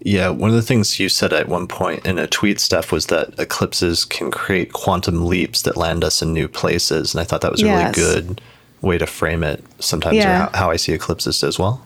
Yeah, 0.00 0.28
one 0.28 0.50
of 0.50 0.56
the 0.56 0.62
things 0.62 1.00
you 1.00 1.08
said 1.08 1.32
at 1.32 1.48
one 1.48 1.66
point 1.66 2.06
in 2.06 2.18
a 2.18 2.26
tweet, 2.26 2.60
Steph, 2.60 2.92
was 2.92 3.06
that 3.06 3.38
eclipses 3.38 4.04
can 4.04 4.30
create 4.30 4.72
quantum 4.72 5.26
leaps 5.26 5.62
that 5.62 5.76
land 5.76 6.04
us 6.04 6.22
in 6.22 6.32
new 6.32 6.48
places. 6.48 7.14
And 7.14 7.20
I 7.20 7.24
thought 7.24 7.40
that 7.40 7.50
was 7.50 7.62
a 7.62 7.66
yes. 7.66 7.96
really 7.96 8.22
good 8.22 8.40
way 8.80 8.98
to 8.98 9.06
frame 9.06 9.42
it 9.42 9.64
sometimes, 9.80 10.16
yeah. 10.16 10.46
or 10.46 10.50
how, 10.50 10.58
how 10.58 10.70
I 10.70 10.76
see 10.76 10.92
eclipses 10.92 11.42
as 11.42 11.58
well. 11.58 11.84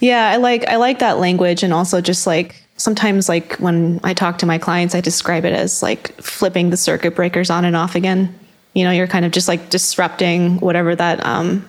Yeah, 0.00 0.30
I 0.30 0.36
like 0.36 0.66
I 0.68 0.76
like 0.76 0.98
that 1.00 1.18
language 1.18 1.62
and 1.62 1.72
also 1.72 2.00
just 2.00 2.26
like 2.26 2.63
sometimes 2.76 3.28
like 3.28 3.56
when 3.56 4.00
I 4.02 4.14
talk 4.14 4.38
to 4.38 4.46
my 4.46 4.58
clients, 4.58 4.94
I 4.94 5.00
describe 5.00 5.44
it 5.44 5.52
as 5.52 5.82
like 5.82 6.20
flipping 6.20 6.70
the 6.70 6.76
circuit 6.76 7.14
breakers 7.14 7.50
on 7.50 7.64
and 7.64 7.76
off 7.76 7.94
again. 7.94 8.38
You 8.74 8.84
know, 8.84 8.90
you're 8.90 9.06
kind 9.06 9.24
of 9.24 9.32
just 9.32 9.48
like 9.48 9.70
disrupting 9.70 10.58
whatever 10.58 10.96
that 10.96 11.24
um, 11.24 11.66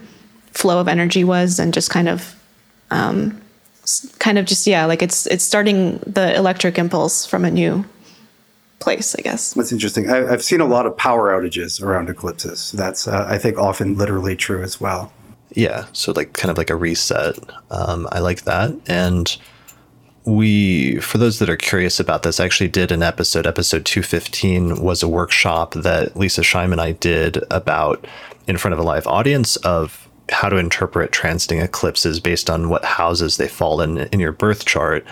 flow 0.52 0.80
of 0.80 0.88
energy 0.88 1.24
was 1.24 1.60
and 1.60 1.74
just 1.74 1.90
kind 1.90 2.10
of 2.10 2.36
um, 2.90 3.40
kind 4.20 4.38
of 4.38 4.46
just 4.46 4.66
yeah, 4.66 4.86
like 4.86 5.02
it's 5.02 5.28
it's 5.28 5.44
starting 5.44 6.00
the 6.00 6.36
electric 6.36 6.78
impulse 6.78 7.26
from 7.26 7.46
a 7.46 7.52
new 7.52 7.86
place, 8.80 9.16
I 9.16 9.22
guess. 9.22 9.54
That's 9.54 9.72
interesting. 9.72 10.10
I, 10.10 10.18
have 10.30 10.44
seen 10.44 10.62
a 10.62 10.66
lot 10.66 10.86
of 10.86 10.98
power 10.98 11.32
outages 11.32 11.82
around 11.82 12.10
eclipses. 12.10 12.72
That's 12.72 13.08
uh, 13.08 13.26
I 13.30 13.38
think 13.38 13.58
often 13.58 13.98
literally 13.98 14.36
true 14.36 14.64
as 14.64 14.82
well. 14.82 15.14
Yeah, 15.52 15.86
so 15.94 16.12
like 16.12 16.34
kind 16.34 16.52
of 16.52 16.58
like 16.58 16.70
a 16.70 16.76
reset. 16.76 17.38
Um, 17.70 18.08
I 18.12 18.20
like 18.20 18.44
that, 18.44 18.72
and 18.88 19.38
we 20.26 21.00
for 21.00 21.18
those 21.18 21.40
that 21.40 21.50
are 21.50 21.58
curious 21.58 22.00
about 22.00 22.24
this, 22.24 22.40
I 22.40 22.46
actually 22.46 22.70
did 22.70 22.92
an 22.92 23.04
episode. 23.04 23.46
Episode 23.46 23.86
two 23.86 24.02
fifteen 24.02 24.82
was 24.82 25.04
a 25.04 25.08
workshop 25.08 25.74
that 25.74 26.14
Leisa 26.16 26.44
Schaim 26.44 26.72
and 26.72 26.82
I 26.82 26.94
did 26.94 27.44
about 27.52 28.06
in 28.48 28.58
front 28.58 28.74
of 28.74 28.80
a 28.80 28.84
live 28.84 29.08
audience 29.08 29.56
of 29.58 30.10
how 30.32 30.50
to 30.50 30.58
interpret 30.58 31.12
transiting 31.12 31.64
eclipses 31.64 32.20
based 32.20 32.50
on 32.50 32.70
what 32.70 32.84
houses 32.84 33.38
they 33.38 33.48
fall 33.48 33.82
in 33.82 33.98
in 33.98 34.20
your 34.20 34.32
birth 34.32 34.66
chart. 34.66 35.06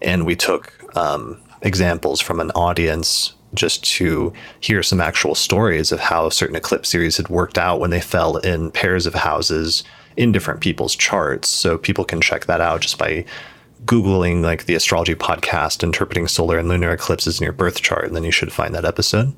And 0.00 0.24
we 0.24 0.36
took 0.36 0.72
um, 0.96 1.40
examples 1.62 2.20
from 2.20 2.40
an 2.40 2.50
audience 2.52 3.34
just 3.52 3.82
to 3.84 4.32
hear 4.60 4.82
some 4.82 5.00
actual 5.00 5.34
stories 5.34 5.90
of 5.90 5.98
how 5.98 6.28
certain 6.28 6.54
eclipse 6.54 6.88
series 6.88 7.16
had 7.16 7.28
worked 7.28 7.58
out 7.58 7.80
when 7.80 7.90
they 7.90 8.00
fell 8.00 8.36
in 8.36 8.70
pairs 8.70 9.06
of 9.06 9.14
houses 9.14 9.82
in 10.16 10.30
different 10.30 10.60
people's 10.60 10.94
charts. 10.94 11.48
So 11.48 11.76
people 11.76 12.04
can 12.04 12.20
check 12.20 12.46
that 12.46 12.60
out 12.60 12.82
just 12.82 12.96
by 12.96 13.24
Googling 13.84 14.42
like 14.42 14.66
the 14.66 14.74
astrology 14.74 15.14
podcast 15.14 15.82
interpreting 15.82 16.28
solar 16.28 16.58
and 16.58 16.68
lunar 16.68 16.92
eclipses 16.92 17.40
in 17.40 17.44
your 17.44 17.52
birth 17.52 17.80
chart, 17.82 18.06
and 18.06 18.16
then 18.16 18.24
you 18.24 18.30
should 18.30 18.52
find 18.52 18.74
that 18.74 18.84
episode. 18.84 19.34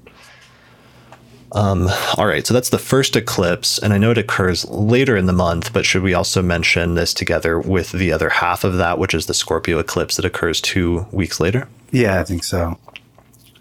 Um, 1.55 1.89
all 2.17 2.27
right, 2.27 2.47
so 2.47 2.55
that's 2.55 2.71
the 2.71 2.79
first 2.79 3.15
eclipse, 3.15 3.79
and 3.79 3.93
I 3.93 3.99
know 3.99 4.11
it 4.11 4.19
occurs 4.19 4.69
later 4.71 5.17
in 5.17 5.27
the 5.27 5.35
month, 5.35 5.73
but 5.73 5.85
should 5.85 6.03
we 6.03 6.15
also 6.15 6.41
mention 6.41 6.95
this 6.95 7.13
together 7.13 7.59
with 7.59 7.93
the 7.93 8.11
other 8.11 8.31
half 8.31 8.65
of 8.65 8.79
that, 8.79 8.99
which 8.99 9.13
is 9.13 9.27
the 9.27 9.35
Scorpio 9.35 9.79
eclipse 9.79 10.17
that 10.17 10.25
occurs 10.25 10.63
two 10.63 11.07
weeks 11.13 11.41
later? 11.41 11.69
Yeah, 11.91 12.21
I 12.21 12.25
think 12.25 12.43
so. 12.43 12.79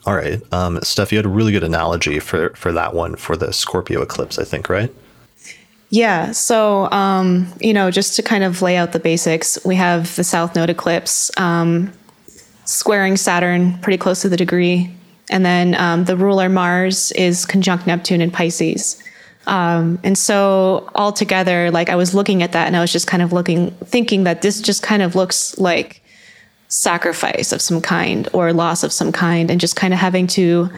All 0.05 0.15
right, 0.15 0.41
um, 0.53 0.79
Steph, 0.81 1.11
you 1.11 1.17
had 1.17 1.25
a 1.25 1.29
really 1.29 1.51
good 1.51 1.63
analogy 1.63 2.19
for 2.19 2.51
for 2.55 2.71
that 2.71 2.95
one 2.95 3.17
for 3.17 3.35
the 3.35 3.51
Scorpio 3.51 4.01
eclipse, 4.01 4.39
I 4.39 4.45
think, 4.45 4.69
right? 4.69 4.91
Yeah. 5.91 6.31
So, 6.31 6.89
um, 6.91 7.53
you 7.59 7.73
know, 7.73 7.91
just 7.91 8.15
to 8.15 8.23
kind 8.23 8.43
of 8.43 8.61
lay 8.61 8.77
out 8.77 8.93
the 8.93 8.99
basics, 8.99 9.59
we 9.63 9.75
have 9.75 10.15
the 10.15 10.23
South 10.23 10.55
Node 10.55 10.69
eclipse 10.69 11.29
um, 11.37 11.93
squaring 12.65 13.17
Saturn 13.17 13.77
pretty 13.79 13.97
close 13.97 14.21
to 14.21 14.29
the 14.29 14.37
degree 14.37 14.95
and 15.31 15.45
then 15.45 15.75
um, 15.75 16.03
the 16.03 16.17
ruler 16.17 16.49
Mars 16.49 17.11
is 17.13 17.45
conjunct 17.45 17.87
Neptune 17.87 18.21
in 18.21 18.29
Pisces. 18.29 19.01
Um, 19.47 19.97
and 20.03 20.17
so 20.17 20.89
all 20.93 21.11
together, 21.11 21.71
like 21.71 21.89
I 21.89 21.95
was 21.95 22.13
looking 22.13 22.43
at 22.43 22.51
that 22.51 22.67
and 22.67 22.75
I 22.75 22.81
was 22.81 22.91
just 22.91 23.07
kind 23.07 23.23
of 23.23 23.33
looking, 23.33 23.71
thinking 23.85 24.25
that 24.25 24.41
this 24.41 24.61
just 24.61 24.83
kind 24.83 25.01
of 25.01 25.15
looks 25.15 25.57
like 25.57 26.03
sacrifice 26.67 27.51
of 27.51 27.61
some 27.61 27.81
kind 27.81 28.29
or 28.33 28.53
loss 28.53 28.83
of 28.83 28.91
some 28.91 29.11
kind, 29.11 29.49
and 29.49 29.59
just 29.59 29.75
kind 29.75 29.93
of 29.93 29.99
having 29.99 30.27
to, 30.27 30.69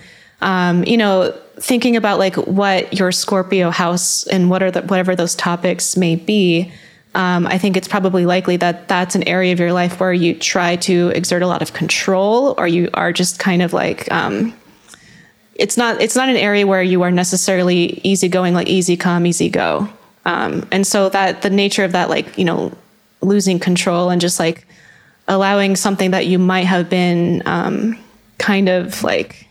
um, 0.42 0.84
you 0.86 0.98
know, 0.98 1.36
thinking 1.58 1.96
about 1.96 2.20
like 2.20 2.36
what 2.36 2.98
your 2.98 3.12
Scorpio 3.12 3.70
house 3.70 4.26
and 4.28 4.50
what 4.50 4.64
are 4.64 4.72
the, 4.72 4.82
whatever 4.82 5.16
those 5.16 5.36
topics 5.36 5.96
may 5.96 6.16
be 6.16 6.72
um, 7.16 7.46
I 7.46 7.58
think 7.58 7.78
it's 7.78 7.88
probably 7.88 8.26
likely 8.26 8.58
that 8.58 8.88
that's 8.88 9.14
an 9.14 9.28
area 9.28 9.54
of 9.54 9.60
your 9.60 9.72
life 9.72 10.00
where 10.00 10.14
you 10.14 10.34
try 10.34 10.78
to 10.78 11.10
exert 11.10 11.44
a 11.44 11.48
lot 11.48 11.62
of 11.62 11.74
control, 11.74 12.56
or 12.58 12.68
you 12.68 12.90
are 12.94 13.14
just 13.14 13.38
kind 13.38 13.62
of 13.62 13.72
like 13.72 14.12
um, 14.12 14.54
it's 15.54 15.78
not 15.78 16.02
it's 16.02 16.16
not 16.16 16.30
an 16.30 16.38
area 16.38 16.66
where 16.66 16.82
you 16.82 17.04
are 17.04 17.12
necessarily 17.12 18.02
easygoing, 18.04 18.56
like 18.56 18.68
easy 18.68 18.98
come, 18.98 19.28
easy 19.28 19.50
go. 19.50 19.88
Um, 20.26 20.68
and 20.72 20.88
so 20.88 21.10
that 21.10 21.44
the 21.44 21.52
nature 21.52 21.84
of 21.84 21.92
that, 21.92 22.10
like 22.10 22.36
you 22.38 22.46
know, 22.46 22.76
losing 23.22 23.60
control 23.60 24.10
and 24.10 24.20
just 24.20 24.40
like 24.40 24.66
allowing 25.28 25.76
something 25.76 26.12
that 26.12 26.26
you 26.26 26.40
might 26.40 26.66
have 26.66 26.90
been 26.90 27.44
um, 27.46 27.98
kind 28.40 28.70
of 28.70 29.04
like, 29.04 29.48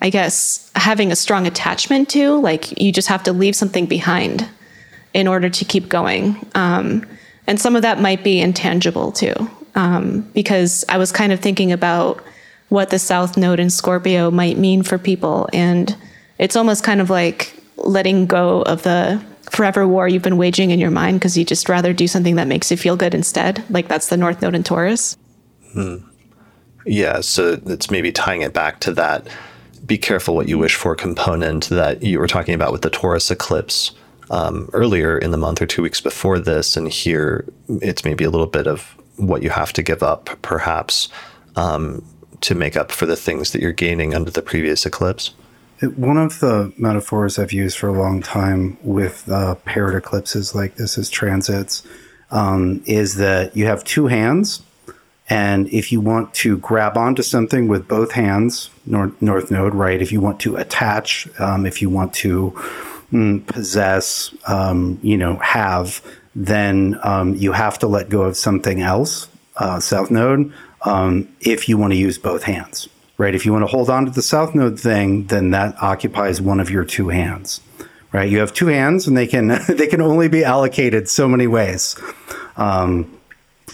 I 0.00 0.10
guess, 0.10 0.70
having 0.74 1.10
a 1.10 1.16
strong 1.16 1.46
attachment 1.46 2.08
to. 2.10 2.34
Like 2.34 2.80
you 2.80 2.92
just 2.92 3.08
have 3.08 3.22
to 3.24 3.32
leave 3.32 3.56
something 3.56 3.86
behind 3.86 4.48
in 5.14 5.26
order 5.26 5.48
to 5.48 5.64
keep 5.64 5.88
going. 5.88 6.46
Um, 6.54 7.04
and 7.46 7.60
some 7.60 7.74
of 7.74 7.82
that 7.82 8.00
might 8.00 8.22
be 8.22 8.40
intangible 8.40 9.10
too, 9.10 9.34
um, 9.74 10.20
because 10.34 10.84
I 10.88 10.98
was 10.98 11.10
kind 11.10 11.32
of 11.32 11.40
thinking 11.40 11.72
about 11.72 12.22
what 12.68 12.90
the 12.90 12.98
South 12.98 13.36
Node 13.36 13.58
in 13.58 13.70
Scorpio 13.70 14.30
might 14.30 14.58
mean 14.58 14.82
for 14.82 14.98
people. 14.98 15.48
And 15.52 15.96
it's 16.38 16.56
almost 16.56 16.84
kind 16.84 17.00
of 17.00 17.10
like 17.10 17.54
letting 17.76 18.26
go 18.26 18.62
of 18.62 18.82
the 18.82 19.22
forever 19.50 19.88
war 19.88 20.06
you've 20.06 20.22
been 20.22 20.36
waging 20.36 20.70
in 20.70 20.78
your 20.78 20.90
mind 20.90 21.18
because 21.18 21.38
you 21.38 21.44
just 21.44 21.68
rather 21.68 21.94
do 21.94 22.06
something 22.06 22.36
that 22.36 22.46
makes 22.46 22.70
you 22.70 22.76
feel 22.76 22.96
good 22.96 23.14
instead. 23.14 23.64
Like 23.70 23.88
that's 23.88 24.08
the 24.08 24.16
North 24.16 24.42
Node 24.42 24.54
in 24.54 24.62
Taurus. 24.62 25.16
Hmm. 25.72 25.96
Yeah, 26.84 27.20
so 27.20 27.58
it's 27.66 27.90
maybe 27.90 28.12
tying 28.12 28.42
it 28.42 28.52
back 28.52 28.80
to 28.80 28.92
that 28.92 29.26
be 29.88 29.98
careful 29.98 30.36
what 30.36 30.48
you 30.48 30.58
wish 30.58 30.76
for 30.76 30.94
component 30.94 31.68
that 31.70 32.02
you 32.02 32.20
were 32.20 32.28
talking 32.28 32.54
about 32.54 32.70
with 32.70 32.82
the 32.82 32.90
Taurus 32.90 33.30
eclipse 33.30 33.92
um, 34.30 34.68
earlier 34.72 35.18
in 35.18 35.30
the 35.30 35.38
month 35.38 35.60
or 35.60 35.66
two 35.66 35.82
weeks 35.82 36.00
before 36.00 36.38
this. 36.38 36.76
And 36.76 36.88
here 36.88 37.44
it's 37.68 38.04
maybe 38.04 38.22
a 38.22 38.30
little 38.30 38.46
bit 38.46 38.66
of 38.66 38.94
what 39.16 39.42
you 39.42 39.50
have 39.50 39.72
to 39.72 39.82
give 39.82 40.02
up, 40.02 40.30
perhaps, 40.42 41.08
um, 41.56 42.04
to 42.42 42.54
make 42.54 42.76
up 42.76 42.92
for 42.92 43.06
the 43.06 43.16
things 43.16 43.50
that 43.52 43.62
you're 43.62 43.72
gaining 43.72 44.14
under 44.14 44.30
the 44.30 44.42
previous 44.42 44.86
eclipse. 44.86 45.34
One 45.96 46.18
of 46.18 46.40
the 46.40 46.72
metaphors 46.76 47.38
I've 47.38 47.52
used 47.52 47.78
for 47.78 47.88
a 47.88 47.92
long 47.92 48.20
time 48.20 48.76
with 48.82 49.28
uh, 49.28 49.54
paired 49.64 49.94
eclipses 49.94 50.54
like 50.54 50.74
this 50.74 50.98
as 50.98 51.08
transits 51.08 51.82
um, 52.30 52.82
is 52.84 53.16
that 53.16 53.56
you 53.56 53.66
have 53.66 53.84
two 53.84 54.08
hands. 54.08 54.62
And 55.28 55.68
if 55.68 55.92
you 55.92 56.00
want 56.00 56.32
to 56.34 56.56
grab 56.58 56.96
onto 56.96 57.22
something 57.22 57.68
with 57.68 57.86
both 57.86 58.12
hands, 58.12 58.70
north, 58.86 59.20
north 59.20 59.50
node, 59.50 59.74
right? 59.74 60.00
If 60.00 60.10
you 60.10 60.20
want 60.20 60.40
to 60.40 60.56
attach, 60.56 61.28
um, 61.38 61.66
if 61.66 61.82
you 61.82 61.90
want 61.90 62.14
to 62.14 62.52
mm, 63.12 63.46
possess, 63.46 64.34
um, 64.46 64.98
you 65.02 65.16
know, 65.16 65.36
have, 65.36 66.02
then 66.34 66.98
um, 67.02 67.34
you 67.34 67.52
have 67.52 67.78
to 67.80 67.86
let 67.86 68.08
go 68.08 68.22
of 68.22 68.36
something 68.36 68.80
else, 68.80 69.28
uh, 69.56 69.80
south 69.80 70.10
node, 70.10 70.52
um, 70.82 71.28
if 71.40 71.68
you 71.68 71.76
want 71.76 71.92
to 71.92 71.98
use 71.98 72.16
both 72.16 72.44
hands, 72.44 72.88
right? 73.18 73.34
If 73.34 73.44
you 73.44 73.52
want 73.52 73.64
to 73.64 73.66
hold 73.66 73.90
on 73.90 74.06
to 74.06 74.10
the 74.10 74.22
south 74.22 74.54
node 74.54 74.78
thing, 74.80 75.26
then 75.26 75.50
that 75.50 75.76
occupies 75.82 76.40
one 76.40 76.60
of 76.60 76.70
your 76.70 76.84
two 76.84 77.08
hands, 77.08 77.60
right? 78.12 78.30
You 78.30 78.38
have 78.38 78.54
two 78.54 78.68
hands, 78.68 79.06
and 79.06 79.16
they 79.16 79.26
can 79.26 79.48
they 79.68 79.88
can 79.88 80.00
only 80.00 80.28
be 80.28 80.44
allocated 80.44 81.08
so 81.08 81.28
many 81.28 81.46
ways. 81.46 81.96
Um, 82.56 83.17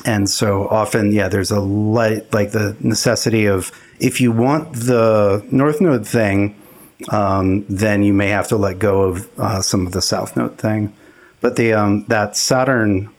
and 0.05 0.29
so 0.29 0.69
often, 0.69 1.13
yeah, 1.13 1.29
there's 1.29 1.51
a 1.51 1.61
light, 1.61 2.33
like 2.33 2.53
the 2.53 2.77
necessity 2.81 3.47
of 3.47 3.73
if 3.99 4.21
you 4.21 4.33
want 4.33 4.73
the 4.75 5.47
north 5.51 5.81
node 5.81 6.07
thing, 6.07 6.61
um, 7.09 7.65
then 7.69 8.03
you 8.03 8.13
may 8.13 8.29
have 8.29 8.49
to 8.49 8.57
let 8.57 8.79
go 8.79 9.03
of 9.03 9.41
uh, 9.41 9.63
some 9.63 9.87
of 9.87 9.93
the 9.93 10.03
south 10.03 10.37
node 10.37 10.59
thing. 10.59 10.95
But 11.41 11.57
the 11.57 11.73
um, 11.75 12.05
that 12.09 12.37
Saturn 12.37 13.11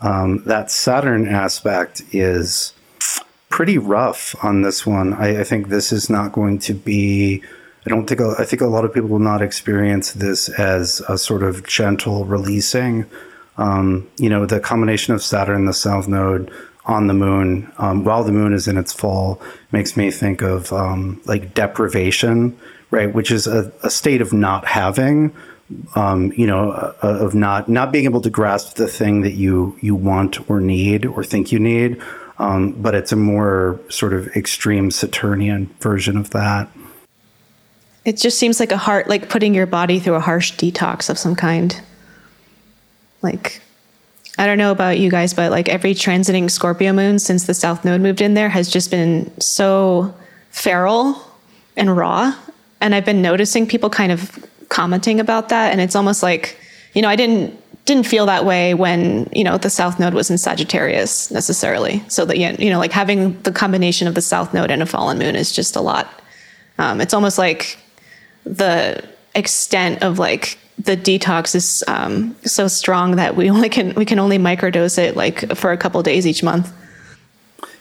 um, 0.00 0.42
that 0.44 0.70
Saturn 0.70 1.26
aspect 1.26 2.02
is 2.12 2.72
pretty 3.48 3.78
rough 3.78 4.34
on 4.44 4.62
this 4.62 4.86
one. 4.86 5.14
I, 5.14 5.40
I, 5.40 5.44
think 5.44 5.68
this 5.68 5.92
is 5.92 6.08
not 6.08 6.32
going 6.32 6.58
to 6.60 6.74
be. 6.74 7.42
I 7.86 7.90
don't 7.90 8.06
think. 8.06 8.20
I 8.20 8.44
think 8.44 8.62
a 8.62 8.66
lot 8.66 8.84
of 8.84 8.92
people 8.92 9.08
will 9.08 9.18
not 9.18 9.42
experience 9.42 10.12
this 10.12 10.48
as 10.50 11.00
a 11.08 11.18
sort 11.18 11.42
of 11.42 11.66
gentle 11.66 12.24
releasing. 12.24 13.06
Um, 13.58 14.08
you 14.16 14.30
know, 14.30 14.46
the 14.46 14.60
combination 14.60 15.14
of 15.14 15.22
Saturn 15.22 15.66
the 15.66 15.74
South 15.74 16.08
Node 16.08 16.50
on 16.84 17.06
the 17.06 17.14
moon 17.14 17.70
um, 17.78 18.02
while 18.02 18.24
the 18.24 18.32
moon 18.32 18.54
is 18.54 18.66
in 18.66 18.78
its 18.78 18.92
fall 18.92 19.40
makes 19.72 19.96
me 19.96 20.10
think 20.10 20.40
of 20.40 20.72
um, 20.72 21.20
like 21.26 21.52
deprivation, 21.52 22.58
right? 22.90 23.12
Which 23.12 23.30
is 23.30 23.46
a, 23.46 23.70
a 23.82 23.90
state 23.90 24.22
of 24.22 24.32
not 24.32 24.66
having, 24.66 25.36
um, 25.94 26.32
you 26.34 26.46
know, 26.46 26.70
uh, 26.70 26.94
of 27.02 27.34
not 27.34 27.68
not 27.68 27.92
being 27.92 28.06
able 28.06 28.22
to 28.22 28.30
grasp 28.30 28.76
the 28.76 28.88
thing 28.88 29.20
that 29.22 29.34
you 29.34 29.76
you 29.82 29.94
want 29.94 30.48
or 30.48 30.60
need 30.60 31.04
or 31.04 31.22
think 31.22 31.52
you 31.52 31.58
need. 31.58 32.00
Um, 32.38 32.72
but 32.72 32.94
it's 32.94 33.10
a 33.10 33.16
more 33.16 33.80
sort 33.88 34.14
of 34.14 34.28
extreme 34.28 34.90
Saturnian 34.90 35.66
version 35.80 36.16
of 36.16 36.30
that. 36.30 36.70
It 38.04 38.16
just 38.16 38.38
seems 38.38 38.60
like 38.60 38.72
a 38.72 38.76
heart, 38.76 39.08
like 39.08 39.28
putting 39.28 39.54
your 39.54 39.66
body 39.66 39.98
through 39.98 40.14
a 40.14 40.20
harsh 40.20 40.52
detox 40.52 41.10
of 41.10 41.18
some 41.18 41.34
kind. 41.34 41.78
Like, 43.22 43.60
I 44.38 44.46
don't 44.46 44.58
know 44.58 44.70
about 44.70 44.98
you 44.98 45.10
guys, 45.10 45.34
but 45.34 45.50
like 45.50 45.68
every 45.68 45.94
transiting 45.94 46.50
Scorpio 46.50 46.92
moon 46.92 47.18
since 47.18 47.46
the 47.46 47.54
South 47.54 47.84
Node 47.84 48.00
moved 48.00 48.20
in 48.20 48.34
there 48.34 48.48
has 48.48 48.70
just 48.70 48.90
been 48.90 49.38
so 49.40 50.14
feral 50.50 51.20
and 51.76 51.96
raw. 51.96 52.34
And 52.80 52.94
I've 52.94 53.04
been 53.04 53.22
noticing 53.22 53.66
people 53.66 53.90
kind 53.90 54.12
of 54.12 54.44
commenting 54.68 55.18
about 55.18 55.48
that. 55.48 55.72
And 55.72 55.80
it's 55.80 55.96
almost 55.96 56.22
like, 56.22 56.56
you 56.94 57.02
know, 57.02 57.08
I 57.08 57.16
didn't 57.16 57.60
didn't 57.88 58.06
feel 58.06 58.26
that 58.26 58.44
way 58.44 58.74
when 58.74 59.26
you 59.32 59.42
know 59.42 59.56
the 59.56 59.70
south 59.70 59.98
node 59.98 60.12
was 60.12 60.30
in 60.30 60.36
sagittarius 60.36 61.30
necessarily 61.30 62.04
so 62.08 62.26
that 62.26 62.36
you 62.36 62.68
know 62.68 62.78
like 62.78 62.92
having 62.92 63.40
the 63.44 63.50
combination 63.50 64.06
of 64.06 64.14
the 64.14 64.20
south 64.20 64.52
node 64.52 64.70
and 64.70 64.82
a 64.82 64.86
fallen 64.86 65.18
moon 65.18 65.34
is 65.34 65.52
just 65.52 65.74
a 65.74 65.80
lot 65.80 66.06
um, 66.76 67.00
it's 67.00 67.14
almost 67.14 67.38
like 67.38 67.78
the 68.44 69.02
extent 69.34 70.02
of 70.02 70.18
like 70.18 70.58
the 70.78 70.96
detox 70.96 71.54
is 71.54 71.84
um, 71.88 72.36
so 72.44 72.68
strong 72.68 73.16
that 73.16 73.36
we 73.36 73.50
only 73.54 73.68
can 73.68 73.94
we 73.94 74.04
can 74.04 74.18
only 74.18 74.38
microdose 74.38 74.98
it 74.98 75.16
like 75.16 75.56
for 75.56 75.72
a 75.72 75.76
couple 75.76 76.02
days 76.02 76.26
each 76.26 76.42
month 76.42 76.72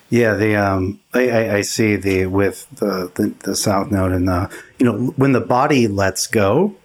yeah, 0.09 0.35
the 0.35 0.55
um, 0.55 1.01
I, 1.13 1.57
I, 1.57 1.61
see 1.63 1.97
the 1.97 2.27
with 2.27 2.65
the, 2.71 3.11
the 3.15 3.33
the 3.43 3.57
south 3.57 3.91
node 3.91 4.13
and 4.13 4.25
the 4.25 4.49
you 4.79 4.85
know 4.85 5.07
when 5.17 5.33
the 5.33 5.41
body 5.41 5.89
lets 5.89 6.27
go, 6.27 6.75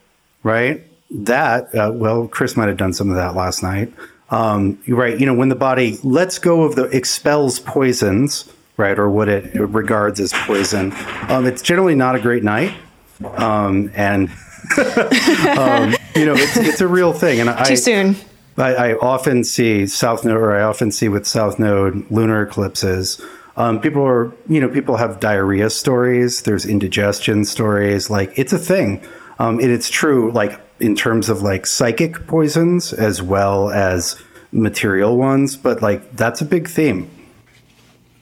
right? 0.43 0.83
that, 1.13 1.75
uh, 1.75 1.93
well, 1.95 2.27
Chris 2.27 2.57
might 2.57 2.69
have 2.69 2.77
done 2.77 2.93
some 2.93 3.11
of 3.11 3.17
that 3.17 3.35
last 3.35 3.63
night. 3.63 3.93
Um, 4.31 4.83
right. 4.89 5.19
You 5.19 5.27
know, 5.27 5.35
when 5.35 5.51
the 5.51 5.55
body 5.55 5.99
lets 6.03 6.39
go 6.39 6.63
of 6.63 6.75
the 6.75 6.85
expels 6.85 7.61
poisons, 7.61 8.51
right, 8.77 8.99
or 8.99 9.11
what 9.11 9.29
it 9.29 9.55
regards 9.55 10.21
as 10.21 10.33
poison, 10.33 10.93
um, 11.29 11.47
it's 11.47 11.61
generally 11.61 11.95
not 11.95 12.15
a 12.15 12.21
great 12.21 12.43
night. 12.43 12.75
Um, 13.23 13.91
and 13.95 14.31
um, 15.59 15.95
you 16.15 16.27
know, 16.27 16.35
it's, 16.35 16.57
it's 16.57 16.81
a 16.81 16.89
real 16.89 17.13
thing. 17.13 17.41
And 17.41 17.51
I, 17.51 17.65
too 17.65 17.77
soon. 17.77 18.17
I, 18.57 18.75
I, 18.75 18.95
often 18.99 19.45
see 19.45 19.87
South 19.87 20.25
Node, 20.25 20.37
or 20.37 20.57
I 20.57 20.63
often 20.63 20.91
see 20.91 21.09
with 21.09 21.27
South 21.27 21.59
Node 21.59 22.11
lunar 22.11 22.43
eclipses. 22.43 23.21
Um, 23.57 23.81
people 23.81 24.03
are, 24.03 24.33
you 24.49 24.61
know, 24.61 24.69
people 24.69 24.97
have 24.97 25.21
diarrhea 25.21 25.71
stories. 25.71 26.43
There's 26.43 26.67
indigestion 26.67 27.45
stories. 27.45 28.11
Like 28.11 28.39
it's 28.39 28.53
a 28.53 28.59
thing, 28.59 29.03
um, 29.39 29.59
and 29.59 29.71
it's 29.71 29.91
true. 29.91 30.31
Like 30.33 30.61
in 30.81 30.95
terms 30.95 31.29
of 31.29 31.43
like 31.43 31.67
psychic 31.67 32.27
poisons 32.27 32.93
as 32.93 33.23
well 33.23 33.71
as 33.71 34.21
material 34.53 35.17
ones, 35.17 35.57
but 35.57 35.83
like 35.83 36.17
that's 36.17 36.41
a 36.41 36.45
big 36.45 36.69
theme. 36.69 37.11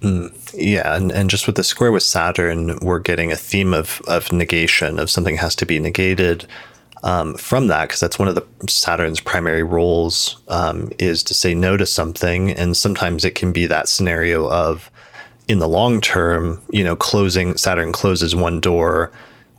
Mm, 0.01 0.55
yeah, 0.57 0.97
and, 0.97 1.12
and 1.12 1.28
just 1.28 1.47
with 1.47 1.57
the 1.57 1.64
square 1.64 1.93
with 1.93 2.03
Saturn, 2.03 2.78
we're 2.80 3.01
getting 3.01 3.32
a 3.32 3.36
theme 3.36 3.74
of 3.74 4.01
of 4.09 4.32
negation 4.32 4.99
of 4.99 5.11
something 5.11 5.36
has 5.36 5.55
to 5.57 5.66
be 5.66 5.78
negated 5.78 6.47
um, 7.03 7.34
from 7.34 7.68
that 7.68 7.88
because 7.88 8.01
that's 8.01 8.18
one 8.18 8.28
of 8.28 8.34
the 8.34 8.46
Saturn's 8.68 9.20
primary 9.20 9.62
roles 9.62 10.40
um, 10.48 10.90
is 10.98 11.22
to 11.24 11.34
say 11.34 11.55
no 11.55 11.76
to 11.76 11.86
something, 11.86 12.51
and 12.51 12.76
sometimes 12.76 13.24
it 13.24 13.34
can 13.34 13.53
be 13.53 13.66
that 13.66 13.88
scenario 13.88 14.48
of 14.51 14.90
in 15.48 15.59
the 15.59 15.68
long 15.68 16.01
term, 16.01 16.62
you 16.70 16.84
know, 16.84 16.94
closing 16.96 17.57
Saturn 17.57 17.92
closes 17.92 18.36
one 18.36 18.61
door 18.61 19.11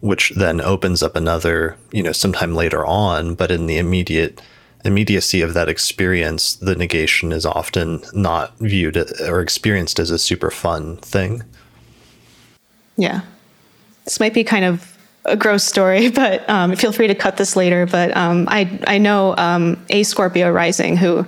which 0.01 0.31
then 0.35 0.59
opens 0.59 1.01
up 1.01 1.15
another, 1.15 1.77
you 1.91 2.03
know, 2.03 2.11
sometime 2.11 2.55
later 2.55 2.85
on. 2.85 3.35
But 3.35 3.51
in 3.51 3.67
the 3.67 3.77
immediate 3.77 4.41
immediacy 4.83 5.41
of 5.41 5.53
that 5.53 5.69
experience, 5.69 6.55
the 6.55 6.75
negation 6.75 7.31
is 7.31 7.45
often 7.45 8.01
not 8.13 8.57
viewed 8.57 8.97
or 9.21 9.39
experienced 9.41 9.99
as 9.99 10.09
a 10.09 10.17
super 10.17 10.49
fun 10.49 10.97
thing. 10.97 11.43
Yeah. 12.97 13.21
This 14.05 14.19
might 14.19 14.33
be 14.33 14.43
kind 14.43 14.65
of 14.65 14.90
a 15.25 15.35
gross 15.35 15.63
story, 15.63 16.09
but 16.11 16.47
um, 16.49 16.75
feel 16.75 16.91
free 16.91 17.07
to 17.07 17.15
cut 17.15 17.37
this 17.37 17.55
later. 17.55 17.85
But 17.85 18.15
um, 18.15 18.47
I, 18.49 18.79
I 18.87 18.97
know 18.97 19.35
um, 19.37 19.83
a 19.89 20.03
Scorpio 20.03 20.51
rising 20.51 20.97
who 20.97 21.25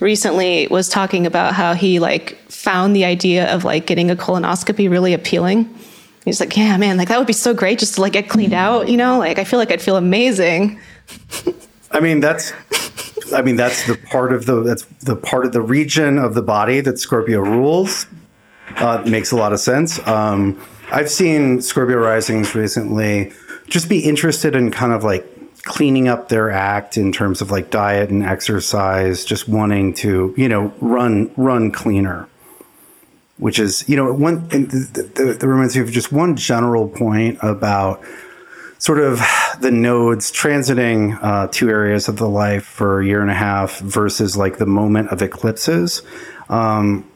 recently 0.00 0.66
was 0.68 0.88
talking 0.88 1.26
about 1.26 1.54
how 1.54 1.74
he 1.74 1.98
like 2.00 2.36
found 2.50 2.94
the 2.94 3.04
idea 3.04 3.52
of 3.54 3.64
like 3.64 3.86
getting 3.86 4.10
a 4.10 4.16
colonoscopy 4.16 4.90
really 4.90 5.14
appealing 5.14 5.74
He's 6.26 6.40
like, 6.40 6.56
yeah, 6.56 6.76
man, 6.76 6.96
like 6.96 7.06
that 7.08 7.18
would 7.18 7.28
be 7.28 7.32
so 7.32 7.54
great 7.54 7.78
just 7.78 7.94
to 7.94 8.00
like 8.00 8.12
get 8.12 8.28
cleaned 8.28 8.52
out, 8.52 8.88
you 8.88 8.96
know? 8.96 9.16
Like 9.16 9.38
I 9.38 9.44
feel 9.44 9.60
like 9.60 9.70
I'd 9.70 9.80
feel 9.80 9.96
amazing. 9.96 10.80
I 11.92 12.00
mean, 12.00 12.18
that's 12.18 12.52
I 13.32 13.42
mean, 13.42 13.54
that's 13.54 13.86
the 13.86 13.94
part 13.94 14.32
of 14.32 14.44
the 14.44 14.60
that's 14.64 14.84
the 15.04 15.14
part 15.14 15.46
of 15.46 15.52
the 15.52 15.62
region 15.62 16.18
of 16.18 16.34
the 16.34 16.42
body 16.42 16.80
that 16.80 16.98
Scorpio 16.98 17.40
rules. 17.40 18.06
Uh, 18.74 19.00
makes 19.06 19.30
a 19.30 19.36
lot 19.36 19.52
of 19.52 19.60
sense. 19.60 20.04
Um, 20.08 20.60
I've 20.90 21.10
seen 21.10 21.60
Scorpio 21.60 21.98
risings 21.98 22.54
recently 22.54 23.32
just 23.68 23.88
be 23.88 24.00
interested 24.00 24.54
in 24.54 24.70
kind 24.70 24.92
of 24.92 25.02
like 25.04 25.26
cleaning 25.64 26.06
up 26.06 26.28
their 26.28 26.50
act 26.50 26.96
in 26.96 27.10
terms 27.10 27.40
of 27.42 27.50
like 27.50 27.70
diet 27.70 28.08
and 28.10 28.22
exercise, 28.22 29.24
just 29.24 29.48
wanting 29.48 29.94
to, 29.94 30.32
you 30.36 30.48
know, 30.48 30.72
run 30.80 31.30
run 31.36 31.72
cleaner. 31.72 32.28
which 33.38 33.58
is 33.58 33.86
you 33.88 33.96
know 33.96 34.12
one 34.12 34.48
the, 34.48 35.38
reminds 35.42 35.76
me 35.76 35.82
of 35.82 35.90
just 35.90 36.12
one 36.12 36.36
general 36.36 36.88
point 36.88 37.38
about 37.42 38.00
sort 38.78 38.98
of 38.98 39.20
the 39.60 39.70
nodes 39.70 40.30
transiting 40.32 41.18
uh, 41.22 41.48
two 41.50 41.68
areas 41.68 42.08
of 42.08 42.16
the 42.16 42.28
life 42.28 42.64
for 42.64 43.00
a 43.00 43.06
year 43.06 43.20
and 43.20 43.30
a 43.30 43.34
half 43.34 43.78
versus 43.80 44.36
like 44.36 44.58
the 44.58 44.66
moment 44.66 45.08
of 45.10 45.22
eclipses. 45.22 46.02
Um, 46.48 47.10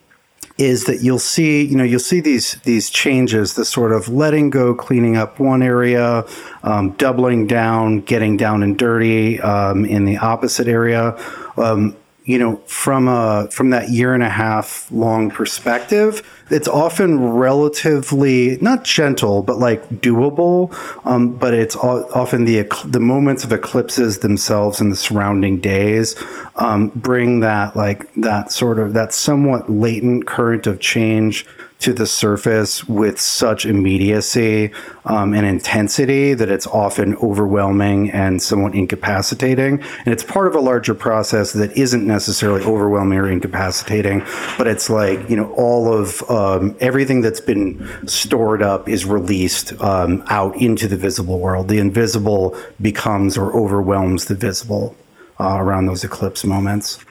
is 0.60 0.84
that 0.84 1.00
you'll 1.00 1.18
see, 1.18 1.64
you 1.64 1.74
know, 1.74 1.84
you'll 1.84 1.98
see 1.98 2.20
these 2.20 2.54
these 2.64 2.90
changes, 2.90 3.54
the 3.54 3.64
sort 3.64 3.92
of 3.92 4.08
letting 4.08 4.50
go, 4.50 4.74
cleaning 4.74 5.16
up 5.16 5.40
one 5.40 5.62
area, 5.62 6.24
um, 6.62 6.90
doubling 6.92 7.46
down, 7.46 8.00
getting 8.00 8.36
down 8.36 8.62
and 8.62 8.78
dirty 8.78 9.40
um, 9.40 9.84
in 9.84 10.04
the 10.04 10.18
opposite 10.18 10.68
area. 10.68 11.18
Um, 11.56 11.96
you 12.24 12.38
know, 12.38 12.56
from 12.66 13.08
a 13.08 13.48
from 13.50 13.70
that 13.70 13.88
year 13.88 14.14
and 14.14 14.22
a 14.22 14.28
half 14.28 14.90
long 14.92 15.30
perspective, 15.30 16.22
it's 16.50 16.68
often 16.68 17.32
relatively 17.32 18.58
not 18.60 18.84
gentle, 18.84 19.42
but 19.42 19.58
like 19.58 19.88
doable. 19.88 20.74
Um, 21.06 21.34
but 21.34 21.54
it's 21.54 21.76
often 21.76 22.44
the 22.44 22.70
the 22.84 23.00
moments 23.00 23.44
of 23.44 23.52
eclipses 23.52 24.18
themselves 24.18 24.80
and 24.80 24.92
the 24.92 24.96
surrounding 24.96 25.60
days 25.60 26.14
um, 26.56 26.88
bring 26.88 27.40
that 27.40 27.74
like 27.74 28.12
that 28.14 28.52
sort 28.52 28.78
of 28.78 28.92
that 28.92 29.14
somewhat 29.14 29.70
latent 29.70 30.26
current 30.26 30.66
of 30.66 30.80
change 30.80 31.46
to 31.80 31.94
the 31.94 32.06
surface 32.06 32.86
with 32.86 33.18
such 33.18 33.64
immediacy 33.64 34.70
um, 35.06 35.32
and 35.32 35.46
intensity 35.46 36.34
that 36.34 36.50
it's 36.50 36.66
often 36.66 37.16
overwhelming 37.16 38.10
and 38.10 38.42
somewhat 38.42 38.74
incapacitating. 38.74 39.82
And 40.04 40.08
it's 40.08 40.22
part 40.22 40.46
of 40.46 40.54
a 40.54 40.60
larger 40.60 40.94
process 40.94 41.52
that 41.54 41.76
isn't 41.76 42.06
necessarily 42.06 42.62
overwhelming 42.64 43.18
or 43.18 43.30
incapacitating, 43.30 44.20
but 44.58 44.66
it's 44.66 44.90
like, 44.90 45.28
you 45.30 45.36
know, 45.36 45.52
all 45.54 45.92
of 45.92 46.22
um, 46.30 46.76
everything 46.80 47.22
that's 47.22 47.40
been 47.40 48.06
stored 48.06 48.62
up 48.62 48.88
is 48.88 49.06
released 49.06 49.72
um, 49.80 50.22
out 50.28 50.56
into 50.56 50.86
the 50.86 50.96
visible 50.96 51.38
world. 51.38 51.68
The 51.68 51.78
invisible 51.78 52.56
becomes 52.80 53.38
or 53.38 53.56
overwhelms 53.56 54.26
the 54.26 54.34
visible 54.34 54.94
uh, 55.40 55.56
around 55.58 55.86
those 55.86 56.04
eclipse 56.04 56.44
moments. 56.44 57.02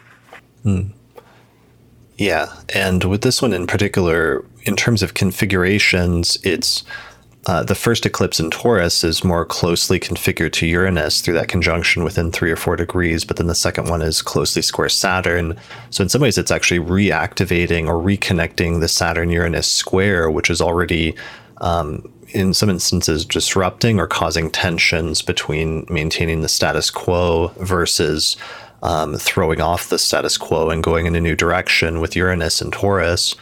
Hmm. 0.61 0.89
Yeah, 2.19 2.53
and 2.73 3.05
with 3.05 3.21
this 3.21 3.41
one 3.41 3.53
in 3.53 3.65
particular, 3.65 4.43
in 4.63 4.75
terms 4.75 5.03
of 5.03 5.13
configurations, 5.13 6.37
it's 6.43 6.83
uh, 7.45 7.63
the 7.63 7.75
first 7.75 8.05
eclipse 8.05 8.39
in 8.39 8.51
Taurus 8.51 9.03
is 9.03 9.23
more 9.23 9.45
closely 9.45 9.99
configured 9.99 10.51
to 10.53 10.67
Uranus 10.67 11.21
through 11.21 11.35
that 11.35 11.47
conjunction 11.47 12.03
within 12.03 12.31
three 12.31 12.51
or 12.51 12.57
four 12.57 12.75
degrees, 12.75 13.23
but 13.23 13.37
then 13.37 13.47
the 13.47 13.55
second 13.55 13.87
one 13.87 14.01
is 14.01 14.21
closely 14.21 14.61
square 14.61 14.89
Saturn. 14.89 15.57
So, 15.89 16.03
in 16.03 16.09
some 16.09 16.21
ways, 16.21 16.37
it's 16.37 16.51
actually 16.51 16.81
reactivating 16.81 17.87
or 17.87 17.95
reconnecting 17.95 18.81
the 18.81 18.89
Saturn 18.89 19.29
Uranus 19.29 19.67
square, 19.67 20.29
which 20.29 20.49
is 20.49 20.61
already, 20.61 21.15
um, 21.61 22.11
in 22.29 22.53
some 22.53 22.69
instances, 22.69 23.25
disrupting 23.25 23.99
or 23.99 24.07
causing 24.07 24.51
tensions 24.51 25.21
between 25.21 25.87
maintaining 25.89 26.41
the 26.41 26.49
status 26.49 26.91
quo 26.91 27.47
versus 27.57 28.35
um, 28.83 29.15
throwing 29.15 29.61
off 29.61 29.89
the 29.89 29.97
status 29.97 30.37
quo 30.37 30.69
and 30.69 30.83
going 30.83 31.05
in 31.05 31.15
a 31.15 31.21
new 31.21 31.35
direction 31.35 32.01
with 32.01 32.15
Uranus 32.15 32.61
and 32.61 32.73
Taurus 32.73 33.35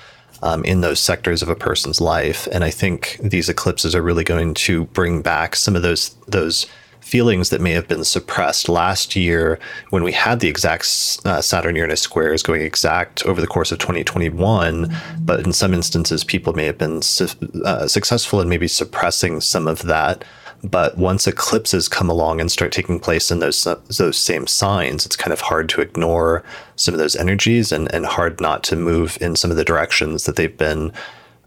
um, 0.44 0.64
in 0.64 0.82
those 0.82 1.00
sectors 1.00 1.42
of 1.42 1.50
a 1.50 1.56
person's 1.56 2.02
life. 2.02 2.48
And 2.52 2.64
I 2.64 2.70
think 2.70 3.18
these 3.22 3.50
eclipses 3.50 3.96
are 3.96 4.02
really 4.02 4.24
going 4.24 4.54
to 4.56 4.86
bring 4.86 5.22
back 5.22 5.56
some 5.56 5.76
of 5.76 5.82
those 5.82 6.16
those 6.28 6.68
feelings 7.08 7.50
that 7.50 7.62
may 7.62 7.72
have 7.72 7.88
been 7.88 8.04
suppressed 8.04 8.68
last 8.68 9.16
year 9.16 9.58
when 9.92 10.04
we 10.04 10.12
had 10.12 10.42
the 10.42 10.50
exact 10.50 10.84
uh, 11.24 11.42
Saturn 11.42 11.76
Uranus 11.76 12.02
squares 12.02 12.44
going 12.44 12.62
exact 12.62 13.26
over 13.26 13.40
the 13.40 13.48
course 13.48 13.72
of 13.72 13.80
2021. 13.80 14.94
But 15.20 15.40
in 15.40 15.54
some 15.54 15.74
instances, 15.74 16.26
people 16.26 16.54
may 16.54 16.66
have 16.66 16.78
been 16.78 17.02
su- 17.02 17.30
uh, 17.64 17.88
successful 17.88 18.42
in 18.42 18.50
maybe 18.50 18.68
suppressing 18.68 19.40
some 19.40 19.68
of 19.68 19.84
that 19.84 20.26
but 20.64 20.97
once 20.97 21.28
eclipses 21.28 21.88
come 21.88 22.10
along 22.10 22.41
and 22.41 22.51
start 22.51 22.72
taking 22.72 22.99
place 22.99 23.32
in 23.32 23.39
those 23.39 23.64
those 23.64 24.18
same 24.18 24.47
signs, 24.47 25.05
it's 25.05 25.16
kind 25.16 25.34
of 25.34 25.41
hard 25.41 25.70
to 25.70 25.82
ignore 25.82 26.43
some 26.76 26.93
of 26.93 26.99
those 26.99 27.16
energies 27.16 27.72
and, 27.72 27.93
and 27.93 28.05
hard 28.05 28.41
not 28.41 28.64
to 28.64 28.76
move 28.76 29.18
in 29.22 29.36
some 29.36 29.51
of 29.51 29.58
the 29.58 29.66
directions 29.66 30.26
that 30.26 30.36
they've 30.36 30.58
been 30.58 30.91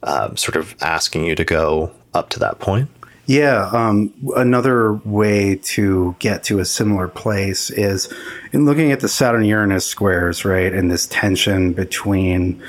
uh, 0.03 0.35
sort 0.35 0.57
of 0.57 0.75
asking 0.81 1.25
you 1.25 1.35
to 1.35 1.45
go 1.45 1.91
up 2.15 2.31
to 2.31 2.39
that 2.39 2.59
point. 2.59 2.89
Yeah, 3.27 3.71
um, 3.73 4.13
another 4.35 4.95
way 5.05 5.55
to 5.55 6.17
get 6.19 6.43
to 6.45 6.59
a 6.59 6.65
similar 6.65 7.07
place 7.07 7.71
is 7.71 8.13
in 8.53 8.65
looking 8.65 8.91
at 8.91 8.99
the 9.01 9.09
Saturn 9.09 9.45
Uranus 9.45 9.87
squares, 9.87 10.45
right, 10.45 10.73
and 10.73 10.91
this 10.91 11.07
tension 11.07 11.73
between, 11.73 12.61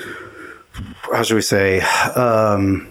how 1.11 1.23
should 1.23 1.33
we 1.33 1.41
say, 1.41 1.81
um, 2.15 2.90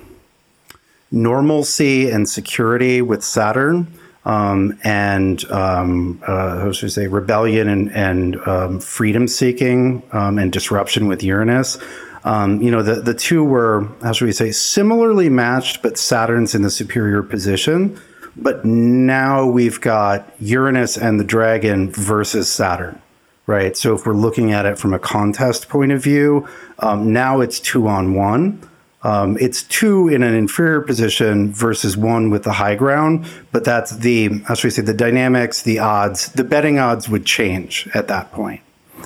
normalcy 1.11 2.11
and 2.11 2.28
security 2.28 3.02
with 3.02 3.24
Saturn. 3.24 3.92
Um, 4.24 4.78
and 4.84 5.42
um, 5.50 6.22
uh, 6.26 6.61
how 6.61 6.72
should 6.72 6.84
we 6.84 6.90
say 6.90 7.06
rebellion 7.06 7.68
and, 7.68 7.90
and 7.92 8.36
um, 8.46 8.80
freedom 8.80 9.26
seeking 9.26 10.02
um, 10.12 10.38
and 10.38 10.52
disruption 10.52 11.08
with 11.08 11.22
Uranus. 11.22 11.78
Um, 12.22 12.61
you 12.61 12.70
know, 12.70 12.82
the, 12.82 12.96
the 12.96 13.14
two 13.14 13.42
were, 13.42 13.88
how 14.02 14.12
should 14.12 14.26
we 14.26 14.32
say, 14.32 14.52
similarly 14.52 15.30
matched, 15.30 15.82
but 15.82 15.96
Saturn's 15.96 16.54
in 16.54 16.61
the 16.61 16.70
superior 16.70 17.22
position. 17.22 17.98
But 18.36 18.64
now 18.64 19.46
we've 19.46 19.80
got 19.80 20.30
Uranus 20.38 20.96
and 20.96 21.18
the 21.18 21.24
dragon 21.24 21.90
versus 21.90 22.50
Saturn, 22.50 23.00
right? 23.46 23.76
So 23.76 23.94
if 23.94 24.06
we're 24.06 24.12
looking 24.12 24.52
at 24.52 24.66
it 24.66 24.78
from 24.78 24.92
a 24.92 24.98
contest 24.98 25.68
point 25.68 25.92
of 25.92 26.02
view, 26.02 26.46
um, 26.78 27.12
now 27.12 27.40
it's 27.40 27.58
two 27.58 27.88
on 27.88 28.14
one. 28.14 28.68
Um, 29.03 29.38
it's 29.40 29.62
two 29.62 30.09
in 30.09 30.22
an 30.22 30.34
inferior 30.34 30.82
position 30.82 31.53
versus 31.53 31.96
one 31.96 32.28
with 32.28 32.42
the 32.42 32.53
high 32.53 32.74
ground, 32.74 33.26
but 33.51 33.64
that's 33.64 33.96
the, 33.96 34.28
how 34.40 34.55
should 34.55 34.66
we 34.66 34.70
say, 34.70 34.82
the 34.82 34.92
dynamics, 34.92 35.62
the 35.62 35.78
odds, 35.78 36.30
the 36.32 36.44
betting 36.44 36.78
odds 36.78 37.09
would 37.09 37.24
change 37.24 37.88
at 37.94 38.09
that 38.09 38.30
point. 38.32 38.61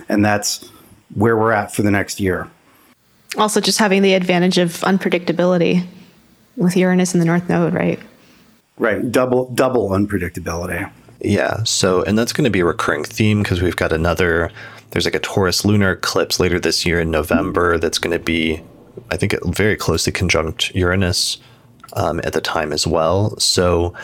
And 0.09 0.25
that's 0.25 0.69
where 1.15 1.37
we're 1.37 1.53
at 1.53 1.73
for 1.73 1.83
the 1.83 1.93
next 1.93 2.19
year. 2.19 2.51
Also, 3.39 3.61
just 3.61 3.79
having 3.79 4.03
the 4.03 4.15
advantage 4.15 4.59
of 4.59 4.73
unpredictability 4.81 5.87
with 6.57 6.77
Uranus 6.77 7.15
in 7.15 7.21
the 7.21 7.27
North 7.27 7.49
Node, 7.49 7.75
right? 7.75 8.01
Right. 8.77 9.11
Double, 9.13 9.49
double 9.51 9.91
unpredictability. 9.91 10.91
Yeah. 11.21 11.63
So, 11.63 12.03
and 12.03 12.19
that's 12.19 12.33
going 12.33 12.45
to 12.45 12.51
be 12.51 12.61
a 12.61 12.65
recurring 12.65 13.05
theme 13.05 13.43
because 13.43 13.63
we've 13.63 13.77
got 13.77 13.93
another, 13.93 14.51
there's 14.91 15.05
like 15.05 15.15
a 15.15 15.21
Taurus 15.21 15.65
lunar 15.65 15.93
eclipse 15.93 16.41
later 16.41 16.59
this 16.59 16.85
year 16.85 17.01
in 17.01 17.11
November 17.11 17.79
that's 17.79 17.99
going 17.99 18.13
to 18.13 18.23
be 18.23 18.61
I 19.11 19.17
think, 19.17 19.33
it 19.33 19.43
very 19.45 19.77
closely 19.77 20.13
conjunct 20.13 20.75
Uranus 20.75 21.39
um, 21.95 22.21
at 22.25 22.33
the 22.33 22.41
time 22.41 22.73
as 22.73 22.87
well. 22.87 23.39
So, 23.39 23.95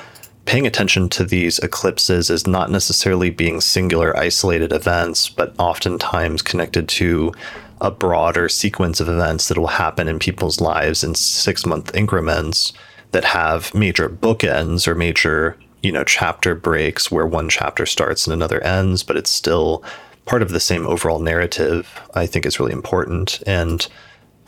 paying 0.47 0.67
attention 0.67 1.09
to 1.11 1.25
these 1.25 1.59
eclipses 1.61 2.31
is 2.31 2.47
not 2.47 2.71
necessarily 2.71 3.31
being 3.31 3.61
singular, 3.61 4.17
isolated 4.17 4.73
events, 4.73 5.29
but 5.29 5.55
oftentimes 5.59 6.43
connected 6.43 6.89
to 6.89 7.33
a 7.81 7.91
broader 7.91 8.49
sequence 8.49 9.01
of 9.01 9.09
events 9.09 9.49
that 9.49 9.59
will 9.59 9.69
happen 9.69 10.09
in 10.09 10.19
people's 10.19 10.61
lives 10.61 11.03
in 11.03 11.15
six 11.15 11.65
month 11.65 11.95
increments 11.95 12.73
that 13.13 13.25
have 13.25 13.75
major 13.75 14.09
bookends 14.09 14.87
or 14.87 14.95
major, 14.95 15.57
you 15.83 15.91
know, 15.91 16.05
chapter 16.05 16.55
breaks 16.55 17.11
where 17.11 17.27
one 17.27 17.49
chapter 17.49 17.87
starts 17.87 18.27
and 18.27 18.35
another 18.35 18.61
ends, 18.63 19.03
but 19.03 19.17
it's 19.17 19.31
still 19.31 19.83
part 20.27 20.43
of 20.43 20.51
the 20.51 20.61
same 20.61 20.87
overall 20.87 21.19
narrative, 21.19 22.01
I 22.15 22.27
think 22.27 22.47
is 22.47 22.61
really 22.61 22.73
important. 22.73 23.43
And 23.47 23.87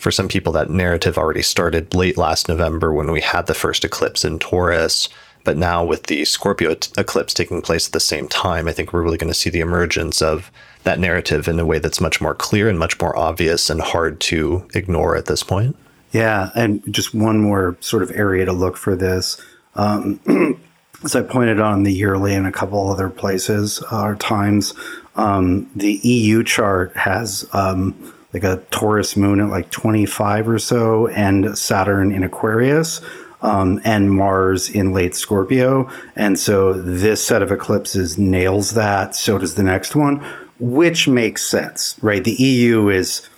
for 0.02 0.10
some 0.10 0.26
people, 0.26 0.52
that 0.52 0.68
narrative 0.68 1.16
already 1.16 1.42
started 1.42 1.94
late 1.94 2.18
last 2.18 2.48
November 2.48 2.92
when 2.92 3.12
we 3.12 3.20
had 3.20 3.46
the 3.46 3.54
first 3.54 3.84
eclipse 3.84 4.24
in 4.24 4.40
Taurus. 4.40 5.08
But 5.44 5.56
now, 5.56 5.84
with 5.84 6.04
the 6.04 6.24
Scorpio 6.24 6.74
t- 6.74 6.90
eclipse 6.98 7.32
taking 7.32 7.62
place 7.62 7.86
at 7.86 7.92
the 7.92 8.00
same 8.00 8.26
time, 8.26 8.66
I 8.66 8.72
think 8.72 8.92
we're 8.92 9.02
really 9.02 9.16
going 9.16 9.32
to 9.32 9.38
see 9.38 9.48
the 9.48 9.60
emergence 9.60 10.20
of 10.20 10.50
that 10.82 10.98
narrative 10.98 11.46
in 11.46 11.60
a 11.60 11.64
way 11.64 11.78
that's 11.78 12.00
much 12.00 12.20
more 12.20 12.34
clear 12.34 12.68
and 12.68 12.80
much 12.80 13.00
more 13.00 13.16
obvious 13.16 13.70
and 13.70 13.80
hard 13.80 14.18
to 14.22 14.66
ignore 14.74 15.16
at 15.16 15.26
this 15.26 15.44
point. 15.44 15.76
Yeah. 16.10 16.50
And 16.56 16.82
just 16.92 17.14
one 17.14 17.40
more 17.40 17.76
sort 17.78 18.02
of 18.02 18.10
area 18.10 18.44
to 18.44 18.52
look 18.52 18.76
for 18.76 18.96
this. 18.96 19.40
Um, 19.76 20.18
as 21.04 21.14
I 21.14 21.22
pointed 21.22 21.60
out 21.60 21.74
in 21.74 21.84
the 21.84 21.94
yearly 21.94 22.34
and 22.34 22.48
a 22.48 22.52
couple 22.52 22.90
other 22.90 23.08
places 23.08 23.80
uh, 23.92 24.16
times, 24.18 24.74
um, 25.14 25.70
the 25.76 26.00
EU 26.02 26.42
chart 26.42 26.96
has 26.96 27.48
um, 27.52 28.12
like 28.32 28.44
a 28.44 28.62
Taurus 28.70 29.16
moon 29.16 29.40
at 29.40 29.48
like 29.48 29.70
25 29.70 30.48
or 30.48 30.58
so, 30.58 31.08
and 31.08 31.56
Saturn 31.56 32.12
in 32.12 32.22
Aquarius. 32.22 33.00
Um, 33.44 33.80
and 33.82 34.12
Mars 34.12 34.70
in 34.70 34.92
late 34.92 35.16
Scorpio. 35.16 35.90
And 36.14 36.38
so 36.38 36.72
this 36.72 37.26
set 37.26 37.42
of 37.42 37.50
eclipses 37.50 38.16
nails 38.16 38.74
that. 38.74 39.16
So 39.16 39.36
does 39.36 39.56
the 39.56 39.64
next 39.64 39.96
one, 39.96 40.24
which 40.60 41.08
makes 41.08 41.44
sense, 41.44 41.96
right? 42.00 42.22
The 42.22 42.34
EU 42.40 42.88
is 42.88 43.28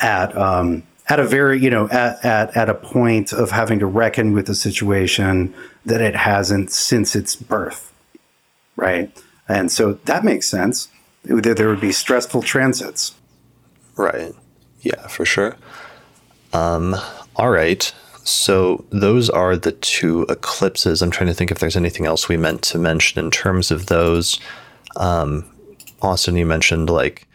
at, 0.00 0.36
um, 0.36 0.82
at 1.08 1.20
a 1.20 1.24
very, 1.24 1.60
you 1.60 1.70
know, 1.70 1.88
at, 1.90 2.24
at, 2.24 2.56
at 2.56 2.68
a 2.68 2.74
point 2.74 3.32
of 3.32 3.52
having 3.52 3.78
to 3.78 3.86
reckon 3.86 4.32
with 4.32 4.48
a 4.48 4.54
situation 4.56 5.54
that 5.84 6.00
it 6.00 6.16
hasn't 6.16 6.72
since 6.72 7.14
its 7.14 7.36
birth, 7.36 7.92
right? 8.74 9.16
And 9.48 9.70
so 9.70 9.92
that 10.06 10.24
makes 10.24 10.48
sense. 10.48 10.88
There 11.22 11.68
would 11.68 11.80
be 11.80 11.92
stressful 11.92 12.42
transits. 12.42 13.14
Right. 13.96 14.34
Yeah, 14.82 15.06
for 15.06 15.24
sure. 15.24 15.56
Um, 16.52 16.96
all 17.36 17.50
right. 17.50 17.92
So 18.24 18.84
those 18.90 19.30
are 19.30 19.56
the 19.56 19.72
two 19.72 20.22
eclipses. 20.28 21.02
I'm 21.02 21.10
trying 21.10 21.28
to 21.28 21.34
think 21.34 21.50
if 21.50 21.58
there's 21.58 21.76
anything 21.76 22.06
else 22.06 22.28
we 22.28 22.36
meant 22.36 22.62
to 22.62 22.78
mention 22.78 23.24
in 23.24 23.30
terms 23.30 23.70
of 23.70 23.86
those. 23.86 24.38
Um, 24.96 25.44
Austin, 26.00 26.36
you 26.36 26.46
mentioned 26.46 26.90
like 26.90 27.26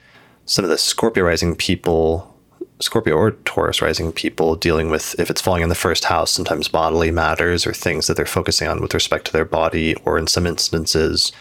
some 0.45 0.63
of 0.63 0.69
the 0.69 0.77
Scorpio 0.77 1.25
rising 1.25 1.55
people, 1.55 2.33
Scorpio 2.79 3.15
or 3.15 3.31
Taurus 3.31 3.81
rising 3.81 4.11
people 4.11 4.55
dealing 4.55 4.89
with 4.89 5.19
if 5.19 5.29
it's 5.29 5.41
falling 5.41 5.63
in 5.63 5.69
the 5.69 5.75
first 5.75 6.05
house, 6.05 6.31
sometimes 6.31 6.67
bodily 6.67 7.11
matters 7.11 7.65
or 7.65 7.73
things 7.73 8.07
that 8.07 8.15
they're 8.15 8.25
focusing 8.25 8.67
on 8.67 8.81
with 8.81 8.93
respect 8.93 9.25
to 9.25 9.33
their 9.33 9.45
body, 9.45 9.95
or 10.05 10.17
in 10.17 10.27
some 10.27 10.47
instances, 10.47 11.31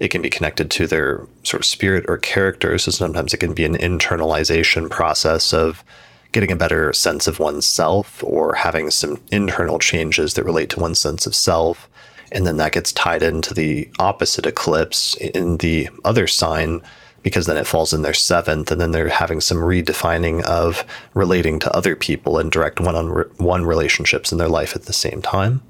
it 0.00 0.08
can 0.08 0.22
be 0.22 0.30
connected 0.30 0.70
to 0.72 0.86
their 0.86 1.26
sort 1.42 1.60
of 1.60 1.66
spirit 1.66 2.04
or 2.08 2.18
character. 2.18 2.76
So 2.78 2.90
sometimes 2.90 3.32
it 3.32 3.38
can 3.38 3.54
be 3.54 3.64
an 3.64 3.76
internalization 3.76 4.90
process 4.90 5.52
of 5.52 5.84
getting 6.32 6.50
a 6.50 6.56
better 6.56 6.92
sense 6.92 7.28
of 7.28 7.38
oneself 7.38 8.22
or 8.24 8.54
having 8.54 8.90
some 8.90 9.20
internal 9.30 9.78
changes 9.78 10.34
that 10.34 10.44
relate 10.44 10.68
to 10.70 10.80
one's 10.80 10.98
sense 10.98 11.26
of 11.26 11.34
self. 11.34 11.88
And 12.32 12.46
then 12.46 12.56
that 12.56 12.72
gets 12.72 12.92
tied 12.92 13.22
into 13.22 13.54
the 13.54 13.88
opposite 14.00 14.44
eclipse 14.44 15.14
in 15.14 15.58
the 15.58 15.88
other 16.04 16.26
sign 16.26 16.82
because 17.22 17.46
then 17.46 17.56
it 17.56 17.66
falls 17.66 17.94
in 17.94 18.02
their 18.02 18.14
seventh 18.14 18.70
and 18.70 18.80
then 18.80 18.90
they're 18.90 19.08
having 19.08 19.40
some 19.40 19.58
redefining 19.58 20.42
of 20.42 20.84
relating 21.14 21.58
to 21.60 21.74
other 21.74 21.94
people 21.94 22.38
and 22.38 22.50
direct 22.50 22.80
one-on-one 22.80 23.64
relationships 23.64 24.32
in 24.32 24.38
their 24.38 24.48
life 24.48 24.74
at 24.74 24.82
the 24.82 24.92
same 24.92 25.22
time. 25.22 25.62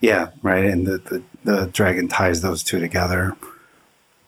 Yeah, 0.00 0.28
right. 0.42 0.66
And 0.66 0.86
the, 0.86 0.98
the, 0.98 1.22
the 1.46 1.70
dragon 1.72 2.08
ties 2.08 2.42
those 2.42 2.62
two 2.62 2.78
together. 2.78 3.36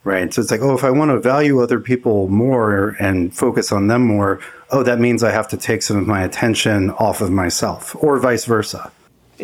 Right. 0.05 0.33
So 0.33 0.41
it's 0.41 0.51
like, 0.51 0.63
oh, 0.63 0.75
if 0.75 0.85
I 0.85 0.91
want 0.91 1.11
to 1.11 1.21
value 1.21 1.61
other 1.61 1.81
people 1.81 2.29
more 2.29 2.97
and 2.99 3.35
focus 3.35 3.73
on 3.73 3.89
them 3.89 4.07
more, 4.07 4.41
oh, 4.71 4.83
that 4.83 5.01
means 5.01 5.23
I 5.23 5.33
have 5.33 5.49
to 5.49 5.57
take 5.59 5.83
some 5.83 5.99
of 5.99 6.07
my 6.07 6.23
attention 6.23 6.91
off 6.93 7.21
of 7.21 7.31
myself, 7.31 7.95
or 7.99 8.19
vice 8.19 8.47
versa. 8.47 8.91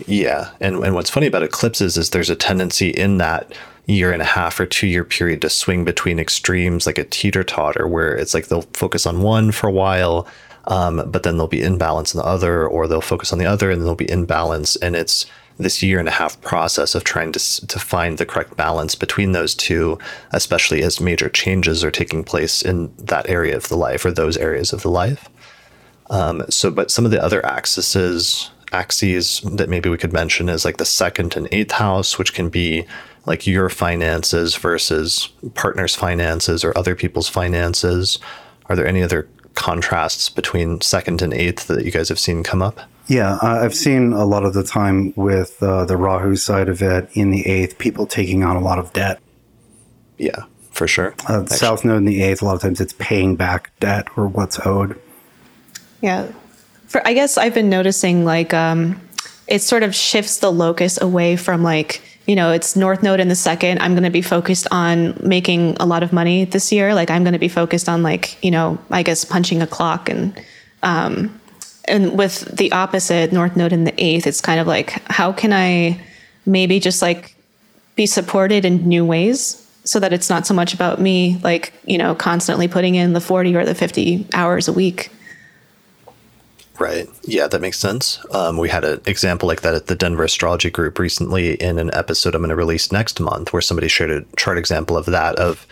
Yeah. 0.06 0.50
And, 0.60 0.82
and 0.82 0.94
what's 0.94 1.10
funny 1.10 1.26
about 1.26 1.42
eclipses 1.42 1.98
is 1.98 2.10
there's 2.10 2.30
a 2.30 2.36
tendency 2.36 2.88
in 2.88 3.18
that 3.18 3.52
year 3.86 4.12
and 4.12 4.22
a 4.22 4.24
half 4.24 4.58
or 4.58 4.64
two 4.64 4.86
year 4.86 5.04
period 5.04 5.42
to 5.42 5.50
swing 5.50 5.84
between 5.84 6.18
extremes, 6.18 6.86
like 6.86 6.98
a 6.98 7.04
teeter 7.04 7.44
totter, 7.44 7.86
where 7.86 8.14
it's 8.16 8.32
like 8.32 8.46
they'll 8.46 8.62
focus 8.72 9.06
on 9.06 9.20
one 9.20 9.52
for 9.52 9.66
a 9.66 9.72
while, 9.72 10.26
um, 10.68 11.02
but 11.10 11.24
then 11.24 11.36
they'll 11.36 11.46
be 11.46 11.62
in 11.62 11.76
balance 11.76 12.14
in 12.14 12.18
the 12.18 12.26
other, 12.26 12.66
or 12.66 12.86
they'll 12.86 13.02
focus 13.02 13.32
on 13.32 13.38
the 13.38 13.44
other 13.44 13.70
and 13.70 13.82
they'll 13.82 13.94
be 13.94 14.10
in 14.10 14.24
balance. 14.24 14.76
And 14.76 14.96
it's 14.96 15.26
this 15.58 15.82
year 15.82 15.98
and 15.98 16.08
a 16.08 16.12
half 16.12 16.40
process 16.40 16.94
of 16.94 17.04
trying 17.04 17.32
to, 17.32 17.66
to 17.66 17.78
find 17.78 18.18
the 18.18 18.26
correct 18.26 18.56
balance 18.56 18.94
between 18.94 19.32
those 19.32 19.54
two, 19.54 19.98
especially 20.32 20.82
as 20.82 21.00
major 21.00 21.28
changes 21.28 21.84
are 21.84 21.90
taking 21.90 22.24
place 22.24 22.62
in 22.62 22.92
that 22.98 23.28
area 23.28 23.56
of 23.56 23.68
the 23.68 23.76
life 23.76 24.04
or 24.04 24.10
those 24.10 24.36
areas 24.36 24.72
of 24.72 24.82
the 24.82 24.90
life. 24.90 25.28
Um, 26.10 26.42
so, 26.50 26.70
but 26.70 26.90
some 26.90 27.04
of 27.04 27.10
the 27.10 27.22
other 27.22 27.44
axes, 27.46 28.50
axes 28.72 29.40
that 29.40 29.68
maybe 29.68 29.88
we 29.88 29.96
could 29.96 30.12
mention 30.12 30.48
is 30.48 30.64
like 30.64 30.76
the 30.78 30.84
second 30.84 31.36
and 31.36 31.48
eighth 31.52 31.72
house, 31.72 32.18
which 32.18 32.34
can 32.34 32.48
be 32.48 32.84
like 33.26 33.46
your 33.46 33.70
finances 33.70 34.56
versus 34.56 35.30
partners' 35.54 35.94
finances 35.94 36.64
or 36.64 36.76
other 36.76 36.94
people's 36.94 37.28
finances. 37.28 38.18
Are 38.66 38.76
there 38.76 38.86
any 38.86 39.02
other 39.02 39.28
contrasts 39.54 40.28
between 40.28 40.80
second 40.80 41.22
and 41.22 41.32
eighth 41.32 41.66
that 41.68 41.84
you 41.84 41.90
guys 41.90 42.08
have 42.08 42.18
seen 42.18 42.42
come 42.42 42.62
up? 42.62 42.80
Yeah, 43.06 43.38
I've 43.42 43.74
seen 43.74 44.12
a 44.12 44.24
lot 44.24 44.44
of 44.44 44.54
the 44.54 44.64
time 44.64 45.12
with 45.14 45.62
uh, 45.62 45.84
the 45.84 45.96
Rahu 45.96 46.36
side 46.36 46.68
of 46.68 46.80
it 46.80 47.08
in 47.12 47.30
the 47.30 47.46
eighth, 47.46 47.78
people 47.78 48.06
taking 48.06 48.42
on 48.42 48.56
a 48.56 48.60
lot 48.60 48.78
of 48.78 48.92
debt. 48.94 49.20
Yeah, 50.16 50.44
for 50.70 50.88
sure. 50.88 51.14
Uh, 51.28 51.44
South 51.46 51.84
Node 51.84 51.98
in 51.98 52.04
the 52.06 52.22
eighth, 52.22 52.40
a 52.40 52.46
lot 52.46 52.54
of 52.54 52.62
times 52.62 52.80
it's 52.80 52.94
paying 52.94 53.36
back 53.36 53.78
debt 53.78 54.08
or 54.16 54.26
what's 54.26 54.58
owed. 54.64 54.98
Yeah. 56.00 56.32
For, 56.86 57.06
I 57.06 57.12
guess 57.12 57.36
I've 57.36 57.54
been 57.54 57.68
noticing 57.68 58.24
like 58.24 58.54
um, 58.54 59.00
it 59.48 59.60
sort 59.60 59.82
of 59.82 59.94
shifts 59.94 60.38
the 60.38 60.50
locus 60.50 61.00
away 61.00 61.36
from 61.36 61.62
like, 61.62 62.00
you 62.26 62.34
know, 62.34 62.52
it's 62.52 62.74
North 62.74 63.02
Node 63.02 63.20
in 63.20 63.28
the 63.28 63.34
second. 63.34 63.80
I'm 63.80 63.92
going 63.92 64.04
to 64.04 64.10
be 64.10 64.22
focused 64.22 64.66
on 64.70 65.18
making 65.22 65.76
a 65.78 65.86
lot 65.86 66.02
of 66.02 66.12
money 66.12 66.44
this 66.44 66.72
year. 66.72 66.94
Like, 66.94 67.10
I'm 67.10 67.22
going 67.22 67.34
to 67.34 67.38
be 67.38 67.48
focused 67.48 67.88
on, 67.88 68.02
like, 68.02 68.42
you 68.42 68.50
know, 68.50 68.78
I 68.90 69.02
guess 69.02 69.24
punching 69.24 69.60
a 69.60 69.66
clock 69.66 70.08
and, 70.08 70.38
um, 70.82 71.40
and 71.86 72.16
with 72.16 72.56
the 72.56 72.72
opposite 72.72 73.32
north 73.32 73.56
node 73.56 73.72
in 73.72 73.84
the 73.84 73.94
eighth 74.02 74.26
it's 74.26 74.40
kind 74.40 74.60
of 74.60 74.66
like 74.66 74.90
how 75.10 75.32
can 75.32 75.52
i 75.52 76.00
maybe 76.46 76.80
just 76.80 77.02
like 77.02 77.34
be 77.96 78.06
supported 78.06 78.64
in 78.64 78.86
new 78.88 79.04
ways 79.04 79.60
so 79.84 80.00
that 80.00 80.12
it's 80.12 80.30
not 80.30 80.46
so 80.46 80.54
much 80.54 80.74
about 80.74 81.00
me 81.00 81.38
like 81.42 81.72
you 81.84 81.98
know 81.98 82.14
constantly 82.14 82.68
putting 82.68 82.94
in 82.94 83.12
the 83.12 83.20
40 83.20 83.54
or 83.56 83.64
the 83.64 83.74
50 83.74 84.26
hours 84.34 84.68
a 84.68 84.72
week 84.72 85.10
Right. 86.78 87.08
Yeah, 87.22 87.46
that 87.46 87.60
makes 87.60 87.78
sense. 87.78 88.18
Um, 88.32 88.58
we 88.58 88.68
had 88.68 88.84
an 88.84 89.00
example 89.06 89.46
like 89.46 89.62
that 89.62 89.74
at 89.74 89.86
the 89.86 89.94
Denver 89.94 90.24
Astrology 90.24 90.70
Group 90.70 90.98
recently 90.98 91.54
in 91.54 91.78
an 91.78 91.90
episode 91.94 92.34
I'm 92.34 92.40
going 92.40 92.48
to 92.48 92.56
release 92.56 92.90
next 92.90 93.20
month, 93.20 93.52
where 93.52 93.62
somebody 93.62 93.86
shared 93.86 94.10
a 94.10 94.24
chart 94.36 94.58
example 94.58 94.96
of 94.96 95.06
that 95.06 95.36
of 95.36 95.66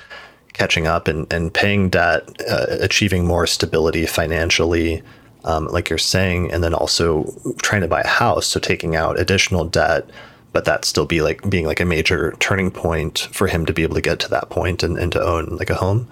catching 0.52 0.86
up 0.86 1.08
and, 1.08 1.30
and 1.32 1.52
paying 1.52 1.88
debt, 1.88 2.28
uh, 2.48 2.66
achieving 2.80 3.26
more 3.26 3.46
stability 3.46 4.06
financially, 4.06 5.02
um, 5.44 5.66
like 5.68 5.90
you're 5.90 5.98
saying, 5.98 6.52
and 6.52 6.62
then 6.62 6.74
also 6.74 7.34
trying 7.62 7.80
to 7.80 7.88
buy 7.88 8.02
a 8.02 8.06
house, 8.06 8.46
so 8.46 8.60
taking 8.60 8.94
out 8.94 9.18
additional 9.18 9.64
debt, 9.64 10.08
but 10.52 10.64
that 10.66 10.84
still 10.84 11.06
be 11.06 11.22
like 11.22 11.48
being 11.50 11.66
like 11.66 11.80
a 11.80 11.84
major 11.84 12.32
turning 12.38 12.70
point 12.70 13.28
for 13.32 13.46
him 13.48 13.66
to 13.66 13.72
be 13.72 13.82
able 13.82 13.94
to 13.94 14.00
get 14.00 14.20
to 14.20 14.28
that 14.28 14.50
point 14.50 14.82
and, 14.82 14.98
and 14.98 15.10
to 15.12 15.22
own 15.22 15.46
like 15.56 15.70
a 15.70 15.74
home. 15.74 16.06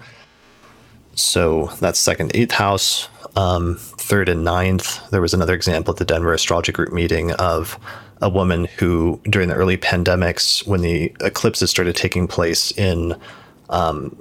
So 1.21 1.67
that's 1.79 1.99
second, 1.99 2.31
eighth 2.33 2.51
house, 2.51 3.07
um, 3.35 3.77
third 3.79 4.29
and 4.29 4.43
ninth. 4.43 5.09
There 5.09 5.21
was 5.21 5.33
another 5.33 5.53
example 5.53 5.93
at 5.93 5.97
the 5.97 6.05
Denver 6.05 6.33
Astrology 6.33 6.71
Group 6.71 6.91
meeting 6.91 7.31
of 7.33 7.79
a 8.21 8.29
woman 8.29 8.65
who, 8.77 9.19
during 9.25 9.49
the 9.49 9.55
early 9.55 9.77
pandemics, 9.77 10.65
when 10.67 10.81
the 10.81 11.15
eclipses 11.21 11.69
started 11.69 11.95
taking 11.95 12.27
place 12.27 12.71
in 12.71 13.15
um, 13.69 14.15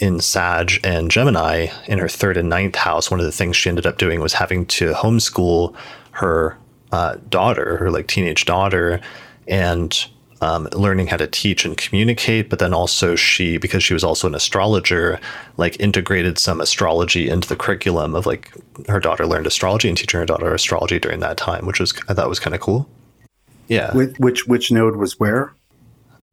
in 0.00 0.20
Sag 0.20 0.80
and 0.82 1.10
Gemini 1.10 1.68
in 1.86 1.98
her 1.98 2.08
third 2.08 2.36
and 2.36 2.48
ninth 2.48 2.74
house, 2.74 3.10
one 3.10 3.20
of 3.20 3.26
the 3.26 3.32
things 3.32 3.56
she 3.56 3.68
ended 3.68 3.86
up 3.86 3.98
doing 3.98 4.20
was 4.20 4.32
having 4.32 4.66
to 4.66 4.92
homeschool 4.92 5.74
her 6.10 6.58
uh, 6.92 7.16
daughter, 7.28 7.76
her 7.76 7.90
like 7.90 8.08
teenage 8.08 8.44
daughter, 8.44 9.00
and 9.46 10.06
um, 10.40 10.68
learning 10.72 11.06
how 11.06 11.16
to 11.16 11.26
teach 11.26 11.64
and 11.64 11.76
communicate. 11.76 12.48
But 12.48 12.58
then 12.58 12.74
also 12.74 13.16
she, 13.16 13.58
because 13.58 13.82
she 13.82 13.94
was 13.94 14.04
also 14.04 14.26
an 14.26 14.34
astrologer, 14.34 15.20
like 15.56 15.78
integrated 15.80 16.38
some 16.38 16.60
astrology 16.60 17.28
into 17.28 17.48
the 17.48 17.56
curriculum 17.56 18.14
of 18.14 18.26
like 18.26 18.52
her 18.88 19.00
daughter 19.00 19.26
learned 19.26 19.46
astrology 19.46 19.88
and 19.88 19.96
teaching 19.96 20.20
her 20.20 20.26
daughter 20.26 20.52
astrology 20.54 20.98
during 20.98 21.20
that 21.20 21.36
time, 21.36 21.66
which 21.66 21.80
was 21.80 21.94
I 22.08 22.14
thought 22.14 22.28
was 22.28 22.40
kind 22.40 22.54
of 22.54 22.60
cool. 22.60 22.88
Yeah. 23.68 23.94
Which, 23.94 24.16
which 24.18 24.46
which 24.46 24.70
node 24.70 24.96
was 24.96 25.18
where? 25.18 25.52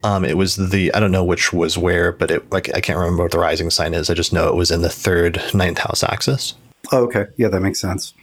Um, 0.04 0.26
it 0.26 0.38
was 0.38 0.58
the 0.58 0.94
I 0.94 1.00
don't 1.00 1.12
know 1.12 1.24
which 1.24 1.54
was 1.54 1.78
where, 1.78 2.12
but 2.12 2.30
it 2.30 2.52
like 2.52 2.74
I 2.76 2.82
can't 2.82 3.00
remember 3.00 3.24
what 3.24 3.32
the 3.32 3.40
rising 3.40 3.70
sign 3.70 3.94
is. 3.94 4.10
I 4.10 4.14
just 4.14 4.34
know 4.34 4.50
it 4.50 4.56
was 4.56 4.70
in 4.70 4.82
the 4.82 4.90
third 4.90 5.42
ninth 5.54 5.80
house 5.80 6.04
axis. 6.04 6.56
Oh, 6.92 7.04
okay. 7.06 7.28
Yeah, 7.38 7.48
that 7.48 7.62
makes 7.62 7.80
sense. 7.80 8.14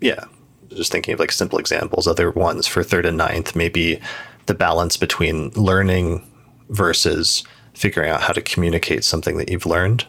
Yeah. 0.00 0.24
Just 0.70 0.90
thinking 0.90 1.14
of 1.14 1.20
like 1.20 1.32
simple 1.32 1.58
examples, 1.58 2.06
other 2.06 2.30
ones 2.30 2.66
for 2.66 2.82
third 2.82 3.06
and 3.06 3.16
ninth, 3.16 3.54
maybe 3.54 4.00
the 4.46 4.54
balance 4.54 4.96
between 4.96 5.50
learning 5.50 6.26
versus 6.68 7.44
figuring 7.74 8.10
out 8.10 8.22
how 8.22 8.32
to 8.32 8.40
communicate 8.40 9.04
something 9.04 9.36
that 9.36 9.50
you've 9.50 9.66
learned. 9.66 10.06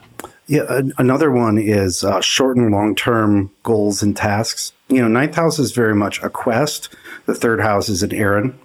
Yeah, 0.47 0.81
another 0.97 1.29
one 1.29 1.57
is 1.57 2.03
uh, 2.03 2.21
short 2.21 2.55
and 2.55 2.71
long 2.71 2.95
term 2.95 3.51
goals 3.63 4.01
and 4.01 4.15
tasks. 4.15 4.71
You 4.87 5.01
know, 5.01 5.09
ninth 5.09 5.35
house 5.35 5.59
is 5.59 5.73
very 5.73 5.93
much 5.93 6.23
a 6.23 6.29
quest. 6.29 6.95
The 7.25 7.35
third 7.35 7.59
house 7.59 7.89
is 7.89 8.01
an 8.03 8.13
errand 8.13 8.57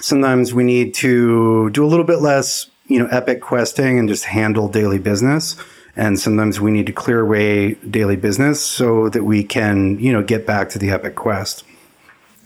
sometimes 0.00 0.52
we 0.52 0.64
need 0.64 0.94
to 0.94 1.70
do 1.70 1.84
a 1.84 1.88
little 1.88 2.04
bit 2.04 2.20
less, 2.20 2.68
you 2.86 2.98
know, 2.98 3.06
epic 3.06 3.40
questing 3.40 3.98
and 3.98 4.08
just 4.08 4.24
handle 4.24 4.68
daily 4.68 4.98
business. 4.98 5.56
And 5.96 6.18
sometimes 6.18 6.60
we 6.60 6.70
need 6.70 6.86
to 6.86 6.92
clear 6.92 7.20
away 7.20 7.74
daily 7.74 8.16
business 8.16 8.62
so 8.62 9.08
that 9.10 9.24
we 9.24 9.44
can, 9.44 9.98
you 9.98 10.12
know, 10.12 10.22
get 10.22 10.46
back 10.46 10.70
to 10.70 10.78
the 10.78 10.90
epic 10.90 11.14
quest. 11.14 11.64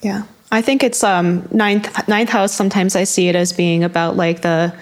Yeah. 0.02 0.24
I 0.54 0.62
think 0.62 0.82
it's 0.82 1.04
um 1.04 1.48
ninth 1.52 2.08
ninth 2.08 2.30
house 2.30 2.52
sometimes 2.52 2.96
I 2.96 3.04
see 3.04 3.28
it 3.28 3.36
as 3.36 3.52
being 3.52 3.84
about 3.84 4.16
like 4.16 4.42
the 4.42 4.74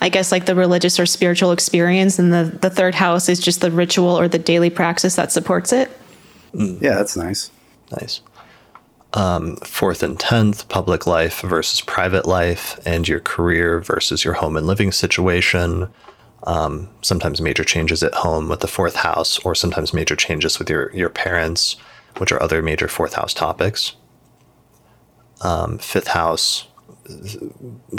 I 0.00 0.08
guess 0.08 0.30
like 0.32 0.46
the 0.46 0.54
religious 0.54 0.98
or 0.98 1.06
spiritual 1.06 1.52
experience 1.52 2.18
and 2.18 2.32
the 2.32 2.56
the 2.60 2.70
third 2.70 2.94
house 2.94 3.28
is 3.28 3.40
just 3.40 3.60
the 3.60 3.70
ritual 3.70 4.18
or 4.18 4.28
the 4.28 4.38
daily 4.38 4.70
praxis 4.70 5.16
that 5.16 5.32
supports 5.32 5.72
it. 5.72 5.90
Mm. 6.54 6.80
Yeah, 6.80 6.94
that's 6.94 7.16
nice. 7.16 7.50
Nice 7.90 8.20
um, 9.14 9.56
fourth 9.56 10.02
and 10.02 10.18
tenth, 10.18 10.68
public 10.68 11.06
life 11.06 11.40
versus 11.40 11.80
private 11.80 12.26
life, 12.26 12.78
and 12.84 13.08
your 13.08 13.20
career 13.20 13.80
versus 13.80 14.24
your 14.24 14.34
home 14.34 14.56
and 14.56 14.66
living 14.66 14.92
situation. 14.92 15.88
Um, 16.44 16.88
sometimes 17.02 17.40
major 17.40 17.64
changes 17.64 18.02
at 18.02 18.14
home 18.14 18.48
with 18.48 18.60
the 18.60 18.68
fourth 18.68 18.96
house, 18.96 19.38
or 19.40 19.54
sometimes 19.54 19.94
major 19.94 20.16
changes 20.16 20.58
with 20.58 20.70
your 20.70 20.94
your 20.94 21.08
parents, 21.08 21.76
which 22.18 22.32
are 22.32 22.42
other 22.42 22.62
major 22.62 22.88
fourth 22.88 23.14
house 23.14 23.34
topics. 23.34 23.94
Um, 25.40 25.78
fifth 25.78 26.08
house 26.08 26.66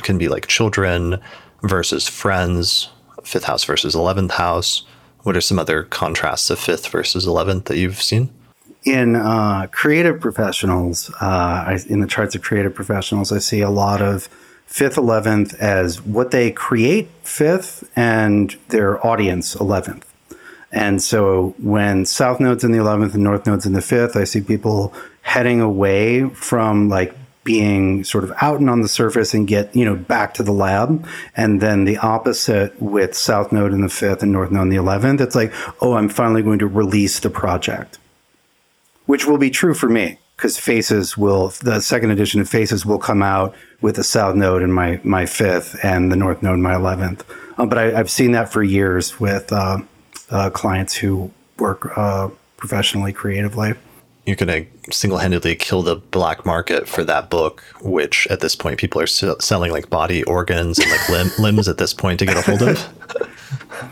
can 0.01 0.17
be 0.17 0.27
like 0.27 0.47
children 0.47 1.19
versus 1.63 2.07
friends. 2.07 2.89
Fifth 3.23 3.45
house 3.45 3.63
versus 3.63 3.95
eleventh 3.95 4.31
house. 4.31 4.83
What 5.23 5.35
are 5.35 5.41
some 5.41 5.59
other 5.59 5.83
contrasts 5.83 6.49
of 6.49 6.59
fifth 6.59 6.87
versus 6.87 7.27
eleventh 7.27 7.65
that 7.65 7.77
you've 7.77 8.01
seen? 8.01 8.33
in 8.85 9.15
uh, 9.15 9.67
creative 9.71 10.19
professionals, 10.19 11.11
uh, 11.19 11.77
in 11.87 11.99
the 11.99 12.07
charts 12.07 12.35
of 12.35 12.41
creative 12.41 12.73
professionals, 12.73 13.31
I 13.31 13.39
see 13.39 13.61
a 13.61 13.69
lot 13.69 14.01
of 14.01 14.29
fifth, 14.65 14.95
11th 14.95 15.55
as 15.55 16.01
what 16.01 16.31
they 16.31 16.51
create 16.51 17.09
fifth 17.23 17.89
and 17.95 18.55
their 18.69 19.05
audience 19.05 19.55
11th. 19.55 20.03
And 20.71 21.01
so 21.01 21.55
when 21.57 22.05
south 22.05 22.39
nodes 22.39 22.63
in 22.63 22.71
the 22.71 22.77
11th 22.77 23.15
and 23.15 23.23
north 23.23 23.47
nodes 23.47 23.65
in 23.65 23.73
the 23.73 23.81
fifth, 23.81 24.15
I 24.15 24.23
see 24.23 24.41
people 24.41 24.93
heading 25.23 25.59
away 25.59 26.29
from 26.29 26.89
like 26.89 27.15
being 27.49 28.03
sort 28.03 28.23
of 28.23 28.31
out 28.41 28.59
and 28.59 28.69
on 28.69 28.81
the 28.81 28.87
surface 28.87 29.33
and 29.33 29.47
get, 29.47 29.75
you 29.75 29.83
know, 29.83 29.95
back 29.95 30.35
to 30.35 30.43
the 30.43 30.51
lab. 30.51 31.03
And 31.35 31.59
then 31.59 31.85
the 31.85 31.97
opposite 31.97 32.79
with 32.79 33.15
south 33.15 33.51
node 33.51 33.73
in 33.73 33.81
the 33.81 33.89
fifth 33.89 34.21
and 34.21 34.31
north 34.31 34.51
node 34.51 34.65
in 34.65 34.69
the 34.69 34.75
11th, 34.75 35.19
it's 35.19 35.33
like, 35.33 35.51
oh, 35.81 35.93
I'm 35.93 36.09
finally 36.09 36.43
going 36.43 36.59
to 36.59 36.67
release 36.67 37.19
the 37.19 37.31
project, 37.31 37.97
which 39.07 39.25
will 39.25 39.39
be 39.39 39.49
true 39.49 39.73
for 39.73 39.89
me 39.89 40.19
because 40.35 40.59
Faces 40.59 41.17
will 41.17 41.47
the 41.63 41.81
second 41.81 42.11
edition 42.11 42.39
of 42.39 42.47
Faces 42.47 42.85
will 42.85 42.99
come 42.99 43.23
out 43.23 43.55
with 43.81 43.95
the 43.95 44.03
South 44.03 44.35
Node 44.35 44.61
in 44.61 44.71
my 44.71 45.01
my 45.03 45.25
fifth 45.25 45.75
and 45.83 46.11
the 46.11 46.15
North 46.15 46.43
Node 46.43 46.53
in 46.53 46.61
my 46.61 46.75
eleventh. 46.75 47.25
Um, 47.57 47.67
but 47.67 47.79
I, 47.79 47.85
have 47.97 48.11
seen 48.11 48.33
that 48.33 48.53
for 48.53 48.61
years 48.61 49.19
with 49.19 49.51
uh, 49.51 49.79
uh, 50.29 50.51
clients 50.51 50.93
who 50.93 51.31
work 51.57 51.97
uh, 51.97 52.29
professionally, 52.57 53.11
creatively. 53.11 53.73
You're 54.29 54.35
going 54.35 54.65
to 54.65 54.93
single-handedly 54.93 55.55
kill 55.55 55.81
the 55.81 55.95
black 55.95 56.45
market 56.45 56.87
for 56.87 57.03
that 57.03 57.29
book, 57.29 57.63
which 57.81 58.27
at 58.27 58.39
this 58.39 58.55
point 58.55 58.79
people 58.79 59.01
are 59.01 59.07
selling 59.07 59.71
like 59.71 59.89
body 59.89 60.23
organs 60.23 60.77
and 60.79 60.89
like 60.89 61.09
limb- 61.09 61.31
limbs 61.39 61.67
at 61.67 61.79
this 61.79 61.93
point 61.93 62.19
to 62.19 62.25
get 62.25 62.37
a 62.37 62.41
hold 62.41 62.61
of. 62.61 63.91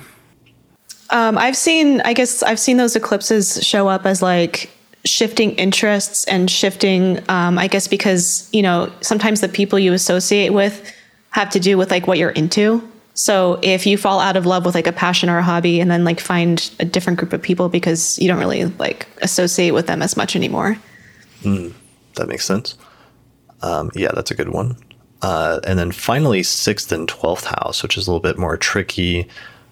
Um, 1.10 1.38
I've 1.38 1.56
seen, 1.56 2.02
I 2.02 2.14
guess, 2.14 2.44
I've 2.44 2.60
seen 2.60 2.78
those 2.78 2.96
eclipses 2.96 3.66
show 3.66 3.88
up 3.88 4.06
as 4.06 4.22
like 4.22 4.70
shifting 5.06 5.52
interests 5.56 6.26
and 6.26 6.52
shifting 6.52 7.18
um, 7.30 7.58
i 7.58 7.68
guess 7.68 7.88
because 7.88 8.50
you 8.52 8.62
know 8.62 8.92
sometimes 9.00 9.40
the 9.40 9.48
people 9.48 9.80
you 9.80 9.94
associate 9.94 10.50
with 10.52 10.94
have 11.30 11.50
to 11.50 11.60
do 11.60 11.78
with 11.78 11.90
like 11.90 12.08
what 12.08 12.18
you're 12.18 12.32
into 12.32 12.86
so 13.18 13.60
if 13.64 13.86
you 13.86 13.98
fall 13.98 14.20
out 14.20 14.38
of 14.38 14.46
love 14.46 14.64
with 14.64 14.76
like 14.76 14.88
a 14.88 14.92
passion 14.92 15.30
or 15.30 15.40
a 15.40 15.44
hobby 15.44 15.80
and 15.80 15.90
then 15.90 16.04
like 16.04 16.20
find 16.20 16.70
a 16.80 16.86
different 16.86 17.18
group 17.18 17.34
of 17.34 17.42
people 17.42 17.68
because 17.68 18.20
you 18.20 18.28
don't 18.28 18.40
really 18.40 18.66
like 18.66 19.08
associate 19.22 19.72
with 19.72 19.88
them 19.88 20.02
as 20.02 20.16
much 20.16 20.36
anymore. 20.36 20.78
Mm, 21.42 21.74
that 22.16 22.28
makes 22.28 22.46
sense. 22.46 22.78
Um, 23.62 23.90
yeah 23.96 24.12
that's 24.14 24.32
a 24.32 24.36
good 24.36 24.50
one. 24.50 24.78
Uh, 25.24 25.60
and 25.64 25.80
then 25.80 25.92
finally 25.92 26.44
sixth 26.44 26.92
and 26.92 27.08
12th 27.08 27.46
house 27.46 27.82
which 27.82 27.98
is 27.98 28.08
a 28.08 28.12
little 28.12 28.22
bit 28.22 28.38
more 28.38 28.56
tricky. 28.56 29.28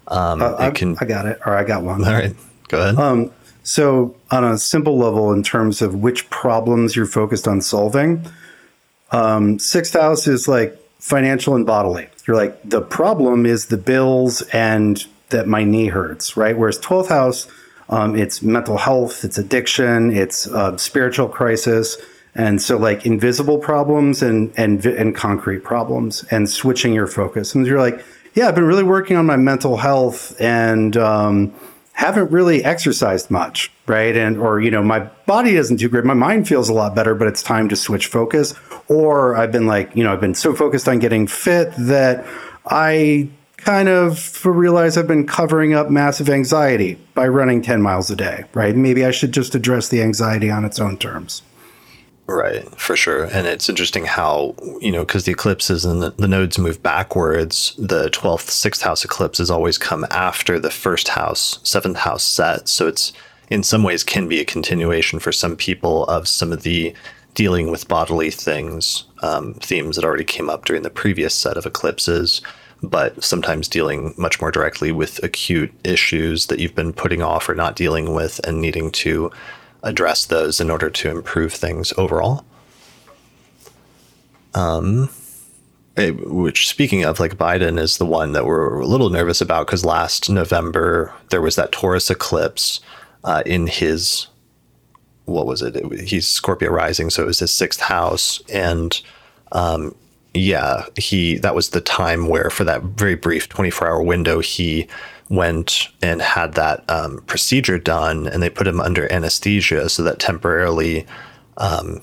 Um, 0.08 0.42
uh, 0.42 0.56
I, 0.58 0.70
can, 0.70 0.96
I 1.00 1.04
got 1.04 1.26
it 1.26 1.38
or 1.46 1.56
i 1.56 1.62
got 1.62 1.82
one. 1.82 2.04
All 2.04 2.12
right 2.12 2.34
go 2.68 2.80
ahead. 2.80 2.96
Um, 2.96 3.30
so, 3.62 4.14
on 4.30 4.44
a 4.44 4.58
simple 4.58 4.96
level, 4.96 5.32
in 5.32 5.42
terms 5.42 5.82
of 5.82 5.96
which 5.96 6.30
problems 6.30 6.94
you're 6.94 7.04
focused 7.04 7.48
on 7.48 7.60
solving, 7.60 8.24
um, 9.10 9.58
sixth 9.58 9.94
house 9.94 10.28
is 10.28 10.46
like 10.46 10.80
financial 10.98 11.54
and 11.54 11.66
bodily. 11.66 12.08
You're 12.26 12.36
like, 12.36 12.58
the 12.68 12.82
problem 12.82 13.46
is 13.46 13.66
the 13.66 13.76
bills 13.76 14.42
and 14.52 15.04
that 15.30 15.46
my 15.46 15.64
knee 15.64 15.86
hurts, 15.86 16.36
right? 16.36 16.56
Whereas 16.56 16.78
12th 16.78 17.08
house, 17.08 17.48
um, 17.88 18.16
it's 18.16 18.42
mental 18.42 18.78
health, 18.78 19.24
it's 19.24 19.38
addiction, 19.38 20.12
it's 20.12 20.46
uh, 20.48 20.76
spiritual 20.76 21.28
crisis. 21.28 21.96
And 22.34 22.60
so, 22.60 22.76
like 22.76 23.06
invisible 23.06 23.58
problems 23.58 24.22
and, 24.22 24.52
and, 24.58 24.84
and 24.84 25.14
concrete 25.14 25.64
problems, 25.64 26.22
and 26.30 26.50
switching 26.50 26.92
your 26.92 27.06
focus. 27.06 27.54
And 27.54 27.66
you're 27.66 27.80
like, 27.80 28.04
yeah, 28.34 28.48
I've 28.48 28.54
been 28.54 28.66
really 28.66 28.84
working 28.84 29.16
on 29.16 29.24
my 29.24 29.36
mental 29.36 29.78
health 29.78 30.38
and, 30.38 30.96
um, 30.98 31.54
haven't 31.96 32.30
really 32.30 32.62
exercised 32.62 33.30
much, 33.30 33.72
right? 33.86 34.14
And 34.14 34.36
or 34.36 34.60
you 34.60 34.70
know, 34.70 34.82
my 34.82 35.00
body 35.00 35.56
isn't 35.56 35.78
too 35.78 35.88
great. 35.88 36.04
My 36.04 36.14
mind 36.14 36.46
feels 36.46 36.68
a 36.68 36.74
lot 36.74 36.94
better, 36.94 37.14
but 37.14 37.26
it's 37.26 37.42
time 37.42 37.70
to 37.70 37.76
switch 37.76 38.06
focus. 38.06 38.54
Or 38.88 39.34
I've 39.34 39.50
been 39.50 39.66
like, 39.66 39.96
you 39.96 40.04
know, 40.04 40.12
I've 40.12 40.20
been 40.20 40.34
so 40.34 40.54
focused 40.54 40.88
on 40.88 40.98
getting 40.98 41.26
fit 41.26 41.72
that 41.78 42.26
I 42.66 43.30
kind 43.56 43.88
of 43.88 44.44
realize 44.44 44.98
I've 44.98 45.08
been 45.08 45.26
covering 45.26 45.72
up 45.72 45.88
massive 45.90 46.28
anxiety 46.28 46.98
by 47.14 47.26
running 47.28 47.62
10 47.62 47.80
miles 47.80 48.10
a 48.10 48.16
day, 48.16 48.44
right? 48.52 48.76
Maybe 48.76 49.04
I 49.04 49.10
should 49.10 49.32
just 49.32 49.54
address 49.54 49.88
the 49.88 50.02
anxiety 50.02 50.50
on 50.50 50.66
its 50.66 50.78
own 50.78 50.98
terms. 50.98 51.42
Right, 52.28 52.64
for 52.78 52.96
sure. 52.96 53.24
And 53.24 53.46
it's 53.46 53.68
interesting 53.68 54.04
how, 54.04 54.56
you 54.80 54.90
know, 54.90 55.04
because 55.04 55.24
the 55.24 55.32
eclipses 55.32 55.84
and 55.84 56.02
the, 56.02 56.10
the, 56.10 56.26
nodes 56.26 56.58
move 56.58 56.82
backwards, 56.82 57.74
the 57.78 58.10
12th, 58.10 58.48
6th 58.48 58.82
house 58.82 59.04
eclipses 59.04 59.48
always 59.48 59.78
come 59.78 60.04
after 60.10 60.58
the 60.58 60.70
first 60.70 61.08
house, 61.08 61.58
7th 61.58 61.98
house 61.98 62.24
set. 62.24 62.68
So 62.68 62.88
it's 62.88 63.12
in 63.48 63.62
some 63.62 63.84
ways 63.84 64.02
can 64.02 64.26
be 64.26 64.40
a 64.40 64.44
continuation 64.44 65.20
for 65.20 65.30
some 65.30 65.54
people 65.54 66.04
of 66.06 66.26
some 66.26 66.52
of 66.52 66.64
the 66.64 66.94
dealing 67.34 67.70
with 67.70 67.86
bodily 67.86 68.30
things, 68.30 69.04
um, 69.22 69.54
themes 69.54 69.94
that 69.94 70.04
already 70.04 70.24
came 70.24 70.50
up 70.50 70.64
during 70.64 70.82
the 70.82 70.90
previous 70.90 71.34
set 71.34 71.56
of 71.56 71.66
eclipses, 71.66 72.40
but 72.82 73.22
sometimes 73.22 73.68
dealing 73.68 74.14
much 74.18 74.40
more 74.40 74.50
directly 74.50 74.90
with 74.90 75.22
acute 75.22 75.72
issues 75.84 76.46
that 76.46 76.58
you've 76.58 76.74
been 76.74 76.92
putting 76.92 77.22
off 77.22 77.48
or 77.48 77.54
not 77.54 77.76
dealing 77.76 78.14
with 78.14 78.40
and 78.44 78.60
needing 78.60 78.90
to 78.90 79.30
address 79.86 80.26
those 80.26 80.60
in 80.60 80.70
order 80.70 80.90
to 80.90 81.10
improve 81.10 81.52
things 81.52 81.92
overall. 81.96 82.44
Um, 84.54 85.08
which 85.96 86.68
speaking 86.68 87.04
of 87.04 87.20
like 87.20 87.36
Biden 87.36 87.78
is 87.78 87.98
the 87.98 88.06
one 88.06 88.32
that 88.32 88.44
we're 88.44 88.80
a 88.80 88.86
little 88.86 89.10
nervous 89.10 89.40
about 89.40 89.66
because 89.66 89.84
last 89.84 90.28
November 90.28 91.12
there 91.30 91.40
was 91.40 91.56
that 91.56 91.72
Taurus 91.72 92.10
eclipse 92.10 92.80
uh, 93.24 93.42
in 93.46 93.66
his 93.66 94.26
what 95.24 95.46
was 95.46 95.62
it? 95.62 95.76
it? 95.76 96.08
He's 96.08 96.26
Scorpio 96.26 96.70
rising, 96.70 97.10
so 97.10 97.22
it 97.22 97.26
was 97.26 97.40
his 97.40 97.50
sixth 97.50 97.80
house, 97.80 98.40
and 98.48 99.00
um, 99.52 99.94
yeah, 100.34 100.84
he 100.96 101.36
that 101.38 101.54
was 101.54 101.70
the 101.70 101.80
time 101.80 102.28
where 102.28 102.50
for 102.50 102.64
that 102.64 102.82
very 102.82 103.16
brief 103.16 103.48
24 103.48 103.88
hour 103.88 104.02
window 104.02 104.40
he 104.40 104.86
went 105.28 105.88
and 106.02 106.22
had 106.22 106.54
that 106.54 106.88
um, 106.88 107.22
procedure 107.26 107.78
done, 107.78 108.26
and 108.26 108.42
they 108.42 108.50
put 108.50 108.66
him 108.66 108.80
under 108.80 109.10
anesthesia 109.12 109.88
so 109.88 110.02
that 110.02 110.18
temporarily 110.18 111.06
um, 111.56 112.00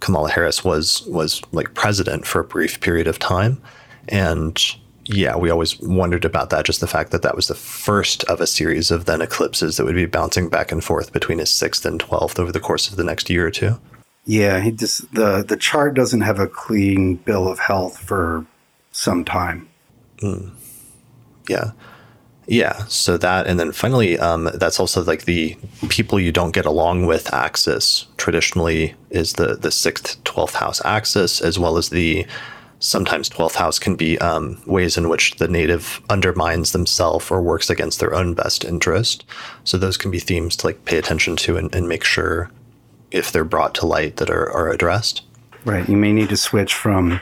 Kamala 0.00 0.30
Harris 0.30 0.64
was 0.64 1.02
was 1.06 1.42
like 1.52 1.74
president 1.74 2.26
for 2.26 2.40
a 2.40 2.44
brief 2.44 2.80
period 2.80 3.06
of 3.06 3.18
time, 3.18 3.60
and 4.08 4.62
yeah, 5.04 5.36
we 5.36 5.50
always 5.50 5.80
wondered 5.80 6.24
about 6.24 6.50
that. 6.50 6.66
Just 6.66 6.80
the 6.80 6.86
fact 6.86 7.10
that 7.10 7.22
that 7.22 7.34
was 7.34 7.48
the 7.48 7.54
first 7.54 8.24
of 8.24 8.40
a 8.40 8.46
series 8.46 8.90
of 8.90 9.06
then 9.06 9.22
eclipses 9.22 9.76
that 9.76 9.84
would 9.84 9.94
be 9.94 10.06
bouncing 10.06 10.48
back 10.48 10.70
and 10.70 10.84
forth 10.84 11.12
between 11.12 11.38
his 11.38 11.50
sixth 11.50 11.84
and 11.84 11.98
twelfth 11.98 12.38
over 12.38 12.52
the 12.52 12.60
course 12.60 12.88
of 12.88 12.96
the 12.96 13.04
next 13.04 13.30
year 13.30 13.46
or 13.46 13.50
two. 13.50 13.80
Yeah, 14.24 14.60
he 14.60 14.70
just 14.70 15.12
the 15.14 15.42
the 15.42 15.56
chart 15.56 15.94
doesn't 15.94 16.20
have 16.20 16.38
a 16.38 16.46
clean 16.46 17.16
bill 17.16 17.48
of 17.48 17.58
health 17.58 17.98
for 17.98 18.46
some 18.92 19.24
time. 19.24 19.68
Mm. 20.18 20.52
Yeah. 21.48 21.72
Yeah, 22.50 22.86
so 22.86 23.18
that, 23.18 23.46
and 23.46 23.60
then 23.60 23.72
finally, 23.72 24.18
um, 24.18 24.48
that's 24.54 24.80
also 24.80 25.04
like 25.04 25.26
the 25.26 25.54
people 25.90 26.18
you 26.18 26.32
don't 26.32 26.54
get 26.54 26.64
along 26.64 27.04
with 27.04 27.32
axis. 27.34 28.06
Traditionally, 28.16 28.94
is 29.10 29.34
the 29.34 29.54
the 29.54 29.70
sixth, 29.70 30.24
twelfth 30.24 30.54
house 30.54 30.82
axis, 30.82 31.42
as 31.42 31.58
well 31.58 31.76
as 31.76 31.90
the 31.90 32.26
sometimes 32.78 33.28
twelfth 33.28 33.56
house 33.56 33.78
can 33.78 33.96
be 33.96 34.18
um, 34.20 34.62
ways 34.64 34.96
in 34.96 35.10
which 35.10 35.36
the 35.36 35.46
native 35.46 36.00
undermines 36.08 36.72
themselves 36.72 37.30
or 37.30 37.42
works 37.42 37.68
against 37.68 38.00
their 38.00 38.14
own 38.14 38.32
best 38.32 38.64
interest. 38.64 39.26
So 39.64 39.76
those 39.76 39.98
can 39.98 40.10
be 40.10 40.18
themes 40.18 40.56
to 40.56 40.68
like 40.68 40.86
pay 40.86 40.96
attention 40.96 41.36
to 41.36 41.58
and, 41.58 41.74
and 41.74 41.86
make 41.86 42.02
sure 42.02 42.50
if 43.10 43.30
they're 43.30 43.44
brought 43.44 43.74
to 43.74 43.86
light 43.86 44.16
that 44.16 44.30
are, 44.30 44.50
are 44.52 44.70
addressed. 44.70 45.22
Right. 45.66 45.86
You 45.86 45.98
may 45.98 46.12
need 46.12 46.30
to 46.30 46.36
switch 46.36 46.72
from 46.72 47.20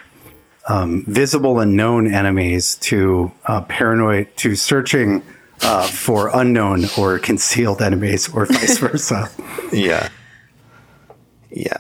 um, 0.67 1.05
visible 1.07 1.61
and 1.61 1.77
known 1.77 2.13
enemies 2.13 2.77
to 2.77 3.33
uh, 3.47 3.63
paranoid 3.63 4.29
to 4.37 4.57
searching 4.57 5.23
uh, 5.63 5.87
for 5.87 6.31
unknown 6.35 6.85
or 6.99 7.19
concealed 7.19 7.81
enemies 7.81 8.29
or 8.35 8.47
vice 8.47 8.79
versa. 8.79 9.31
yeah. 9.73 10.09
Yeah. 11.51 11.79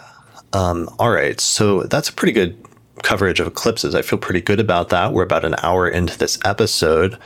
Um, 0.52 0.88
all 0.98 1.10
right. 1.10 1.38
So 1.40 1.82
that's 1.82 2.08
a 2.08 2.12
pretty 2.12 2.32
good 2.32 2.56
coverage 3.02 3.40
of 3.40 3.46
eclipses. 3.46 3.94
I 3.94 4.02
feel 4.02 4.18
pretty 4.18 4.40
good 4.40 4.60
about 4.60 4.88
that. 4.90 5.12
We're 5.12 5.24
about 5.24 5.44
an 5.44 5.56
hour 5.62 5.88
into 5.88 6.16
this 6.16 6.38
episode. 6.44 7.18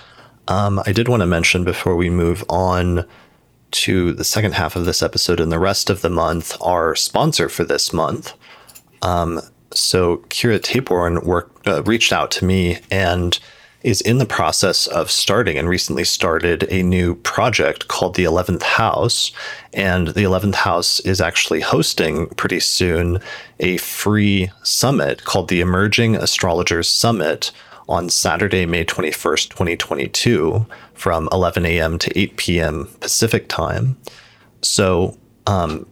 Um, 0.49 0.83
I 0.85 0.93
did 0.93 1.09
want 1.09 1.21
to 1.21 1.27
mention 1.27 1.63
before 1.63 1.95
we 1.95 2.11
move 2.11 2.45
on 2.49 3.07
to 3.73 4.13
the 4.13 4.25
second 4.25 4.55
half 4.55 4.75
of 4.75 4.85
this 4.85 5.03
episode 5.03 5.39
and 5.39 5.53
the 5.53 5.59
rest 5.61 5.91
of 5.91 6.03
the 6.03 6.11
month, 6.11 6.57
our 6.61 6.97
sponsor 6.97 7.49
for 7.49 7.63
this 7.63 7.93
month. 7.93 8.33
Um, 9.03 9.41
so 9.73 10.18
Kira 10.29 11.25
worked, 11.25 11.66
uh, 11.66 11.83
reached 11.85 12.12
out 12.12 12.31
to 12.33 12.45
me 12.45 12.79
and 12.91 13.39
is 13.83 14.01
in 14.03 14.18
the 14.18 14.27
process 14.27 14.87
of 14.87 15.11
starting 15.11 15.57
and 15.57 15.68
recently 15.68 16.05
started 16.05 16.66
a 16.71 16.83
new 16.83 17.14
project 17.14 17.89
called 17.89 18.14
the 18.14 18.25
11th 18.25 18.62
House. 18.62 19.33
And 19.73 20.09
the 20.09 20.23
11th 20.23 20.57
House 20.57 21.01
is 21.01 21.21
actually 21.21 21.61
hosting 21.61 22.27
pretty 22.31 22.61
soon 22.61 23.21
a 23.59 23.79
free 23.79 24.51
summit 24.62 25.25
called 25.25 25.49
the 25.49 25.61
Emerging 25.61 26.16
Astrologers 26.16 26.89
Summit 26.89 27.53
on 27.89 28.11
Saturday, 28.11 28.66
May 28.66 28.85
21st, 28.85 29.49
2022, 29.49 30.66
from 30.95 31.29
11 31.33 31.64
a.m. 31.64 31.99
to 31.99 32.18
8 32.18 32.37
p.m. 32.37 32.89
Pacific 33.01 33.49
time. 33.49 33.97
So 34.61 35.16
Um, 35.47 35.87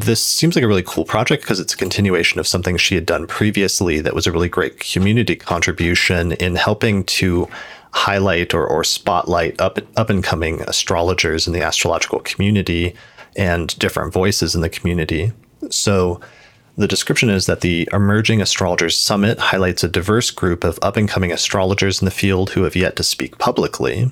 this 0.00 0.22
seems 0.22 0.54
like 0.54 0.64
a 0.64 0.68
really 0.68 0.82
cool 0.82 1.04
project 1.04 1.42
because 1.42 1.60
it's 1.60 1.74
a 1.74 1.76
continuation 1.76 2.40
of 2.40 2.46
something 2.46 2.76
she 2.76 2.94
had 2.94 3.06
done 3.06 3.26
previously 3.26 4.00
that 4.00 4.14
was 4.14 4.26
a 4.26 4.32
really 4.32 4.48
great 4.48 4.80
community 4.80 5.36
contribution 5.36 6.32
in 6.32 6.56
helping 6.56 7.04
to 7.04 7.48
highlight 7.92 8.54
or, 8.54 8.66
or 8.66 8.84
spotlight 8.84 9.60
up 9.60 9.78
up 9.96 10.08
and 10.08 10.24
coming 10.24 10.62
astrologers 10.62 11.46
in 11.46 11.52
the 11.52 11.62
astrological 11.62 12.20
community 12.20 12.94
and 13.36 13.78
different 13.78 14.12
voices 14.12 14.54
in 14.54 14.62
the 14.62 14.68
community. 14.68 15.32
So 15.70 16.20
the 16.76 16.88
description 16.88 17.28
is 17.28 17.46
that 17.46 17.60
the 17.60 17.88
Emerging 17.92 18.40
Astrologers 18.40 18.98
Summit 18.98 19.38
highlights 19.38 19.84
a 19.84 19.88
diverse 19.88 20.30
group 20.30 20.64
of 20.64 20.78
up 20.80 20.96
and 20.96 21.08
coming 21.08 21.30
astrologers 21.30 22.00
in 22.00 22.06
the 22.06 22.10
field 22.10 22.50
who 22.50 22.62
have 22.62 22.74
yet 22.74 22.96
to 22.96 23.02
speak 23.02 23.38
publicly. 23.38 24.10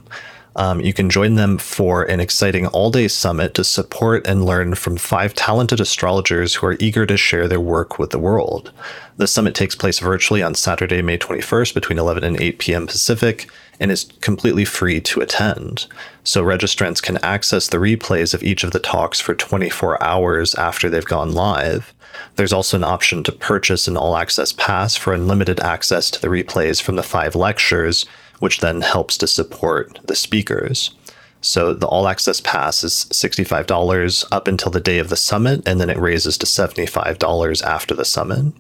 Um, 0.61 0.83
you 0.83 0.93
can 0.93 1.09
join 1.09 1.37
them 1.37 1.57
for 1.57 2.03
an 2.03 2.21
exciting 2.21 2.67
all 2.67 2.91
day 2.91 3.09
summit 3.09 3.55
to 3.55 3.65
support 3.65 4.27
and 4.27 4.45
learn 4.45 4.75
from 4.75 4.99
five 4.99 5.33
talented 5.33 5.81
astrologers 5.81 6.55
who 6.55 6.67
are 6.67 6.77
eager 6.79 7.07
to 7.07 7.17
share 7.17 7.49
their 7.49 7.59
work 7.59 7.99
with 7.99 8.11
the 8.11 8.19
world. 8.19 8.71
The 9.17 9.27
summit 9.27 9.55
takes 9.55 9.75
place 9.75 10.01
virtually 10.01 10.43
on 10.43 10.55
Saturday, 10.55 11.01
May 11.01 11.17
21st 11.17 11.73
between 11.73 11.99
11 11.99 12.25
and 12.25 12.39
8 12.39 12.59
p.m. 12.59 12.87
Pacific 12.87 13.49
and 13.81 13.91
is 13.91 14.13
completely 14.21 14.67
free 14.67 15.01
to 15.01 15.23
attend. 15.23 15.87
So 16.25 16.45
registrants 16.45 17.03
can 17.03 17.17
access 17.25 17.67
the 17.67 17.79
replays 17.79 18.35
of 18.35 18.43
each 18.43 18.63
of 18.63 18.73
the 18.73 18.81
talks 18.81 19.19
for 19.19 19.35
24 19.35 20.03
hours 20.03 20.55
after 20.57 20.91
they've 20.91 21.03
gone 21.03 21.33
live. 21.33 21.95
There's 22.37 22.53
also 22.53 22.77
an 22.77 22.85
option 22.85 23.25
to 23.25 23.33
purchase 23.33 23.89
an 23.89 23.97
all 23.97 24.15
access 24.15 24.53
pass 24.53 24.95
for 24.95 25.15
unlimited 25.15 25.59
access 25.61 26.11
to 26.11 26.21
the 26.21 26.29
replays 26.29 26.83
from 26.83 26.97
the 26.97 27.03
five 27.03 27.35
lectures 27.35 28.05
which 28.41 28.61
then 28.61 28.81
helps 28.81 29.17
to 29.19 29.27
support 29.27 30.01
the 30.05 30.17
speakers. 30.17 30.95
So 31.41 31.73
the 31.73 31.87
all 31.87 32.09
access 32.09 32.41
pass 32.41 32.85
is 32.85 33.07
$65 33.13 34.27
up 34.31 34.47
until 34.47 34.71
the 34.71 34.81
day 34.81 34.99
of 34.99 35.09
the 35.09 35.17
summit, 35.17 35.63
and 35.67 35.81
then 35.81 35.89
it 35.89 35.99
raises 35.99 36.37
to 36.39 36.47
$75 36.47 37.65
after 37.65 37.95
the 37.95 38.05
summit. 38.05 38.53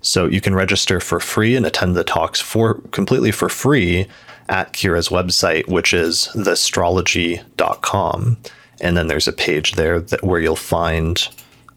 So 0.00 0.26
you 0.26 0.40
can 0.40 0.54
register 0.54 1.00
for 1.00 1.20
free 1.20 1.56
and 1.56 1.66
attend 1.66 1.96
the 1.96 2.04
talks 2.04 2.40
for 2.40 2.74
completely 2.92 3.32
for 3.32 3.48
free 3.48 4.06
at 4.48 4.72
Kira's 4.72 5.08
website, 5.08 5.68
which 5.68 5.94
is 5.94 6.28
theastrology.com. 6.34 8.36
And 8.80 8.96
then 8.96 9.06
there's 9.06 9.28
a 9.28 9.32
page 9.32 9.72
there 9.72 10.00
that 10.00 10.24
where 10.24 10.40
you'll 10.40 10.56
find 10.56 11.28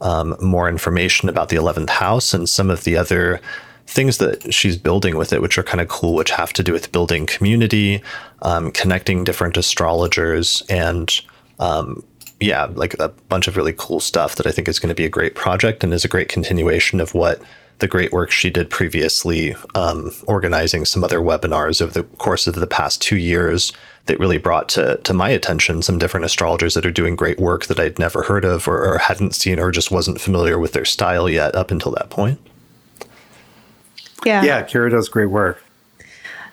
um, 0.01 0.35
more 0.41 0.69
information 0.69 1.29
about 1.29 1.49
the 1.49 1.55
11th 1.55 1.89
house 1.89 2.33
and 2.33 2.49
some 2.49 2.69
of 2.69 2.83
the 2.83 2.97
other 2.97 3.39
things 3.87 4.17
that 4.17 4.53
she's 4.53 4.77
building 4.77 5.17
with 5.17 5.33
it, 5.33 5.41
which 5.41 5.57
are 5.57 5.63
kind 5.63 5.81
of 5.81 5.87
cool, 5.87 6.13
which 6.13 6.31
have 6.31 6.53
to 6.53 6.63
do 6.63 6.73
with 6.73 6.91
building 6.91 7.25
community, 7.25 8.01
um, 8.41 8.71
connecting 8.71 9.23
different 9.23 9.57
astrologers, 9.57 10.61
and 10.69 11.21
um, 11.59 12.03
yeah, 12.39 12.65
like 12.75 12.93
a 12.99 13.09
bunch 13.29 13.47
of 13.47 13.57
really 13.57 13.73
cool 13.75 13.99
stuff 13.99 14.35
that 14.35 14.45
I 14.45 14.51
think 14.51 14.67
is 14.67 14.79
going 14.79 14.89
to 14.89 14.95
be 14.95 15.05
a 15.05 15.09
great 15.09 15.35
project 15.35 15.83
and 15.83 15.93
is 15.93 16.05
a 16.05 16.09
great 16.09 16.29
continuation 16.29 16.99
of 16.99 17.13
what 17.13 17.41
the 17.79 17.87
great 17.87 18.11
work 18.11 18.31
she 18.31 18.49
did 18.49 18.69
previously, 18.69 19.55
um, 19.75 20.11
organizing 20.25 20.83
some 20.83 21.03
other 21.03 21.19
webinars 21.19 21.81
over 21.81 21.91
the 21.91 22.03
course 22.17 22.47
of 22.47 22.55
the 22.55 22.67
past 22.67 23.01
two 23.01 23.17
years 23.17 23.71
that 24.07 24.19
really 24.19 24.37
brought 24.37 24.67
to, 24.69 24.97
to 25.03 25.13
my 25.13 25.29
attention 25.29 25.81
some 25.81 25.97
different 25.97 26.25
astrologers 26.25 26.73
that 26.73 26.85
are 26.85 26.91
doing 26.91 27.15
great 27.15 27.39
work 27.39 27.65
that 27.65 27.79
I'd 27.79 27.99
never 27.99 28.23
heard 28.23 28.45
of 28.45 28.67
or, 28.67 28.83
or 28.83 28.97
hadn't 28.97 29.35
seen 29.35 29.59
or 29.59 29.71
just 29.71 29.91
wasn't 29.91 30.21
familiar 30.21 30.57
with 30.57 30.73
their 30.73 30.85
style 30.85 31.29
yet 31.29 31.55
up 31.55 31.71
until 31.71 31.91
that 31.93 32.09
point. 32.09 32.39
Yeah. 34.27 34.43
Yeah, 34.43 34.63
Kira 34.63 34.91
does 34.91 35.07
great 35.07 35.27
work. 35.27 35.63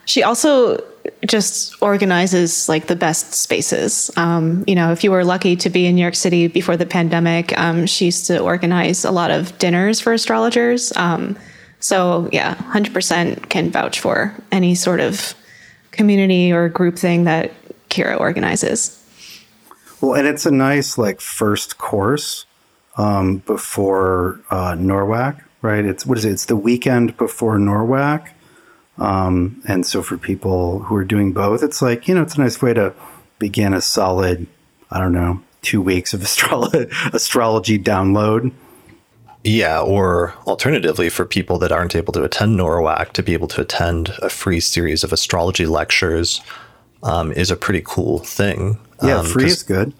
She 0.06 0.22
also 0.22 0.78
just 1.26 1.82
organizes 1.82 2.68
like 2.68 2.86
the 2.86 2.94
best 2.94 3.34
spaces. 3.34 4.10
Um, 4.16 4.62
you 4.66 4.74
know, 4.74 4.92
if 4.92 5.02
you 5.02 5.10
were 5.10 5.24
lucky 5.24 5.56
to 5.56 5.68
be 5.68 5.86
in 5.86 5.96
New 5.96 6.02
York 6.02 6.14
City 6.14 6.46
before 6.46 6.76
the 6.76 6.86
pandemic, 6.86 7.58
um, 7.58 7.86
she 7.86 8.06
used 8.06 8.26
to 8.26 8.38
organize 8.38 9.04
a 9.04 9.10
lot 9.10 9.30
of 9.30 9.58
dinners 9.58 10.00
for 10.00 10.12
astrologers. 10.12 10.92
Um, 10.96 11.36
so 11.80 12.28
yeah, 12.32 12.54
hundred 12.54 12.94
percent 12.94 13.50
can 13.50 13.70
vouch 13.70 13.98
for 13.98 14.32
any 14.52 14.74
sort 14.74 15.00
of 15.00 15.34
community 15.90 16.52
or 16.52 16.68
group 16.68 16.96
thing 16.96 17.24
that 17.24 17.52
Kira 17.90 18.18
organizes. 18.18 19.00
Well, 20.00 20.14
and 20.14 20.28
it's 20.28 20.46
a 20.46 20.50
nice 20.50 20.96
like 20.96 21.20
first 21.20 21.78
course 21.78 22.46
um, 22.96 23.38
before 23.38 24.40
uh, 24.50 24.74
NORWAC 24.74 25.42
right? 25.64 25.84
It's 25.84 26.06
what 26.06 26.18
is 26.18 26.24
it? 26.24 26.32
It's 26.32 26.44
the 26.44 26.56
weekend 26.56 27.16
before 27.16 27.58
NORWAC. 27.58 28.28
Um, 28.98 29.60
and 29.66 29.84
so 29.84 30.02
for 30.02 30.16
people 30.16 30.80
who 30.80 30.94
are 30.94 31.04
doing 31.04 31.32
both, 31.32 31.62
it's 31.62 31.82
like, 31.82 32.06
you 32.06 32.14
know, 32.14 32.22
it's 32.22 32.36
a 32.36 32.40
nice 32.40 32.62
way 32.62 32.74
to 32.74 32.94
begin 33.40 33.74
a 33.74 33.80
solid, 33.80 34.46
I 34.90 35.00
don't 35.00 35.12
know, 35.12 35.42
two 35.62 35.80
weeks 35.82 36.14
of 36.14 36.20
astrolo- 36.22 36.88
astrology 37.12 37.78
download. 37.78 38.52
Yeah, 39.42 39.80
or 39.80 40.32
alternatively, 40.46 41.10
for 41.10 41.26
people 41.26 41.58
that 41.58 41.72
aren't 41.72 41.94
able 41.94 42.12
to 42.14 42.22
attend 42.22 42.58
NORWAC, 42.58 43.12
to 43.12 43.22
be 43.22 43.34
able 43.34 43.48
to 43.48 43.60
attend 43.60 44.10
a 44.22 44.30
free 44.30 44.60
series 44.60 45.04
of 45.04 45.12
astrology 45.12 45.66
lectures 45.66 46.40
um, 47.02 47.30
is 47.32 47.50
a 47.50 47.56
pretty 47.56 47.82
cool 47.84 48.20
thing. 48.20 48.78
Yeah, 49.02 49.18
um, 49.18 49.26
free 49.26 49.46
is 49.46 49.62
good. 49.62 49.92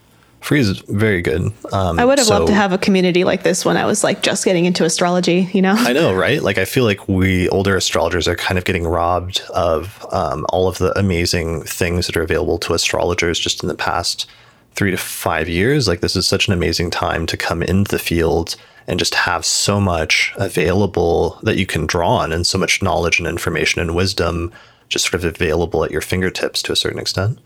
Free 0.45 0.61
is 0.61 0.81
very 0.81 1.23
good. 1.23 1.55
Um, 1.73 1.99
I 1.99 2.05
would 2.05 2.19
have 2.19 2.27
so, 2.27 2.35
loved 2.35 2.49
to 2.49 2.55
have 2.55 2.71
a 2.71 2.77
community 2.77 3.25
like 3.25 3.45
this 3.45 3.65
when 3.65 3.79
I 3.79 3.87
was 3.87 4.05
like 4.05 4.23
just 4.23 4.45
getting 4.45 4.67
into 4.67 4.85
astrology, 4.85 5.49
you 5.55 5.63
know? 5.63 5.73
I 5.75 5.95
know, 5.95 6.13
right? 6.13 6.43
Like, 6.43 6.59
I 6.59 6.67
feel 6.67 6.85
like 6.85 7.09
we 7.09 7.49
older 7.49 7.75
astrologers 7.75 8.29
are 8.29 8.37
kind 8.37 8.59
of 8.59 8.67
getting 8.67 8.87
robbed 8.87 9.41
of 9.55 10.05
um, 10.13 10.45
all 10.51 10.69
of 10.69 10.77
the 10.77 10.97
amazing 10.99 11.63
things 11.63 12.07
that 12.07 12.17
are 12.19 12.23
available 12.23 12.59
to 12.59 12.75
astrologers 12.75 13.39
just 13.39 13.63
in 13.63 13.71
the 13.71 13.75
past 13.75 14.29
three 14.75 14.91
to 14.91 14.99
five 14.99 15.49
years. 15.49 15.89
Like, 15.89 16.01
this 16.01 16.15
is 16.15 16.27
such 16.27 16.47
an 16.47 16.53
amazing 16.53 16.91
time 16.91 17.25
to 17.25 17.39
come 17.39 17.63
into 17.63 17.91
the 17.91 17.99
field 17.99 18.55
and 18.87 18.99
just 18.99 19.15
have 19.15 19.47
so 19.47 19.81
much 19.81 20.35
available 20.37 21.39
that 21.43 21.57
you 21.57 21.65
can 21.65 21.87
draw 21.87 22.17
on 22.17 22.33
and 22.33 22.47
so 22.47 22.59
much 22.59 22.83
knowledge 22.83 23.19
and 23.19 23.27
information 23.27 23.81
and 23.81 23.97
wisdom 23.97 24.53
just 24.91 25.07
sort 25.11 25.15
of 25.15 25.25
available 25.25 25.85
at 25.85 25.91
your 25.91 26.03
fingertips 26.03 26.61
to 26.61 26.73
a 26.73 26.77
certain 26.77 27.01
extent. 27.01 27.39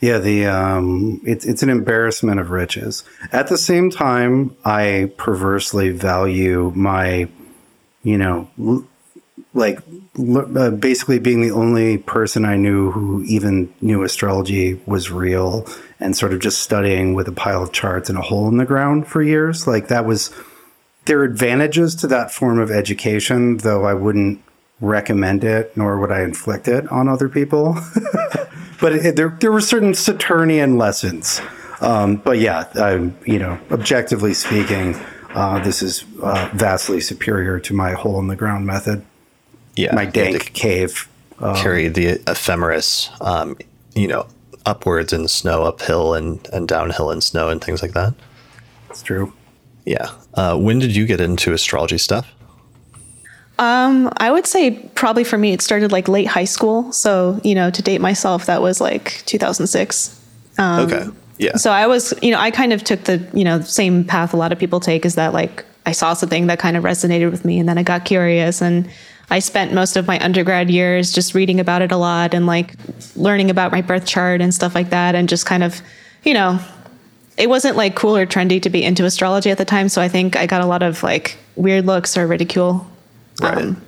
Yeah, 0.00 0.18
the 0.18 0.46
um, 0.46 1.20
it's 1.24 1.44
it's 1.46 1.62
an 1.62 1.70
embarrassment 1.70 2.40
of 2.40 2.50
riches. 2.50 3.04
At 3.32 3.46
the 3.48 3.56
same 3.56 3.90
time, 3.90 4.56
I 4.64 5.12
perversely 5.16 5.90
value 5.90 6.72
my, 6.74 7.28
you 8.02 8.18
know, 8.18 8.50
l- 8.58 8.86
like 9.54 9.78
l- 10.18 10.58
uh, 10.58 10.70
basically 10.70 11.18
being 11.20 11.40
the 11.40 11.52
only 11.52 11.98
person 11.98 12.44
I 12.44 12.56
knew 12.56 12.90
who 12.90 13.22
even 13.22 13.72
knew 13.80 14.02
astrology 14.02 14.80
was 14.84 15.10
real, 15.10 15.66
and 16.00 16.16
sort 16.16 16.34
of 16.34 16.40
just 16.40 16.58
studying 16.62 17.14
with 17.14 17.28
a 17.28 17.32
pile 17.32 17.62
of 17.62 17.72
charts 17.72 18.10
and 18.10 18.18
a 18.18 18.22
hole 18.22 18.48
in 18.48 18.58
the 18.58 18.66
ground 18.66 19.06
for 19.06 19.22
years. 19.22 19.66
Like 19.66 19.88
that 19.88 20.04
was 20.04 20.30
there 21.06 21.20
are 21.20 21.24
advantages 21.24 21.94
to 21.96 22.06
that 22.08 22.30
form 22.30 22.58
of 22.58 22.70
education, 22.70 23.58
though 23.58 23.84
I 23.84 23.94
wouldn't 23.94 24.40
recommend 24.80 25.44
it, 25.44 25.76
nor 25.76 25.98
would 25.98 26.10
I 26.10 26.22
inflict 26.22 26.68
it 26.68 26.90
on 26.90 27.08
other 27.08 27.28
people. 27.28 27.74
but 28.80 28.92
it, 28.92 29.16
there 29.16 29.36
there 29.40 29.52
were 29.52 29.60
certain 29.60 29.94
Saturnian 29.94 30.76
lessons. 30.78 31.40
Um, 31.80 32.16
but 32.16 32.38
yeah, 32.38 32.68
I'm, 32.74 33.16
you 33.26 33.38
know, 33.38 33.58
objectively 33.70 34.32
speaking, 34.32 34.94
uh, 35.34 35.62
this 35.62 35.82
is 35.82 36.04
uh, 36.22 36.48
vastly 36.54 37.00
superior 37.00 37.58
to 37.60 37.74
my 37.74 37.92
hole 37.92 38.18
in 38.20 38.28
the 38.28 38.36
ground 38.36 38.66
method. 38.66 39.04
Yeah, 39.76 39.94
my 39.94 40.06
dank 40.06 40.52
cave. 40.52 41.08
Um, 41.40 41.56
carry 41.56 41.88
the 41.88 42.22
ephemeris, 42.28 43.10
um, 43.20 43.56
you 43.94 44.06
know, 44.06 44.26
upwards 44.64 45.12
in 45.12 45.26
snow, 45.28 45.64
uphill 45.64 46.14
and 46.14 46.46
and 46.52 46.68
downhill 46.68 47.10
in 47.10 47.20
snow, 47.20 47.48
and 47.48 47.62
things 47.62 47.82
like 47.82 47.92
that. 47.92 48.14
It's 48.88 49.02
true. 49.02 49.32
Yeah. 49.84 50.10
Uh, 50.34 50.56
when 50.56 50.78
did 50.78 50.94
you 50.96 51.06
get 51.06 51.20
into 51.20 51.52
astrology 51.52 51.98
stuff? 51.98 52.32
Um, 53.58 54.12
I 54.16 54.32
would 54.32 54.46
say 54.46 54.72
probably 54.94 55.22
for 55.22 55.38
me, 55.38 55.52
it 55.52 55.62
started 55.62 55.92
like 55.92 56.08
late 56.08 56.26
high 56.26 56.44
school. 56.44 56.92
So, 56.92 57.40
you 57.44 57.54
know, 57.54 57.70
to 57.70 57.82
date 57.82 58.00
myself, 58.00 58.46
that 58.46 58.62
was 58.62 58.80
like 58.80 59.22
2006. 59.26 60.20
Um, 60.58 60.86
okay. 60.86 61.06
Yeah. 61.38 61.56
So 61.56 61.70
I 61.70 61.86
was, 61.86 62.14
you 62.22 62.30
know, 62.30 62.38
I 62.38 62.50
kind 62.50 62.72
of 62.72 62.82
took 62.82 63.04
the, 63.04 63.26
you 63.32 63.44
know, 63.44 63.60
same 63.60 64.04
path 64.04 64.34
a 64.34 64.36
lot 64.36 64.52
of 64.52 64.58
people 64.58 64.80
take 64.80 65.04
is 65.04 65.14
that 65.14 65.32
like 65.32 65.64
I 65.86 65.92
saw 65.92 66.14
something 66.14 66.46
that 66.48 66.58
kind 66.58 66.76
of 66.76 66.84
resonated 66.84 67.30
with 67.30 67.44
me 67.44 67.58
and 67.58 67.68
then 67.68 67.78
I 67.78 67.82
got 67.82 68.04
curious 68.04 68.60
and 68.60 68.88
I 69.30 69.38
spent 69.38 69.72
most 69.72 69.96
of 69.96 70.06
my 70.06 70.18
undergrad 70.20 70.70
years 70.70 71.12
just 71.12 71.34
reading 71.34 71.60
about 71.60 71.82
it 71.82 71.92
a 71.92 71.96
lot 71.96 72.34
and 72.34 72.46
like 72.46 72.74
learning 73.16 73.50
about 73.50 73.72
my 73.72 73.82
birth 73.82 74.06
chart 74.06 74.40
and 74.40 74.52
stuff 74.52 74.74
like 74.74 74.90
that 74.90 75.14
and 75.14 75.28
just 75.28 75.46
kind 75.46 75.62
of, 75.62 75.80
you 76.24 76.34
know, 76.34 76.58
it 77.36 77.48
wasn't 77.48 77.76
like 77.76 77.96
cool 77.96 78.16
or 78.16 78.26
trendy 78.26 78.60
to 78.62 78.70
be 78.70 78.82
into 78.82 79.04
astrology 79.04 79.50
at 79.50 79.58
the 79.58 79.64
time. 79.64 79.88
So 79.88 80.02
I 80.02 80.08
think 80.08 80.36
I 80.36 80.46
got 80.46 80.60
a 80.60 80.66
lot 80.66 80.82
of 80.82 81.02
like 81.02 81.36
weird 81.56 81.86
looks 81.86 82.16
or 82.16 82.26
ridicule 82.26 82.88
Right. 83.40 83.58
Um, 83.58 83.82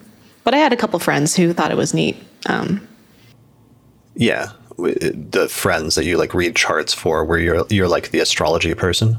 but 0.45 0.55
I 0.55 0.59
had 0.59 0.73
a 0.73 0.77
couple 0.77 0.99
friends 0.99 1.35
who 1.35 1.53
thought 1.53 1.71
it 1.71 1.77
was 1.77 1.93
neat. 1.93 2.17
Um, 2.47 2.87
yeah, 4.15 4.53
the 4.79 5.49
friends 5.51 5.95
that 5.95 6.05
you 6.05 6.17
like 6.17 6.35
read 6.35 6.57
charts 6.57 6.95
for, 6.95 7.25
where 7.25 7.39
you're 7.39 7.67
you're 7.69 7.89
like 7.89 8.11
the 8.11 8.21
astrology 8.21 8.75
person. 8.75 9.19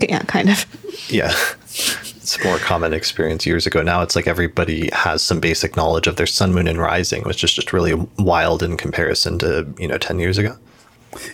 Yeah, 0.00 0.22
kind 0.22 0.48
of. 0.48 0.66
Yeah, 1.10 1.32
it's 1.62 2.38
a 2.38 2.44
more 2.44 2.58
common 2.58 2.92
experience 2.92 3.46
years 3.46 3.66
ago. 3.66 3.82
Now 3.82 4.02
it's 4.02 4.14
like 4.14 4.26
everybody 4.26 4.88
has 4.92 5.22
some 5.22 5.40
basic 5.40 5.76
knowledge 5.76 6.06
of 6.06 6.16
their 6.16 6.26
sun, 6.26 6.54
moon, 6.54 6.68
and 6.68 6.78
rising, 6.78 7.22
which 7.24 7.42
is 7.42 7.52
just 7.52 7.72
really 7.72 7.94
wild 8.18 8.62
in 8.62 8.76
comparison 8.76 9.38
to 9.40 9.72
you 9.78 9.88
know 9.88 9.98
ten 9.98 10.18
years 10.18 10.38
ago. 10.38 10.56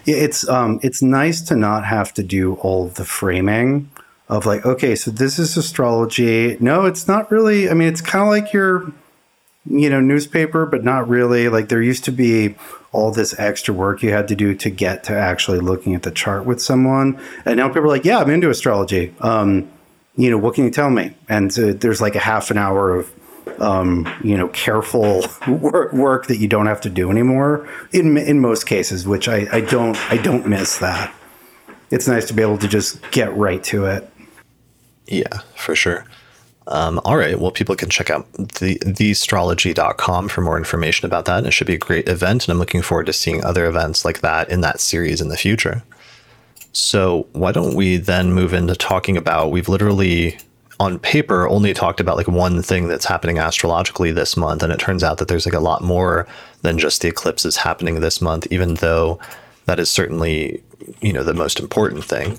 Yeah, 0.04 0.16
it's 0.16 0.48
um, 0.48 0.80
it's 0.82 1.02
nice 1.02 1.42
to 1.42 1.56
not 1.56 1.84
have 1.84 2.14
to 2.14 2.22
do 2.22 2.54
all 2.54 2.88
the 2.88 3.04
framing 3.04 3.90
of 4.28 4.46
like, 4.46 4.66
okay, 4.66 4.94
so 4.94 5.10
this 5.10 5.38
is 5.38 5.56
astrology. 5.56 6.56
No, 6.60 6.86
it's 6.86 7.06
not 7.06 7.30
really. 7.30 7.70
I 7.70 7.74
mean, 7.74 7.88
it's 7.88 8.00
kind 8.00 8.22
of 8.22 8.28
like 8.28 8.52
your, 8.52 8.92
you 9.68 9.88
know, 9.88 10.00
newspaper, 10.00 10.66
but 10.66 10.84
not 10.84 11.08
really. 11.08 11.48
Like 11.48 11.68
there 11.68 11.82
used 11.82 12.04
to 12.04 12.12
be 12.12 12.56
all 12.92 13.12
this 13.12 13.38
extra 13.38 13.72
work 13.72 14.02
you 14.02 14.10
had 14.10 14.28
to 14.28 14.34
do 14.34 14.54
to 14.54 14.70
get 14.70 15.04
to 15.04 15.12
actually 15.12 15.60
looking 15.60 15.94
at 15.94 16.02
the 16.02 16.10
chart 16.10 16.44
with 16.44 16.60
someone, 16.60 17.20
and 17.44 17.58
now 17.58 17.68
people 17.68 17.84
are 17.84 17.88
like, 17.88 18.04
yeah, 18.04 18.18
I'm 18.18 18.30
into 18.30 18.50
astrology. 18.50 19.14
Um, 19.20 19.70
you 20.16 20.30
know, 20.30 20.38
what 20.38 20.54
can 20.54 20.64
you 20.64 20.70
tell 20.70 20.90
me? 20.90 21.14
And 21.28 21.56
uh, 21.58 21.74
there's 21.74 22.00
like 22.00 22.14
a 22.14 22.20
half 22.20 22.50
an 22.50 22.56
hour 22.56 22.94
of 22.94 23.12
um, 23.60 24.08
you 24.22 24.36
know, 24.36 24.48
careful 24.48 25.24
work, 25.48 26.26
that 26.26 26.38
you 26.38 26.48
don't 26.48 26.66
have 26.66 26.80
to 26.82 26.90
do 26.90 27.10
anymore 27.10 27.68
in 27.92 28.16
in 28.16 28.40
most 28.40 28.66
cases, 28.66 29.06
which 29.06 29.28
I, 29.28 29.46
I 29.52 29.60
don't 29.60 29.96
I 30.10 30.16
don't 30.16 30.46
miss 30.46 30.78
that. 30.78 31.14
It's 31.90 32.08
nice 32.08 32.26
to 32.28 32.34
be 32.34 32.42
able 32.42 32.58
to 32.58 32.68
just 32.68 33.10
get 33.12 33.34
right 33.36 33.62
to 33.64 33.86
it. 33.86 34.10
Yeah, 35.06 35.40
for 35.54 35.74
sure. 35.74 36.04
Um, 36.68 37.00
all 37.04 37.16
right. 37.16 37.38
Well, 37.38 37.52
people 37.52 37.76
can 37.76 37.90
check 37.90 38.10
out 38.10 38.30
the 38.32 38.78
theastrology.com 38.84 40.28
for 40.28 40.40
more 40.40 40.58
information 40.58 41.06
about 41.06 41.26
that. 41.26 41.38
And 41.38 41.46
it 41.46 41.52
should 41.52 41.66
be 41.66 41.74
a 41.74 41.78
great 41.78 42.08
event. 42.08 42.44
And 42.44 42.52
I'm 42.52 42.58
looking 42.58 42.82
forward 42.82 43.06
to 43.06 43.12
seeing 43.12 43.44
other 43.44 43.66
events 43.66 44.04
like 44.04 44.20
that 44.20 44.50
in 44.50 44.62
that 44.62 44.80
series 44.80 45.20
in 45.20 45.28
the 45.28 45.36
future. 45.36 45.82
So, 46.72 47.26
why 47.32 47.52
don't 47.52 47.74
we 47.74 47.96
then 47.96 48.32
move 48.32 48.52
into 48.52 48.74
talking 48.74 49.16
about? 49.16 49.50
We've 49.50 49.68
literally, 49.68 50.38
on 50.78 50.98
paper, 50.98 51.48
only 51.48 51.72
talked 51.72 52.00
about 52.00 52.18
like 52.18 52.28
one 52.28 52.60
thing 52.62 52.88
that's 52.88 53.06
happening 53.06 53.38
astrologically 53.38 54.12
this 54.12 54.36
month. 54.36 54.62
And 54.62 54.72
it 54.72 54.80
turns 54.80 55.02
out 55.02 55.18
that 55.18 55.28
there's 55.28 55.46
like 55.46 55.54
a 55.54 55.60
lot 55.60 55.82
more 55.82 56.26
than 56.62 56.78
just 56.78 57.00
the 57.00 57.08
eclipses 57.08 57.56
happening 57.56 58.00
this 58.00 58.20
month, 58.20 58.46
even 58.50 58.74
though 58.74 59.20
that 59.66 59.80
is 59.80 59.88
certainly, 59.88 60.62
you 61.00 61.12
know, 61.12 61.22
the 61.22 61.32
most 61.32 61.60
important 61.60 62.04
thing. 62.04 62.38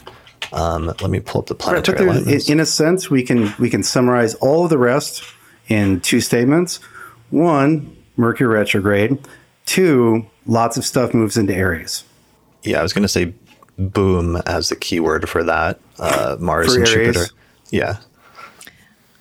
Um, 0.53 0.87
let 0.87 1.09
me 1.09 1.19
pull 1.19 1.41
up 1.41 1.47
the 1.47 1.55
planetary 1.55 2.05
right, 2.05 2.15
alignments. 2.15 2.49
In 2.49 2.59
a 2.59 2.65
sense, 2.65 3.09
we 3.09 3.23
can 3.23 3.53
we 3.59 3.69
can 3.69 3.83
summarize 3.83 4.33
all 4.35 4.63
of 4.63 4.69
the 4.69 4.77
rest 4.77 5.23
in 5.67 5.99
two 6.01 6.21
statements. 6.21 6.77
One, 7.29 7.95
Mercury 8.15 8.53
retrograde. 8.53 9.17
Two, 9.65 10.25
lots 10.45 10.77
of 10.77 10.85
stuff 10.85 11.13
moves 11.13 11.37
into 11.37 11.53
Aries. 11.53 12.05
Yeah, 12.63 12.79
I 12.79 12.83
was 12.83 12.93
going 12.93 13.03
to 13.03 13.09
say 13.09 13.33
boom 13.77 14.37
as 14.45 14.69
the 14.69 14.75
keyword 14.75 15.29
for 15.29 15.43
that. 15.43 15.79
Uh, 15.99 16.37
Mars 16.39 16.73
for 16.73 16.79
and 16.79 16.87
Aries. 16.87 17.15
Jupiter. 17.15 17.33
Yeah. 17.69 17.97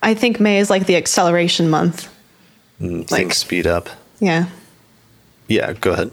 I 0.03 0.15
think 0.15 0.39
May 0.39 0.59
is 0.59 0.71
like 0.71 0.87
the 0.87 0.97
acceleration 0.97 1.69
month. 1.69 2.13
Mm, 2.81 3.11
like, 3.11 3.21
things 3.21 3.37
speed 3.37 3.67
up. 3.67 3.89
Yeah. 4.21 4.47
Yeah, 5.49 5.73
go 5.73 5.93
ahead. 5.93 6.11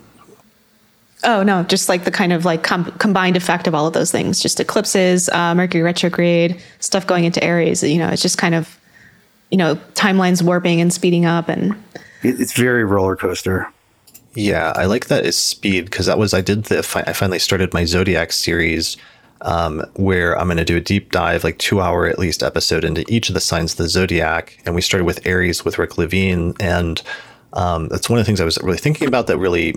Oh 1.24 1.44
no, 1.44 1.64
just 1.64 1.90
like 1.90 2.04
the 2.04 2.12
kind 2.12 2.34
of 2.34 2.45
like 2.45 2.64
com- 2.64 2.91
combined 2.94 3.38
effect 3.38 3.68
of 3.68 3.74
all 3.74 3.88
of 3.88 3.94
those 3.94 4.12
things, 4.12 4.40
just 4.41 4.60
eclipses, 4.60 5.30
uh, 5.30 5.56
Mercury 5.56 5.82
retrograde, 5.82 6.62
stuff 6.80 7.08
going 7.08 7.24
into 7.24 7.44
Aries. 7.44 7.82
You 7.84 8.00
know, 8.00 8.10
it's 8.10 8.22
just 8.22 8.38
kind 8.38 8.56
of, 8.56 8.80
you 9.50 9.58
know, 9.58 9.76
timelines 9.94 10.41
warping 10.41 10.82
and 10.82 10.91
speeding 10.91 11.26
up, 11.26 11.48
and 11.50 11.76
it's 12.22 12.54
very 12.54 12.84
roller 12.84 13.16
coaster. 13.16 13.72
Yeah, 14.36 14.74
I 14.76 14.86
like 14.86 15.08
that 15.08 15.26
is 15.26 15.38
speed 15.38 15.86
because 15.86 16.08
that 16.08 16.18
was 16.18 16.34
I 16.34 16.41
did 16.41 16.66
the 16.66 17.04
I 17.08 17.14
finally 17.14 17.40
started 17.40 17.74
my 17.74 17.86
zodiac 17.86 18.32
series 18.32 18.98
um, 19.44 19.84
where 19.95 20.38
I'm 20.40 20.48
going 20.48 20.58
to 20.58 20.66
do 20.66 20.78
a 20.78 20.82
deep 20.82 21.12
dive, 21.12 21.44
like 21.44 21.58
two 21.60 21.82
hour 21.82 22.08
at 22.08 22.18
least 22.18 22.41
episode 22.41 22.84
into 22.84 23.06
each 23.08 23.30
of 23.30 23.36
the 23.36 23.41
signs 23.41 23.74
of 23.74 23.78
the 23.78 23.90
zodiac, 23.90 24.58
and 24.66 24.74
we 24.74 24.82
started 24.82 25.06
with 25.06 25.26
Aries 25.26 25.64
with 25.64 25.78
Rick 25.78 25.98
Levine 25.98 26.54
and 26.60 27.02
um, 27.54 27.88
that's 27.88 28.10
one 28.10 28.18
of 28.18 28.26
the 28.26 28.26
things 28.26 28.42
I 28.42 28.46
was 28.46 28.58
really 28.64 28.80
thinking 28.80 29.08
about 29.08 29.28
that 29.28 29.38
really 29.38 29.76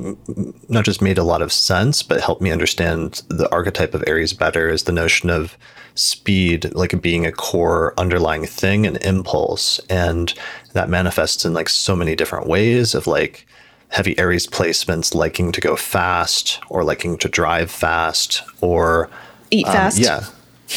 not 0.69 0.85
just 0.85 1.03
made 1.03 1.19
a 1.19 1.23
lot 1.23 1.43
of 1.43 1.53
sense, 1.53 2.03
but 2.03 2.21
helped 2.21 2.41
me 2.41 2.51
understand 2.51 3.23
the 3.29 3.51
archetype 3.53 3.95
of 3.95 4.03
Aries 4.07 4.33
better 4.33 4.69
is 4.69 4.85
the 4.85 4.93
notion 4.93 5.29
of 5.29 5.59
speed, 5.95 6.75
like 6.75 7.01
being 7.03 7.27
a 7.27 7.33
core 7.33 7.93
underlying 7.99 8.47
thing, 8.47 8.87
an 8.87 8.97
impulse. 8.97 9.79
And 9.91 10.33
that 10.73 10.89
manifests 10.89 11.45
in 11.45 11.53
like 11.53 11.69
so 11.69 11.95
many 11.95 12.17
different 12.17 12.47
ways 12.47 12.95
of 12.95 13.07
like 13.07 13.47
heavy 13.89 14.19
Aries 14.19 14.47
placements 14.47 15.15
liking 15.15 15.53
to 15.53 15.61
go 15.61 15.77
fast 15.77 16.61
or 16.71 16.83
liking 16.83 17.19
to 17.19 17.29
drive 17.29 17.71
fast 17.71 18.43
or 18.63 19.11
eat 19.51 19.67
um, 19.67 19.73
fast. 19.75 19.99
Yeah. 19.99 20.25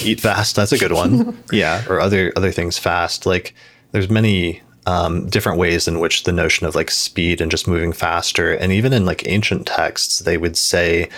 Eat 0.03 0.19
fast. 0.19 0.57
That's 0.57 0.73
a 0.73 0.77
good 0.77 0.91
one. 0.91 1.41
yeah. 1.51 1.81
Or 1.87 2.01
other, 2.01 2.33
other 2.35 2.51
things 2.51 2.77
fast. 2.77 3.25
Like 3.25 3.55
there's 3.93 4.09
many 4.09 4.61
um, 4.85 5.27
different 5.27 5.57
ways 5.57 5.87
in 5.87 5.99
which 5.99 6.23
the 6.23 6.31
notion 6.31 6.65
of 6.65 6.75
like 6.75 6.91
speed 6.91 7.41
and 7.41 7.51
just 7.51 7.67
moving 7.67 7.93
faster, 7.93 8.53
and 8.53 8.71
even 8.71 8.93
in 8.93 9.05
like 9.05 9.27
ancient 9.27 9.67
texts, 9.67 10.19
they 10.19 10.37
would 10.37 10.57
say 10.57 11.09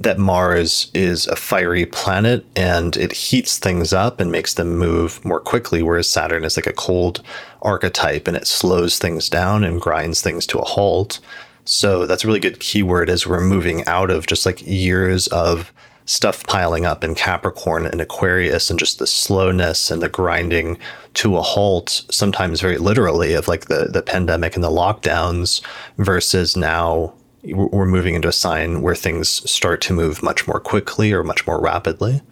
that 0.00 0.18
Mars 0.18 0.90
is 0.92 1.26
a 1.28 1.36
fiery 1.36 1.86
planet 1.86 2.44
and 2.56 2.96
it 2.96 3.12
heats 3.12 3.58
things 3.58 3.92
up 3.92 4.18
and 4.18 4.32
makes 4.32 4.54
them 4.54 4.76
move 4.76 5.24
more 5.24 5.40
quickly, 5.40 5.82
whereas 5.82 6.10
Saturn 6.10 6.44
is 6.44 6.56
like 6.56 6.66
a 6.66 6.72
cold 6.72 7.22
archetype 7.62 8.26
and 8.26 8.36
it 8.36 8.46
slows 8.46 8.98
things 8.98 9.28
down 9.28 9.62
and 9.62 9.80
grinds 9.80 10.20
things 10.20 10.46
to 10.48 10.58
a 10.58 10.64
halt. 10.64 11.20
So 11.64 12.06
that's 12.06 12.24
a 12.24 12.26
really 12.26 12.40
good 12.40 12.60
keyword 12.60 13.08
as 13.08 13.26
we're 13.26 13.40
moving 13.40 13.86
out 13.86 14.10
of 14.10 14.26
just 14.26 14.44
like 14.44 14.66
years 14.66 15.28
of 15.28 15.72
stuff 16.06 16.46
piling 16.46 16.84
up 16.84 17.02
in 17.02 17.14
Capricorn 17.14 17.86
and 17.86 18.00
Aquarius 18.00 18.70
and 18.70 18.78
just 18.78 18.98
the 18.98 19.06
slowness 19.06 19.90
and 19.90 20.02
the 20.02 20.08
grinding 20.08 20.78
to 21.14 21.36
a 21.36 21.42
halt, 21.42 22.04
sometimes 22.10 22.60
very 22.60 22.78
literally, 22.78 23.34
of 23.34 23.48
like 23.48 23.66
the, 23.66 23.88
the 23.90 24.02
pandemic 24.02 24.54
and 24.54 24.64
the 24.64 24.70
lockdowns 24.70 25.62
versus 25.98 26.56
now 26.56 27.14
we're 27.44 27.86
moving 27.86 28.14
into 28.14 28.28
a 28.28 28.32
sign 28.32 28.80
where 28.80 28.94
things 28.94 29.28
start 29.50 29.80
to 29.82 29.92
move 29.92 30.22
much 30.22 30.46
more 30.46 30.60
quickly 30.60 31.12
or 31.12 31.22
much 31.22 31.46
more 31.46 31.60
rapidly. 31.60 32.22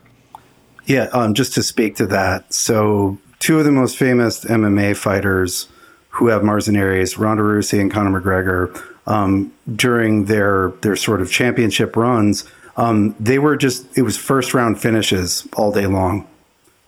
Yeah, 0.87 1.09
um, 1.13 1.35
just 1.35 1.55
to 1.55 1.63
speak 1.63 1.97
to 1.97 2.07
that. 2.07 2.53
So, 2.53 3.19
two 3.39 3.59
of 3.59 3.65
the 3.65 3.73
most 3.73 3.97
famous 3.97 4.45
MMA 4.45 4.97
fighters 4.97 5.69
who 6.11 6.29
have 6.29 6.43
Mars 6.43 6.69
and 6.69 6.77
Aries, 6.77 7.19
Ronda 7.19 7.43
Rousey 7.43 7.81
and 7.81 7.91
Conor 7.91 8.21
McGregor, 8.21 8.83
um, 9.07 9.53
during 9.75 10.27
their 10.27 10.71
their 10.83 10.97
sort 10.97 11.21
of 11.21 11.31
championship 11.31 11.95
runs, 11.95 12.45
um, 12.77 13.15
they 13.21 13.39
were 13.39 13.57
just 13.57 13.97
it 13.97 14.03
was 14.03 14.17
first 14.17 14.55
round 14.55 14.81
finishes 14.81 15.47
all 15.57 15.73
day 15.73 15.87
long 15.87 16.27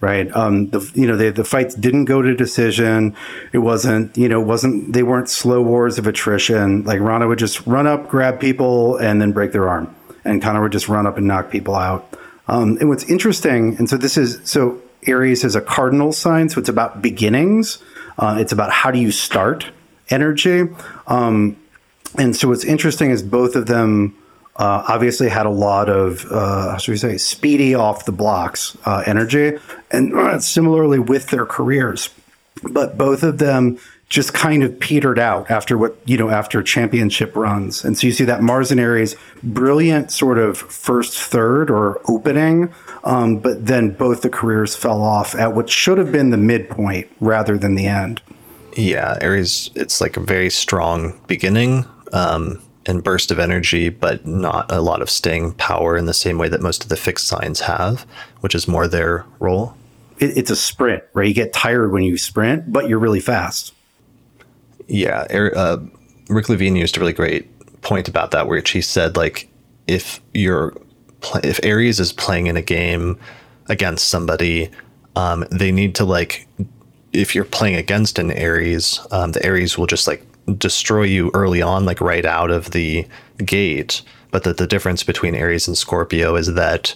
right? 0.04 0.30
Um, 0.36 0.68
the 0.68 0.92
you 0.94 1.06
know 1.06 1.16
they, 1.16 1.30
the 1.30 1.44
fights 1.44 1.74
didn't 1.74 2.04
go 2.04 2.20
to 2.20 2.34
decision. 2.34 3.16
It 3.52 3.58
wasn't 3.58 4.16
you 4.16 4.28
know 4.28 4.38
wasn't 4.38 4.92
they 4.92 5.02
weren't 5.02 5.30
slow 5.30 5.62
wars 5.62 5.98
of 5.98 6.06
attrition. 6.06 6.84
Like 6.84 7.00
Ronda 7.00 7.26
would 7.26 7.38
just 7.38 7.66
run 7.66 7.86
up 7.86 8.08
grab 8.08 8.38
people 8.38 8.96
and 8.96 9.20
then 9.20 9.32
break 9.32 9.52
their 9.52 9.66
arm. 9.68 9.94
And 10.24 10.42
Conor 10.42 10.62
would 10.62 10.72
just 10.72 10.88
run 10.88 11.06
up 11.06 11.16
and 11.16 11.26
knock 11.26 11.50
people 11.50 11.74
out. 11.74 12.06
Um, 12.48 12.76
and 12.78 12.88
what's 12.90 13.04
interesting 13.04 13.76
and 13.78 13.88
so 13.88 13.96
this 13.96 14.18
is 14.18 14.40
so 14.44 14.80
Aries 15.06 15.42
is 15.42 15.54
a 15.54 15.62
cardinal 15.62 16.12
sign 16.12 16.50
so 16.50 16.60
it's 16.60 16.68
about 16.68 17.00
beginnings. 17.00 17.82
Uh, 18.18 18.36
it's 18.38 18.52
about 18.52 18.70
how 18.70 18.90
do 18.90 18.98
you 18.98 19.10
start 19.10 19.70
energy. 20.10 20.68
Um, 21.06 21.56
and 22.16 22.36
so 22.36 22.48
what's 22.48 22.64
interesting 22.64 23.10
is 23.10 23.22
both 23.22 23.56
of 23.56 23.66
them 23.66 24.16
uh, 24.56 24.84
obviously 24.88 25.28
had 25.28 25.46
a 25.46 25.50
lot 25.50 25.88
of 25.88 26.30
uh, 26.30 26.72
how 26.72 26.76
should 26.76 26.92
we 26.92 26.98
say 26.98 27.18
speedy 27.18 27.74
off 27.74 28.04
the 28.04 28.12
blocks 28.12 28.76
uh, 28.84 29.02
energy, 29.06 29.58
and 29.90 30.14
uh, 30.14 30.38
similarly 30.38 30.98
with 30.98 31.28
their 31.28 31.44
careers, 31.44 32.10
but 32.62 32.96
both 32.96 33.22
of 33.22 33.38
them 33.38 33.78
just 34.08 34.32
kind 34.32 34.62
of 34.62 34.78
petered 34.78 35.18
out 35.18 35.50
after 35.50 35.76
what 35.76 35.96
you 36.04 36.16
know 36.16 36.30
after 36.30 36.62
championship 36.62 37.34
runs, 37.34 37.84
and 37.84 37.98
so 37.98 38.06
you 38.06 38.12
see 38.12 38.24
that 38.24 38.42
Mars 38.42 38.70
and 38.70 38.78
Aries 38.78 39.16
brilliant 39.42 40.12
sort 40.12 40.38
of 40.38 40.56
first 40.56 41.18
third 41.18 41.68
or 41.68 42.00
opening, 42.08 42.72
um, 43.02 43.38
but 43.38 43.66
then 43.66 43.90
both 43.90 44.22
the 44.22 44.30
careers 44.30 44.76
fell 44.76 45.02
off 45.02 45.34
at 45.34 45.54
what 45.54 45.68
should 45.68 45.98
have 45.98 46.12
been 46.12 46.30
the 46.30 46.36
midpoint 46.36 47.08
rather 47.18 47.58
than 47.58 47.74
the 47.74 47.86
end. 47.86 48.22
Yeah, 48.76 49.18
Aries, 49.20 49.70
it's 49.74 50.00
like 50.00 50.16
a 50.16 50.20
very 50.20 50.50
strong 50.50 51.18
beginning. 51.26 51.86
Um, 52.12 52.60
and 52.86 53.02
burst 53.02 53.30
of 53.30 53.38
energy, 53.38 53.88
but 53.88 54.26
not 54.26 54.70
a 54.70 54.80
lot 54.80 55.02
of 55.02 55.10
staying 55.10 55.52
power 55.54 55.96
in 55.96 56.06
the 56.06 56.14
same 56.14 56.38
way 56.38 56.48
that 56.48 56.60
most 56.60 56.82
of 56.82 56.88
the 56.88 56.96
fixed 56.96 57.26
signs 57.26 57.60
have, 57.60 58.06
which 58.40 58.54
is 58.54 58.68
more 58.68 58.86
their 58.86 59.24
role. 59.40 59.76
It, 60.18 60.36
it's 60.36 60.50
a 60.50 60.56
sprint, 60.56 61.02
right? 61.14 61.28
You 61.28 61.34
get 61.34 61.52
tired 61.52 61.92
when 61.92 62.02
you 62.02 62.18
sprint, 62.18 62.72
but 62.72 62.88
you're 62.88 62.98
really 62.98 63.20
fast. 63.20 63.74
Yeah, 64.86 65.26
uh, 65.54 65.78
Rick 66.28 66.48
Levine 66.48 66.76
used 66.76 66.96
a 66.96 67.00
really 67.00 67.12
great 67.12 67.50
point 67.82 68.08
about 68.08 68.30
that, 68.32 68.46
where 68.46 68.60
he 68.60 68.82
said 68.82 69.16
like 69.16 69.48
if 69.86 70.20
you're 70.32 70.74
if 71.42 71.58
Aries 71.62 72.00
is 72.00 72.12
playing 72.12 72.48
in 72.48 72.56
a 72.56 72.62
game 72.62 73.18
against 73.68 74.08
somebody, 74.08 74.70
um, 75.16 75.46
they 75.50 75.72
need 75.72 75.94
to 75.96 76.04
like 76.04 76.46
if 77.12 77.34
you're 77.34 77.44
playing 77.44 77.76
against 77.76 78.18
an 78.18 78.30
Aries, 78.32 79.00
um, 79.10 79.32
the 79.32 79.44
Aries 79.44 79.78
will 79.78 79.86
just 79.86 80.06
like 80.06 80.26
destroy 80.58 81.04
you 81.04 81.30
early 81.34 81.62
on, 81.62 81.84
like 81.84 82.00
right 82.00 82.24
out 82.24 82.50
of 82.50 82.70
the 82.70 83.06
gate. 83.38 84.02
But 84.30 84.44
that 84.44 84.56
the 84.56 84.66
difference 84.66 85.02
between 85.02 85.34
Aries 85.34 85.68
and 85.68 85.78
Scorpio 85.78 86.34
is 86.34 86.54
that 86.54 86.94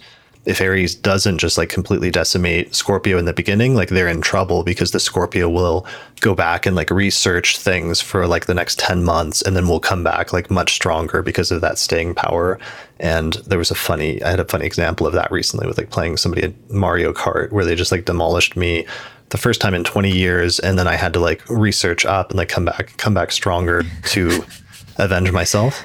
if 0.48 0.62
Aries 0.62 0.94
doesn't 0.94 1.38
just 1.38 1.58
like 1.58 1.68
completely 1.68 2.10
decimate 2.10 2.74
Scorpio 2.74 3.18
in 3.18 3.26
the 3.26 3.34
beginning, 3.34 3.74
like 3.74 3.90
they're 3.90 4.08
in 4.08 4.22
trouble 4.22 4.64
because 4.64 4.92
the 4.92 4.98
Scorpio 4.98 5.46
will 5.46 5.86
go 6.20 6.34
back 6.34 6.64
and 6.64 6.74
like 6.74 6.90
research 6.90 7.58
things 7.58 8.00
for 8.00 8.26
like 8.26 8.46
the 8.46 8.54
next 8.54 8.78
10 8.78 9.04
months 9.04 9.42
and 9.42 9.54
then 9.54 9.68
we'll 9.68 9.78
come 9.78 10.02
back 10.02 10.32
like 10.32 10.50
much 10.50 10.72
stronger 10.72 11.22
because 11.22 11.50
of 11.50 11.60
that 11.60 11.78
staying 11.78 12.14
power. 12.14 12.58
And 12.98 13.34
there 13.46 13.58
was 13.58 13.70
a 13.70 13.74
funny, 13.74 14.22
I 14.22 14.30
had 14.30 14.40
a 14.40 14.44
funny 14.46 14.64
example 14.64 15.06
of 15.06 15.12
that 15.12 15.30
recently 15.30 15.66
with 15.66 15.76
like 15.76 15.90
playing 15.90 16.16
somebody 16.16 16.44
at 16.44 16.70
Mario 16.70 17.12
Kart 17.12 17.52
where 17.52 17.66
they 17.66 17.74
just 17.74 17.92
like 17.92 18.06
demolished 18.06 18.56
me 18.56 18.86
the 19.30 19.38
first 19.38 19.60
time 19.60 19.74
in 19.74 19.84
20 19.84 20.10
years 20.10 20.58
and 20.58 20.78
then 20.78 20.88
I 20.88 20.96
had 20.96 21.12
to 21.14 21.20
like 21.20 21.48
research 21.48 22.06
up 22.06 22.30
and 22.30 22.38
like 22.38 22.48
come 22.48 22.64
back, 22.64 22.96
come 22.96 23.14
back 23.14 23.30
stronger 23.32 23.82
to 24.06 24.44
avenge 24.96 25.32
myself. 25.32 25.82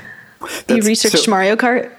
you 0.67 0.81
researched 0.81 1.25
so- 1.25 1.31
Mario 1.31 1.55
Kart? 1.55 1.91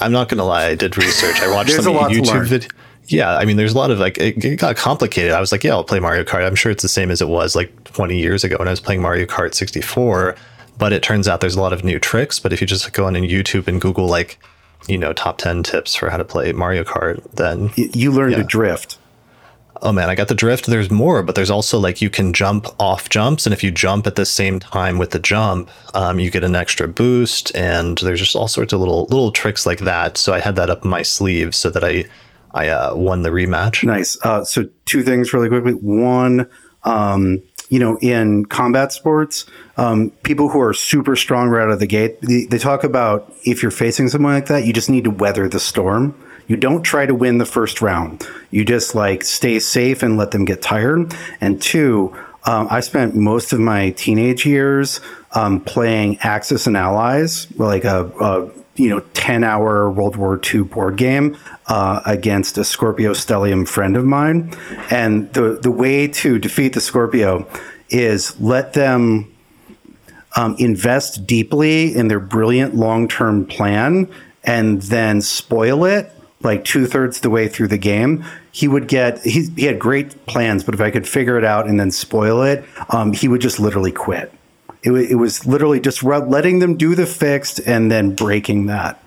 I'm 0.00 0.12
not 0.12 0.28
gonna 0.28 0.44
lie, 0.44 0.66
I 0.66 0.74
did 0.74 0.96
research. 0.96 1.40
I 1.40 1.52
watched 1.54 1.72
some 1.72 1.94
YouTube 1.94 2.46
videos. 2.46 2.70
Yeah, 3.08 3.36
I 3.36 3.46
mean, 3.46 3.56
there's 3.56 3.72
a 3.72 3.78
lot 3.78 3.90
of 3.90 3.98
like 3.98 4.18
it, 4.18 4.44
it, 4.44 4.56
got 4.56 4.76
complicated. 4.76 5.32
I 5.32 5.40
was 5.40 5.50
like, 5.50 5.64
yeah, 5.64 5.72
I'll 5.72 5.82
play 5.82 5.98
Mario 5.98 6.24
Kart. 6.24 6.46
I'm 6.46 6.54
sure 6.54 6.70
it's 6.70 6.82
the 6.82 6.88
same 6.88 7.10
as 7.10 7.22
it 7.22 7.28
was 7.28 7.56
like 7.56 7.84
20 7.84 8.18
years 8.18 8.44
ago 8.44 8.56
when 8.58 8.68
I 8.68 8.70
was 8.70 8.80
playing 8.80 9.00
Mario 9.00 9.24
Kart 9.24 9.54
64. 9.54 10.36
But 10.76 10.92
it 10.92 11.02
turns 11.02 11.26
out 11.26 11.40
there's 11.40 11.56
a 11.56 11.60
lot 11.60 11.72
of 11.72 11.84
new 11.84 11.98
tricks. 11.98 12.38
But 12.38 12.52
if 12.52 12.60
you 12.60 12.66
just 12.66 12.92
go 12.92 13.06
on 13.06 13.16
in 13.16 13.24
YouTube 13.24 13.66
and 13.66 13.80
Google 13.80 14.06
like, 14.06 14.38
you 14.86 14.98
know, 14.98 15.12
top 15.12 15.38
10 15.38 15.62
tips 15.62 15.94
for 15.96 16.10
how 16.10 16.18
to 16.18 16.24
play 16.24 16.52
Mario 16.52 16.84
Kart, 16.84 17.22
then 17.32 17.70
you, 17.76 17.90
you 17.94 18.12
learn 18.12 18.32
yeah. 18.32 18.38
to 18.38 18.44
drift 18.44 18.97
oh 19.82 19.92
man, 19.92 20.10
I 20.10 20.14
got 20.14 20.28
the 20.28 20.34
drift. 20.34 20.66
There's 20.66 20.90
more, 20.90 21.22
but 21.22 21.34
there's 21.34 21.50
also 21.50 21.78
like 21.78 22.02
you 22.02 22.10
can 22.10 22.32
jump 22.32 22.66
off 22.78 23.08
jumps, 23.08 23.46
and 23.46 23.52
if 23.52 23.62
you 23.62 23.70
jump 23.70 24.06
at 24.06 24.16
the 24.16 24.26
same 24.26 24.60
time 24.60 24.98
with 24.98 25.10
the 25.10 25.18
jump, 25.18 25.70
um, 25.94 26.18
you 26.18 26.30
get 26.30 26.44
an 26.44 26.56
extra 26.56 26.88
boost. 26.88 27.54
And 27.54 27.98
there's 27.98 28.20
just 28.20 28.36
all 28.36 28.48
sorts 28.48 28.72
of 28.72 28.80
little 28.80 29.04
little 29.04 29.32
tricks 29.32 29.66
like 29.66 29.80
that. 29.80 30.16
So 30.16 30.32
I 30.32 30.40
had 30.40 30.56
that 30.56 30.70
up 30.70 30.84
my 30.84 31.02
sleeve 31.02 31.54
so 31.54 31.70
that 31.70 31.84
I 31.84 32.04
I 32.52 32.68
uh, 32.68 32.94
won 32.94 33.22
the 33.22 33.30
rematch. 33.30 33.84
Nice. 33.84 34.18
Uh, 34.24 34.44
so 34.44 34.68
two 34.84 35.02
things 35.02 35.32
really 35.32 35.48
quickly. 35.48 35.72
One. 35.72 36.48
Um, 36.84 37.42
you 37.70 37.78
know, 37.78 37.98
in 38.00 38.46
combat 38.46 38.92
sports, 38.92 39.44
um, 39.76 40.10
people 40.22 40.48
who 40.48 40.60
are 40.60 40.72
super 40.72 41.16
strong 41.16 41.48
right 41.48 41.64
out 41.64 41.70
of 41.70 41.80
the 41.80 41.86
gate, 41.86 42.18
they, 42.22 42.46
they 42.46 42.56
talk 42.56 42.82
about 42.82 43.30
if 43.44 43.62
you're 43.62 43.70
facing 43.70 44.08
someone 44.08 44.32
like 44.32 44.46
that, 44.46 44.64
you 44.64 44.72
just 44.72 44.88
need 44.88 45.04
to 45.04 45.10
weather 45.10 45.48
the 45.48 45.60
storm. 45.60 46.14
You 46.48 46.56
don't 46.56 46.82
try 46.82 47.06
to 47.06 47.14
win 47.14 47.38
the 47.38 47.46
first 47.46 47.80
round. 47.80 48.26
You 48.50 48.64
just 48.64 48.94
like 48.94 49.22
stay 49.22 49.58
safe 49.58 50.02
and 50.02 50.16
let 50.16 50.30
them 50.30 50.46
get 50.46 50.62
tired. 50.62 51.14
And 51.40 51.60
two, 51.60 52.16
um, 52.44 52.66
I 52.70 52.80
spent 52.80 53.14
most 53.14 53.52
of 53.52 53.60
my 53.60 53.90
teenage 53.90 54.46
years 54.46 55.00
um, 55.32 55.60
playing 55.60 56.18
Axis 56.20 56.66
and 56.66 56.76
Allies, 56.76 57.46
like 57.58 57.84
a, 57.84 58.06
a 58.20 58.50
you 58.76 58.88
know 58.88 59.00
10 59.12 59.44
hour 59.44 59.90
World 59.90 60.16
War 60.16 60.40
II 60.42 60.62
board 60.62 60.96
game 60.96 61.36
uh, 61.66 62.00
against 62.06 62.56
a 62.56 62.64
Scorpio 62.64 63.12
Stellium 63.12 63.68
friend 63.68 63.96
of 63.96 64.06
mine. 64.06 64.54
And 64.90 65.30
the, 65.34 65.58
the 65.60 65.70
way 65.70 66.08
to 66.08 66.38
defeat 66.38 66.72
the 66.72 66.80
Scorpio 66.80 67.46
is 67.90 68.40
let 68.40 68.72
them 68.72 69.34
um, 70.34 70.56
invest 70.58 71.26
deeply 71.26 71.94
in 71.94 72.08
their 72.08 72.20
brilliant 72.20 72.74
long 72.74 73.06
term 73.06 73.44
plan 73.44 74.10
and 74.44 74.80
then 74.82 75.20
spoil 75.20 75.84
it 75.84 76.10
like 76.42 76.64
two 76.64 76.86
thirds 76.86 77.20
the 77.20 77.30
way 77.30 77.48
through 77.48 77.68
the 77.68 77.78
game, 77.78 78.24
he 78.52 78.68
would 78.68 78.88
get 78.88 79.20
he, 79.22 79.48
he 79.56 79.64
had 79.64 79.78
great 79.78 80.26
plans, 80.26 80.64
but 80.64 80.74
if 80.74 80.80
I 80.80 80.90
could 80.90 81.08
figure 81.08 81.36
it 81.38 81.44
out 81.44 81.66
and 81.66 81.78
then 81.78 81.90
spoil 81.90 82.42
it, 82.42 82.64
um, 82.90 83.12
he 83.12 83.28
would 83.28 83.40
just 83.40 83.58
literally 83.58 83.92
quit. 83.92 84.32
It, 84.82 84.92
it 84.92 85.16
was 85.16 85.46
literally 85.46 85.80
just 85.80 86.02
letting 86.02 86.60
them 86.60 86.76
do 86.76 86.94
the 86.94 87.06
fixed 87.06 87.60
and 87.66 87.90
then 87.90 88.14
breaking 88.14 88.66
that. 88.66 89.02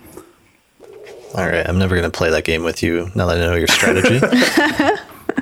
All 1.34 1.48
right, 1.48 1.68
I'm 1.68 1.80
never 1.80 1.96
going 1.96 2.10
to 2.10 2.16
play 2.16 2.30
that 2.30 2.44
game 2.44 2.64
with 2.64 2.84
you 2.84 3.10
now 3.16 3.26
that 3.28 3.38
I 3.38 3.40
know 3.40 3.56
your 3.56 3.68
strategy. 3.68 4.20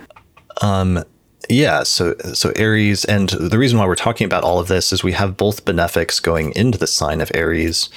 um, 0.61 1.03
yeah, 1.49 1.81
so 1.81 2.15
so 2.33 2.51
Aries, 2.55 3.05
and 3.05 3.29
the 3.29 3.57
reason 3.57 3.79
why 3.79 3.87
we're 3.87 3.95
talking 3.95 4.25
about 4.25 4.43
all 4.43 4.59
of 4.59 4.67
this 4.67 4.93
is 4.93 5.03
we 5.03 5.13
have 5.13 5.35
both 5.35 5.65
benefics 5.65 6.19
going 6.19 6.53
into 6.55 6.77
the 6.77 6.85
sign 6.85 7.21
of 7.21 7.31
Aries 7.33 7.89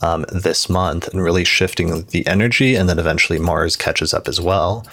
um, 0.00 0.24
this 0.30 0.68
month 0.68 1.08
and 1.08 1.22
really 1.22 1.44
shifting 1.44 2.04
the 2.06 2.26
energy, 2.26 2.74
and 2.74 2.88
then 2.88 2.98
eventually 2.98 3.38
Mars 3.38 3.76
catches 3.76 4.12
up 4.12 4.28
as 4.28 4.40
well. 4.40 4.86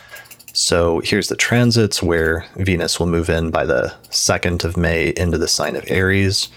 So 0.53 0.99
here's 0.99 1.29
the 1.29 1.35
transits 1.35 2.03
where 2.03 2.45
Venus 2.57 2.99
will 2.99 3.07
move 3.07 3.29
in 3.29 3.51
by 3.51 3.65
the 3.65 3.93
2nd 4.09 4.63
of 4.65 4.75
May 4.75 5.13
into 5.15 5.37
the 5.37 5.47
sign 5.47 5.75
of 5.75 5.85
Aries. 5.87 6.49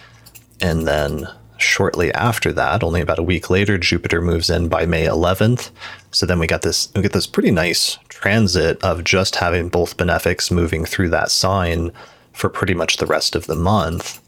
And 0.60 0.86
then 0.86 1.28
shortly 1.58 2.12
after 2.12 2.52
that, 2.52 2.82
only 2.82 3.00
about 3.00 3.20
a 3.20 3.24
week 3.24 3.50
later, 3.50 3.78
Jupiter 3.78 4.20
moves 4.20 4.50
in 4.50 4.68
by 4.68 4.84
May 4.84 5.06
11th. 5.06 5.70
So 6.10 6.26
then 6.26 6.38
we 6.38 6.46
got 6.46 6.62
this 6.62 6.88
we 6.94 7.02
get 7.02 7.12
this 7.12 7.26
pretty 7.26 7.50
nice 7.50 7.98
transit 8.08 8.82
of 8.82 9.04
just 9.04 9.36
having 9.36 9.68
both 9.68 9.96
benefics 9.96 10.50
moving 10.50 10.84
through 10.84 11.10
that 11.10 11.30
sign 11.30 11.92
for 12.32 12.48
pretty 12.48 12.74
much 12.74 12.96
the 12.96 13.06
rest 13.06 13.36
of 13.36 13.46
the 13.46 13.56
month. 13.56 14.20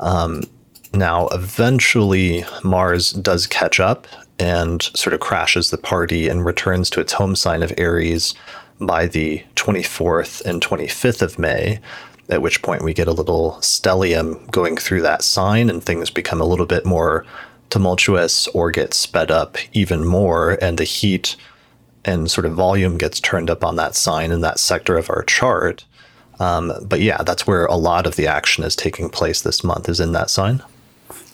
Um, 0.00 0.42
now, 0.94 1.28
eventually, 1.28 2.44
Mars 2.62 3.12
does 3.12 3.46
catch 3.46 3.80
up 3.80 4.06
and 4.38 4.82
sort 4.82 5.14
of 5.14 5.20
crashes 5.20 5.70
the 5.70 5.78
party 5.78 6.28
and 6.28 6.44
returns 6.44 6.90
to 6.90 7.00
its 7.00 7.12
home 7.12 7.36
sign 7.36 7.62
of 7.62 7.72
Aries 7.78 8.34
by 8.80 9.06
the 9.06 9.42
24th 9.56 10.44
and 10.44 10.60
25th 10.60 11.22
of 11.22 11.38
May, 11.38 11.80
at 12.28 12.42
which 12.42 12.62
point 12.62 12.82
we 12.82 12.94
get 12.94 13.08
a 13.08 13.12
little 13.12 13.58
stellium 13.60 14.50
going 14.50 14.76
through 14.76 15.02
that 15.02 15.22
sign 15.22 15.70
and 15.70 15.82
things 15.82 16.10
become 16.10 16.40
a 16.40 16.46
little 16.46 16.66
bit 16.66 16.84
more 16.84 17.24
tumultuous 17.70 18.46
or 18.48 18.70
get 18.70 18.94
sped 18.94 19.30
up 19.30 19.56
even 19.72 20.04
more, 20.04 20.58
and 20.62 20.78
the 20.78 20.84
heat 20.84 21.36
and 22.04 22.30
sort 22.30 22.44
of 22.44 22.52
volume 22.52 22.98
gets 22.98 23.20
turned 23.20 23.50
up 23.50 23.64
on 23.64 23.76
that 23.76 23.94
sign 23.94 24.30
in 24.30 24.40
that 24.42 24.58
sector 24.58 24.96
of 24.98 25.08
our 25.10 25.22
chart. 25.22 25.84
Um, 26.40 26.72
but 26.82 27.00
yeah, 27.00 27.22
that's 27.22 27.46
where 27.46 27.66
a 27.66 27.76
lot 27.76 28.06
of 28.06 28.16
the 28.16 28.26
action 28.26 28.64
is 28.64 28.76
taking 28.76 29.08
place 29.08 29.42
this 29.42 29.64
month, 29.64 29.88
is 29.88 30.00
in 30.00 30.12
that 30.12 30.30
sign. 30.30 30.62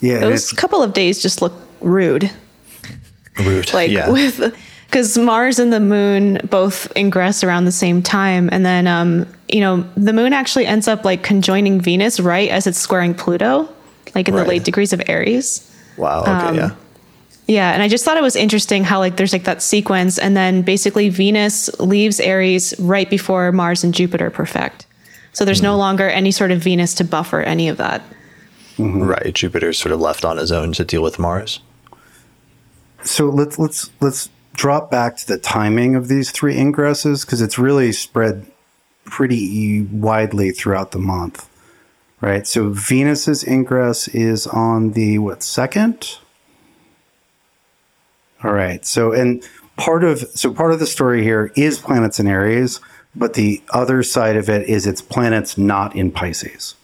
Yeah, 0.01 0.19
those 0.19 0.51
couple 0.51 0.83
of 0.83 0.93
days 0.93 1.21
just 1.21 1.41
look 1.41 1.53
rude. 1.79 2.29
Rude, 3.37 3.73
like 3.73 3.91
yeah. 3.91 4.09
with 4.09 4.55
because 4.87 5.17
Mars 5.17 5.57
and 5.57 5.71
the 5.71 5.79
Moon 5.79 6.39
both 6.49 6.91
ingress 6.97 7.43
around 7.43 7.65
the 7.65 7.71
same 7.71 8.03
time, 8.03 8.49
and 8.51 8.65
then 8.65 8.87
um, 8.87 9.25
you 9.47 9.61
know 9.61 9.81
the 9.95 10.11
Moon 10.11 10.33
actually 10.33 10.65
ends 10.65 10.87
up 10.87 11.05
like 11.05 11.23
conjoining 11.23 11.79
Venus 11.79 12.19
right 12.19 12.49
as 12.49 12.67
it's 12.67 12.77
squaring 12.77 13.13
Pluto, 13.13 13.69
like 14.15 14.27
in 14.27 14.35
right. 14.35 14.43
the 14.43 14.49
late 14.49 14.63
degrees 14.63 14.91
of 14.91 15.01
Aries. 15.07 15.67
Wow. 15.97 16.21
Okay. 16.21 16.31
Um, 16.31 16.55
yeah. 16.55 16.75
Yeah, 17.47 17.73
and 17.73 17.83
I 17.83 17.89
just 17.89 18.05
thought 18.05 18.15
it 18.15 18.23
was 18.23 18.35
interesting 18.37 18.85
how 18.85 18.99
like 18.99 19.17
there's 19.17 19.33
like 19.33 19.43
that 19.43 19.61
sequence, 19.61 20.17
and 20.17 20.37
then 20.37 20.61
basically 20.61 21.09
Venus 21.09 21.69
leaves 21.79 22.19
Aries 22.19 22.73
right 22.79 23.09
before 23.09 23.51
Mars 23.51 23.83
and 23.83 23.93
Jupiter 23.93 24.29
perfect. 24.29 24.85
So 25.33 25.45
there's 25.45 25.59
mm. 25.59 25.63
no 25.63 25.73
hmm. 25.73 25.79
longer 25.79 26.09
any 26.09 26.31
sort 26.31 26.51
of 26.51 26.59
Venus 26.59 26.93
to 26.95 27.03
buffer 27.03 27.41
any 27.41 27.69
of 27.69 27.77
that. 27.77 28.01
Mm-hmm. 28.77 29.03
Right. 29.03 29.33
Jupiter's 29.33 29.77
sort 29.77 29.91
of 29.91 29.99
left 29.99 30.25
on 30.25 30.37
his 30.37 30.51
own 30.51 30.73
to 30.73 30.85
deal 30.85 31.03
with 31.03 31.19
Mars. 31.19 31.59
So 33.03 33.25
let's 33.25 33.57
let's 33.57 33.89
let's 33.99 34.29
drop 34.53 34.91
back 34.91 35.17
to 35.17 35.27
the 35.27 35.37
timing 35.37 35.95
of 35.95 36.07
these 36.07 36.31
three 36.31 36.55
ingresses 36.55 37.25
because 37.25 37.41
it's 37.41 37.57
really 37.57 37.91
spread 37.91 38.45
pretty 39.05 39.83
widely 39.83 40.51
throughout 40.51 40.91
the 40.91 40.99
month. 40.99 41.49
Right. 42.19 42.45
So 42.45 42.69
Venus's 42.69 43.43
ingress 43.43 44.07
is 44.09 44.45
on 44.47 44.91
the 44.91 45.17
what 45.17 45.41
second? 45.41 46.17
All 48.43 48.53
right. 48.53 48.85
So 48.85 49.11
and 49.11 49.43
part 49.75 50.03
of 50.03 50.19
so 50.33 50.53
part 50.53 50.71
of 50.71 50.79
the 50.79 50.85
story 50.87 51.23
here 51.23 51.51
is 51.55 51.79
planets 51.79 52.19
in 52.19 52.27
Aries, 52.27 52.79
but 53.15 53.33
the 53.33 53.63
other 53.71 54.03
side 54.03 54.35
of 54.35 54.49
it 54.49 54.69
is 54.69 54.85
it's 54.85 55.01
planets 55.01 55.57
not 55.57 55.95
in 55.95 56.11
Pisces 56.11 56.75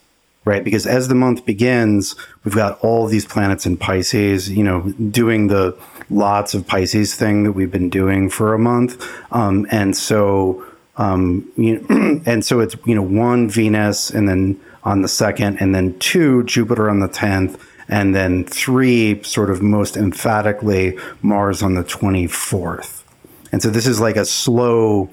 right? 0.48 0.64
Because 0.64 0.88
as 0.88 1.10
the 1.10 1.15
month 1.15 1.45
begins, 1.45 2.15
we've 2.44 2.56
got 2.56 2.80
all 2.80 3.06
these 3.06 3.26
planets 3.26 3.65
in 3.65 3.78
Pisces, 3.78 4.49
you 4.49 4.64
know, 4.64 4.82
doing 5.11 5.48
the 5.48 5.78
lots 6.10 6.53
of 6.53 6.65
Pisces 6.65 7.14
thing 7.14 7.44
that 7.44 7.52
we've 7.52 7.72
been 7.72 7.90
doing 7.90 8.30
for 8.30 8.53
a 8.53 8.60
month. 8.60 9.06
Um, 9.32 9.68
and 9.69 9.95
so, 9.95 10.65
um, 10.95 11.52
you 11.57 11.80
know, 11.80 12.22
and 12.26 12.45
so 12.45 12.61
it's, 12.61 12.76
you 12.86 12.95
know, 12.95 13.02
one 13.03 13.49
Venus 13.49 14.10
and 14.10 14.28
then 14.28 14.60
on 14.84 15.02
the 15.02 15.10
second, 15.10 15.57
and 15.57 15.76
then 15.76 15.99
two 15.99 16.44
Jupiter 16.44 16.90
on 16.90 17.02
the 17.02 17.10
10th, 17.10 17.60
and 17.90 18.15
then 18.15 18.45
three 18.45 19.22
sort 19.22 19.49
of 19.49 19.61
most 19.61 19.98
emphatically 19.98 20.98
Mars 21.22 21.61
on 21.61 21.74
the 21.74 21.84
24th. 21.84 23.03
And 23.52 23.61
so 23.61 23.69
this 23.69 23.86
is 23.86 23.99
like 23.99 24.15
a 24.15 24.24
slow, 24.24 25.10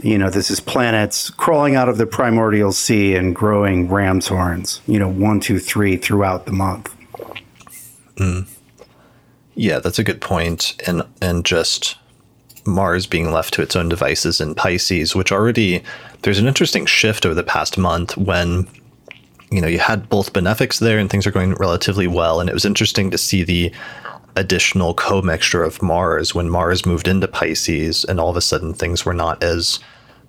you 0.00 0.16
know, 0.16 0.30
this 0.30 0.50
is 0.50 0.60
planets 0.60 1.30
crawling 1.30 1.76
out 1.76 1.88
of 1.88 1.98
the 1.98 2.06
primordial 2.06 2.72
sea 2.72 3.14
and 3.14 3.34
growing 3.34 3.88
ram's 3.88 4.28
horns, 4.28 4.80
you 4.86 4.98
know, 4.98 5.08
one, 5.08 5.40
two, 5.40 5.58
three 5.58 5.96
throughout 5.96 6.46
the 6.46 6.52
month. 6.52 6.94
Mm. 8.16 8.48
Yeah, 9.54 9.80
that's 9.80 9.98
a 9.98 10.04
good 10.04 10.20
point. 10.20 10.80
And, 10.86 11.02
and 11.20 11.44
just 11.44 11.96
Mars 12.64 13.06
being 13.06 13.30
left 13.30 13.52
to 13.54 13.62
its 13.62 13.76
own 13.76 13.88
devices 13.88 14.40
in 14.40 14.54
Pisces, 14.54 15.14
which 15.14 15.30
already, 15.30 15.82
there's 16.22 16.38
an 16.38 16.46
interesting 16.46 16.86
shift 16.86 17.26
over 17.26 17.34
the 17.34 17.42
past 17.42 17.76
month 17.76 18.16
when, 18.16 18.66
you 19.50 19.60
know, 19.60 19.68
you 19.68 19.78
had 19.78 20.08
both 20.08 20.32
benefics 20.32 20.78
there 20.78 20.98
and 20.98 21.10
things 21.10 21.26
are 21.26 21.32
going 21.32 21.54
relatively 21.54 22.06
well. 22.06 22.40
And 22.40 22.48
it 22.48 22.54
was 22.54 22.64
interesting 22.64 23.10
to 23.10 23.18
see 23.18 23.42
the 23.44 23.72
additional 24.36 24.94
co-mixture 24.94 25.62
of 25.62 25.82
Mars 25.82 26.34
when 26.34 26.48
Mars 26.48 26.86
moved 26.86 27.08
into 27.08 27.28
Pisces, 27.28 28.04
and 28.04 28.18
all 28.18 28.30
of 28.30 28.36
a 28.36 28.40
sudden 28.40 28.74
things 28.74 29.04
were 29.04 29.14
not 29.14 29.42
as 29.42 29.78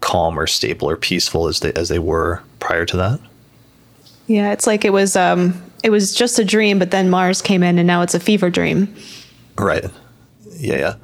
calm 0.01 0.37
or 0.37 0.47
stable 0.47 0.89
or 0.89 0.97
peaceful 0.97 1.47
as 1.47 1.61
they 1.61 1.71
as 1.73 1.89
they 1.89 1.99
were 1.99 2.41
prior 2.59 2.85
to 2.85 2.97
that. 2.97 3.19
Yeah, 4.27 4.51
it's 4.51 4.67
like 4.67 4.85
it 4.85 4.91
was 4.91 5.15
um 5.15 5.61
it 5.83 5.89
was 5.89 6.13
just 6.13 6.39
a 6.39 6.45
dream, 6.45 6.79
but 6.79 6.91
then 6.91 7.09
Mars 7.09 7.41
came 7.41 7.63
in 7.63 7.77
and 7.77 7.87
now 7.87 8.01
it's 8.01 8.13
a 8.13 8.19
fever 8.19 8.49
dream. 8.49 8.93
Right. 9.57 9.85
Yeah, 10.57 10.77
yeah. 10.77 10.95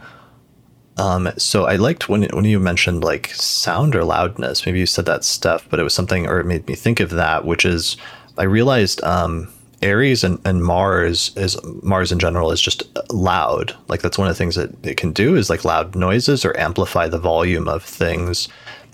Um, 0.98 1.30
so 1.38 1.66
I 1.66 1.78
liked 1.78 2.10
when 2.10 2.24
when 2.34 2.46
you 2.46 2.60
mentioned 2.60 3.04
like 3.04 3.28
sound 3.34 3.96
or 3.96 4.04
loudness. 4.04 4.66
Maybe 4.66 4.80
you 4.80 4.86
said 4.86 5.06
that 5.06 5.24
stuff, 5.24 5.66
but 5.70 5.80
it 5.80 5.84
was 5.84 5.94
something, 5.94 6.28
or 6.28 6.40
it 6.40 6.46
made 6.46 6.68
me 6.68 6.76
think 6.76 7.00
of 7.00 7.12
that, 7.12 7.46
which 7.46 7.64
is 7.64 7.96
I 8.38 8.44
realized 8.44 9.02
um, 9.04 9.48
Aries 9.82 10.24
and, 10.24 10.40
and 10.46 10.64
Mars 10.64 11.32
is 11.36 11.58
Mars 11.84 12.12
in 12.12 12.20
general 12.20 12.52
is 12.52 12.62
just 12.62 12.84
loud. 13.12 13.76
Like 13.88 14.02
that's 14.02 14.18
one 14.18 14.28
of 14.28 14.34
the 14.34 14.38
things 14.38 14.56
that 14.56 14.72
it 14.86 14.98
can 14.98 15.12
do 15.12 15.36
is 15.36 15.50
like 15.50 15.66
loud 15.66 15.96
noises 15.96 16.44
or 16.44 16.58
amplify 16.60 17.08
the 17.08 17.20
volume 17.20 17.68
of 17.68 17.84
things. 17.84 18.50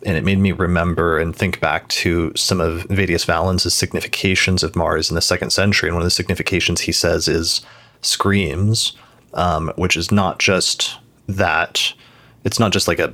And 0.06 0.16
it 0.16 0.24
made 0.24 0.38
me 0.38 0.52
remember 0.52 1.18
and 1.18 1.36
think 1.36 1.60
back 1.60 1.88
to 1.88 2.32
some 2.36 2.62
of 2.62 2.84
Vettius 2.90 3.26
Valens' 3.26 3.74
significations 3.74 4.62
of 4.62 4.76
Mars 4.76 5.10
in 5.10 5.16
the 5.16 5.22
second 5.22 5.50
century. 5.50 5.90
And 5.90 5.96
one 5.96 6.04
of 6.04 6.08
the 6.08 6.12
significations 6.12 6.82
he 6.82 6.92
says 6.92 7.28
is 7.28 7.62
screams, 8.02 8.94
um, 9.34 9.72
which 9.78 9.98
is 9.98 10.12
not 10.12 10.38
just 10.38 10.98
that 11.28 11.94
it's 12.44 12.60
not 12.60 12.72
just 12.72 12.88
like 12.88 13.00
a 13.00 13.14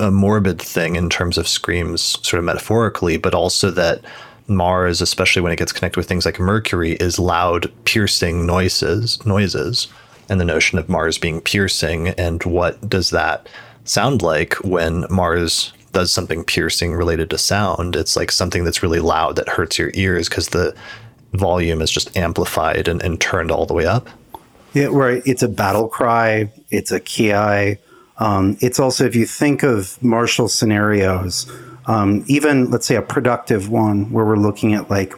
a 0.00 0.10
morbid 0.10 0.60
thing 0.60 0.96
in 0.96 1.10
terms 1.10 1.36
of 1.36 1.46
screams 1.46 2.00
sort 2.26 2.38
of 2.38 2.44
metaphorically 2.44 3.18
but 3.18 3.34
also 3.34 3.70
that 3.70 4.02
mars 4.48 5.00
especially 5.00 5.42
when 5.42 5.52
it 5.52 5.58
gets 5.58 5.72
connected 5.72 5.98
with 5.98 6.08
things 6.08 6.24
like 6.24 6.40
mercury 6.40 6.92
is 6.92 7.18
loud 7.18 7.70
piercing 7.84 8.46
noises 8.46 9.24
noises 9.26 9.88
and 10.28 10.40
the 10.40 10.44
notion 10.44 10.78
of 10.78 10.88
mars 10.88 11.18
being 11.18 11.40
piercing 11.40 12.08
and 12.08 12.42
what 12.44 12.88
does 12.88 13.10
that 13.10 13.48
sound 13.84 14.22
like 14.22 14.54
when 14.56 15.04
mars 15.10 15.72
does 15.92 16.10
something 16.10 16.44
piercing 16.44 16.94
related 16.94 17.30
to 17.30 17.38
sound 17.38 17.96
it's 17.96 18.16
like 18.16 18.30
something 18.30 18.64
that's 18.64 18.82
really 18.82 19.00
loud 19.00 19.36
that 19.36 19.48
hurts 19.48 19.78
your 19.78 19.90
ears 19.94 20.28
because 20.28 20.48
the 20.48 20.74
volume 21.34 21.82
is 21.82 21.90
just 21.90 22.16
amplified 22.16 22.88
and, 22.88 23.02
and 23.02 23.20
turned 23.20 23.50
all 23.50 23.66
the 23.66 23.74
way 23.74 23.84
up 23.84 24.08
yeah, 24.74 24.88
right. 24.90 25.22
It's 25.26 25.42
a 25.42 25.48
battle 25.48 25.88
cry. 25.88 26.52
It's 26.70 26.92
a 26.92 27.00
ki. 27.00 27.32
Um, 27.32 28.56
it's 28.60 28.78
also 28.78 29.04
if 29.04 29.14
you 29.14 29.26
think 29.26 29.62
of 29.62 30.02
martial 30.02 30.48
scenarios, 30.48 31.50
um, 31.88 32.24
even 32.28 32.70
let's 32.70 32.86
say 32.86 32.94
a 32.94 33.02
productive 33.02 33.68
one 33.68 34.12
where 34.12 34.24
we're 34.24 34.36
looking 34.36 34.74
at 34.74 34.88
like 34.88 35.14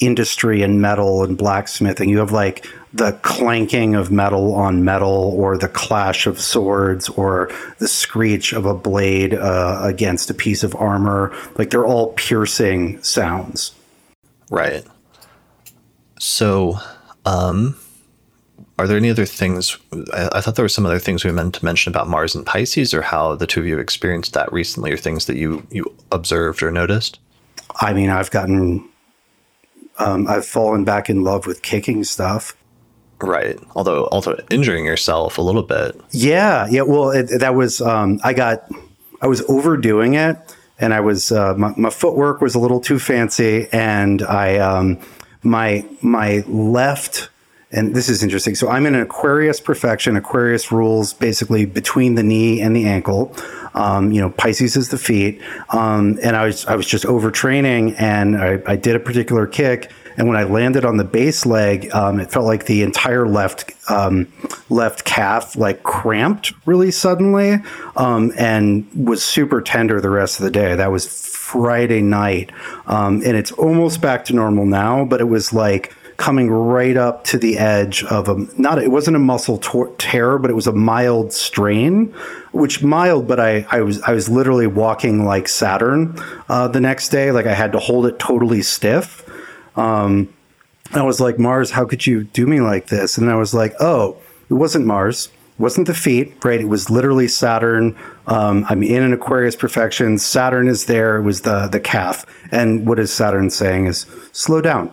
industry 0.00 0.62
and 0.62 0.80
metal 0.80 1.22
and 1.22 1.38
blacksmithing. 1.38 2.08
You 2.08 2.18
have 2.18 2.32
like 2.32 2.66
the 2.92 3.12
clanking 3.22 3.94
of 3.94 4.10
metal 4.10 4.54
on 4.54 4.84
metal, 4.84 5.34
or 5.36 5.58
the 5.58 5.68
clash 5.68 6.26
of 6.26 6.40
swords, 6.40 7.08
or 7.10 7.50
the 7.78 7.88
screech 7.88 8.52
of 8.54 8.64
a 8.64 8.74
blade 8.74 9.34
uh, 9.34 9.80
against 9.82 10.30
a 10.30 10.34
piece 10.34 10.62
of 10.62 10.74
armor. 10.74 11.36
Like 11.58 11.70
they're 11.70 11.86
all 11.86 12.14
piercing 12.14 13.02
sounds. 13.02 13.74
Right. 14.50 14.84
So, 16.18 16.78
um, 17.26 17.76
are 18.78 18.86
there 18.86 18.96
any 18.96 19.10
other 19.10 19.24
things? 19.24 19.78
I, 20.12 20.28
I, 20.32 20.40
thought 20.40 20.56
there 20.56 20.64
were 20.64 20.68
some 20.68 20.86
other 20.86 20.98
things 20.98 21.24
we 21.24 21.32
meant 21.32 21.54
to 21.54 21.64
mention 21.64 21.90
about 21.90 22.08
Mars 22.08 22.34
and 22.34 22.44
Pisces, 22.44 22.92
or 22.92 23.02
how 23.02 23.34
the 23.34 23.46
two 23.46 23.60
of 23.60 23.66
you 23.66 23.78
experienced 23.78 24.34
that 24.34 24.52
recently, 24.52 24.92
or 24.92 24.96
things 24.96 25.26
that 25.26 25.36
you 25.36 25.66
you 25.70 25.94
observed 26.12 26.62
or 26.62 26.70
noticed. 26.70 27.18
I 27.80 27.92
mean, 27.92 28.10
I've 28.10 28.30
gotten, 28.30 28.88
um, 29.98 30.26
I've 30.28 30.46
fallen 30.46 30.84
back 30.84 31.08
in 31.08 31.24
love 31.24 31.46
with 31.46 31.62
kicking 31.62 32.04
stuff. 32.04 32.56
Right. 33.20 33.58
Although, 33.74 34.04
also 34.06 34.38
injuring 34.50 34.84
yourself 34.84 35.38
a 35.38 35.42
little 35.42 35.62
bit. 35.62 35.98
Yeah. 36.10 36.66
Yeah. 36.70 36.82
Well, 36.82 37.10
it, 37.10 37.30
that 37.40 37.54
was 37.54 37.80
um, 37.80 38.20
I 38.24 38.34
got, 38.34 38.70
I 39.22 39.26
was 39.26 39.42
overdoing 39.48 40.14
it, 40.14 40.36
and 40.78 40.92
I 40.92 41.00
was 41.00 41.32
uh, 41.32 41.54
my, 41.54 41.72
my 41.78 41.90
footwork 41.90 42.42
was 42.42 42.54
a 42.54 42.58
little 42.58 42.80
too 42.80 42.98
fancy, 42.98 43.68
and 43.72 44.20
I 44.22 44.58
um, 44.58 44.98
my 45.42 45.86
my 46.02 46.44
left 46.46 47.30
and 47.72 47.94
this 47.94 48.08
is 48.08 48.22
interesting. 48.22 48.54
So 48.54 48.68
I'm 48.68 48.86
in 48.86 48.94
an 48.94 49.02
Aquarius 49.02 49.60
perfection. 49.60 50.16
Aquarius 50.16 50.70
rules 50.70 51.12
basically 51.12 51.66
between 51.66 52.14
the 52.14 52.22
knee 52.22 52.60
and 52.60 52.76
the 52.76 52.86
ankle. 52.86 53.34
Um, 53.74 54.12
you 54.12 54.20
know, 54.20 54.30
Pisces 54.30 54.76
is 54.76 54.90
the 54.90 54.98
feet. 54.98 55.42
Um, 55.70 56.18
and 56.22 56.36
I 56.36 56.46
was 56.46 56.64
I 56.66 56.76
was 56.76 56.86
just 56.86 57.04
overtraining, 57.04 57.94
and 57.98 58.36
I, 58.36 58.62
I, 58.66 58.76
did 58.76 58.96
a 58.96 59.00
particular 59.00 59.46
kick. 59.46 59.92
And 60.16 60.28
when 60.28 60.36
I 60.38 60.44
landed 60.44 60.86
on 60.86 60.96
the 60.96 61.04
base 61.04 61.44
leg, 61.44 61.92
um, 61.92 62.18
it 62.20 62.30
felt 62.30 62.46
like 62.46 62.64
the 62.64 62.82
entire 62.82 63.28
left 63.28 63.72
um, 63.90 64.32
left 64.70 65.04
calf 65.04 65.56
like 65.56 65.82
cramped 65.82 66.54
really 66.64 66.90
suddenly, 66.90 67.58
um, 67.96 68.32
and 68.38 68.88
was 68.94 69.22
super 69.22 69.60
tender 69.60 70.00
the 70.00 70.08
rest 70.08 70.38
of 70.38 70.44
the 70.44 70.50
day. 70.50 70.74
That 70.74 70.90
was 70.90 71.06
Friday 71.06 72.00
night, 72.00 72.52
um, 72.86 73.16
and 73.26 73.36
it's 73.36 73.52
almost 73.52 74.00
back 74.00 74.24
to 74.26 74.32
normal 74.32 74.64
now. 74.64 75.04
But 75.04 75.20
it 75.20 75.28
was 75.28 75.52
like 75.52 75.92
coming 76.16 76.50
right 76.50 76.96
up 76.96 77.24
to 77.24 77.38
the 77.38 77.58
edge 77.58 78.02
of 78.04 78.28
a 78.28 78.46
not 78.58 78.78
it 78.78 78.90
wasn't 78.90 79.14
a 79.14 79.18
muscle 79.20 79.58
tor- 79.58 79.94
tear 79.98 80.38
but 80.38 80.50
it 80.50 80.54
was 80.54 80.66
a 80.66 80.72
mild 80.72 81.32
strain 81.32 82.06
which 82.52 82.82
mild 82.82 83.28
but 83.28 83.38
i 83.38 83.66
i 83.70 83.80
was 83.80 84.00
i 84.02 84.12
was 84.12 84.28
literally 84.28 84.66
walking 84.66 85.24
like 85.24 85.46
saturn 85.46 86.16
uh, 86.48 86.68
the 86.68 86.80
next 86.80 87.10
day. 87.10 87.32
Like 87.32 87.46
i 87.46 87.54
had 87.54 87.72
to 87.72 87.78
hold 87.78 88.06
it 88.06 88.18
totally 88.18 88.62
stiff. 88.62 89.28
Um, 89.76 90.32
i 90.92 91.02
was 91.02 91.20
like 91.20 91.38
mars 91.38 91.70
how 91.70 91.84
could 91.84 92.06
you 92.06 92.24
do 92.24 92.46
me 92.46 92.60
like 92.60 92.86
this? 92.86 93.18
And 93.18 93.30
i 93.30 93.34
was 93.34 93.52
like 93.52 93.74
oh 93.80 94.16
it 94.48 94.54
wasn't 94.54 94.86
mars. 94.86 95.30
Wasn't 95.58 95.86
the 95.86 95.94
feet 95.94 96.44
right? 96.44 96.60
It 96.60 96.68
was 96.68 96.90
literally 96.90 97.28
saturn. 97.28 97.96
Um, 98.26 98.64
i'm 98.70 98.82
in 98.82 99.02
an 99.02 99.12
aquarius 99.12 99.56
perfection. 99.56 100.18
Saturn 100.18 100.66
is 100.68 100.86
there. 100.86 101.16
It 101.16 101.22
was 101.22 101.42
the 101.42 101.66
the 101.66 101.80
calf. 101.80 102.24
And 102.50 102.86
what 102.86 102.98
is 102.98 103.12
saturn 103.12 103.50
saying 103.50 103.86
is 103.86 104.06
slow 104.32 104.62
down 104.62 104.90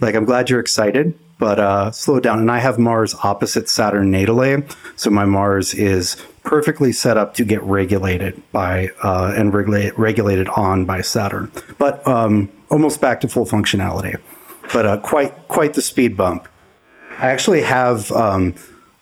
like 0.00 0.14
I'm 0.14 0.24
glad 0.24 0.50
you're 0.50 0.60
excited, 0.60 1.18
but 1.38 1.58
uh, 1.58 1.90
slow 1.90 2.20
down. 2.20 2.38
And 2.40 2.50
I 2.50 2.58
have 2.58 2.78
Mars 2.78 3.14
opposite 3.22 3.68
Saturn 3.68 4.12
natally, 4.12 4.70
so 4.96 5.10
my 5.10 5.24
Mars 5.24 5.74
is 5.74 6.16
perfectly 6.44 6.92
set 6.92 7.16
up 7.16 7.34
to 7.34 7.44
get 7.44 7.62
regulated 7.62 8.42
by 8.52 8.88
uh, 9.02 9.34
and 9.36 9.52
regulate, 9.52 9.98
regulated 9.98 10.48
on 10.50 10.84
by 10.84 11.00
Saturn, 11.00 11.50
but 11.78 12.06
um, 12.06 12.50
almost 12.70 13.00
back 13.00 13.20
to 13.20 13.28
full 13.28 13.44
functionality. 13.44 14.18
But 14.72 14.86
uh, 14.86 14.98
quite 14.98 15.48
quite 15.48 15.74
the 15.74 15.82
speed 15.82 16.16
bump. 16.16 16.48
I 17.18 17.28
actually 17.28 17.62
have. 17.62 18.10
Um, 18.12 18.54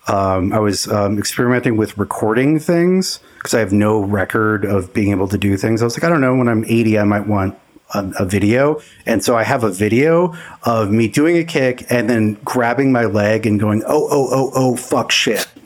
um, 0.09 0.53
I 0.53 0.61
was 0.61 0.87
um, 0.87 1.19
experimenting 1.19 1.77
with 1.77 1.99
recording 1.99 2.61
things 2.61 3.19
because 3.35 3.55
I 3.55 3.59
have 3.59 3.73
no 3.73 3.99
record 3.99 4.65
of 4.65 4.95
being 4.95 5.11
able 5.11 5.27
to 5.27 5.37
do 5.37 5.57
things. 5.57 5.83
I 5.83 5.85
was 5.85 5.97
like, 5.97 6.05
I 6.05 6.09
don't 6.09 6.21
know, 6.21 6.37
when 6.37 6.47
I'm 6.47 6.65
80, 6.65 7.01
I 7.01 7.03
might 7.03 7.27
want 7.27 7.59
a, 7.95 8.13
a, 8.19 8.25
video. 8.25 8.81
And 9.05 9.23
so 9.23 9.37
I 9.37 9.45
have 9.45 9.65
a 9.65 9.71
video 9.71 10.35
of 10.65 10.91
me 10.91 11.09
doing 11.09 11.37
a 11.37 11.45
kick 11.45 11.87
and 11.91 12.11
then 12.11 12.35
grabbing 12.45 12.93
my 12.93 13.05
leg 13.05 13.47
and 13.47 13.61
going, 13.61 13.83
oh, 13.87 14.09
oh, 14.11 14.29
oh, 14.31 14.51
oh, 14.55 14.77
fuck 14.77 15.11
shit. 15.11 15.47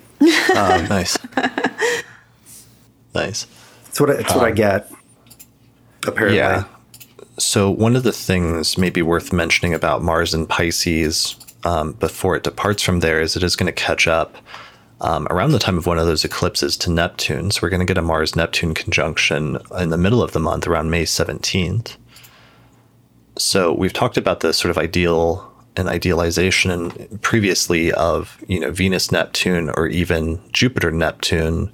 Um, 0.55 0.87
nice. 0.89 1.17
nice. 3.15 3.47
That's 3.85 4.01
what, 4.01 4.11
I, 4.11 4.15
that's 4.17 4.33
um, 4.33 4.39
what 4.39 4.47
I 4.47 4.51
um, 4.51 4.55
get, 4.55 4.93
apparently. 6.07 6.37
Yeah. 6.37 6.65
So, 7.39 7.71
one 7.71 7.97
of 7.97 8.03
the 8.03 8.13
things 8.13 8.77
maybe 8.77 9.01
worth 9.01 9.33
mentioning 9.33 9.73
about 9.73 10.03
Mars 10.03 10.35
and 10.35 10.47
Pisces 10.47 11.37
um, 11.65 11.95
before 11.95 12.37
it 12.37 12.43
departs 12.43 12.83
from 12.83 13.01
there 13.01 13.21
is 13.21 13.35
it 13.35 13.43
is 13.43 13.57
going 13.57 13.67
to 13.67 13.73
catch 13.73 14.07
up 14.07 14.37
um, 15.01 15.27
around 15.31 15.53
the 15.53 15.59
time 15.59 15.79
of 15.79 15.87
one 15.87 15.99
of 15.99 16.07
those 16.07 16.25
eclipses 16.25 16.77
to 16.79 16.91
Neptune. 16.91 17.51
So, 17.51 17.61
we're 17.63 17.71
going 17.71 17.81
to 17.81 17.87
get 17.87 17.97
a 17.97 18.03
Mars 18.03 18.37
Neptune 18.37 18.75
conjunction 18.75 19.57
in 19.79 19.89
the 19.89 19.97
middle 19.97 20.23
of 20.23 20.33
the 20.33 20.41
month 20.41 20.67
around 20.67 20.91
May 20.91 21.05
17th. 21.05 21.97
So 23.41 23.73
we've 23.73 23.93
talked 23.93 24.17
about 24.17 24.41
the 24.41 24.53
sort 24.53 24.71
of 24.71 24.79
ideal 24.79 25.51
and 25.77 25.89
idealization 25.89 26.91
previously 27.23 27.93
of 27.93 28.43
you 28.49 28.61
know 28.61 28.71
Venus 28.71 29.11
Neptune 29.11 29.71
or 29.71 29.87
even 29.87 30.41
Jupiter 30.53 30.91
Neptune. 30.91 31.73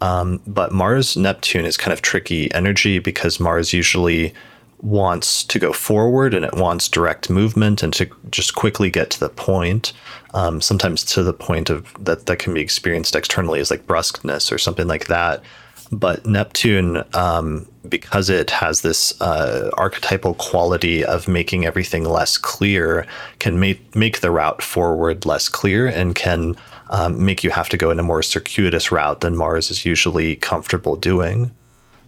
Um, 0.00 0.40
but 0.46 0.70
Mars 0.70 1.16
Neptune 1.16 1.64
is 1.64 1.76
kind 1.76 1.92
of 1.92 2.02
tricky 2.02 2.52
energy 2.52 2.98
because 2.98 3.40
Mars 3.40 3.72
usually 3.72 4.34
wants 4.80 5.42
to 5.44 5.58
go 5.58 5.72
forward 5.72 6.34
and 6.34 6.44
it 6.44 6.54
wants 6.54 6.88
direct 6.88 7.28
movement 7.28 7.82
and 7.82 7.92
to 7.94 8.08
just 8.30 8.54
quickly 8.54 8.90
get 8.90 9.10
to 9.10 9.20
the 9.20 9.28
point. 9.28 9.92
Um, 10.34 10.60
sometimes 10.60 11.02
to 11.04 11.22
the 11.22 11.32
point 11.32 11.70
of 11.70 11.92
that 12.04 12.26
that 12.26 12.38
can 12.38 12.54
be 12.54 12.60
experienced 12.60 13.16
externally 13.16 13.60
as 13.60 13.70
like 13.70 13.86
brusqueness 13.86 14.52
or 14.52 14.58
something 14.58 14.86
like 14.86 15.06
that. 15.06 15.42
But 15.90 16.26
Neptune, 16.26 17.02
um, 17.14 17.66
because 17.88 18.28
it 18.28 18.50
has 18.50 18.82
this 18.82 19.18
uh, 19.22 19.70
archetypal 19.78 20.34
quality 20.34 21.02
of 21.04 21.28
making 21.28 21.64
everything 21.64 22.04
less 22.04 22.36
clear, 22.36 23.06
can 23.38 23.58
make 23.58 23.96
make 23.96 24.20
the 24.20 24.30
route 24.30 24.62
forward 24.62 25.24
less 25.24 25.48
clear 25.48 25.86
and 25.86 26.14
can 26.14 26.56
um, 26.90 27.24
make 27.24 27.42
you 27.42 27.50
have 27.50 27.68
to 27.70 27.76
go 27.76 27.90
in 27.90 27.98
a 27.98 28.02
more 28.02 28.22
circuitous 28.22 28.92
route 28.92 29.20
than 29.20 29.36
Mars 29.36 29.70
is 29.70 29.86
usually 29.86 30.36
comfortable 30.36 30.96
doing. 30.96 31.50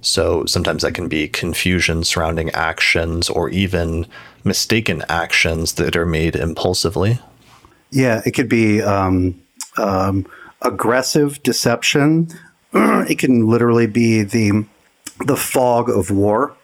So 0.03 0.45
sometimes 0.47 0.83
that 0.83 0.95
can 0.95 1.09
be 1.09 1.29
confusion 1.29 2.05
surrounding 2.05 2.51
actions 2.51 3.29
or 3.29 3.51
even 3.51 4.07
mistaken 4.45 5.03
actions 5.09 5.75
that 5.75 5.97
are 5.97 6.07
made 6.07 6.37
impulsively. 6.37 7.19
Yeah, 7.91 8.23
it 8.25 8.33
could 8.33 8.49
be 8.49 8.81
um, 8.81 9.41
um, 9.77 10.27
aggressive 10.63 11.43
deception. 11.43 12.29
it 13.09 13.19
can 13.19 13.49
literally 13.49 13.87
be 13.87 14.23
the 14.23 14.65
the 15.27 15.37
fog 15.37 15.91
of 15.91 16.11
war, 16.11 16.57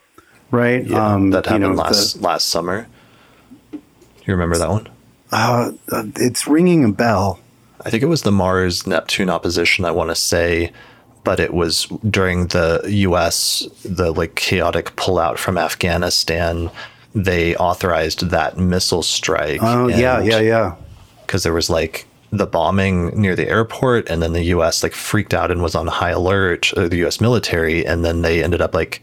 right? 0.50 0.84
Yeah, 0.84 1.14
um, 1.14 1.30
that 1.30 1.46
you 1.46 1.52
happened 1.52 1.76
know, 1.76 1.82
last 1.82 2.20
last 2.20 2.48
summer. 2.48 2.86
You 3.72 4.32
remember 4.34 4.58
that 4.58 4.70
one? 4.70 4.88
uh, 5.32 5.72
uh, 5.92 6.04
it's 6.16 6.46
ringing 6.46 6.84
a 6.84 6.92
bell. 6.92 7.40
I 7.84 7.90
think 7.90 8.02
it 8.02 8.06
was 8.06 8.22
the 8.22 8.32
Mars 8.32 8.86
Neptune 8.86 9.30
opposition, 9.30 9.84
I 9.84 9.90
want 9.90 10.10
to 10.10 10.14
say, 10.14 10.72
but 11.24 11.38
it 11.38 11.52
was 11.52 11.86
during 12.08 12.48
the 12.48 12.80
US, 12.86 13.68
the 13.84 14.12
like 14.12 14.34
chaotic 14.34 14.96
pullout 14.96 15.38
from 15.38 15.58
Afghanistan. 15.58 16.70
They 17.14 17.56
authorized 17.56 18.30
that 18.30 18.58
missile 18.58 19.02
strike. 19.02 19.62
Oh 19.62 19.88
yeah, 19.88 20.20
yeah, 20.20 20.40
yeah. 20.40 20.76
because 21.22 21.42
there 21.42 21.52
was 21.52 21.70
like 21.70 22.06
the 22.30 22.46
bombing 22.46 23.08
near 23.20 23.36
the 23.36 23.48
airport 23.48 24.08
and 24.08 24.22
then 24.22 24.32
the 24.32 24.44
US 24.44 24.82
like 24.82 24.92
freaked 24.92 25.34
out 25.34 25.50
and 25.50 25.62
was 25.62 25.74
on 25.74 25.86
high 25.86 26.10
alert 26.10 26.72
uh, 26.74 26.88
the 26.88 27.04
US 27.06 27.20
military 27.20 27.86
and 27.86 28.04
then 28.04 28.22
they 28.22 28.42
ended 28.42 28.60
up 28.60 28.74
like 28.74 29.00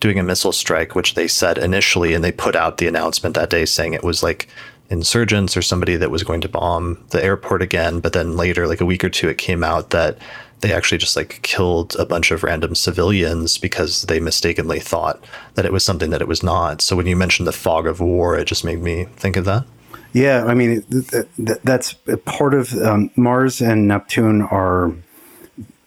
doing 0.00 0.18
a 0.18 0.22
missile 0.22 0.52
strike 0.52 0.94
which 0.94 1.14
they 1.14 1.26
said 1.26 1.58
initially 1.58 2.14
and 2.14 2.22
they 2.22 2.32
put 2.32 2.54
out 2.54 2.78
the 2.78 2.86
announcement 2.86 3.34
that 3.34 3.50
day 3.50 3.64
saying 3.64 3.94
it 3.94 4.04
was 4.04 4.22
like 4.22 4.48
insurgents 4.90 5.56
or 5.56 5.62
somebody 5.62 5.96
that 5.96 6.10
was 6.10 6.22
going 6.22 6.40
to 6.40 6.48
bomb 6.48 7.02
the 7.10 7.22
airport 7.22 7.62
again. 7.62 8.00
But 8.00 8.12
then 8.12 8.36
later 8.36 8.66
like 8.66 8.80
a 8.80 8.86
week 8.86 9.04
or 9.04 9.10
two 9.10 9.28
it 9.28 9.38
came 9.38 9.62
out 9.62 9.90
that 9.90 10.18
they 10.60 10.72
actually 10.72 10.98
just 10.98 11.16
like 11.16 11.40
killed 11.42 11.94
a 11.98 12.06
bunch 12.06 12.30
of 12.30 12.42
random 12.42 12.74
civilians 12.74 13.58
because 13.58 14.02
they 14.02 14.18
mistakenly 14.18 14.80
thought 14.80 15.22
that 15.54 15.64
it 15.64 15.72
was 15.72 15.84
something 15.84 16.10
that 16.10 16.22
it 16.22 16.28
was 16.28 16.42
not. 16.42 16.80
So 16.80 16.96
when 16.96 17.06
you 17.06 17.16
mentioned 17.16 17.46
the 17.46 17.52
fog 17.52 17.86
of 17.86 18.00
war 18.00 18.36
it 18.38 18.46
just 18.46 18.64
made 18.64 18.80
me 18.80 19.04
think 19.16 19.36
of 19.36 19.44
that 19.44 19.64
Yeah, 20.12 20.44
I 20.46 20.54
mean 20.54 20.82
th- 20.82 21.08
th- 21.08 21.26
th- 21.36 21.58
that's 21.64 21.92
part 22.24 22.54
of 22.54 22.72
um, 22.74 23.10
Mars 23.16 23.60
and 23.60 23.86
Neptune 23.86 24.42
are. 24.42 24.92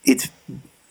It's 0.04 0.30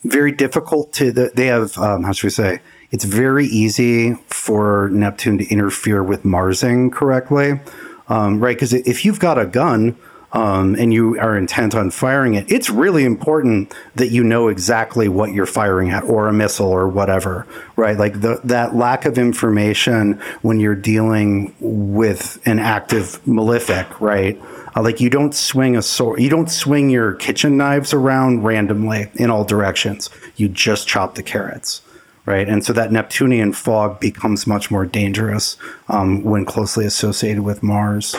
very 0.04 0.32
difficult 0.32 0.94
to. 0.94 1.12
They 1.12 1.48
have 1.48 1.78
um, 1.78 2.04
how 2.04 2.12
should 2.12 2.28
we 2.28 2.32
say? 2.32 2.60
It's 2.92 3.06
very 3.06 3.46
easy 3.46 4.16
for 4.28 4.90
Neptune 4.92 5.38
to 5.38 5.48
interfere 5.48 6.04
with 6.04 6.26
Marsing 6.26 6.92
correctly, 6.92 7.62
um, 8.10 8.40
right? 8.42 8.56
Because 8.56 8.74
if 8.74 9.06
you've 9.06 9.20
got 9.20 9.38
a 9.38 9.46
gun. 9.46 9.96
Um, 10.34 10.76
and 10.76 10.94
you 10.94 11.20
are 11.20 11.38
intent 11.38 11.76
on 11.76 11.92
firing 11.92 12.36
it, 12.36 12.50
it's 12.50 12.70
really 12.70 13.04
important 13.04 13.74
that 13.96 14.12
you 14.12 14.24
know 14.24 14.48
exactly 14.48 15.10
what 15.10 15.34
you're 15.34 15.46
firing 15.46 15.90
at, 15.90 16.06
or 16.06 16.28
a 16.28 16.34
missile, 16.34 16.70
or 16.70 16.88
whatever, 16.88 17.46
right? 17.76 17.98
Like 17.98 18.22
the, 18.22 18.40
that 18.46 18.74
lack 18.74 19.04
of 19.06 19.18
information 19.18 20.22
when 20.42 20.60
you're 20.62 20.74
dealing 20.76 21.54
with 21.60 22.42
an 22.46 22.60
active 22.60 23.26
malefic, 23.28 24.00
right? 24.00 24.42
Uh, 24.76 24.82
like 24.82 25.02
you 25.02 25.10
don't 25.10 25.36
swing 25.36 25.76
a 25.76 25.82
sword, 25.82 26.22
you 26.22 26.30
don't 26.30 26.50
swing 26.50 26.90
your 26.90 27.14
kitchen 27.16 27.58
knives 27.58 27.94
around 27.94 28.44
randomly 28.44 29.12
in 29.16 29.30
all 29.30 29.44
directions. 29.44 30.10
You 30.38 30.48
just 30.48 30.88
chop 30.88 31.16
the 31.16 31.24
carrots, 31.24 31.82
right? 32.26 32.48
And 32.48 32.64
so 32.64 32.72
that 32.74 32.92
Neptunian 32.92 33.52
fog 33.52 34.00
becomes 34.00 34.48
much 34.48 34.72
more 34.72 34.86
dangerous 34.86 35.58
um, 35.90 36.24
when 36.24 36.46
closely 36.46 36.86
associated 36.86 37.44
with 37.44 37.62
Mars. 37.62 38.16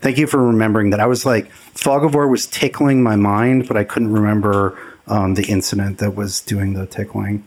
Thank 0.00 0.18
you 0.18 0.26
for 0.26 0.44
remembering 0.44 0.90
that. 0.90 1.00
I 1.00 1.06
was 1.06 1.24
like, 1.24 1.50
fog 1.50 2.04
of 2.04 2.14
war 2.14 2.28
was 2.28 2.46
tickling 2.46 3.02
my 3.02 3.16
mind, 3.16 3.66
but 3.66 3.76
I 3.76 3.84
couldn't 3.84 4.12
remember 4.12 4.78
um, 5.06 5.34
the 5.34 5.44
incident 5.44 5.98
that 5.98 6.14
was 6.14 6.40
doing 6.40 6.74
the 6.74 6.86
tickling. 6.86 7.46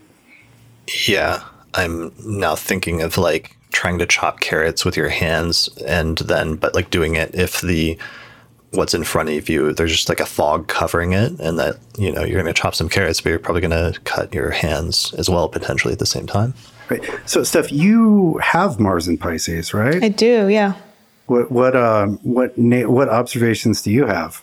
Yeah, 1.06 1.42
I'm 1.74 2.12
now 2.24 2.56
thinking 2.56 3.02
of 3.02 3.16
like 3.16 3.56
trying 3.70 3.98
to 3.98 4.06
chop 4.06 4.40
carrots 4.40 4.84
with 4.84 4.96
your 4.96 5.08
hands 5.08 5.68
and 5.86 6.18
then 6.18 6.56
but 6.56 6.74
like 6.74 6.90
doing 6.90 7.14
it 7.14 7.32
if 7.36 7.60
the 7.60 7.96
what's 8.72 8.94
in 8.94 9.04
front 9.04 9.28
of 9.28 9.48
you 9.48 9.72
there's 9.72 9.92
just 9.92 10.08
like 10.08 10.18
a 10.18 10.26
fog 10.26 10.66
covering 10.66 11.12
it 11.12 11.38
and 11.38 11.56
that 11.56 11.76
you 11.96 12.10
know 12.10 12.24
you're 12.24 12.42
going 12.42 12.52
to 12.52 12.60
chop 12.60 12.74
some 12.74 12.88
carrots 12.88 13.20
but 13.20 13.30
you're 13.30 13.38
probably 13.38 13.60
going 13.60 13.70
to 13.70 13.98
cut 14.00 14.34
your 14.34 14.50
hands 14.50 15.14
as 15.14 15.30
well 15.30 15.48
potentially 15.48 15.92
at 15.92 16.00
the 16.00 16.06
same 16.06 16.26
time 16.26 16.52
Right. 16.90 17.08
So, 17.24 17.44
Steph, 17.44 17.70
you 17.70 18.38
have 18.42 18.80
Mars 18.80 19.06
in 19.06 19.16
Pisces, 19.16 19.72
right? 19.72 20.02
I 20.02 20.08
do, 20.08 20.48
yeah. 20.48 20.74
What 21.30 21.52
what 21.52 21.76
uh, 21.76 22.08
what 22.24 22.58
what 22.58 23.08
observations 23.08 23.82
do 23.82 23.92
you 23.92 24.04
have? 24.04 24.42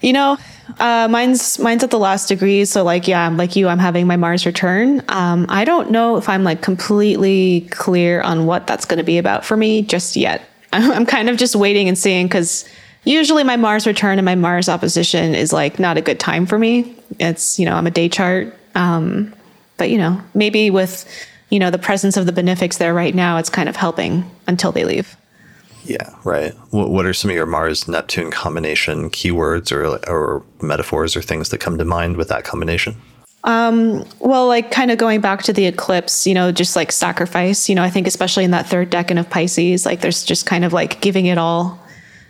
You 0.00 0.14
know, 0.14 0.38
uh, 0.78 1.08
mine's 1.10 1.58
mine's 1.58 1.84
at 1.84 1.90
the 1.90 1.98
last 1.98 2.28
degree. 2.28 2.64
So 2.64 2.82
like, 2.82 3.06
yeah, 3.06 3.26
I'm 3.26 3.36
like 3.36 3.54
you. 3.54 3.68
I'm 3.68 3.78
having 3.78 4.06
my 4.06 4.16
Mars 4.16 4.46
return. 4.46 5.02
Um, 5.08 5.44
I 5.50 5.66
don't 5.66 5.90
know 5.90 6.16
if 6.16 6.26
I'm 6.26 6.42
like 6.42 6.62
completely 6.62 7.68
clear 7.70 8.22
on 8.22 8.46
what 8.46 8.66
that's 8.66 8.86
going 8.86 8.96
to 8.96 9.04
be 9.04 9.18
about 9.18 9.44
for 9.44 9.58
me 9.58 9.82
just 9.82 10.16
yet. 10.16 10.40
I'm 10.72 11.04
kind 11.04 11.28
of 11.28 11.36
just 11.36 11.54
waiting 11.54 11.86
and 11.86 11.98
seeing 11.98 12.28
because 12.28 12.66
usually 13.04 13.44
my 13.44 13.56
Mars 13.56 13.86
return 13.86 14.18
and 14.18 14.24
my 14.24 14.36
Mars 14.36 14.70
opposition 14.70 15.34
is 15.34 15.52
like 15.52 15.78
not 15.78 15.98
a 15.98 16.00
good 16.00 16.18
time 16.18 16.46
for 16.46 16.58
me. 16.58 16.96
It's 17.20 17.58
you 17.58 17.66
know 17.66 17.74
I'm 17.74 17.86
a 17.86 17.90
day 17.90 18.08
chart, 18.08 18.56
um, 18.74 19.34
but 19.76 19.90
you 19.90 19.98
know 19.98 20.18
maybe 20.32 20.70
with 20.70 21.06
you 21.50 21.58
know 21.58 21.70
the 21.70 21.76
presence 21.76 22.16
of 22.16 22.24
the 22.24 22.32
benefics 22.32 22.78
there 22.78 22.94
right 22.94 23.14
now, 23.14 23.36
it's 23.36 23.50
kind 23.50 23.68
of 23.68 23.76
helping 23.76 24.30
until 24.46 24.72
they 24.72 24.86
leave. 24.86 25.14
Yeah 25.84 26.14
right 26.24 26.52
what, 26.70 26.90
what 26.90 27.04
are 27.06 27.12
some 27.14 27.30
of 27.30 27.36
your 27.36 27.46
mars 27.46 27.86
neptune 27.88 28.30
combination 28.30 29.10
keywords 29.10 29.70
or 29.72 29.84
or 30.10 30.42
metaphors 30.62 31.16
or 31.16 31.22
things 31.22 31.48
that 31.50 31.58
come 31.58 31.76
to 31.78 31.84
mind 31.84 32.16
with 32.16 32.28
that 32.28 32.44
combination 32.44 32.94
Well, 33.46 34.46
like 34.48 34.70
kind 34.70 34.90
of 34.90 34.96
going 34.98 35.20
back 35.20 35.42
to 35.42 35.52
the 35.52 35.66
eclipse, 35.66 36.26
you 36.26 36.32
know, 36.32 36.50
just 36.50 36.76
like 36.76 36.90
sacrifice, 36.90 37.68
you 37.68 37.74
know, 37.74 37.82
I 37.82 37.90
think 37.90 38.06
especially 38.06 38.44
in 38.44 38.52
that 38.52 38.66
third 38.66 38.90
decan 38.90 39.20
of 39.20 39.28
Pisces, 39.28 39.84
like 39.84 40.00
there's 40.00 40.24
just 40.24 40.46
kind 40.46 40.64
of 40.64 40.72
like 40.72 41.02
giving 41.02 41.26
it 41.26 41.36
all. 41.36 41.78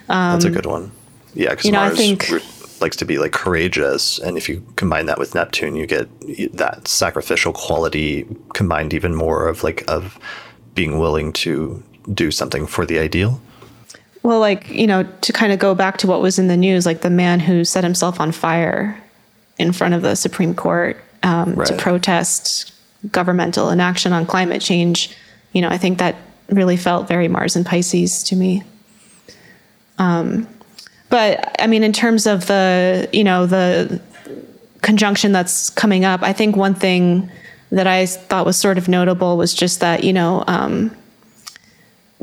That's 0.08 0.44
a 0.44 0.50
good 0.50 0.66
one. 0.66 0.90
Yeah, 1.34 1.50
because 1.50 1.66
Um, 1.66 1.68
you 1.68 1.72
know, 1.72 1.80
I 1.80 1.86
Mars 1.86 1.98
think- 1.98 2.28
re- 2.30 2.42
likes 2.80 2.96
to 2.96 3.04
be 3.04 3.18
like 3.18 3.30
courageous, 3.30 4.18
and 4.18 4.36
if 4.36 4.48
you 4.48 4.60
combine 4.74 5.06
that 5.06 5.18
with 5.20 5.36
Neptune, 5.36 5.76
you 5.76 5.86
get 5.86 6.08
that 6.56 6.88
sacrificial 6.88 7.52
quality 7.52 8.26
combined 8.52 8.92
even 8.92 9.14
more 9.14 9.46
of 9.46 9.62
like 9.62 9.84
of 9.86 10.18
being 10.74 10.98
willing 10.98 11.32
to 11.44 11.80
do 12.12 12.30
something 12.30 12.66
for 12.66 12.84
the 12.86 12.98
ideal. 12.98 13.40
Well, 14.22 14.40
like, 14.40 14.70
you 14.70 14.86
know, 14.86 15.02
to 15.02 15.32
kind 15.32 15.52
of 15.52 15.58
go 15.58 15.74
back 15.74 15.98
to 15.98 16.06
what 16.06 16.22
was 16.22 16.38
in 16.38 16.48
the 16.48 16.56
news, 16.56 16.86
like 16.86 17.02
the 17.02 17.10
man 17.10 17.40
who 17.40 17.64
set 17.64 17.84
himself 17.84 18.20
on 18.20 18.32
fire 18.32 19.00
in 19.58 19.72
front 19.72 19.94
of 19.94 20.02
the 20.02 20.14
Supreme 20.14 20.54
Court 20.54 20.96
um, 21.22 21.56
to 21.64 21.76
protest 21.76 22.72
governmental 23.10 23.68
inaction 23.68 24.12
on 24.12 24.24
climate 24.24 24.62
change, 24.62 25.14
you 25.52 25.60
know, 25.60 25.68
I 25.68 25.78
think 25.78 25.98
that 25.98 26.16
really 26.48 26.76
felt 26.76 27.06
very 27.06 27.28
Mars 27.28 27.54
and 27.54 27.66
Pisces 27.66 28.22
to 28.24 28.36
me. 28.36 28.62
Um, 29.98 30.48
but 31.10 31.54
I 31.60 31.66
mean, 31.66 31.84
in 31.84 31.92
terms 31.92 32.26
of 32.26 32.46
the, 32.46 33.08
you 33.12 33.24
know, 33.24 33.46
the 33.46 34.00
conjunction 34.82 35.32
that's 35.32 35.70
coming 35.70 36.04
up, 36.04 36.22
I 36.22 36.32
think 36.32 36.56
one 36.56 36.74
thing 36.74 37.30
that 37.70 37.86
I 37.86 38.06
thought 38.06 38.46
was 38.46 38.56
sort 38.56 38.78
of 38.78 38.88
notable 38.88 39.36
was 39.36 39.54
just 39.54 39.80
that, 39.80 40.02
you 40.02 40.12
know, 40.12 40.44
um, 40.46 40.94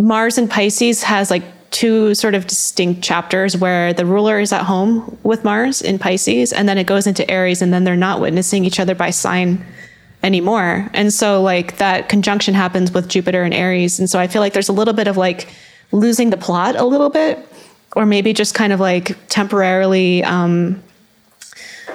Mars 0.01 0.37
and 0.37 0.49
Pisces 0.49 1.03
has 1.03 1.29
like 1.29 1.43
two 1.69 2.13
sort 2.15 2.35
of 2.35 2.47
distinct 2.47 3.01
chapters 3.01 3.55
where 3.55 3.93
the 3.93 4.05
ruler 4.05 4.39
is 4.39 4.51
at 4.51 4.63
home 4.63 5.17
with 5.23 5.43
Mars 5.43 5.81
in 5.81 5.99
Pisces, 5.99 6.51
and 6.51 6.67
then 6.67 6.77
it 6.77 6.85
goes 6.85 7.07
into 7.07 7.29
Aries, 7.29 7.61
and 7.61 7.73
then 7.73 7.83
they're 7.83 7.95
not 7.95 8.19
witnessing 8.19 8.65
each 8.65 8.79
other 8.79 8.95
by 8.95 9.09
sign 9.09 9.65
anymore. 10.23 10.89
And 10.93 11.13
so, 11.13 11.41
like, 11.41 11.77
that 11.77 12.09
conjunction 12.09 12.53
happens 12.53 12.91
with 12.91 13.07
Jupiter 13.07 13.43
and 13.43 13.53
Aries. 13.53 13.99
And 13.99 14.09
so, 14.09 14.19
I 14.19 14.27
feel 14.27 14.41
like 14.41 14.53
there's 14.53 14.69
a 14.69 14.73
little 14.73 14.93
bit 14.93 15.07
of 15.07 15.17
like 15.17 15.47
losing 15.91 16.29
the 16.29 16.37
plot 16.37 16.75
a 16.75 16.83
little 16.83 17.09
bit, 17.09 17.47
or 17.95 18.05
maybe 18.05 18.33
just 18.33 18.53
kind 18.53 18.73
of 18.73 18.79
like 18.79 19.17
temporarily, 19.29 20.23
um, 20.23 20.81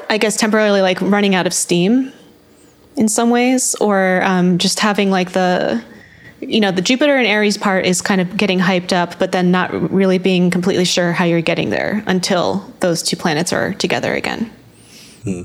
I 0.09 0.19
guess, 0.19 0.37
temporarily 0.37 0.81
like 0.81 1.01
running 1.01 1.35
out 1.35 1.47
of 1.47 1.53
steam 1.53 2.13
in 2.97 3.09
some 3.09 3.31
ways, 3.31 3.75
or 3.81 4.23
um, 4.25 4.59
just 4.59 4.81
having 4.81 5.11
like 5.11 5.33
the 5.33 5.83
you 6.41 6.61
know, 6.61 6.71
the 6.71 6.83
Jupiter 6.83 7.17
and 7.17 7.27
Aries 7.27 7.57
part 7.57 7.87
is 7.87 8.03
kind 8.03 8.21
of 8.21 8.37
getting 8.37 8.59
hyped 8.59 8.93
up, 8.93 9.19
but 9.19 9.33
then 9.33 9.51
not 9.51 9.73
really 9.91 10.19
being 10.19 10.51
completely 10.51 10.85
sure 10.85 11.13
how 11.13 11.25
you're 11.25 11.41
getting 11.41 11.71
there 11.71 12.03
until 12.07 12.73
those 12.81 13.03
two 13.03 13.17
planets 13.17 13.53
are 13.53 13.75
together 13.75 14.15
again. 14.15 14.51
Hmm. 15.25 15.43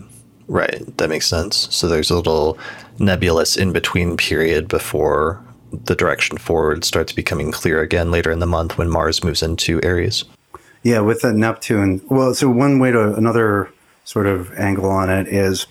Right, 0.47 0.97
that 0.97 1.09
makes 1.09 1.27
sense. 1.27 1.73
So 1.73 1.88
there's 1.88 2.11
a 2.11 2.15
little 2.15 2.57
nebulous 2.99 3.55
in 3.55 3.72
between 3.72 4.18
period 4.18 4.68
before 4.68 5.41
the 5.72 5.95
direction 5.95 6.38
forward 6.38 6.84
starts 6.84 7.13
becoming 7.13 7.51
clear 7.51 7.81
again 7.81 8.11
later 8.11 8.31
in 8.31 8.39
the 8.39 8.45
month 8.45 8.77
when 8.77 8.89
Mars 8.89 9.23
moves 9.23 9.41
into 9.41 9.80
Aries. 9.81 10.26
Yeah, 10.84 10.99
with 10.99 11.22
the 11.22 11.31
Neptune. 11.31 12.01
Well, 12.09 12.34
so 12.34 12.49
one 12.49 12.80
way 12.80 12.91
to 12.91 13.13
another 13.13 13.72
sort 14.03 14.27
of 14.27 14.51
angle 14.59 14.89
on 14.89 15.09
it 15.09 15.27
is 15.27 15.68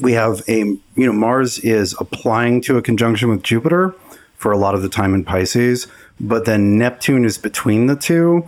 we 0.00 0.12
have 0.12 0.42
a 0.48 0.58
you 0.58 0.80
know 0.96 1.12
Mars 1.12 1.58
is 1.60 1.94
applying 2.00 2.60
to 2.62 2.76
a 2.76 2.82
conjunction 2.82 3.28
with 3.28 3.42
Jupiter 3.42 3.94
for 4.44 4.52
a 4.52 4.58
lot 4.58 4.74
of 4.74 4.82
the 4.82 4.90
time 4.90 5.14
in 5.14 5.24
Pisces, 5.24 5.86
but 6.20 6.44
then 6.44 6.76
Neptune 6.76 7.24
is 7.24 7.38
between 7.38 7.86
the 7.86 7.96
two, 7.96 8.46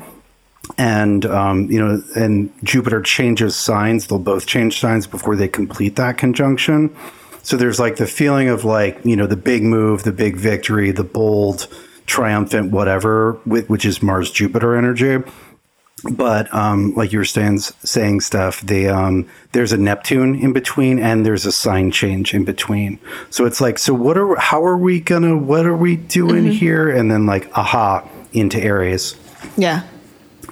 and 0.77 1.25
um, 1.25 1.71
you 1.71 1.81
know, 1.83 2.03
and 2.15 2.53
Jupiter 2.63 3.01
changes 3.01 3.57
signs. 3.57 4.07
They'll 4.07 4.19
both 4.19 4.45
change 4.47 4.79
signs 4.79 5.07
before 5.07 5.37
they 5.37 5.49
complete 5.49 5.97
that 5.97 6.19
conjunction. 6.19 6.95
So 7.43 7.57
there's 7.57 7.81
like 7.81 7.97
the 7.97 8.07
feeling 8.07 8.51
of 8.51 8.63
like 8.63 9.03
you 9.07 9.17
know 9.17 9.27
the 9.27 9.39
big 9.39 9.63
move, 9.63 10.03
the 10.03 10.13
big 10.13 10.37
victory, 10.37 10.91
the 10.91 11.03
bold, 11.03 11.67
triumphant, 12.05 12.73
whatever, 12.73 13.41
whi- 13.47 13.63
which 13.63 13.87
is 13.87 14.03
Mars 14.03 14.31
Jupiter 14.31 14.77
energy. 14.77 15.25
But 16.13 16.53
um, 16.55 16.95
like 16.95 17.13
you 17.13 17.19
were 17.19 17.25
saying, 17.25 17.59
saying 17.59 18.21
stuff, 18.21 18.61
the 18.61 18.89
um, 18.89 19.29
there's 19.53 19.73
a 19.73 19.77
Neptune 19.77 20.35
in 20.35 20.53
between, 20.53 20.99
and 20.99 21.25
there's 21.25 21.47
a 21.47 21.53
sign 21.53 21.91
change 21.91 22.35
in 22.35 22.45
between. 22.45 22.99
So 23.31 23.47
it's 23.47 23.61
like, 23.61 23.79
so 23.79 23.95
what 23.95 24.17
are 24.17 24.37
how 24.37 24.65
are 24.65 24.77
we 24.77 25.01
gonna 25.01 25.37
what 25.37 25.67
are 25.67 25.77
we 25.77 25.97
doing 25.97 26.45
mm-hmm. 26.45 26.53
here? 26.53 26.91
And 26.91 27.11
then 27.11 27.27
like, 27.27 27.51
aha, 27.57 28.09
into 28.33 28.59
Aries. 28.61 29.17
Yeah. 29.57 29.85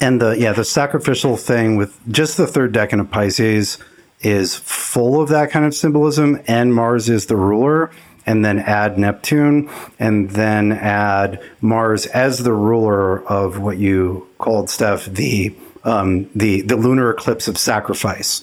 And 0.00 0.20
the 0.20 0.38
yeah 0.38 0.52
the 0.52 0.64
sacrificial 0.64 1.36
thing 1.36 1.76
with 1.76 1.98
just 2.10 2.36
the 2.36 2.46
third 2.46 2.72
decan 2.72 3.00
of 3.00 3.10
Pisces 3.10 3.78
is 4.20 4.56
full 4.56 5.20
of 5.20 5.28
that 5.28 5.50
kind 5.50 5.66
of 5.66 5.74
symbolism, 5.74 6.40
and 6.46 6.74
Mars 6.74 7.08
is 7.08 7.26
the 7.26 7.36
ruler 7.36 7.90
and 8.26 8.44
then 8.44 8.58
add 8.58 8.98
Neptune, 8.98 9.70
and 9.98 10.30
then 10.30 10.72
add 10.72 11.42
Mars 11.60 12.06
as 12.06 12.38
the 12.38 12.52
ruler 12.52 13.26
of 13.28 13.58
what 13.58 13.78
you 13.78 14.28
called, 14.38 14.70
Steph, 14.70 15.06
the 15.06 15.54
um, 15.84 16.30
the 16.34 16.62
the 16.62 16.76
lunar 16.76 17.10
eclipse 17.10 17.48
of 17.48 17.58
sacrifice. 17.58 18.42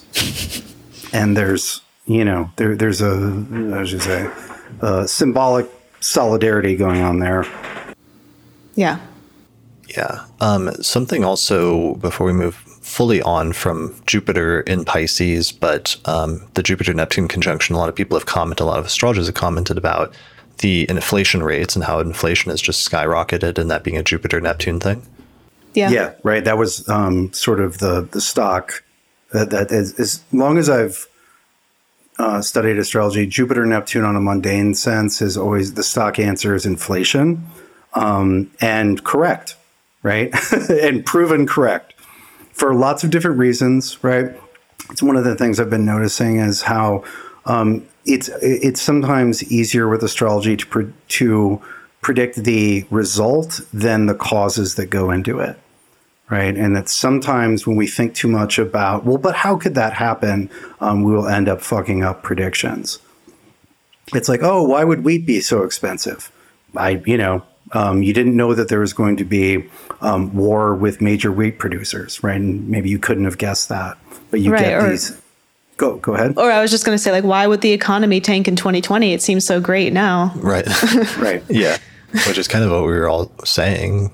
and 1.12 1.36
there's 1.36 1.82
you 2.06 2.24
know 2.24 2.50
there 2.56 2.76
there's 2.76 3.00
a 3.00 3.46
I 3.74 3.84
should 3.84 4.02
say 4.02 4.30
a 4.80 5.06
symbolic 5.06 5.68
solidarity 6.00 6.76
going 6.76 7.02
on 7.02 7.18
there. 7.18 7.44
Yeah. 8.74 8.98
Yeah. 9.88 10.24
Um, 10.40 10.72
something 10.82 11.24
also 11.24 11.94
before 11.96 12.26
we 12.26 12.32
move 12.32 12.71
fully 12.92 13.22
on 13.22 13.54
from 13.54 13.94
Jupiter 14.06 14.60
in 14.60 14.84
Pisces, 14.84 15.50
but 15.50 15.96
um, 16.04 16.46
the 16.52 16.62
Jupiter 16.62 16.92
Neptune 16.92 17.26
conjunction, 17.26 17.74
a 17.74 17.78
lot 17.78 17.88
of 17.88 17.94
people 17.94 18.18
have 18.18 18.26
commented, 18.26 18.60
a 18.60 18.66
lot 18.66 18.78
of 18.78 18.84
astrologers 18.84 19.26
have 19.26 19.34
commented 19.34 19.78
about 19.78 20.12
the 20.58 20.86
inflation 20.90 21.42
rates 21.42 21.74
and 21.74 21.86
how 21.86 22.00
inflation 22.00 22.50
has 22.50 22.60
just 22.60 22.88
skyrocketed, 22.88 23.56
and 23.56 23.70
that 23.70 23.82
being 23.82 23.96
a 23.96 24.02
Jupiter 24.02 24.42
Neptune 24.42 24.78
thing. 24.78 25.02
Yeah. 25.72 25.88
Yeah, 25.88 26.12
right. 26.22 26.44
That 26.44 26.58
was 26.58 26.86
um, 26.86 27.32
sort 27.32 27.60
of 27.60 27.78
the 27.78 28.06
the 28.12 28.20
stock 28.20 28.84
that, 29.32 29.48
that 29.48 29.72
is, 29.72 29.98
as 29.98 30.22
long 30.30 30.58
as 30.58 30.68
I've 30.68 31.06
uh, 32.18 32.42
studied 32.42 32.78
astrology, 32.78 33.26
Jupiter 33.26 33.64
Neptune 33.64 34.04
on 34.04 34.16
a 34.16 34.20
mundane 34.20 34.74
sense 34.74 35.22
is 35.22 35.38
always 35.38 35.72
the 35.72 35.82
stock 35.82 36.18
answer 36.18 36.54
is 36.54 36.66
inflation, 36.66 37.46
um, 37.94 38.50
and 38.60 39.02
correct, 39.02 39.56
right, 40.02 40.30
and 40.68 41.06
proven 41.06 41.46
correct 41.46 41.91
for 42.52 42.74
lots 42.74 43.04
of 43.04 43.10
different 43.10 43.38
reasons, 43.38 44.02
right? 44.04 44.38
It's 44.90 45.02
one 45.02 45.16
of 45.16 45.24
the 45.24 45.34
things 45.34 45.58
I've 45.58 45.70
been 45.70 45.84
noticing 45.84 46.38
is 46.38 46.62
how 46.62 47.04
um, 47.46 47.86
it's 48.04 48.28
it's 48.40 48.80
sometimes 48.80 49.42
easier 49.50 49.88
with 49.88 50.02
astrology 50.02 50.56
to 50.56 50.66
pre- 50.66 50.92
to 51.08 51.62
predict 52.00 52.36
the 52.44 52.84
result 52.90 53.60
than 53.72 54.06
the 54.06 54.14
causes 54.14 54.74
that 54.74 54.86
go 54.86 55.10
into 55.10 55.38
it, 55.38 55.58
right? 56.28 56.56
And 56.56 56.76
that 56.76 56.88
sometimes 56.88 57.66
when 57.66 57.76
we 57.76 57.86
think 57.86 58.14
too 58.14 58.28
much 58.28 58.58
about 58.58 59.04
well, 59.04 59.18
but 59.18 59.36
how 59.36 59.56
could 59.56 59.74
that 59.76 59.94
happen? 59.94 60.50
Um, 60.80 61.02
we 61.02 61.12
will 61.12 61.28
end 61.28 61.48
up 61.48 61.62
fucking 61.62 62.02
up 62.02 62.22
predictions. 62.22 62.98
It's 64.14 64.28
like, 64.28 64.42
oh, 64.42 64.62
why 64.64 64.84
would 64.84 65.04
wheat 65.04 65.26
be 65.26 65.40
so 65.40 65.62
expensive? 65.62 66.30
I, 66.76 67.02
you 67.06 67.16
know, 67.16 67.44
um, 67.72 68.02
you 68.02 68.12
didn't 68.12 68.36
know 68.36 68.54
that 68.54 68.68
there 68.68 68.80
was 68.80 68.92
going 68.92 69.16
to 69.16 69.24
be 69.24 69.64
um, 70.00 70.34
war 70.34 70.74
with 70.74 71.00
major 71.00 71.32
wheat 71.32 71.58
producers, 71.58 72.22
right? 72.22 72.36
And 72.36 72.68
maybe 72.68 72.90
you 72.90 72.98
couldn't 72.98 73.24
have 73.24 73.38
guessed 73.38 73.68
that, 73.70 73.98
but 74.30 74.40
you 74.40 74.52
right, 74.52 74.62
get 74.62 74.82
or, 74.82 74.90
these. 74.90 75.20
Go 75.78 75.96
go 75.96 76.14
ahead. 76.14 76.34
Or 76.36 76.50
I 76.50 76.60
was 76.60 76.70
just 76.70 76.84
going 76.84 76.96
to 76.96 77.02
say, 77.02 77.10
like, 77.10 77.24
why 77.24 77.46
would 77.46 77.62
the 77.62 77.72
economy 77.72 78.20
tank 78.20 78.46
in 78.46 78.56
2020? 78.56 79.14
It 79.14 79.22
seems 79.22 79.46
so 79.46 79.60
great 79.60 79.92
now. 79.92 80.32
Right. 80.36 80.66
right. 81.18 81.42
Yeah. 81.48 81.78
Which 82.26 82.36
is 82.36 82.46
kind 82.46 82.62
of 82.62 82.70
what 82.70 82.82
we 82.82 82.92
were 82.92 83.08
all 83.08 83.32
saying 83.44 84.12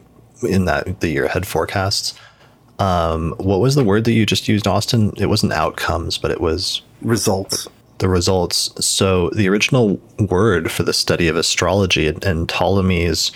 in 0.49 0.67
that 0.67 1.01
the 1.01 1.09
year 1.09 1.25
ahead 1.25 1.47
forecasts. 1.47 2.15
Um, 2.79 3.35
what 3.39 3.59
was 3.59 3.75
the 3.75 3.83
word 3.83 4.05
that 4.05 4.13
you 4.13 4.25
just 4.25 4.47
used, 4.47 4.69
Austin? 4.69 5.13
It 5.17 5.27
wasn't 5.27 5.53
outcomes, 5.53 6.17
but 6.17 6.31
it 6.31 6.41
was 6.41 6.83
results 7.03 7.67
the 7.99 8.09
results. 8.09 8.71
So 8.85 9.31
the 9.31 9.49
original 9.49 10.01
word 10.19 10.71
for 10.71 10.83
the 10.83 10.93
study 10.93 11.29
of 11.29 11.37
astrology 11.37 12.09
and, 12.09 12.49
Ptolemy's 12.49 13.33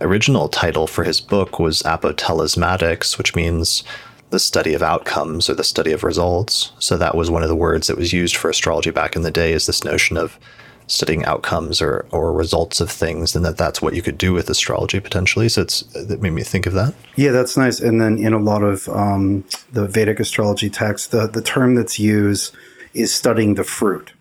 original 0.00 0.48
title 0.48 0.86
for 0.86 1.04
his 1.04 1.20
book 1.20 1.58
was 1.58 1.82
apotelesmatics, 1.82 3.18
which 3.18 3.34
means 3.34 3.84
the 4.30 4.38
study 4.38 4.74
of 4.74 4.82
outcomes 4.82 5.48
or 5.48 5.54
the 5.54 5.64
study 5.64 5.92
of 5.92 6.02
results. 6.02 6.72
So 6.78 6.96
that 6.96 7.14
was 7.14 7.30
one 7.30 7.42
of 7.42 7.48
the 7.48 7.56
words 7.56 7.86
that 7.86 7.96
was 7.96 8.12
used 8.12 8.36
for 8.36 8.50
astrology 8.50 8.90
back 8.90 9.14
in 9.16 9.22
the 9.22 9.30
day 9.30 9.52
is 9.52 9.66
this 9.66 9.84
notion 9.84 10.16
of 10.16 10.38
studying 10.86 11.24
outcomes 11.24 11.80
or, 11.80 12.04
or 12.10 12.32
results 12.32 12.80
of 12.80 12.90
things 12.90 13.34
and 13.34 13.44
that 13.44 13.56
that's 13.56 13.80
what 13.80 13.94
you 13.94 14.02
could 14.02 14.18
do 14.18 14.32
with 14.32 14.50
astrology 14.50 15.00
potentially 15.00 15.48
so 15.48 15.62
it's 15.62 15.80
that 15.94 16.20
made 16.20 16.30
me 16.30 16.42
think 16.42 16.66
of 16.66 16.74
that 16.74 16.92
yeah 17.16 17.30
that's 17.30 17.56
nice 17.56 17.80
and 17.80 18.00
then 18.00 18.18
in 18.18 18.34
a 18.34 18.38
lot 18.38 18.62
of 18.62 18.86
um, 18.90 19.42
the 19.72 19.86
vedic 19.86 20.20
astrology 20.20 20.68
texts 20.68 21.08
the, 21.08 21.26
the 21.26 21.40
term 21.40 21.74
that's 21.74 21.98
used 21.98 22.54
is 22.94 23.14
studying 23.14 23.54
the 23.54 23.64
fruit, 23.64 24.12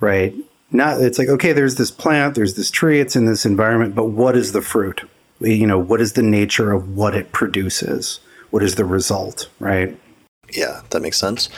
right? 0.00 0.34
Not 0.72 1.00
it's 1.00 1.18
like 1.18 1.28
okay, 1.28 1.52
there's 1.52 1.76
this 1.76 1.90
plant, 1.90 2.34
there's 2.34 2.54
this 2.54 2.70
tree, 2.70 3.00
it's 3.00 3.16
in 3.16 3.24
this 3.24 3.44
environment, 3.44 3.94
but 3.94 4.06
what 4.06 4.36
is 4.36 4.52
the 4.52 4.62
fruit? 4.62 5.08
You 5.40 5.66
know, 5.66 5.78
what 5.78 6.00
is 6.00 6.12
the 6.12 6.22
nature 6.22 6.72
of 6.72 6.96
what 6.96 7.16
it 7.16 7.32
produces? 7.32 8.20
What 8.50 8.62
is 8.62 8.74
the 8.74 8.84
result, 8.84 9.48
right? 9.58 9.98
Yeah, 10.52 10.82
that 10.90 11.00
makes 11.00 11.18
sense. 11.18 11.48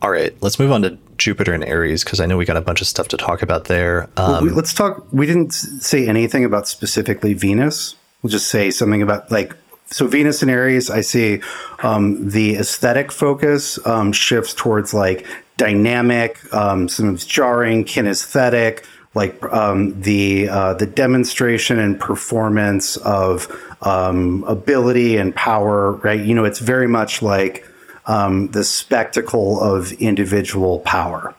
All 0.00 0.10
right, 0.10 0.34
let's 0.40 0.58
move 0.58 0.72
on 0.72 0.82
to 0.82 0.98
Jupiter 1.16 1.52
and 1.52 1.64
Aries 1.64 2.02
because 2.02 2.18
I 2.18 2.26
know 2.26 2.36
we 2.36 2.44
got 2.44 2.56
a 2.56 2.60
bunch 2.60 2.80
of 2.80 2.88
stuff 2.88 3.06
to 3.08 3.16
talk 3.16 3.42
about 3.42 3.66
there. 3.66 4.08
Um, 4.16 4.32
well, 4.32 4.42
we, 4.42 4.48
um, 4.50 4.56
let's 4.56 4.74
talk. 4.74 5.06
We 5.12 5.26
didn't 5.26 5.52
say 5.52 6.08
anything 6.08 6.44
about 6.44 6.66
specifically 6.66 7.34
Venus. 7.34 7.94
We'll 8.22 8.30
just 8.30 8.48
say 8.48 8.70
something 8.70 9.02
about 9.02 9.30
like 9.30 9.54
so 9.86 10.06
Venus 10.08 10.42
and 10.42 10.50
Aries. 10.50 10.90
I 10.90 11.02
see 11.02 11.40
um, 11.82 12.28
the 12.28 12.56
aesthetic 12.56 13.12
focus 13.12 13.84
um, 13.86 14.12
shifts 14.12 14.54
towards 14.54 14.92
like 14.92 15.26
dynamic, 15.56 16.38
um, 16.54 16.88
sometimes 16.88 17.24
jarring, 17.24 17.84
kinesthetic, 17.84 18.84
like 19.14 19.42
um, 19.52 20.00
the 20.00 20.48
uh, 20.48 20.74
the 20.74 20.86
demonstration 20.86 21.78
and 21.78 22.00
performance 22.00 22.96
of 22.98 23.48
um, 23.82 24.44
ability 24.44 25.16
and 25.16 25.34
power. 25.34 25.92
Right, 25.92 26.20
you 26.20 26.34
know, 26.34 26.44
it's 26.44 26.58
very 26.58 26.88
much 26.88 27.22
like 27.22 27.66
um, 28.06 28.48
the 28.48 28.64
spectacle 28.64 29.60
of 29.60 29.92
individual 29.92 30.80
power. 30.80 31.34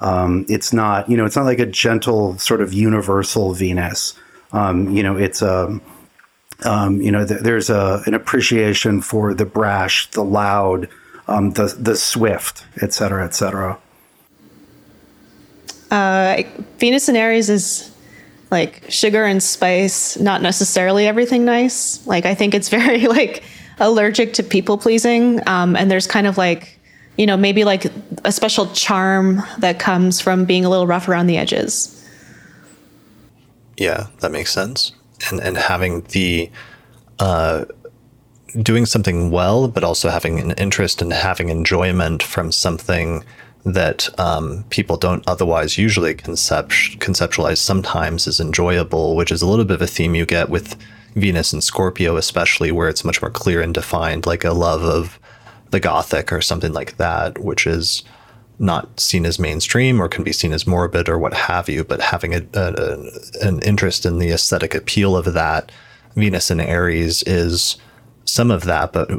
Um, 0.00 0.46
it's 0.48 0.72
not, 0.72 1.08
you 1.08 1.16
know, 1.16 1.24
it's 1.24 1.36
not 1.36 1.44
like 1.44 1.60
a 1.60 1.66
gentle 1.66 2.36
sort 2.38 2.60
of 2.60 2.72
universal 2.72 3.54
Venus. 3.54 4.14
Um, 4.52 4.90
you 4.90 5.02
know, 5.02 5.16
it's 5.16 5.42
a 5.42 5.80
um, 6.64 7.00
you 7.00 7.10
know, 7.10 7.26
th- 7.26 7.40
there's 7.40 7.70
a, 7.70 8.02
an 8.06 8.14
appreciation 8.14 9.00
for 9.00 9.34
the 9.34 9.44
brash, 9.44 10.10
the 10.10 10.22
loud, 10.24 10.88
um, 11.32 11.50
the 11.52 11.74
the 11.78 11.96
swift, 11.96 12.64
et 12.80 12.92
cetera, 12.92 13.24
et 13.24 13.34
cetera. 13.34 13.78
Uh, 15.90 16.42
Venus 16.78 17.08
and 17.08 17.16
Aries 17.16 17.50
is 17.50 17.90
like 18.50 18.84
sugar 18.90 19.24
and 19.24 19.42
spice, 19.42 20.18
not 20.18 20.42
necessarily 20.42 21.06
everything 21.06 21.44
nice. 21.44 22.06
Like 22.06 22.26
I 22.26 22.34
think 22.34 22.54
it's 22.54 22.68
very 22.80 23.06
like 23.06 23.42
allergic 23.80 24.34
to 24.34 24.42
people 24.42 24.78
pleasing, 24.78 25.40
um, 25.48 25.74
and 25.76 25.90
there's 25.90 26.06
kind 26.06 26.26
of 26.26 26.36
like 26.38 26.78
you 27.16 27.26
know 27.26 27.36
maybe 27.36 27.64
like 27.64 27.86
a 28.24 28.32
special 28.32 28.66
charm 28.72 29.42
that 29.58 29.78
comes 29.78 30.20
from 30.20 30.44
being 30.44 30.64
a 30.64 30.70
little 30.70 30.86
rough 30.86 31.08
around 31.08 31.26
the 31.26 31.38
edges. 31.38 31.98
Yeah, 33.78 34.08
that 34.20 34.32
makes 34.32 34.52
sense, 34.52 34.92
and 35.30 35.40
and 35.40 35.56
having 35.56 36.02
the 36.02 36.50
uh, 37.18 37.64
doing 38.60 38.86
something 38.86 39.30
well, 39.30 39.68
but 39.68 39.84
also 39.84 40.08
having 40.08 40.38
an 40.38 40.52
interest 40.52 41.00
and 41.00 41.12
having 41.12 41.48
enjoyment 41.48 42.22
from 42.22 42.52
something 42.52 43.24
that 43.64 44.08
um, 44.18 44.64
people 44.70 44.96
don't 44.96 45.26
otherwise 45.28 45.78
usually 45.78 46.14
concept- 46.14 46.98
conceptualize 46.98 47.58
sometimes 47.58 48.26
is 48.26 48.40
enjoyable, 48.40 49.14
which 49.14 49.30
is 49.30 49.42
a 49.42 49.46
little 49.46 49.64
bit 49.64 49.76
of 49.76 49.82
a 49.82 49.86
theme 49.86 50.14
you 50.14 50.26
get 50.26 50.48
with 50.48 50.76
Venus 51.14 51.52
and 51.52 51.62
Scorpio, 51.62 52.16
especially 52.16 52.72
where 52.72 52.88
it's 52.88 53.04
much 53.04 53.22
more 53.22 53.30
clear 53.30 53.60
and 53.60 53.74
defined, 53.74 54.26
like 54.26 54.44
a 54.44 54.52
love 54.52 54.82
of 54.82 55.18
the 55.70 55.80
Gothic 55.80 56.32
or 56.32 56.40
something 56.40 56.72
like 56.72 56.96
that, 56.96 57.38
which 57.38 57.66
is 57.66 58.02
not 58.58 58.98
seen 58.98 59.26
as 59.26 59.38
mainstream 59.38 60.00
or 60.00 60.08
can 60.08 60.24
be 60.24 60.32
seen 60.32 60.52
as 60.52 60.66
morbid 60.66 61.08
or 61.08 61.18
what 61.18 61.34
have 61.34 61.68
you, 61.68 61.84
but 61.84 62.00
having 62.00 62.34
a, 62.34 62.42
a, 62.54 63.10
an 63.42 63.60
interest 63.60 64.06
in 64.06 64.18
the 64.18 64.30
aesthetic 64.30 64.74
appeal 64.74 65.16
of 65.16 65.32
that. 65.34 65.70
Venus 66.14 66.50
and 66.50 66.60
Aries 66.60 67.22
is 67.24 67.76
some 68.24 68.50
of 68.50 68.64
that, 68.64 68.92
but 68.92 69.10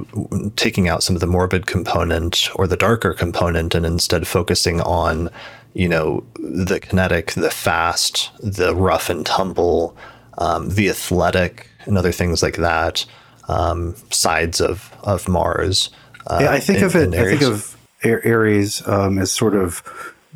taking 0.56 0.88
out 0.88 1.04
some 1.04 1.16
of 1.16 1.20
the 1.20 1.28
morbid 1.28 1.66
component 1.66 2.50
or 2.56 2.68
the 2.68 2.78
darker 2.78 3.14
component 3.14 3.76
and 3.76 3.86
instead 3.86 4.28
focusing 4.28 4.82
on, 4.82 5.30
you 5.74 5.90
know, 5.90 6.24
the 6.36 6.80
kinetic, 6.80 7.34
the 7.34 7.52
fast, 7.52 8.32
the 8.40 8.76
rough 8.76 9.10
and 9.10 9.26
tumble, 9.26 9.96
um, 10.38 10.70
the 10.70 10.90
athletic, 10.90 11.68
and 11.86 11.98
other 11.98 12.12
things 12.12 12.42
like 12.42 12.56
that, 12.58 13.06
um, 13.48 13.96
sides 14.10 14.62
of, 14.62 14.92
of 15.04 15.28
Mars. 15.28 15.90
Uh, 16.28 16.40
yeah, 16.44 16.52
I 16.52 16.60
think 16.60 16.80
in, 16.80 16.86
of 16.86 16.96
it, 16.96 17.14
I 17.14 17.24
think 17.26 17.42
of 17.42 17.78
Aries 18.04 18.88
um, 18.88 19.20
as 19.20 19.32
sort 19.32 19.56
of 19.56 19.84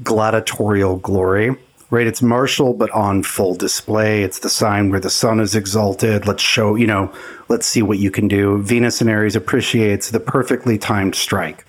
gladiatorial 0.04 0.98
glory, 0.98 1.56
right? 1.90 2.08
It's 2.08 2.22
martial, 2.22 2.74
but 2.74 2.90
on 2.92 3.24
full 3.24 3.56
display. 3.56 4.24
It's 4.24 4.40
the 4.40 4.50
sign 4.50 4.90
where 4.90 5.00
the 5.00 5.10
sun 5.10 5.40
is 5.40 5.56
exalted. 5.56 6.28
Let's 6.28 6.44
show, 6.44 6.76
you 6.76 6.88
know, 6.88 7.12
let's 7.50 7.66
see 7.68 7.82
what 7.82 8.00
you 8.00 8.12
can 8.12 8.28
do. 8.28 8.62
Venus 8.62 9.02
and 9.02 9.10
Aries 9.10 9.36
appreciates 9.36 10.12
the 10.12 10.20
perfectly 10.20 10.78
timed 10.78 11.16
strike. 11.16 11.66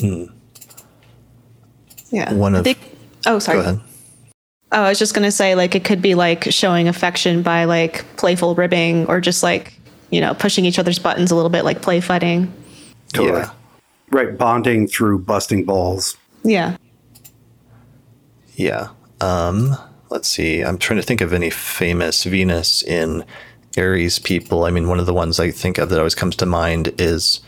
Hmm. 0.00 0.24
Yeah. 2.10 2.32
One 2.34 2.54
of- 2.54 2.64
think, 2.64 2.78
oh, 3.26 3.38
sorry. 3.38 3.58
Go 3.58 3.62
ahead. 3.62 3.80
Oh, 4.72 4.82
I 4.82 4.88
was 4.88 4.98
just 4.98 5.14
gonna 5.14 5.30
say, 5.30 5.54
like, 5.54 5.76
it 5.76 5.84
could 5.84 6.02
be 6.02 6.16
like 6.16 6.50
showing 6.50 6.88
affection 6.88 7.42
by 7.42 7.64
like 7.64 8.04
playful 8.16 8.56
ribbing, 8.56 9.06
or 9.06 9.20
just 9.20 9.42
like 9.44 9.78
you 10.10 10.20
know 10.20 10.34
pushing 10.34 10.64
each 10.64 10.80
other's 10.80 10.98
buttons 10.98 11.30
a 11.30 11.36
little 11.36 11.50
bit, 11.50 11.64
like 11.64 11.80
play 11.80 12.00
fighting. 12.00 12.52
Totally. 13.12 13.38
Yeah. 13.40 13.50
Right. 14.10 14.36
Bonding 14.36 14.88
through 14.88 15.20
busting 15.20 15.64
balls. 15.64 16.16
Yeah. 16.42 16.76
Yeah. 18.56 18.88
Um, 19.24 19.74
let's 20.10 20.28
see. 20.28 20.60
I'm 20.60 20.76
trying 20.76 21.00
to 21.00 21.06
think 21.06 21.22
of 21.22 21.32
any 21.32 21.48
famous 21.48 22.24
Venus 22.24 22.82
in 22.82 23.24
Aries 23.74 24.18
people. 24.18 24.64
I 24.64 24.70
mean, 24.70 24.86
one 24.86 25.00
of 25.00 25.06
the 25.06 25.14
ones 25.14 25.40
I 25.40 25.50
think 25.50 25.78
of 25.78 25.88
that 25.88 25.98
always 25.98 26.14
comes 26.14 26.36
to 26.36 26.46
mind 26.46 26.92
is 27.00 27.40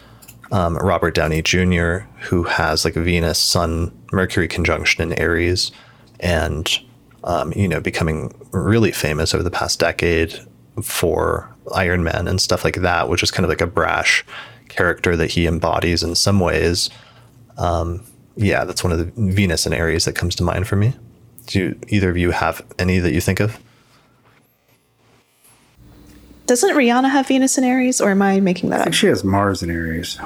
um, 0.52 0.78
Robert 0.78 1.14
Downey 1.14 1.42
Jr., 1.42 1.98
who 2.20 2.44
has 2.44 2.86
like 2.86 2.96
a 2.96 3.02
Venus 3.02 3.38
Sun 3.38 3.92
Mercury 4.10 4.48
conjunction 4.48 5.02
in 5.02 5.18
Aries, 5.18 5.70
and 6.18 6.78
um, 7.24 7.52
you 7.54 7.68
know, 7.68 7.80
becoming 7.80 8.32
really 8.52 8.92
famous 8.92 9.34
over 9.34 9.42
the 9.42 9.50
past 9.50 9.78
decade 9.78 10.34
for 10.82 11.54
Iron 11.74 12.02
Man 12.02 12.26
and 12.26 12.40
stuff 12.40 12.64
like 12.64 12.76
that, 12.76 13.10
which 13.10 13.22
is 13.22 13.30
kind 13.30 13.44
of 13.44 13.50
like 13.50 13.60
a 13.60 13.66
brash 13.66 14.24
character 14.68 15.14
that 15.14 15.32
he 15.32 15.46
embodies 15.46 16.02
in 16.02 16.14
some 16.14 16.40
ways 16.40 16.88
yeah, 18.36 18.64
that's 18.64 18.84
one 18.84 18.92
of 18.92 18.98
the 18.98 19.10
Venus 19.32 19.64
and 19.66 19.74
Aries 19.74 20.04
that 20.04 20.14
comes 20.14 20.34
to 20.36 20.44
mind 20.44 20.68
for 20.68 20.76
me. 20.76 20.94
Do 21.46 21.58
you, 21.60 21.80
either 21.88 22.10
of 22.10 22.16
you 22.16 22.30
have 22.32 22.64
any 22.78 22.98
that 22.98 23.12
you 23.12 23.20
think 23.20 23.40
of? 23.40 23.58
Doesn't 26.46 26.76
Rihanna 26.76 27.10
have 27.10 27.26
Venus 27.26 27.58
in 27.58 27.64
Aries, 27.64 28.00
or 28.00 28.10
am 28.10 28.22
I 28.22 28.38
making 28.40 28.70
that 28.70 28.82
I 28.82 28.84
up? 28.84 28.92
she 28.92 29.06
has 29.08 29.24
Mars 29.24 29.62
in 29.62 29.70
Aries. 29.70 30.18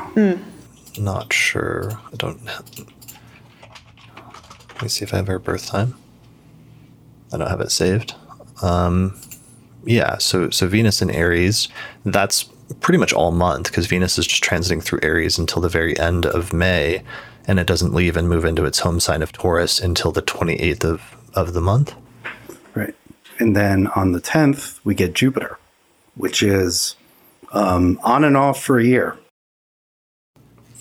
Not 0.98 1.32
sure. 1.32 1.92
I 2.12 2.16
don't. 2.16 2.44
Let 4.74 4.82
me 4.82 4.88
see 4.88 5.04
if 5.04 5.14
I 5.14 5.18
have 5.18 5.26
her 5.28 5.38
birth 5.38 5.66
time. 5.66 5.94
I 7.32 7.38
don't 7.38 7.48
have 7.48 7.60
it 7.60 7.70
saved. 7.70 8.14
Um, 8.62 9.18
yeah, 9.84 10.18
so 10.18 10.50
so 10.50 10.66
Venus 10.66 11.00
in 11.00 11.10
Aries. 11.10 11.68
That's 12.04 12.44
pretty 12.80 12.98
much 12.98 13.12
all 13.12 13.30
month 13.32 13.64
because 13.64 13.86
Venus 13.86 14.18
is 14.18 14.26
just 14.26 14.44
transiting 14.44 14.82
through 14.82 15.00
Aries 15.02 15.38
until 15.38 15.62
the 15.62 15.68
very 15.68 15.98
end 15.98 16.26
of 16.26 16.52
May, 16.52 17.02
and 17.50 17.58
it 17.58 17.66
doesn't 17.66 17.92
leave 17.92 18.16
and 18.16 18.28
move 18.28 18.44
into 18.44 18.64
its 18.64 18.78
home 18.78 19.00
sign 19.00 19.22
of 19.22 19.32
Taurus 19.32 19.80
until 19.80 20.12
the 20.12 20.22
twenty 20.22 20.54
eighth 20.54 20.84
of 20.84 21.02
of 21.34 21.52
the 21.52 21.60
month. 21.60 21.94
Right. 22.74 22.94
And 23.40 23.56
then 23.56 23.88
on 23.88 24.12
the 24.12 24.20
10th, 24.20 24.80
we 24.84 24.94
get 24.94 25.14
Jupiter, 25.14 25.58
which 26.14 26.42
is 26.42 26.94
um, 27.52 27.98
on 28.02 28.24
and 28.24 28.36
off 28.36 28.62
for 28.62 28.78
a 28.78 28.84
year. 28.84 29.16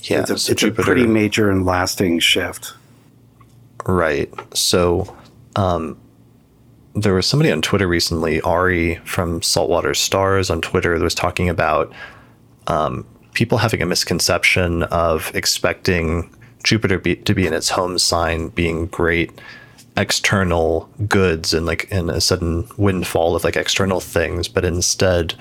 Yeah, 0.04 0.22
It's, 0.22 0.30
a, 0.30 0.38
so 0.38 0.52
it's 0.52 0.64
a 0.64 0.72
pretty 0.72 1.08
major 1.08 1.50
and 1.50 1.66
lasting 1.66 2.20
shift. 2.20 2.74
Right. 3.86 4.32
So, 4.54 5.16
um, 5.56 5.98
there 6.96 7.14
was 7.14 7.26
somebody 7.26 7.52
on 7.52 7.62
Twitter 7.62 7.88
recently, 7.88 8.41
Ari 8.41 8.96
from 9.06 9.41
Saltwater 9.41 9.94
Stars 9.94 10.50
on 10.50 10.62
Twitter, 10.62 10.98
that 10.98 11.04
was 11.04 11.16
talking 11.16 11.50
about 11.50 11.94
um, 12.68 13.06
people 13.34 13.58
having 13.58 13.82
a 13.82 13.86
misconception 13.86 14.84
of 14.84 15.32
expecting 15.36 16.30
Jupiter 16.64 16.99
be, 16.99 17.15
to 17.15 17.34
be 17.34 17.48
in 17.48 17.53
its 17.53 17.69
home 17.69 17.98
sign 17.98 18.49
being 18.49 18.88
great 18.88 19.31
external 19.98 20.90
goods 21.07 21.53
and 21.53 21.65
like 21.65 21.91
in 21.91 22.10
a 22.10 22.22
sudden 22.22 22.68
windfall 22.77 23.36
of 23.36 23.44
like 23.44 23.57
external 23.57 23.99
things, 23.99 24.48
but 24.48 24.64
instead 24.64 25.36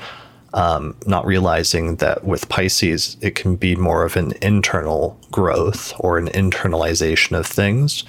um, 0.55 0.97
not 1.07 1.27
realizing 1.27 1.97
that 1.97 2.25
with 2.25 2.49
Pisces, 2.49 3.17
it 3.21 3.35
can 3.35 3.57
be 3.57 3.77
more 3.77 4.05
of 4.05 4.17
an 4.17 4.33
internal 4.41 5.19
growth 5.31 5.93
or 6.01 6.19
an 6.19 6.29
internalization 6.29 7.39
of 7.39 7.47
things. 7.47 8.05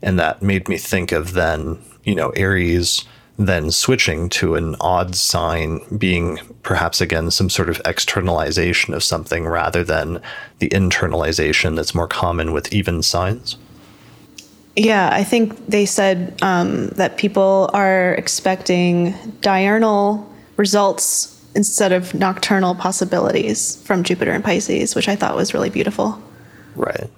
And 0.00 0.18
that 0.18 0.42
made 0.42 0.68
me 0.68 0.78
think 0.78 1.12
of 1.12 1.32
then, 1.34 1.78
you 2.04 2.14
know, 2.14 2.30
Aries 2.30 3.04
then 3.46 3.70
switching 3.70 4.28
to 4.28 4.54
an 4.54 4.76
odd 4.80 5.14
sign 5.14 5.80
being 5.96 6.38
perhaps 6.62 7.00
again 7.00 7.30
some 7.30 7.48
sort 7.48 7.68
of 7.68 7.80
externalization 7.84 8.94
of 8.94 9.02
something 9.02 9.46
rather 9.46 9.82
than 9.84 10.20
the 10.58 10.68
internalization 10.70 11.76
that's 11.76 11.94
more 11.94 12.08
common 12.08 12.52
with 12.52 12.72
even 12.72 13.02
signs. 13.02 13.56
Yeah, 14.76 15.10
I 15.12 15.22
think 15.22 15.66
they 15.66 15.84
said 15.84 16.38
um, 16.42 16.88
that 16.88 17.18
people 17.18 17.70
are 17.74 18.14
expecting 18.14 19.14
diurnal 19.40 20.30
results 20.56 21.28
instead 21.54 21.92
of 21.92 22.14
nocturnal 22.14 22.74
possibilities 22.74 23.76
from 23.84 24.02
Jupiter 24.02 24.32
and 24.32 24.42
Pisces, 24.42 24.94
which 24.94 25.08
I 25.08 25.16
thought 25.16 25.36
was 25.36 25.52
really 25.52 25.68
beautiful. 25.68 26.20
Right. 26.74 27.10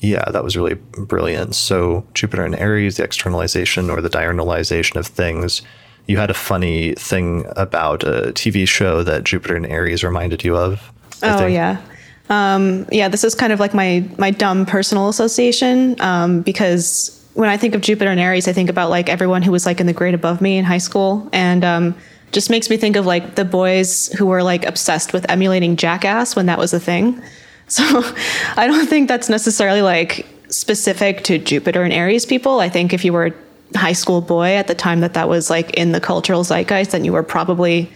Yeah, 0.00 0.24
that 0.30 0.44
was 0.44 0.56
really 0.56 0.74
brilliant. 0.74 1.54
So, 1.54 2.06
Jupiter 2.14 2.44
and 2.44 2.54
Aries, 2.54 2.96
the 2.96 3.04
externalization 3.04 3.90
or 3.90 4.00
the 4.00 4.10
diurnalization 4.10 4.96
of 4.96 5.06
things. 5.06 5.62
You 6.06 6.18
had 6.18 6.30
a 6.30 6.34
funny 6.34 6.94
thing 6.94 7.44
about 7.56 8.02
a 8.02 8.32
TV 8.32 8.66
show 8.66 9.02
that 9.02 9.24
Jupiter 9.24 9.56
and 9.56 9.66
Aries 9.66 10.02
reminded 10.04 10.44
you 10.44 10.56
of. 10.56 10.92
I 11.22 11.34
oh 11.34 11.38
think. 11.38 11.52
yeah, 11.52 11.82
um, 12.30 12.86
yeah. 12.92 13.08
This 13.08 13.24
is 13.24 13.34
kind 13.34 13.52
of 13.52 13.60
like 13.60 13.74
my 13.74 14.08
my 14.18 14.30
dumb 14.30 14.64
personal 14.66 15.08
association 15.08 16.00
um, 16.00 16.42
because 16.42 17.14
when 17.34 17.48
I 17.48 17.56
think 17.56 17.74
of 17.74 17.80
Jupiter 17.80 18.10
and 18.10 18.20
Aries, 18.20 18.48
I 18.48 18.52
think 18.52 18.70
about 18.70 18.90
like 18.90 19.08
everyone 19.08 19.42
who 19.42 19.52
was 19.52 19.66
like 19.66 19.80
in 19.80 19.86
the 19.86 19.92
grade 19.92 20.14
above 20.14 20.40
me 20.40 20.56
in 20.58 20.64
high 20.64 20.78
school, 20.78 21.28
and 21.32 21.64
um, 21.64 21.94
just 22.32 22.50
makes 22.50 22.70
me 22.70 22.76
think 22.76 22.96
of 22.96 23.04
like 23.04 23.34
the 23.34 23.44
boys 23.44 24.08
who 24.12 24.26
were 24.26 24.42
like 24.42 24.64
obsessed 24.64 25.12
with 25.12 25.28
emulating 25.28 25.76
Jackass 25.76 26.36
when 26.36 26.46
that 26.46 26.58
was 26.58 26.72
a 26.72 26.80
thing. 26.80 27.20
So 27.68 27.84
I 28.56 28.66
don't 28.66 28.86
think 28.86 29.08
that's 29.08 29.28
necessarily 29.28 29.82
like 29.82 30.26
specific 30.48 31.24
to 31.24 31.38
Jupiter 31.38 31.82
and 31.82 31.92
Aries 31.92 32.26
people. 32.26 32.60
I 32.60 32.68
think 32.68 32.92
if 32.92 33.04
you 33.04 33.12
were 33.12 33.26
a 33.74 33.78
high 33.78 33.92
school 33.92 34.20
boy 34.20 34.54
at 34.54 34.66
the 34.66 34.74
time 34.74 35.00
that 35.00 35.14
that 35.14 35.28
was 35.28 35.50
like 35.50 35.70
in 35.74 35.92
the 35.92 36.00
cultural 36.00 36.42
zeitgeist, 36.42 36.92
then 36.92 37.04
you 37.04 37.12
were 37.12 37.22
probably 37.22 37.90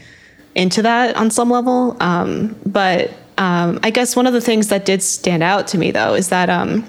into 0.55 0.83
that 0.83 1.17
on 1.17 1.31
some 1.31 1.51
level. 1.51 1.97
Um, 2.01 2.55
but 2.67 3.11
um, 3.39 3.81
I 3.83 3.91
guess 3.91 4.15
one 4.15 4.27
of 4.27 4.35
the 4.35 4.41
things 4.41 4.69
that 4.69 4.85
did 4.85 5.03
stand 5.03 5.43
out 5.43 5.67
to 5.69 5.79
me 5.79 5.91
though 5.91 6.15
is 6.15 6.29
that 6.29 6.51
um, 6.51 6.89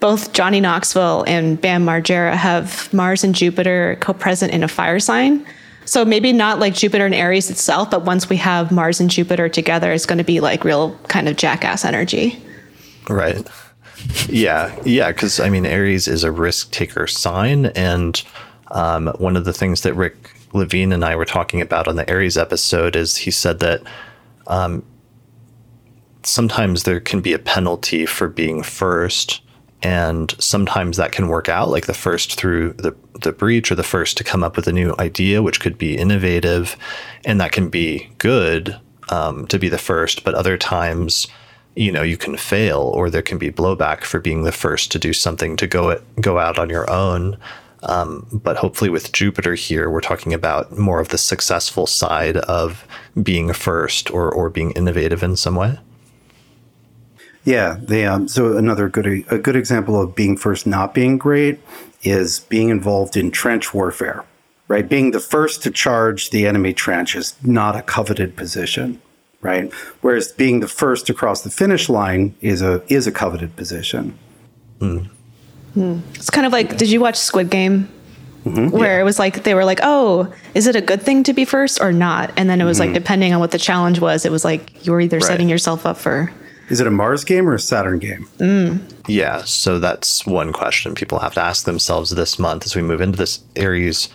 both 0.00 0.32
Johnny 0.32 0.60
Knoxville 0.60 1.24
and 1.26 1.60
Bam 1.60 1.84
Margera 1.84 2.34
have 2.34 2.92
Mars 2.92 3.24
and 3.24 3.34
Jupiter 3.34 3.96
co-present 4.00 4.52
in 4.52 4.62
a 4.62 4.68
fire 4.68 5.00
sign. 5.00 5.44
So 5.84 6.04
maybe 6.04 6.32
not 6.32 6.58
like 6.58 6.74
Jupiter 6.74 7.06
and 7.06 7.14
Aries 7.14 7.50
itself, 7.50 7.90
but 7.90 8.04
once 8.04 8.28
we 8.28 8.36
have 8.36 8.70
Mars 8.70 9.00
and 9.00 9.10
Jupiter 9.10 9.48
together, 9.48 9.92
it's 9.92 10.06
going 10.06 10.18
to 10.18 10.24
be 10.24 10.40
like 10.40 10.64
real 10.64 10.96
kind 11.08 11.28
of 11.28 11.36
jackass 11.36 11.84
energy. 11.84 12.40
Right. 13.08 13.46
Yeah. 14.28 14.74
Yeah. 14.84 15.10
Because, 15.12 15.40
I 15.40 15.48
mean, 15.50 15.66
Aries 15.66 16.08
is 16.08 16.24
a 16.24 16.30
risk 16.30 16.70
taker 16.70 17.06
sign. 17.06 17.66
And 17.66 18.22
um, 18.70 19.08
one 19.18 19.36
of 19.36 19.44
the 19.44 19.52
things 19.52 19.82
that 19.82 19.94
Rick 19.94 20.16
Levine 20.52 20.92
and 20.92 21.04
I 21.04 21.16
were 21.16 21.24
talking 21.24 21.60
about 21.60 21.88
on 21.88 21.96
the 21.96 22.08
Aries 22.08 22.36
episode 22.36 22.96
is 22.96 23.16
he 23.16 23.30
said 23.30 23.58
that 23.60 23.82
um, 24.46 24.84
sometimes 26.22 26.84
there 26.84 27.00
can 27.00 27.20
be 27.20 27.32
a 27.32 27.38
penalty 27.38 28.06
for 28.06 28.28
being 28.28 28.62
first. 28.62 29.40
And 29.82 30.34
sometimes 30.38 30.96
that 30.96 31.12
can 31.12 31.28
work 31.28 31.48
out, 31.48 31.68
like 31.68 31.86
the 31.86 31.94
first 31.94 32.34
through 32.34 32.74
the, 32.74 32.94
the 33.20 33.32
breach 33.32 33.72
or 33.72 33.74
the 33.74 33.82
first 33.82 34.16
to 34.18 34.24
come 34.24 34.44
up 34.44 34.56
with 34.56 34.68
a 34.68 34.72
new 34.72 34.94
idea, 34.98 35.42
which 35.42 35.60
could 35.60 35.76
be 35.76 35.96
innovative. 35.96 36.76
And 37.24 37.40
that 37.40 37.52
can 37.52 37.68
be 37.68 38.10
good 38.18 38.78
um, 39.08 39.46
to 39.48 39.58
be 39.58 39.68
the 39.68 39.78
first. 39.78 40.22
But 40.22 40.34
other 40.34 40.56
times, 40.56 41.26
you 41.74 41.90
know 41.90 42.02
you 42.02 42.16
can 42.16 42.36
fail 42.36 42.80
or 42.80 43.08
there 43.08 43.22
can 43.22 43.38
be 43.38 43.50
blowback 43.50 44.04
for 44.04 44.20
being 44.20 44.42
the 44.42 44.52
first 44.52 44.92
to 44.92 44.98
do 44.98 45.12
something 45.12 45.56
to 45.56 45.66
go 45.66 45.90
it, 45.90 46.02
go 46.20 46.38
out 46.38 46.58
on 46.58 46.68
your 46.68 46.88
own 46.90 47.36
um, 47.84 48.26
but 48.32 48.56
hopefully 48.56 48.90
with 48.90 49.12
jupiter 49.12 49.54
here 49.54 49.88
we're 49.88 50.00
talking 50.00 50.34
about 50.34 50.76
more 50.76 51.00
of 51.00 51.08
the 51.08 51.18
successful 51.18 51.86
side 51.86 52.36
of 52.38 52.86
being 53.22 53.52
first 53.52 54.10
or 54.10 54.30
or 54.30 54.50
being 54.50 54.72
innovative 54.72 55.22
in 55.22 55.36
some 55.36 55.56
way 55.56 55.78
Yeah, 57.44 57.78
they, 57.80 58.06
um, 58.06 58.28
so 58.28 58.56
another 58.56 58.88
good 58.88 59.06
a 59.30 59.38
good 59.38 59.56
example 59.56 60.00
of 60.00 60.14
being 60.14 60.36
first 60.36 60.66
not 60.66 60.94
being 60.94 61.18
great 61.18 61.60
is 62.02 62.40
being 62.40 62.68
involved 62.68 63.16
in 63.16 63.30
trench 63.30 63.74
warfare, 63.74 64.24
right? 64.68 64.88
Being 64.88 65.10
the 65.10 65.20
first 65.20 65.62
to 65.64 65.70
charge 65.70 66.30
the 66.30 66.46
enemy 66.46 66.72
trench 66.72 67.16
is 67.16 67.34
not 67.42 67.76
a 67.76 67.82
coveted 67.82 68.36
position, 68.36 69.02
right? 69.40 69.72
Whereas 70.02 70.30
being 70.30 70.60
the 70.60 70.68
first 70.68 71.06
to 71.08 71.14
cross 71.14 71.42
the 71.42 71.50
finish 71.50 71.88
line 71.88 72.34
is 72.40 72.62
a 72.62 72.82
is 72.86 73.06
a 73.08 73.12
coveted 73.12 73.56
position. 73.56 74.16
Hmm. 74.78 74.98
Hmm. 75.74 75.98
It's 76.14 76.30
kind 76.30 76.46
of 76.46 76.52
like, 76.52 76.76
did 76.76 76.90
you 76.90 77.00
watch 77.00 77.16
Squid 77.16 77.50
Game? 77.50 77.88
Mm-hmm. 78.44 78.76
Where 78.76 79.00
it 79.00 79.04
was 79.04 79.20
like 79.20 79.44
they 79.44 79.54
were 79.54 79.64
like, 79.64 79.78
"Oh, 79.84 80.32
is 80.52 80.66
it 80.66 80.74
a 80.74 80.80
good 80.80 81.00
thing 81.00 81.22
to 81.24 81.32
be 81.32 81.44
first 81.44 81.80
or 81.80 81.92
not?" 81.92 82.32
And 82.36 82.50
then 82.50 82.60
it 82.60 82.64
was 82.64 82.80
like 82.80 82.88
mm-hmm. 82.88 82.94
depending 82.94 83.32
on 83.32 83.38
what 83.38 83.52
the 83.52 83.58
challenge 83.58 84.00
was, 84.00 84.26
it 84.26 84.32
was 84.32 84.44
like 84.44 84.84
you 84.84 84.90
were 84.90 85.00
either 85.00 85.20
setting 85.20 85.48
yourself 85.48 85.86
up 85.86 85.96
for 85.96 86.32
Is 86.72 86.80
it 86.80 86.86
a 86.86 86.90
Mars 86.90 87.22
game 87.22 87.46
or 87.46 87.52
a 87.52 87.58
Saturn 87.58 87.98
game? 87.98 88.26
Mm. 88.38 88.80
Yeah, 89.06 89.42
so 89.44 89.78
that's 89.78 90.24
one 90.24 90.54
question 90.54 90.94
people 90.94 91.18
have 91.18 91.34
to 91.34 91.42
ask 91.42 91.66
themselves 91.66 92.12
this 92.12 92.38
month 92.38 92.64
as 92.64 92.74
we 92.74 92.80
move 92.80 93.02
into 93.02 93.18
this 93.18 93.40
Aries 93.56 94.08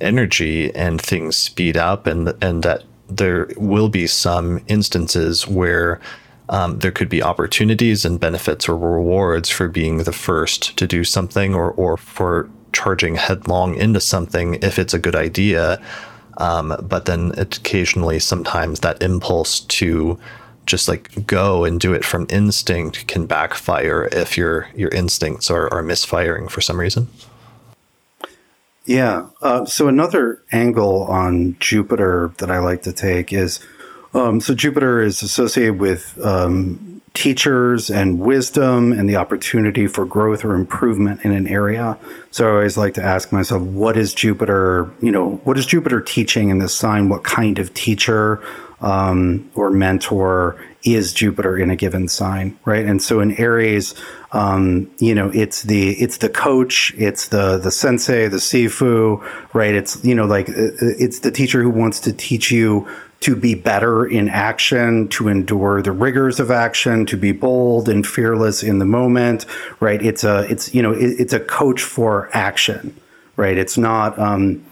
energy 0.00 0.72
and 0.76 1.02
things 1.02 1.36
speed 1.36 1.76
up, 1.76 2.06
and 2.06 2.32
and 2.40 2.62
that 2.62 2.84
there 3.08 3.48
will 3.56 3.88
be 3.88 4.06
some 4.06 4.62
instances 4.68 5.48
where 5.48 6.00
um, 6.50 6.78
there 6.78 6.92
could 6.92 7.08
be 7.08 7.20
opportunities 7.20 8.04
and 8.04 8.20
benefits 8.20 8.68
or 8.68 8.78
rewards 8.78 9.48
for 9.50 9.66
being 9.68 10.04
the 10.04 10.12
first 10.12 10.76
to 10.76 10.86
do 10.86 11.02
something 11.02 11.52
or 11.52 11.72
or 11.72 11.96
for 11.96 12.48
charging 12.72 13.16
headlong 13.16 13.74
into 13.74 13.98
something 13.98 14.54
if 14.62 14.78
it's 14.78 14.94
a 14.94 15.00
good 15.00 15.16
idea. 15.16 15.82
Um, 16.36 16.76
but 16.80 17.06
then 17.06 17.32
occasionally, 17.36 18.20
sometimes 18.20 18.80
that 18.80 19.02
impulse 19.02 19.60
to 19.60 20.16
just 20.66 20.88
like 20.88 21.26
go 21.26 21.64
and 21.64 21.80
do 21.80 21.92
it 21.92 22.04
from 22.04 22.26
instinct 22.30 23.06
can 23.06 23.26
backfire 23.26 24.08
if 24.12 24.36
your 24.36 24.68
your 24.74 24.90
instincts 24.90 25.50
are, 25.50 25.72
are 25.72 25.82
misfiring 25.82 26.48
for 26.48 26.60
some 26.60 26.80
reason. 26.80 27.08
Yeah. 28.86 29.28
Uh, 29.40 29.64
so 29.64 29.88
another 29.88 30.42
angle 30.52 31.04
on 31.04 31.56
Jupiter 31.58 32.32
that 32.38 32.50
I 32.50 32.58
like 32.58 32.82
to 32.82 32.92
take 32.92 33.32
is 33.32 33.64
um, 34.12 34.40
so 34.40 34.54
Jupiter 34.54 35.00
is 35.00 35.22
associated 35.22 35.80
with 35.80 36.18
um, 36.24 37.02
teachers 37.14 37.90
and 37.90 38.20
wisdom 38.20 38.92
and 38.92 39.08
the 39.08 39.16
opportunity 39.16 39.86
for 39.86 40.04
growth 40.04 40.44
or 40.44 40.54
improvement 40.54 41.24
in 41.24 41.32
an 41.32 41.46
area. 41.46 41.96
So 42.30 42.46
I 42.46 42.50
always 42.50 42.76
like 42.76 42.94
to 42.94 43.02
ask 43.02 43.32
myself, 43.32 43.62
what 43.62 43.96
is 43.96 44.12
Jupiter? 44.12 44.92
You 45.00 45.12
know, 45.12 45.40
what 45.44 45.56
is 45.56 45.64
Jupiter 45.64 46.00
teaching 46.00 46.50
in 46.50 46.58
this 46.58 46.74
sign? 46.74 47.08
What 47.08 47.24
kind 47.24 47.58
of 47.58 47.72
teacher? 47.74 48.42
Um, 48.84 49.50
or 49.54 49.70
mentor 49.70 50.62
is 50.84 51.14
Jupiter 51.14 51.56
in 51.56 51.70
a 51.70 51.76
given 51.76 52.06
sign, 52.06 52.58
right? 52.66 52.84
And 52.84 53.02
so 53.02 53.20
in 53.20 53.32
Aries, 53.40 53.94
um, 54.32 54.90
you 54.98 55.14
know, 55.14 55.30
it's 55.30 55.62
the 55.62 55.92
it's 55.92 56.18
the 56.18 56.28
coach, 56.28 56.92
it's 56.98 57.28
the 57.28 57.56
the 57.56 57.70
sensei, 57.70 58.28
the 58.28 58.36
sifu, 58.36 59.26
right? 59.54 59.74
It's 59.74 60.04
you 60.04 60.14
know, 60.14 60.26
like 60.26 60.50
uh, 60.50 60.76
it's 60.80 61.20
the 61.20 61.30
teacher 61.30 61.62
who 61.62 61.70
wants 61.70 61.98
to 62.00 62.12
teach 62.12 62.50
you 62.50 62.86
to 63.20 63.34
be 63.34 63.54
better 63.54 64.04
in 64.04 64.28
action, 64.28 65.08
to 65.08 65.28
endure 65.28 65.80
the 65.80 65.92
rigors 65.92 66.38
of 66.38 66.50
action, 66.50 67.06
to 67.06 67.16
be 67.16 67.32
bold 67.32 67.88
and 67.88 68.06
fearless 68.06 68.62
in 68.62 68.80
the 68.80 68.84
moment, 68.84 69.46
right? 69.80 70.02
It's 70.02 70.24
a 70.24 70.40
it's 70.50 70.74
you 70.74 70.82
know, 70.82 70.92
it, 70.92 71.18
it's 71.18 71.32
a 71.32 71.40
coach 71.40 71.80
for 71.80 72.28
action, 72.34 72.94
right? 73.36 73.56
It's 73.56 73.78
not. 73.78 74.18
Um, 74.18 74.62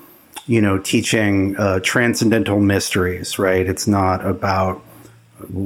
you 0.47 0.61
know, 0.61 0.79
teaching 0.79 1.57
uh, 1.57 1.81
transcendental 1.81 2.59
mysteries, 2.61 3.39
right? 3.39 3.69
It's 3.69 3.87
not 3.87 4.27
about, 4.27 4.83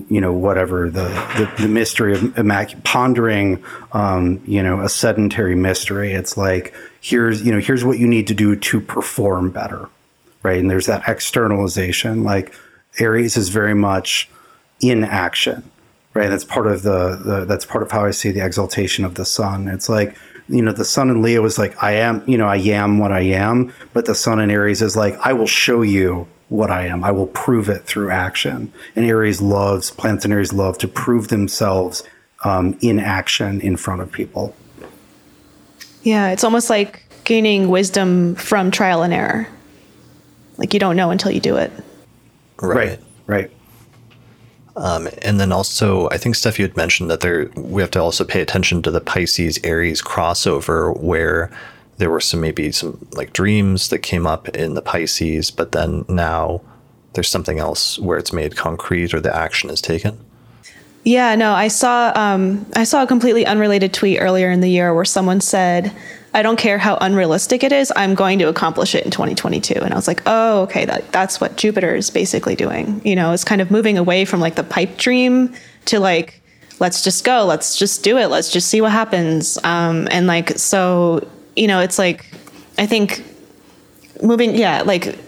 you 0.09 0.21
know, 0.21 0.33
whatever 0.33 0.91
the, 0.91 1.09
the, 1.37 1.63
the 1.63 1.69
mystery 1.69 2.15
of 2.15 2.21
immac- 2.35 2.85
pondering, 2.85 3.65
um, 3.93 4.43
you 4.47 4.63
know, 4.63 4.81
a 4.81 4.89
sedentary 4.89 5.55
mystery. 5.55 6.13
It's 6.13 6.37
like, 6.37 6.75
here's, 7.01 7.43
you 7.43 7.53
know, 7.53 7.61
here's 7.61 7.85
what 7.85 7.99
you 7.99 8.07
need 8.07 8.27
to 8.27 8.35
do 8.35 8.57
to 8.57 8.81
perform 8.81 9.51
better, 9.51 9.89
right? 10.43 10.59
And 10.59 10.71
there's 10.71 10.87
that 10.87 11.09
externalization. 11.09 12.25
Like 12.25 12.55
Aries 12.99 13.37
is 13.37 13.49
very 13.49 13.75
much 13.75 14.29
in 14.81 15.05
action, 15.05 15.63
right? 16.15 16.29
That's 16.29 16.45
part 16.45 16.67
of 16.67 16.83
the, 16.83 17.17
the 17.17 17.45
that's 17.47 17.65
part 17.65 17.83
of 17.83 17.91
how 17.91 18.05
I 18.05 18.11
see 18.11 18.31
the 18.31 18.45
exaltation 18.45 19.05
of 19.05 19.15
the 19.15 19.25
sun. 19.25 19.69
It's 19.69 19.89
like, 19.89 20.17
you 20.49 20.63
know, 20.63 20.73
the 20.73 20.85
sun 20.85 21.11
in 21.11 21.23
Leo 21.23 21.45
is 21.45 21.59
like, 21.59 21.83
I 21.83 21.93
am, 21.93 22.23
you 22.29 22.39
know, 22.39 22.47
I 22.47 22.57
am 22.57 22.99
what 22.99 23.13
I 23.13 23.21
am. 23.21 23.73
But 23.93 24.07
the 24.07 24.15
sun 24.15 24.41
in 24.41 24.51
Aries 24.51 24.83
is 24.83 24.97
like, 24.97 25.19
I 25.19 25.33
will 25.33 25.47
show 25.47 25.83
you 25.83 26.29
what 26.49 26.71
I 26.71 26.87
am. 26.87 27.03
I 27.03 27.11
will 27.11 27.27
prove 27.27 27.69
it 27.69 27.85
through 27.85 28.11
action. 28.11 28.73
And 28.95 29.05
Aries 29.05 29.41
loves, 29.41 29.91
plants 29.91 30.25
in 30.25 30.33
Aries 30.33 30.53
love 30.53 30.79
to 30.79 30.89
prove 30.89 31.29
themselves 31.29 32.05
um, 32.45 32.79
in 32.81 33.01
action 33.01 33.61
in 33.61 33.77
front 33.77 34.03
of 34.03 34.13
people. 34.13 34.55
Yeah, 36.03 36.31
it's 36.31 36.45
almost 36.45 36.71
like 36.71 37.03
gaining 37.25 37.69
wisdom 37.69 38.37
from 38.37 38.71
trial 38.71 39.03
and 39.03 39.13
error. 39.13 39.49
Like 40.57 40.73
you 40.73 40.81
don't 40.81 40.97
know 40.97 41.11
until 41.11 41.33
you 41.33 41.41
do 41.41 41.57
it. 41.57 41.73
Right. 42.61 42.77
Right. 42.77 43.01
right. 43.27 43.56
Um, 44.77 45.09
and 45.23 45.41
then 45.41 45.53
also, 45.53 46.09
I 46.11 46.19
think 46.19 46.35
Steph, 46.35 46.59
you 46.59 46.65
had 46.65 46.77
mentioned 46.77 47.11
that 47.11 47.21
there 47.21 47.51
we 47.57 47.81
have 47.81 47.91
to 47.93 48.01
also 48.01 48.25
pay 48.25 48.43
attention 48.43 48.83
to 48.83 48.91
the 48.91 49.01
Pisces 49.01 49.59
Aries 49.65 50.03
crossover, 50.03 50.99
where 51.01 51.51
there 51.97 52.11
were 52.11 52.21
some 52.21 52.43
maybe 52.43 52.71
some 52.73 53.07
like 53.13 53.33
dreams 53.33 53.89
that 53.89 54.01
came 54.01 54.27
up 54.27 54.49
in 54.51 54.75
the 54.75 54.83
Pisces, 54.83 55.51
but 55.51 55.73
then 55.73 56.05
now 56.09 56.61
there's 57.15 57.29
something 57.29 57.59
else 57.59 57.99
where 57.99 58.19
it's 58.19 58.33
made 58.33 58.57
concrete 58.57 59.15
or 59.15 59.21
the 59.21 59.35
action 59.35 59.71
is 59.71 59.81
taken. 59.81 60.19
Yeah, 61.05 61.37
no, 61.37 61.53
I 61.53 61.69
saw 61.69 62.13
um, 62.15 62.67
I 62.75 62.85
saw 62.85 63.03
a 63.03 63.07
completely 63.07 63.47
unrelated 63.47 63.95
tweet 63.95 64.21
earlier 64.21 64.51
in 64.51 64.61
the 64.61 64.69
year 64.69 64.93
where 64.93 65.05
someone 65.05 65.41
said 65.41 65.93
I 66.37 66.43
don't 66.43 66.59
care 66.59 66.77
how 66.77 66.99
unrealistic 67.01 67.65
it 67.65 67.73
is, 67.73 67.91
I'm 67.97 68.15
going 68.15 68.39
to 68.41 68.49
accomplish 68.49 68.95
it 68.95 69.07
in 69.07 69.11
2022. 69.11 69.73
And 69.81 69.91
I 69.91 69.97
was 69.97 70.07
like, 70.07 70.21
oh, 70.27 70.61
okay, 70.65 70.85
that, 70.85 71.11
that's 71.11 71.41
what 71.41 71.57
Jupiter 71.57 71.95
is 71.95 72.11
basically 72.11 72.55
doing. 72.55 73.01
You 73.07 73.17
know, 73.17 73.33
it's 73.33 73.43
kind 73.43 73.63
of 73.63 73.71
moving 73.71 73.97
away 73.97 74.27
from 74.27 74.39
like 74.39 74.55
the 74.55 74.63
pipe 74.63 74.99
dream 74.99 75.55
to 75.87 75.99
like, 75.99 76.43
let's 76.79 77.03
just 77.03 77.25
go, 77.25 77.47
let's 77.47 77.79
just 77.79 78.05
do 78.05 78.19
it, 78.19 78.27
let's 78.27 78.53
just 78.53 78.69
see 78.69 78.83
what 78.83 78.93
happens. 78.93 79.57
Um, 79.65 80.09
and 80.11 80.27
like, 80.27 80.59
so, 80.59 81.27
you 81.57 81.67
know, 81.67 81.81
it's 81.81 81.99
like, 81.99 82.27
I 82.77 82.85
think 82.85 83.25
moving, 84.23 84.57
yeah, 84.57 84.83
like 84.83 85.19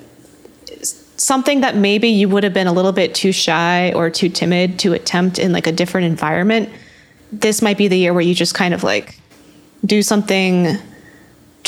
something 0.83 1.63
that 1.63 1.75
maybe 1.75 2.09
you 2.09 2.29
would 2.29 2.45
have 2.45 2.53
been 2.53 2.67
a 2.67 2.73
little 2.75 2.93
bit 2.93 3.15
too 3.15 3.33
shy 3.33 3.95
or 3.95 4.11
too 4.11 4.29
timid 4.29 4.79
to 4.81 4.93
attempt 4.93 5.39
in 5.39 5.53
like 5.53 5.67
a 5.67 5.73
different 5.73 6.07
environment. 6.07 6.69
This 7.33 7.63
might 7.63 7.79
be 7.79 7.89
the 7.89 7.97
year 7.97 8.13
where 8.13 8.21
you 8.21 8.35
just 8.35 8.55
kind 8.55 8.75
of 8.75 8.83
like 8.83 9.19
do 9.87 10.03
something 10.03 10.77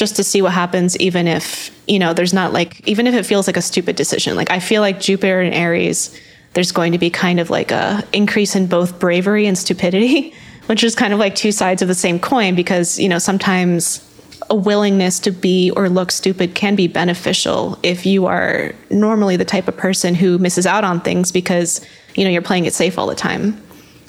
just 0.00 0.16
to 0.16 0.24
see 0.24 0.40
what 0.40 0.52
happens 0.52 0.96
even 0.96 1.28
if 1.28 1.70
you 1.86 1.98
know 1.98 2.14
there's 2.14 2.32
not 2.32 2.54
like 2.54 2.80
even 2.88 3.06
if 3.06 3.14
it 3.14 3.26
feels 3.26 3.46
like 3.46 3.58
a 3.58 3.62
stupid 3.62 3.94
decision. 3.96 4.34
Like 4.34 4.50
i 4.50 4.58
feel 4.58 4.80
like 4.80 4.98
jupiter 4.98 5.40
and 5.42 5.54
aries 5.54 6.18
there's 6.54 6.72
going 6.72 6.92
to 6.92 6.98
be 6.98 7.10
kind 7.10 7.38
of 7.38 7.50
like 7.50 7.70
a 7.70 8.02
increase 8.14 8.56
in 8.56 8.66
both 8.66 8.98
bravery 8.98 9.46
and 9.46 9.56
stupidity 9.58 10.34
which 10.66 10.82
is 10.82 10.94
kind 10.94 11.12
of 11.12 11.18
like 11.18 11.34
two 11.34 11.52
sides 11.52 11.82
of 11.82 11.88
the 11.88 11.94
same 11.94 12.18
coin 12.18 12.54
because 12.54 12.98
you 12.98 13.10
know 13.10 13.18
sometimes 13.18 14.06
a 14.48 14.54
willingness 14.54 15.20
to 15.20 15.30
be 15.30 15.70
or 15.72 15.90
look 15.90 16.10
stupid 16.10 16.54
can 16.54 16.74
be 16.74 16.88
beneficial 16.88 17.78
if 17.82 18.06
you 18.06 18.24
are 18.26 18.72
normally 18.88 19.36
the 19.36 19.44
type 19.44 19.68
of 19.68 19.76
person 19.76 20.14
who 20.14 20.38
misses 20.38 20.66
out 20.66 20.82
on 20.82 20.98
things 21.00 21.30
because 21.30 21.84
you 22.14 22.24
know 22.24 22.30
you're 22.30 22.48
playing 22.50 22.64
it 22.64 22.72
safe 22.72 22.98
all 22.98 23.06
the 23.06 23.14
time. 23.14 23.60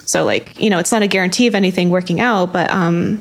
So 0.06 0.24
like 0.24 0.58
you 0.58 0.70
know 0.70 0.78
it's 0.78 0.90
not 0.90 1.02
a 1.02 1.06
guarantee 1.06 1.46
of 1.46 1.54
anything 1.54 1.90
working 1.90 2.18
out 2.20 2.52
but 2.52 2.70
um 2.70 3.20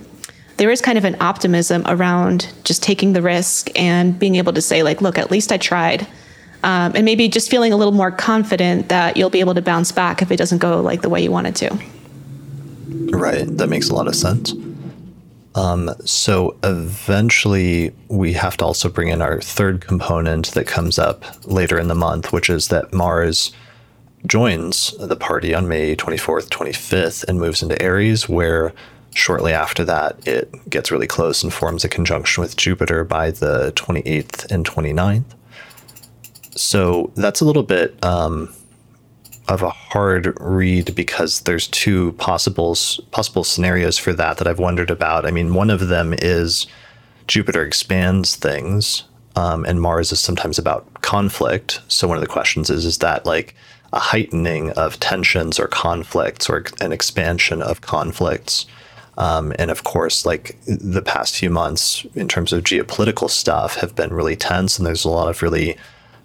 there 0.62 0.70
is 0.70 0.80
kind 0.80 0.96
of 1.00 1.06
an 1.06 1.18
optimism 1.20 1.82
around 1.88 2.48
just 2.64 2.84
taking 2.84 3.14
the 3.14 3.22
risk 3.24 3.72
and 3.76 4.20
being 4.20 4.36
able 4.36 4.54
to 4.54 4.62
say 4.62 4.84
like 4.84 5.02
look 5.02 5.18
at 5.18 5.32
least 5.32 5.52
i 5.52 5.58
tried. 5.58 6.06
Um, 6.64 6.92
and 6.94 7.04
maybe 7.04 7.28
just 7.28 7.50
feeling 7.50 7.74
a 7.74 7.76
little 7.76 7.96
more 7.96 8.12
confident 8.12 8.90
that 8.90 9.18
you'll 9.18 9.32
be 9.32 9.40
able 9.40 9.56
to 9.56 9.62
bounce 9.64 9.92
back 9.92 10.22
if 10.22 10.30
it 10.30 10.38
doesn't 10.38 10.60
go 10.60 10.80
like 10.80 11.02
the 11.02 11.10
way 11.10 11.24
you 11.24 11.32
wanted 11.32 11.56
to. 11.56 11.80
Right. 13.10 13.48
That 13.58 13.70
makes 13.70 13.90
a 13.90 13.96
lot 13.96 14.08
of 14.08 14.16
sense. 14.16 14.54
Um, 15.56 15.90
so 16.06 16.56
eventually 16.64 17.96
we 18.10 18.34
have 18.34 18.56
to 18.58 18.66
also 18.66 18.88
bring 18.88 19.08
in 19.08 19.20
our 19.20 19.42
third 19.42 19.82
component 19.82 20.52
that 20.52 20.68
comes 20.68 21.00
up 21.00 21.26
later 21.48 21.80
in 21.80 21.88
the 21.88 21.96
month 21.96 22.32
which 22.32 22.50
is 22.50 22.68
that 22.68 22.94
mars 22.94 23.52
joins 24.28 24.96
the 24.98 25.16
party 25.16 25.54
on 25.54 25.68
may 25.68 25.96
24th 25.96 26.48
25th 26.50 27.26
and 27.26 27.40
moves 27.40 27.62
into 27.62 27.82
aries 27.82 28.30
where 28.30 28.72
shortly 29.14 29.54
after 29.54 29.84
that, 29.86 30.28
it 30.28 30.70
gets 30.70 30.92
really 30.92 31.08
close 31.08 31.44
and 31.44 31.54
forms 31.54 31.84
a 31.84 31.90
conjunction 31.90 32.42
with 32.42 32.56
Jupiter 32.58 33.04
by 33.04 33.32
the 33.32 33.72
28th 33.76 34.50
and 34.52 34.66
29th. 34.66 35.24
So 36.56 37.12
that's 37.16 37.42
a 37.42 37.46
little 37.46 37.64
bit 37.64 38.04
um, 38.04 38.54
of 39.48 39.62
a 39.62 39.70
hard 39.70 40.38
read 40.40 40.96
because 40.96 41.42
there's 41.42 41.68
two 41.68 42.14
possible 42.14 42.76
possible 43.12 43.44
scenarios 43.44 43.98
for 43.98 44.14
that 44.14 44.38
that 44.38 44.48
I've 44.48 44.60
wondered 44.60 44.92
about. 44.92 45.26
I 45.26 45.32
mean, 45.32 45.54
one 45.54 45.70
of 45.70 45.88
them 45.88 46.14
is 46.18 46.68
Jupiter 47.28 47.64
expands 47.64 48.36
things, 48.36 49.04
um, 49.36 49.66
and 49.66 49.82
Mars 49.82 50.12
is 50.12 50.20
sometimes 50.20 50.60
about 50.60 51.02
conflict. 51.02 51.82
So 51.88 52.08
one 52.08 52.18
of 52.18 52.22
the 52.22 52.28
questions 52.28 52.70
is: 52.70 52.86
is 52.86 52.98
that 53.00 53.26
like 53.26 53.56
a 53.94 54.00
heightening 54.00 54.72
of 54.72 55.00
tensions 55.00 55.60
or 55.60 55.68
conflicts, 55.68 56.50
or 56.50 56.66
an 56.80 56.92
expansion 56.92 57.62
of 57.62 57.82
conflicts? 57.82 58.66
Um, 59.18 59.54
and 59.60 59.70
of 59.70 59.84
course, 59.84 60.26
like 60.26 60.58
the 60.66 61.02
past 61.02 61.36
few 61.36 61.50
months 61.50 62.06
in 62.16 62.28
terms 62.28 62.54
of 62.54 62.64
geopolitical 62.64 63.30
stuff 63.30 63.76
have 63.76 63.96
been 63.96 64.14
really 64.14 64.36
tense, 64.36 64.78
and 64.78 64.86
there's 64.86 65.06
a 65.06 65.10
lot 65.10 65.30
of 65.30 65.42
really 65.42 65.78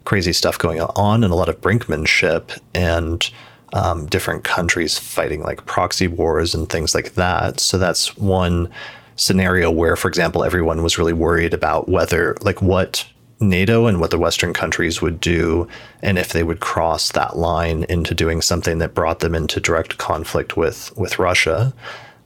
crazy 0.04 0.32
stuff 0.32 0.58
going 0.58 0.80
on, 0.80 1.24
and 1.24 1.32
a 1.32 1.36
lot 1.36 1.48
of 1.48 1.60
brinkmanship, 1.60 2.58
and 2.74 3.30
um, 3.72 4.06
different 4.06 4.44
countries 4.44 4.98
fighting 4.98 5.42
like 5.42 5.66
proxy 5.66 6.06
wars 6.06 6.54
and 6.54 6.68
things 6.68 6.94
like 6.94 7.14
that. 7.14 7.58
So 7.60 7.76
that's 7.76 8.16
one 8.16 8.70
scenario 9.16 9.70
where, 9.70 9.96
for 9.96 10.08
example, 10.08 10.44
everyone 10.44 10.82
was 10.82 10.96
really 10.98 11.12
worried 11.12 11.54
about 11.54 11.88
whether, 11.88 12.36
like, 12.42 12.62
what 12.62 13.04
NATO 13.40 13.86
and 13.86 14.00
what 14.00 14.10
the 14.10 14.18
Western 14.18 14.52
countries 14.52 15.02
would 15.02 15.20
do, 15.20 15.66
and 16.02 16.18
if 16.18 16.32
they 16.32 16.42
would 16.42 16.60
cross 16.60 17.12
that 17.12 17.36
line 17.36 17.84
into 17.88 18.14
doing 18.14 18.40
something 18.40 18.78
that 18.78 18.94
brought 18.94 19.20
them 19.20 19.34
into 19.34 19.60
direct 19.60 19.98
conflict 19.98 20.56
with 20.56 20.96
with 20.96 21.18
Russia. 21.18 21.74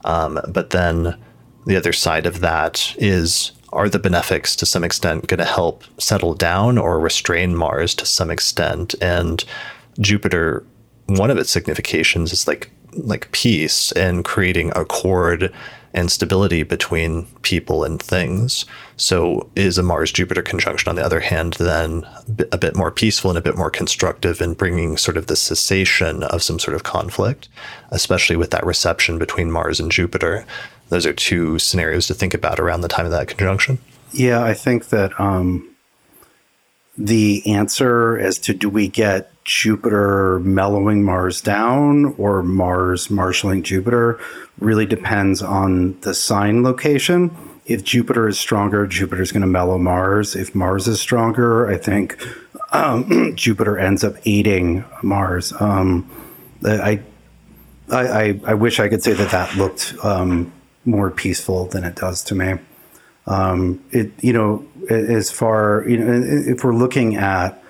Um, 0.05 0.41
but 0.49 0.71
then 0.71 1.17
the 1.67 1.77
other 1.77 1.93
side 1.93 2.27
of 2.27 2.41
that 2.41 2.95
is 2.99 3.53
are 3.73 3.89
the 3.89 3.99
benefics 3.99 4.57
to 4.57 4.67
some 4.67 4.83
extent 4.83 5.29
going 5.29 5.39
to 5.39 5.45
help 5.45 5.85
settle 5.99 6.35
down 6.35 6.77
or 6.77 6.99
restrain 6.99 7.55
Mars 7.55 7.95
to 7.97 8.07
some 8.07 8.31
extent? 8.31 8.95
And 9.01 9.45
Jupiter, 10.01 10.65
one 11.07 11.31
of 11.31 11.39
its 11.39 11.51
significations 11.51 12.33
is 12.33 12.47
like 12.47 12.71
like 12.95 13.31
peace 13.31 13.93
and 13.93 14.25
creating 14.25 14.73
accord 14.75 15.53
and 15.93 16.11
stability 16.11 16.63
between 16.63 17.27
people 17.43 17.85
and 17.85 18.01
things. 18.01 18.65
So, 18.97 19.51
is 19.57 19.79
a 19.79 19.83
Mars 19.83 20.13
Jupiter 20.13 20.43
conjunction, 20.43 20.89
on 20.89 20.97
the 20.97 21.05
other 21.05 21.21
hand, 21.21 21.55
then 21.55 22.07
a 22.53 22.59
bit 22.59 22.77
more 22.77 22.91
peaceful 22.91 23.31
and 23.31 23.39
a 23.39 23.43
bit 23.43 23.57
more 23.57 23.71
constructive 23.71 24.41
in 24.41 24.55
bringing 24.55 24.97
sort 24.97 25.17
of 25.17 25.27
the 25.27 25.37
cessation 25.37 26.23
of 26.25 26.43
some 26.43 26.59
sort 26.59 26.75
of 26.75 26.83
conflict, 26.83 27.49
especially 27.91 28.37
with 28.37 28.51
that 28.51 28.67
reception 28.67 29.19
between 29.19 29.51
Mars 29.51 29.81
and 29.81 29.91
Jupiter? 29.91 30.45
Those 30.91 31.07
are 31.07 31.13
two 31.13 31.59
scenarios 31.59 32.07
to 32.09 32.15
think 32.15 32.35
about 32.35 32.61
around 32.61 32.81
the 32.81 32.89
time 32.89 33.07
of 33.07 33.13
that 33.13 33.29
conjunction. 33.29 33.79
Yeah, 34.13 34.43
I 34.43 34.55
think 34.55 34.89
that 34.89 35.19
um, 35.21 35.69
the 37.01 37.43
answer 37.47 38.19
as 38.19 38.39
to 38.39 38.53
do 38.53 38.69
we 38.69 38.87
get 38.87 39.33
Jupiter 39.45 40.39
mellowing 40.41 41.03
Mars 41.03 41.41
down 41.41 42.15
or 42.19 42.43
Mars 42.43 43.09
marshalling 43.09 43.63
Jupiter 43.63 44.21
really 44.59 44.85
depends 44.85 45.41
on 45.41 45.99
the 46.03 46.13
sign 46.13 46.63
location. 46.63 47.35
If 47.65 47.85
Jupiter 47.85 48.29
is 48.29 48.39
stronger, 48.39 48.87
Jupiter 48.87 49.23
is 49.23 49.33
going 49.33 49.41
to 49.41 49.47
mellow 49.47 49.79
Mars. 49.79 50.37
If 50.37 50.55
Mars 50.55 50.87
is 50.87 51.01
stronger, 51.01 51.71
I 51.71 51.79
think 51.79 52.23
um, 52.73 53.33
Jupiter 53.37 53.79
ends 53.79 54.05
up 54.05 54.17
aiding 54.27 54.85
Mars. 55.03 55.55
Um, 55.59 56.09
I, 56.63 57.01
I, 57.91 58.41
I 58.45 58.55
wish 58.55 58.79
I 58.79 58.91
could 58.91 59.03
say 59.03 59.15
that 59.15 59.31
that 59.31 59.57
looked 59.57 59.95
um, 60.05 60.53
more 60.85 61.11
peaceful 61.11 61.65
than 61.65 61.85
it 61.85 61.97
does 61.97 62.23
to 62.25 62.35
me. 62.35 62.59
Um, 63.27 63.85
it, 63.91 64.13
you 64.23 64.33
know, 64.33 64.65
as 64.89 65.31
far, 65.31 65.85
you 65.89 65.99
know, 65.99 66.23
if 66.47 66.65
we're 66.65 66.75
looking 66.75 67.17
at, 67.17 67.63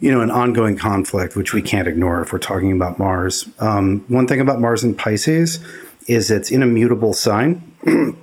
you 0.00 0.12
know, 0.12 0.20
an 0.20 0.30
ongoing 0.30 0.76
conflict, 0.76 1.36
which 1.36 1.54
we 1.54 1.62
can't 1.62 1.88
ignore 1.88 2.20
if 2.20 2.32
we're 2.32 2.38
talking 2.38 2.72
about 2.72 2.98
Mars. 2.98 3.48
Um, 3.58 4.04
one 4.08 4.26
thing 4.26 4.40
about 4.40 4.60
Mars 4.60 4.84
and 4.84 4.96
Pisces 4.96 5.58
is 6.06 6.30
it's 6.30 6.50
in 6.50 6.62
a 6.62 6.66
mutable 6.66 7.14
sign. 7.14 7.72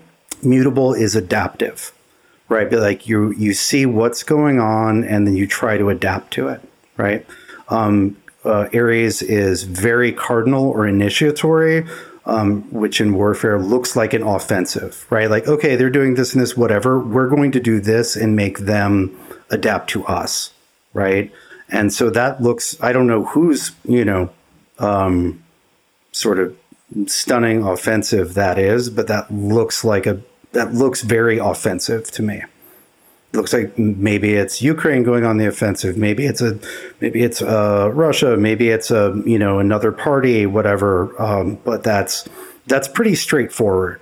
mutable 0.43 0.93
is 0.93 1.15
adaptive, 1.15 1.91
right? 2.47 2.69
But 2.69 2.79
like 2.79 3.07
you, 3.07 3.31
you 3.33 3.53
see 3.53 3.85
what's 3.85 4.23
going 4.23 4.59
on 4.59 5.03
and 5.03 5.25
then 5.25 5.35
you 5.35 5.47
try 5.47 5.77
to 5.77 5.89
adapt 5.89 6.31
to 6.33 6.49
it, 6.49 6.61
right? 6.97 7.25
Um, 7.69 8.17
uh, 8.45 8.67
Aries 8.73 9.21
is 9.21 9.63
very 9.63 10.11
cardinal 10.11 10.69
or 10.69 10.85
initiatory, 10.85 11.85
um, 12.25 12.61
which 12.71 13.01
in 13.01 13.13
warfare 13.13 13.59
looks 13.59 13.95
like 13.95 14.13
an 14.13 14.23
offensive, 14.23 15.05
right? 15.09 15.29
Like, 15.29 15.47
okay, 15.47 15.75
they're 15.75 15.89
doing 15.89 16.15
this 16.15 16.33
and 16.33 16.41
this, 16.41 16.55
whatever. 16.55 16.99
We're 16.99 17.29
going 17.29 17.51
to 17.53 17.59
do 17.59 17.79
this 17.79 18.15
and 18.15 18.35
make 18.35 18.59
them 18.59 19.17
adapt 19.49 19.89
to 19.91 20.05
us, 20.05 20.51
right? 20.93 21.31
And 21.69 21.93
so 21.93 22.09
that 22.11 22.41
looks, 22.41 22.81
I 22.81 22.93
don't 22.93 23.07
know 23.07 23.25
who's, 23.25 23.71
you 23.83 24.05
know, 24.05 24.29
um, 24.79 25.43
sort 26.11 26.39
of 26.39 26.57
stunning 27.07 27.63
offensive 27.63 28.35
that 28.35 28.57
is, 28.57 28.89
but 28.89 29.07
that 29.07 29.31
looks 29.31 29.83
like 29.83 30.05
a, 30.05 30.21
that 30.51 30.73
looks 30.73 31.01
very 31.01 31.39
offensive 31.39 32.11
to 32.11 32.21
me 32.21 32.43
looks 33.33 33.51
like 33.51 33.77
maybe 33.77 34.33
it's 34.33 34.61
Ukraine 34.61 35.03
going 35.03 35.25
on 35.25 35.37
the 35.37 35.47
offensive. 35.47 35.97
Maybe 35.97 36.25
it's 36.25 36.41
a, 36.41 36.59
maybe 37.01 37.23
it's 37.23 37.41
uh, 37.41 37.89
Russia. 37.93 38.37
Maybe 38.37 38.69
it's 38.69 38.91
a 38.91 39.21
you 39.25 39.39
know 39.39 39.59
another 39.59 39.91
party, 39.91 40.45
whatever. 40.45 41.19
Um, 41.21 41.55
but 41.63 41.83
that's 41.83 42.27
that's 42.67 42.87
pretty 42.87 43.15
straightforward, 43.15 43.99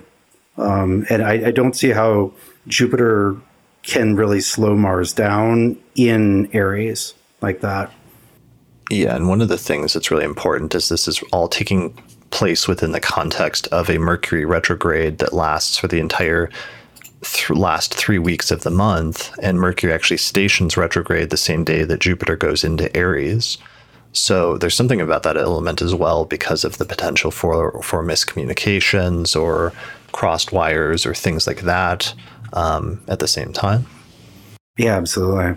um, 0.56 1.06
and 1.10 1.22
I, 1.22 1.48
I, 1.48 1.50
don't 1.50 1.74
see 1.74 1.90
how 1.90 2.32
Jupiter 2.68 3.36
can 3.82 4.14
really 4.14 4.40
slow 4.40 4.76
Mars 4.76 5.12
down 5.12 5.76
in 5.96 6.48
Aries 6.52 7.14
like 7.40 7.60
that. 7.62 7.90
Yeah, 8.88 9.16
and 9.16 9.28
one 9.28 9.40
of 9.40 9.48
the 9.48 9.58
things 9.58 9.94
that's 9.94 10.10
really 10.10 10.24
important 10.24 10.74
is 10.74 10.88
this 10.88 11.08
is 11.08 11.22
all 11.32 11.48
taking 11.48 11.98
place 12.30 12.68
within 12.68 12.92
the 12.92 13.00
context 13.00 13.66
of 13.68 13.88
a 13.88 13.98
Mercury 13.98 14.44
retrograde 14.44 15.18
that 15.18 15.32
lasts 15.32 15.76
for 15.76 15.88
the 15.88 15.98
entire 15.98 16.50
th- 17.22 17.50
last 17.50 17.94
three 17.94 18.18
weeks 18.18 18.50
of 18.50 18.62
the 18.62 18.70
month, 18.70 19.36
and 19.42 19.60
Mercury 19.60 19.92
actually 19.92 20.18
stations 20.18 20.76
retrograde 20.76 21.30
the 21.30 21.36
same 21.36 21.64
day 21.64 21.84
that 21.84 22.00
Jupiter 22.00 22.36
goes 22.36 22.64
into 22.64 22.94
Aries. 22.96 23.58
So 24.12 24.58
there's 24.58 24.74
something 24.74 25.00
about 25.00 25.22
that 25.22 25.36
element 25.36 25.80
as 25.80 25.94
well 25.94 26.24
because 26.24 26.64
of 26.64 26.78
the 26.78 26.84
potential 26.84 27.30
for 27.30 27.82
for 27.82 28.04
miscommunications 28.04 29.40
or 29.40 29.72
crossed 30.12 30.52
wires 30.52 31.06
or 31.06 31.14
things 31.14 31.46
like 31.46 31.62
that 31.62 32.14
um, 32.52 33.00
at 33.08 33.18
the 33.18 33.28
same 33.28 33.52
time. 33.52 33.86
Yeah, 34.76 34.96
absolutely. 34.96 35.56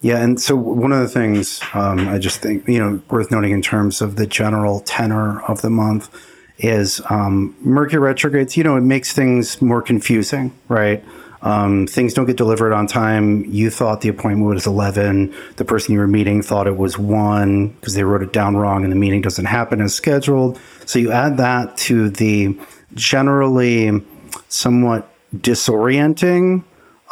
Yeah, 0.00 0.18
and 0.18 0.40
so 0.40 0.56
one 0.56 0.90
of 0.90 1.00
the 1.00 1.08
things 1.08 1.60
um, 1.74 2.08
I 2.08 2.18
just 2.18 2.40
think 2.40 2.66
you 2.66 2.78
know 2.78 3.00
worth 3.10 3.30
noting 3.30 3.52
in 3.52 3.62
terms 3.62 4.00
of 4.00 4.16
the 4.16 4.26
general 4.26 4.80
tenor 4.80 5.42
of 5.42 5.62
the 5.62 5.70
month 5.70 6.08
is 6.58 7.00
um, 7.10 7.56
Mercury 7.60 8.00
retrogrades, 8.00 8.56
you 8.56 8.64
know, 8.64 8.76
it 8.76 8.82
makes 8.82 9.12
things 9.12 9.60
more 9.60 9.82
confusing, 9.82 10.52
right? 10.68 11.02
Um, 11.42 11.88
things 11.88 12.14
don't 12.14 12.26
get 12.26 12.36
delivered 12.36 12.72
on 12.72 12.86
time. 12.86 13.44
You 13.46 13.68
thought 13.68 14.00
the 14.00 14.08
appointment 14.08 14.54
was 14.54 14.66
11. 14.66 15.34
The 15.56 15.64
person 15.64 15.92
you 15.92 15.98
were 15.98 16.06
meeting 16.06 16.40
thought 16.40 16.68
it 16.68 16.76
was 16.76 16.98
1 16.98 17.68
because 17.68 17.94
they 17.94 18.04
wrote 18.04 18.22
it 18.22 18.32
down 18.32 18.56
wrong 18.56 18.84
and 18.84 18.92
the 18.92 18.96
meeting 18.96 19.22
doesn't 19.22 19.46
happen 19.46 19.80
as 19.80 19.92
scheduled. 19.92 20.60
So 20.86 21.00
you 21.00 21.10
add 21.10 21.38
that 21.38 21.76
to 21.78 22.10
the 22.10 22.56
generally 22.94 24.04
somewhat 24.48 25.08
disorienting 25.34 26.62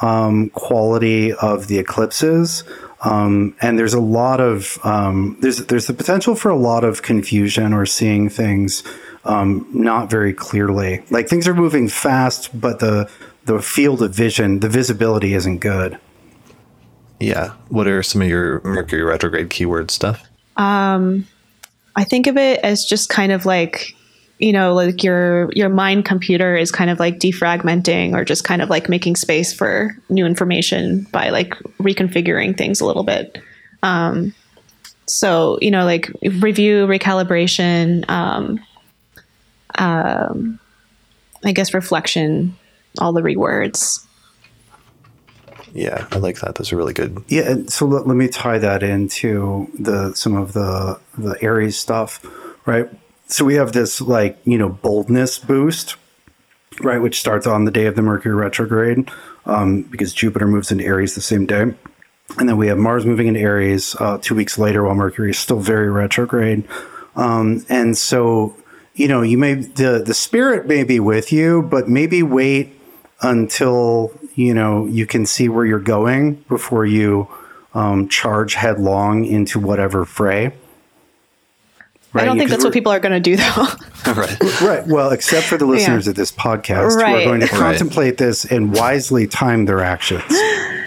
um, 0.00 0.50
quality 0.50 1.32
of 1.32 1.66
the 1.66 1.78
eclipses. 1.78 2.64
Um, 3.02 3.56
and 3.60 3.78
there's 3.78 3.94
a 3.94 4.00
lot 4.00 4.40
of 4.40 4.78
um, 4.84 5.38
there's 5.40 5.66
there's 5.66 5.86
the 5.86 5.94
potential 5.94 6.34
for 6.34 6.50
a 6.50 6.56
lot 6.56 6.84
of 6.84 7.02
confusion 7.02 7.72
or 7.72 7.86
seeing 7.86 8.28
things 8.28 8.82
um, 9.24 9.66
not 9.72 10.10
very 10.10 10.32
clearly. 10.32 11.02
Like 11.10 11.28
things 11.28 11.46
are 11.46 11.54
moving 11.54 11.88
fast, 11.88 12.58
but 12.58 12.78
the 12.80 13.10
the 13.44 13.60
field 13.60 14.02
of 14.02 14.14
vision, 14.14 14.60
the 14.60 14.68
visibility 14.68 15.34
isn't 15.34 15.58
good. 15.58 15.98
Yeah. 17.18 17.54
What 17.68 17.86
are 17.86 18.02
some 18.02 18.22
of 18.22 18.28
your 18.28 18.60
Mercury 18.64 19.02
retrograde 19.02 19.50
keyword 19.50 19.90
stuff? 19.90 20.26
Um, 20.56 21.26
I 21.96 22.04
think 22.04 22.26
of 22.26 22.36
it 22.36 22.60
as 22.60 22.84
just 22.84 23.08
kind 23.08 23.32
of 23.32 23.44
like 23.44 23.94
you 24.38 24.52
know 24.52 24.72
like 24.72 25.04
your 25.04 25.50
your 25.52 25.68
mind 25.68 26.04
computer 26.04 26.56
is 26.56 26.72
kind 26.72 26.90
of 26.90 26.98
like 26.98 27.18
defragmenting 27.18 28.14
or 28.14 28.24
just 28.24 28.42
kind 28.42 28.62
of 28.62 28.70
like 28.70 28.88
making 28.88 29.16
space 29.16 29.52
for 29.52 29.96
new 30.08 30.24
information 30.24 31.06
by 31.12 31.28
like 31.28 31.54
reconfiguring 31.78 32.56
things 32.56 32.80
a 32.80 32.86
little 32.86 33.02
bit 33.02 33.38
um, 33.82 34.34
so 35.06 35.58
you 35.60 35.70
know 35.70 35.84
like 35.84 36.10
review 36.40 36.86
recalibration 36.86 38.08
um, 38.08 38.58
um, 39.78 40.58
I 41.44 41.52
guess 41.52 41.74
reflection, 41.74 42.56
all 42.98 43.12
the 43.12 43.22
rewords. 43.22 44.04
Yeah, 45.72 46.06
I 46.10 46.18
like 46.18 46.40
that. 46.40 46.56
That's 46.56 46.72
a 46.72 46.76
really 46.76 46.92
good. 46.92 47.22
Yeah, 47.28 47.54
so 47.68 47.86
let, 47.86 48.06
let 48.06 48.16
me 48.16 48.28
tie 48.28 48.58
that 48.58 48.82
into 48.82 49.68
the 49.78 50.12
some 50.14 50.36
of 50.36 50.52
the 50.52 50.98
the 51.16 51.36
Aries 51.42 51.78
stuff, 51.78 52.24
right? 52.66 52.88
So 53.26 53.44
we 53.44 53.54
have 53.54 53.72
this 53.72 54.00
like 54.00 54.38
you 54.44 54.58
know 54.58 54.68
boldness 54.68 55.38
boost, 55.38 55.96
right, 56.80 57.00
which 57.00 57.20
starts 57.20 57.46
on 57.46 57.64
the 57.64 57.70
day 57.70 57.86
of 57.86 57.94
the 57.94 58.02
Mercury 58.02 58.34
retrograde, 58.34 59.10
um, 59.46 59.82
because 59.82 60.12
Jupiter 60.12 60.46
moves 60.46 60.72
into 60.72 60.84
Aries 60.84 61.14
the 61.14 61.20
same 61.20 61.46
day, 61.46 61.62
and 61.62 62.48
then 62.48 62.56
we 62.56 62.66
have 62.66 62.78
Mars 62.78 63.06
moving 63.06 63.28
into 63.28 63.40
Aries 63.40 63.94
uh, 64.00 64.18
two 64.20 64.34
weeks 64.34 64.58
later, 64.58 64.82
while 64.82 64.96
Mercury 64.96 65.30
is 65.30 65.38
still 65.38 65.60
very 65.60 65.90
retrograde, 65.90 66.66
um, 67.14 67.64
and 67.68 67.96
so 67.96 68.56
you 68.94 69.08
know, 69.08 69.22
you 69.22 69.38
may 69.38 69.54
the 69.54 70.02
the 70.04 70.14
spirit 70.14 70.66
may 70.66 70.84
be 70.84 71.00
with 71.00 71.32
you, 71.32 71.62
but 71.62 71.88
maybe 71.88 72.22
wait 72.22 72.72
until 73.22 74.12
you 74.34 74.54
know 74.54 74.86
you 74.86 75.06
can 75.06 75.26
see 75.26 75.48
where 75.48 75.64
you're 75.64 75.78
going 75.78 76.34
before 76.48 76.86
you 76.86 77.28
um, 77.74 78.08
charge 78.08 78.54
headlong 78.54 79.24
into 79.24 79.58
whatever 79.58 80.04
fray. 80.04 80.52
Right? 82.12 82.22
I 82.22 82.24
don't 82.24 82.38
think 82.38 82.50
that's 82.50 82.64
what 82.64 82.72
people 82.72 82.90
are 82.90 82.98
going 82.98 83.12
to 83.12 83.20
do, 83.20 83.36
though. 83.36 83.66
right. 84.12 84.60
Right. 84.60 84.86
Well, 84.88 85.12
except 85.12 85.46
for 85.46 85.56
the 85.56 85.66
listeners 85.66 86.06
yeah. 86.06 86.10
of 86.10 86.16
this 86.16 86.32
podcast 86.32 86.96
right. 86.96 87.08
who 87.08 87.16
are 87.18 87.24
going 87.24 87.40
to 87.40 87.46
contemplate 87.46 88.18
this 88.18 88.44
and 88.44 88.74
wisely 88.74 89.28
time 89.28 89.66
their 89.66 89.80
actions. 89.80 90.24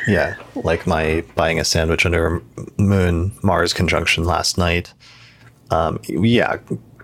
Yeah. 0.05 0.35
Like 0.53 0.85
my 0.85 1.23
buying 1.35 1.61
a 1.61 1.63
sandwich 1.63 2.05
under 2.05 2.41
Moon 2.77 3.31
Mars 3.41 3.71
conjunction 3.71 4.25
last 4.25 4.57
night. 4.57 4.93
Um, 5.71 6.01
yeah 6.09 6.57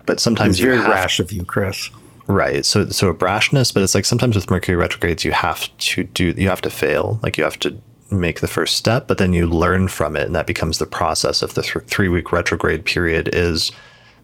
but 0.09 0.19
sometimes 0.19 0.55
it's 0.55 0.59
very 0.59 0.77
have, 0.77 0.87
rash 0.87 1.19
of 1.19 1.31
you, 1.31 1.45
Chris. 1.45 1.91
Right. 2.25 2.65
So 2.65 2.89
so 2.89 3.09
a 3.09 3.13
brashness, 3.13 3.71
but 3.71 3.83
it's 3.83 3.93
like 3.93 4.05
sometimes 4.05 4.35
with 4.35 4.49
Mercury 4.49 4.75
retrogrades, 4.75 5.23
you 5.23 5.33
have 5.33 5.69
to 5.77 6.03
do 6.03 6.33
you 6.35 6.49
have 6.49 6.61
to 6.61 6.71
fail. 6.71 7.19
Like 7.21 7.37
you 7.37 7.43
have 7.43 7.59
to 7.59 7.79
make 8.09 8.39
the 8.39 8.47
first 8.47 8.75
step, 8.75 9.07
but 9.07 9.19
then 9.19 9.33
you 9.33 9.45
learn 9.45 9.87
from 9.87 10.15
it, 10.15 10.25
and 10.25 10.33
that 10.33 10.47
becomes 10.47 10.79
the 10.79 10.87
process 10.87 11.43
of 11.43 11.53
the 11.53 11.61
th- 11.61 11.85
three 11.85 12.09
week 12.09 12.31
retrograde 12.31 12.85
period 12.85 13.29
is 13.33 13.71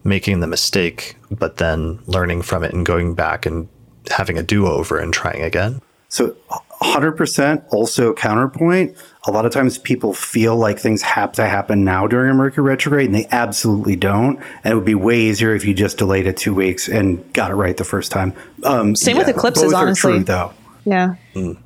making 0.02 0.40
the 0.40 0.48
mistake, 0.48 1.16
but 1.30 1.58
then 1.58 2.00
learning 2.06 2.42
from 2.42 2.64
it 2.64 2.74
and 2.74 2.84
going 2.84 3.14
back 3.14 3.46
and 3.46 3.68
having 4.10 4.36
a 4.36 4.42
do 4.42 4.66
over 4.66 4.98
and 4.98 5.14
trying 5.14 5.42
again. 5.42 5.80
So 6.08 6.36
100% 6.82 7.64
also 7.72 8.12
counterpoint. 8.12 8.96
A 9.26 9.32
lot 9.32 9.44
of 9.44 9.52
times 9.52 9.78
people 9.78 10.12
feel 10.12 10.56
like 10.56 10.78
things 10.78 11.02
have 11.02 11.32
to 11.32 11.46
happen 11.46 11.84
now 11.84 12.06
during 12.06 12.30
a 12.30 12.34
Mercury 12.34 12.64
retrograde, 12.64 13.06
and 13.06 13.14
they 13.14 13.26
absolutely 13.30 13.96
don't. 13.96 14.38
And 14.62 14.72
it 14.72 14.74
would 14.76 14.84
be 14.84 14.94
way 14.94 15.18
easier 15.20 15.54
if 15.54 15.64
you 15.64 15.74
just 15.74 15.98
delayed 15.98 16.26
it 16.26 16.36
two 16.36 16.54
weeks 16.54 16.88
and 16.88 17.32
got 17.32 17.50
it 17.50 17.54
right 17.54 17.76
the 17.76 17.84
first 17.84 18.12
time. 18.12 18.34
Um, 18.62 18.94
Same 18.94 19.16
yeah, 19.16 19.22
with 19.22 19.36
eclipses, 19.36 19.72
honestly. 19.72 20.12
True, 20.12 20.24
though. 20.24 20.52
Yeah. 20.84 21.16
Mm. 21.34 21.58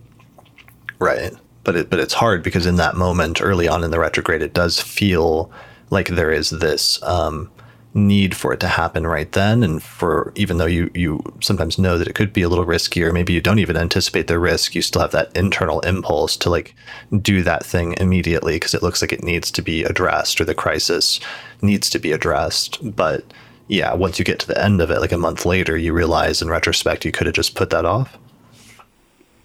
Right. 0.98 1.32
But 1.62 1.76
it, 1.76 1.90
but 1.90 1.98
it's 2.00 2.14
hard 2.14 2.42
because 2.42 2.64
in 2.64 2.76
that 2.76 2.96
moment 2.96 3.42
early 3.42 3.68
on 3.68 3.84
in 3.84 3.90
the 3.90 3.98
retrograde, 3.98 4.40
it 4.40 4.54
does 4.54 4.80
feel 4.80 5.52
like 5.90 6.08
there 6.08 6.30
is 6.30 6.50
this 6.50 7.02
um, 7.02 7.50
need 7.92 8.36
for 8.36 8.52
it 8.52 8.60
to 8.60 8.68
happen 8.68 9.06
right 9.06 9.32
then. 9.32 9.62
And 9.62 9.82
for 9.82 10.32
even 10.36 10.58
though 10.58 10.66
you 10.66 10.90
you 10.94 11.22
sometimes 11.40 11.78
know 11.78 11.98
that 11.98 12.08
it 12.08 12.14
could 12.14 12.32
be 12.32 12.42
a 12.42 12.48
little 12.48 12.66
riskier 12.66 13.12
maybe 13.12 13.32
you 13.32 13.40
don't 13.40 13.58
even 13.58 13.76
anticipate 13.76 14.28
the 14.28 14.38
risk. 14.38 14.74
You 14.74 14.82
still 14.82 15.02
have 15.02 15.10
that 15.12 15.36
internal 15.36 15.80
impulse 15.80 16.36
to 16.38 16.50
like 16.50 16.74
do 17.20 17.42
that 17.42 17.66
thing 17.66 17.94
immediately 17.98 18.56
because 18.56 18.74
it 18.74 18.82
looks 18.82 19.02
like 19.02 19.12
it 19.12 19.24
needs 19.24 19.50
to 19.50 19.62
be 19.62 19.82
addressed 19.82 20.40
or 20.40 20.44
the 20.44 20.54
crisis 20.54 21.20
needs 21.62 21.90
to 21.90 21.98
be 21.98 22.12
addressed. 22.12 22.78
But 22.94 23.24
yeah 23.66 23.94
once 23.94 24.18
you 24.18 24.24
get 24.24 24.38
to 24.40 24.46
the 24.46 24.62
end 24.62 24.80
of 24.80 24.90
it 24.90 25.00
like 25.00 25.12
a 25.12 25.18
month 25.18 25.46
later 25.46 25.76
you 25.76 25.92
realize 25.92 26.42
in 26.42 26.48
retrospect 26.48 27.04
you 27.04 27.12
could 27.12 27.26
have 27.26 27.34
just 27.34 27.54
put 27.56 27.70
that 27.70 27.84
off. 27.84 28.18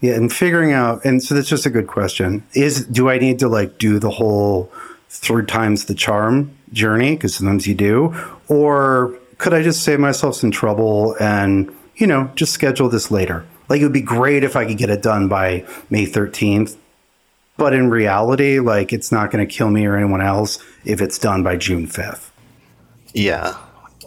Yeah 0.01 0.13
and 0.13 0.31
figuring 0.31 0.72
out 0.72 1.03
and 1.03 1.23
so 1.23 1.34
that's 1.34 1.49
just 1.49 1.65
a 1.65 1.72
good 1.72 1.88
question. 1.88 2.43
Is 2.53 2.85
do 2.85 3.09
i 3.09 3.17
need 3.17 3.39
to 3.39 3.47
like 3.47 3.80
do 3.80 3.97
the 3.97 4.11
whole 4.11 4.72
third 5.09 5.47
times 5.47 5.85
the 5.85 5.95
charm 5.95 6.55
journey? 6.73 7.15
Because 7.15 7.34
sometimes 7.34 7.65
you 7.65 7.73
do 7.73 8.13
or 8.47 9.17
could 9.38 9.53
I 9.53 9.63
just 9.63 9.84
save 9.84 9.99
myself 9.99 10.35
some 10.35 10.51
trouble 10.51 11.15
and, 11.19 11.73
you 11.95 12.07
know, 12.07 12.31
just 12.35 12.53
schedule 12.53 12.89
this 12.89 13.11
later? 13.11 13.45
Like 13.69 13.81
it 13.81 13.84
would 13.84 13.93
be 13.93 14.01
great 14.01 14.43
if 14.43 14.55
I 14.55 14.65
could 14.65 14.77
get 14.77 14.89
it 14.89 15.01
done 15.01 15.27
by 15.27 15.65
May 15.89 16.05
13th. 16.05 16.77
But 17.57 17.73
in 17.73 17.89
reality, 17.89 18.59
like 18.59 18.91
it's 18.91 19.11
not 19.11 19.31
going 19.31 19.45
to 19.45 19.53
kill 19.53 19.69
me 19.69 19.85
or 19.85 19.95
anyone 19.95 20.22
else 20.22 20.59
if 20.84 21.01
it's 21.01 21.17
done 21.17 21.41
by 21.41 21.55
June 21.55 21.88
5th. 21.88 22.30
Yeah. 23.13 23.55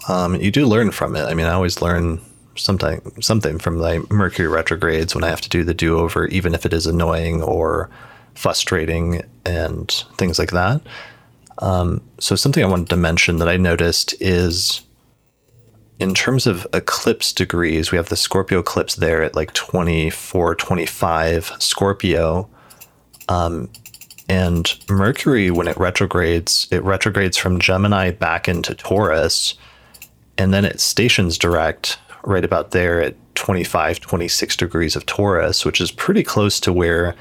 Um, 0.06 0.36
you 0.36 0.50
do 0.50 0.66
learn 0.66 0.90
from 0.90 1.16
it. 1.16 1.24
I 1.24 1.34
mean, 1.34 1.46
I 1.46 1.52
always 1.52 1.80
learn 1.80 2.20
something 2.56 3.22
something 3.22 3.58
from 3.58 3.78
my 3.78 4.00
Mercury 4.10 4.48
retrogrades 4.48 5.14
when 5.14 5.24
I 5.24 5.28
have 5.28 5.40
to 5.42 5.48
do 5.48 5.64
the 5.64 5.74
do 5.74 5.98
over, 5.98 6.26
even 6.26 6.54
if 6.54 6.66
it 6.66 6.72
is 6.72 6.86
annoying 6.86 7.42
or 7.42 7.88
frustrating 8.34 9.22
and 9.44 9.90
things 10.16 10.38
like 10.38 10.50
that. 10.50 10.82
Um, 11.60 12.02
so 12.18 12.36
something 12.36 12.62
I 12.62 12.68
wanted 12.68 12.88
to 12.90 12.96
mention 12.96 13.38
that 13.38 13.48
I 13.48 13.56
noticed 13.56 14.14
is 14.20 14.82
in 15.98 16.14
terms 16.14 16.46
of 16.46 16.66
eclipse 16.72 17.32
degrees, 17.32 17.90
we 17.90 17.96
have 17.96 18.08
the 18.08 18.16
Scorpio 18.16 18.60
eclipse 18.60 18.94
there 18.94 19.22
at 19.22 19.34
like 19.34 19.52
24, 19.54 20.54
25 20.54 21.52
Scorpio. 21.58 22.48
Um, 23.28 23.68
and 24.28 24.78
Mercury, 24.88 25.50
when 25.50 25.66
it 25.66 25.76
retrogrades, 25.76 26.68
it 26.70 26.82
retrogrades 26.84 27.36
from 27.36 27.58
Gemini 27.58 28.10
back 28.10 28.48
into 28.48 28.74
Taurus. 28.74 29.54
And 30.36 30.54
then 30.54 30.64
it 30.64 30.80
stations 30.80 31.36
direct 31.36 31.98
right 32.24 32.44
about 32.44 32.70
there 32.70 33.02
at 33.02 33.16
25, 33.34 34.00
26 34.00 34.56
degrees 34.56 34.94
of 34.94 35.06
Taurus, 35.06 35.64
which 35.64 35.80
is 35.80 35.90
pretty 35.90 36.22
close 36.22 36.60
to 36.60 36.72
where 36.72 37.16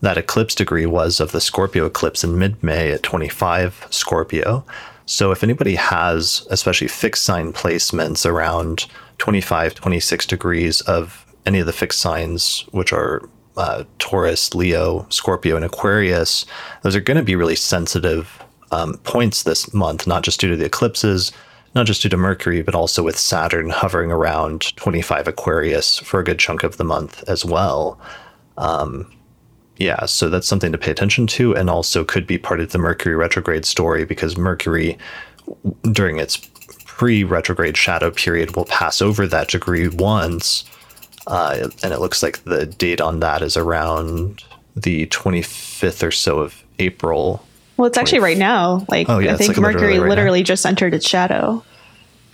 that 0.00 0.18
eclipse 0.18 0.54
degree 0.54 0.86
was 0.86 1.20
of 1.20 1.32
the 1.32 1.40
Scorpio 1.40 1.86
eclipse 1.86 2.24
in 2.24 2.38
mid 2.38 2.62
May 2.62 2.92
at 2.92 3.02
25 3.02 3.86
Scorpio. 3.90 4.64
So 5.06 5.32
if 5.32 5.42
anybody 5.42 5.74
has, 5.74 6.46
especially 6.50 6.88
fixed 6.88 7.24
sign 7.24 7.52
placements 7.52 8.24
around 8.24 8.86
25, 9.18 9.74
26 9.74 10.26
degrees 10.26 10.80
of 10.82 11.26
any 11.46 11.58
of 11.58 11.66
the 11.66 11.72
fixed 11.72 12.00
signs, 12.00 12.64
which 12.70 12.92
are 12.92 13.28
uh, 13.56 13.84
Taurus, 13.98 14.54
Leo, 14.54 15.06
Scorpio, 15.10 15.56
and 15.56 15.64
Aquarius, 15.64 16.46
those 16.82 16.94
are 16.94 17.00
going 17.00 17.16
to 17.16 17.22
be 17.22 17.36
really 17.36 17.56
sensitive 17.56 18.42
um, 18.70 18.94
points 18.98 19.42
this 19.42 19.74
month, 19.74 20.06
not 20.06 20.22
just 20.22 20.40
due 20.40 20.48
to 20.48 20.56
the 20.56 20.64
eclipses, 20.64 21.32
not 21.74 21.86
just 21.86 22.02
due 22.02 22.08
to 22.08 22.16
Mercury, 22.16 22.62
but 22.62 22.74
also 22.74 23.02
with 23.02 23.18
Saturn 23.18 23.70
hovering 23.70 24.10
around 24.10 24.74
25 24.76 25.28
Aquarius 25.28 25.98
for 25.98 26.20
a 26.20 26.24
good 26.24 26.38
chunk 26.38 26.62
of 26.62 26.76
the 26.76 26.84
month 26.84 27.22
as 27.28 27.44
well. 27.44 28.00
Um, 28.56 29.10
yeah, 29.80 30.04
so 30.04 30.28
that's 30.28 30.46
something 30.46 30.72
to 30.72 30.78
pay 30.78 30.90
attention 30.90 31.26
to, 31.28 31.56
and 31.56 31.70
also 31.70 32.04
could 32.04 32.26
be 32.26 32.36
part 32.36 32.60
of 32.60 32.70
the 32.70 32.78
Mercury 32.78 33.16
retrograde 33.16 33.64
story 33.64 34.04
because 34.04 34.36
Mercury, 34.36 34.98
during 35.90 36.18
its 36.18 36.36
pre 36.84 37.24
retrograde 37.24 37.78
shadow 37.78 38.10
period, 38.10 38.54
will 38.54 38.66
pass 38.66 39.00
over 39.00 39.26
that 39.26 39.48
degree 39.48 39.88
once. 39.88 40.64
Uh, 41.26 41.70
and 41.82 41.94
it 41.94 41.98
looks 42.00 42.22
like 42.22 42.44
the 42.44 42.66
date 42.66 43.00
on 43.00 43.20
that 43.20 43.40
is 43.40 43.56
around 43.56 44.44
the 44.76 45.06
25th 45.06 46.06
or 46.06 46.10
so 46.10 46.40
of 46.40 46.62
April. 46.78 47.42
Well, 47.78 47.86
it's 47.86 47.96
20- 47.96 48.00
actually 48.02 48.18
right 48.20 48.38
now. 48.38 48.84
Like, 48.88 49.08
oh, 49.08 49.18
yeah, 49.18 49.32
I 49.32 49.36
think 49.38 49.56
like 49.56 49.58
Mercury 49.60 49.80
literally, 49.80 49.98
right 50.00 50.08
literally 50.10 50.42
just 50.42 50.66
entered 50.66 50.92
its 50.92 51.08
shadow. 51.08 51.64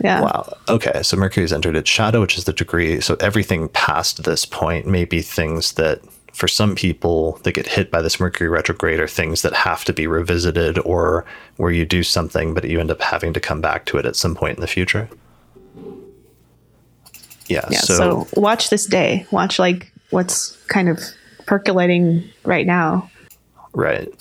Yeah. 0.02 0.23
Wow. 0.23 0.52
Okay. 0.68 1.05
So 1.05 1.16
Mercury's 1.16 1.52
entered 1.52 1.77
its 1.77 1.89
shadow, 1.89 2.20
which 2.20 2.36
is 2.36 2.44
the 2.44 2.52
degree. 2.52 3.01
So 3.01 3.16
everything 3.20 3.68
past 3.68 4.24
this 4.24 4.44
point 4.44 4.89
may 4.89 5.05
be 5.05 5.23
things 5.23 5.74
that 5.74 6.01
for 6.36 6.48
some 6.48 6.74
people 6.74 7.40
that 7.44 7.52
get 7.52 7.66
hit 7.66 7.90
by 7.90 8.02
this 8.02 8.20
Mercury 8.20 8.50
retrograde 8.50 9.00
are 9.00 9.08
things 9.08 9.40
that 9.40 9.54
have 9.54 9.86
to 9.86 9.92
be 9.94 10.06
revisited 10.06 10.78
or 10.80 11.24
where 11.56 11.70
you 11.70 11.86
do 11.86 12.02
something, 12.02 12.52
but 12.52 12.64
you 12.64 12.78
end 12.78 12.90
up 12.90 13.00
having 13.00 13.32
to 13.32 13.40
come 13.40 13.62
back 13.62 13.86
to 13.86 13.96
it 13.96 14.04
at 14.04 14.16
some 14.16 14.34
point 14.34 14.58
in 14.58 14.60
the 14.60 14.66
future. 14.66 15.08
Yeah. 17.46 17.66
Yeah. 17.70 17.78
So, 17.78 17.96
so 17.96 18.28
watch 18.38 18.68
this 18.68 18.84
day. 18.84 19.24
Watch 19.30 19.58
like 19.58 19.90
what's 20.10 20.54
kind 20.66 20.90
of 20.90 21.00
percolating 21.46 22.22
right 22.44 22.66
now. 22.66 23.10
Right. 23.72 24.12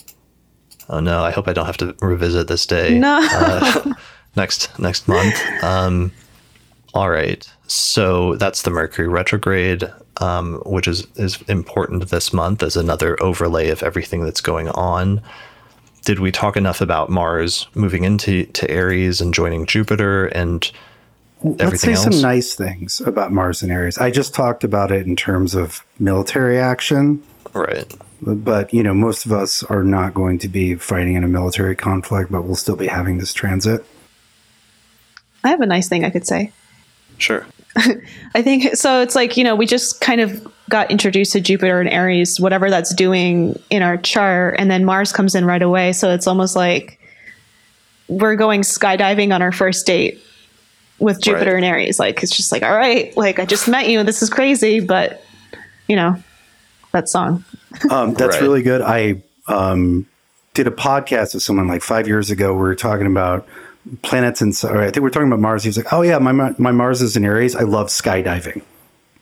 Oh 0.88 1.00
no! 1.00 1.22
I 1.22 1.32
hope 1.32 1.48
I 1.48 1.52
don't 1.52 1.66
have 1.66 1.76
to 1.78 1.94
revisit 2.00 2.48
this 2.48 2.64
day. 2.64 2.98
No. 2.98 3.20
Uh, 3.30 3.92
next 4.36 4.78
next 4.78 5.06
month. 5.06 5.38
Um, 5.62 6.12
all 6.94 7.10
right. 7.10 7.46
So 7.66 8.36
that's 8.36 8.62
the 8.62 8.70
Mercury 8.70 9.08
retrograde 9.08 9.92
um, 10.20 10.60
which 10.64 10.88
is 10.88 11.06
is 11.16 11.40
important 11.42 12.08
this 12.08 12.32
month 12.32 12.62
as 12.62 12.76
another 12.76 13.20
overlay 13.22 13.70
of 13.70 13.82
everything 13.82 14.24
that's 14.24 14.40
going 14.40 14.68
on. 14.70 15.20
Did 16.04 16.20
we 16.20 16.30
talk 16.30 16.56
enough 16.56 16.80
about 16.80 17.10
Mars 17.10 17.66
moving 17.74 18.04
into 18.04 18.46
to 18.46 18.70
Aries 18.70 19.20
and 19.20 19.34
joining 19.34 19.66
Jupiter 19.66 20.26
and 20.26 20.70
everything 21.58 21.68
Let's 21.68 21.82
say 21.82 21.92
else? 21.92 22.02
some 22.04 22.22
nice 22.22 22.54
things 22.54 23.00
about 23.00 23.32
Mars 23.32 23.62
and 23.62 23.72
Aries. 23.72 23.98
I 23.98 24.10
just 24.10 24.32
talked 24.32 24.62
about 24.62 24.92
it 24.92 25.06
in 25.06 25.16
terms 25.16 25.54
of 25.54 25.84
military 25.98 26.58
action. 26.58 27.22
Right. 27.52 27.92
But, 28.22 28.72
you 28.72 28.82
know, 28.82 28.94
most 28.94 29.26
of 29.26 29.32
us 29.32 29.62
are 29.64 29.82
not 29.82 30.14
going 30.14 30.38
to 30.38 30.48
be 30.48 30.74
fighting 30.76 31.14
in 31.14 31.24
a 31.24 31.28
military 31.28 31.74
conflict, 31.74 32.30
but 32.30 32.44
we'll 32.44 32.54
still 32.54 32.76
be 32.76 32.86
having 32.86 33.18
this 33.18 33.32
transit. 33.32 33.84
I 35.44 35.48
have 35.48 35.60
a 35.60 35.66
nice 35.66 35.88
thing 35.88 36.04
I 36.04 36.10
could 36.10 36.26
say. 36.26 36.52
Sure. 37.18 37.46
I 38.34 38.42
think 38.42 38.74
so. 38.76 39.02
It's 39.02 39.14
like, 39.14 39.36
you 39.36 39.44
know, 39.44 39.54
we 39.54 39.66
just 39.66 40.00
kind 40.00 40.20
of 40.20 40.46
got 40.68 40.90
introduced 40.90 41.32
to 41.32 41.40
Jupiter 41.40 41.80
and 41.80 41.88
Aries, 41.88 42.40
whatever 42.40 42.70
that's 42.70 42.94
doing 42.94 43.60
in 43.70 43.82
our 43.82 43.96
chart, 43.96 44.56
and 44.58 44.70
then 44.70 44.84
Mars 44.84 45.12
comes 45.12 45.34
in 45.34 45.44
right 45.44 45.62
away. 45.62 45.92
So 45.92 46.10
it's 46.10 46.26
almost 46.26 46.56
like 46.56 46.98
we're 48.08 48.36
going 48.36 48.62
skydiving 48.62 49.34
on 49.34 49.42
our 49.42 49.52
first 49.52 49.86
date 49.86 50.20
with 50.98 51.20
Jupiter 51.20 51.52
right. 51.52 51.56
and 51.56 51.64
Aries. 51.64 51.98
Like, 51.98 52.22
it's 52.22 52.34
just 52.34 52.50
like, 52.50 52.62
all 52.62 52.74
right, 52.74 53.14
like 53.16 53.38
I 53.38 53.44
just 53.44 53.68
met 53.68 53.88
you 53.88 54.02
this 54.04 54.22
is 54.22 54.30
crazy, 54.30 54.80
but, 54.80 55.22
you 55.86 55.96
know, 55.96 56.22
that 56.92 57.08
song. 57.08 57.44
um, 57.90 58.14
that's 58.14 58.36
right. 58.36 58.42
really 58.42 58.62
good. 58.62 58.80
I 58.80 59.22
um, 59.48 60.06
did 60.54 60.66
a 60.66 60.70
podcast 60.70 61.34
with 61.34 61.42
someone 61.42 61.68
like 61.68 61.82
five 61.82 62.08
years 62.08 62.30
ago. 62.30 62.52
We 62.54 62.60
were 62.60 62.74
talking 62.74 63.06
about 63.06 63.46
planets 64.02 64.40
and 64.40 64.54
so 64.54 64.80
I 64.80 64.90
think 64.90 64.98
we're 64.98 65.10
talking 65.10 65.28
about 65.28 65.40
Mars. 65.40 65.62
He's 65.62 65.76
like, 65.76 65.92
oh 65.92 66.02
yeah, 66.02 66.18
my 66.18 66.32
my 66.32 66.72
Mars 66.72 67.02
is 67.02 67.16
in 67.16 67.24
Aries. 67.24 67.54
I 67.54 67.62
love 67.62 67.88
skydiving. 67.88 68.62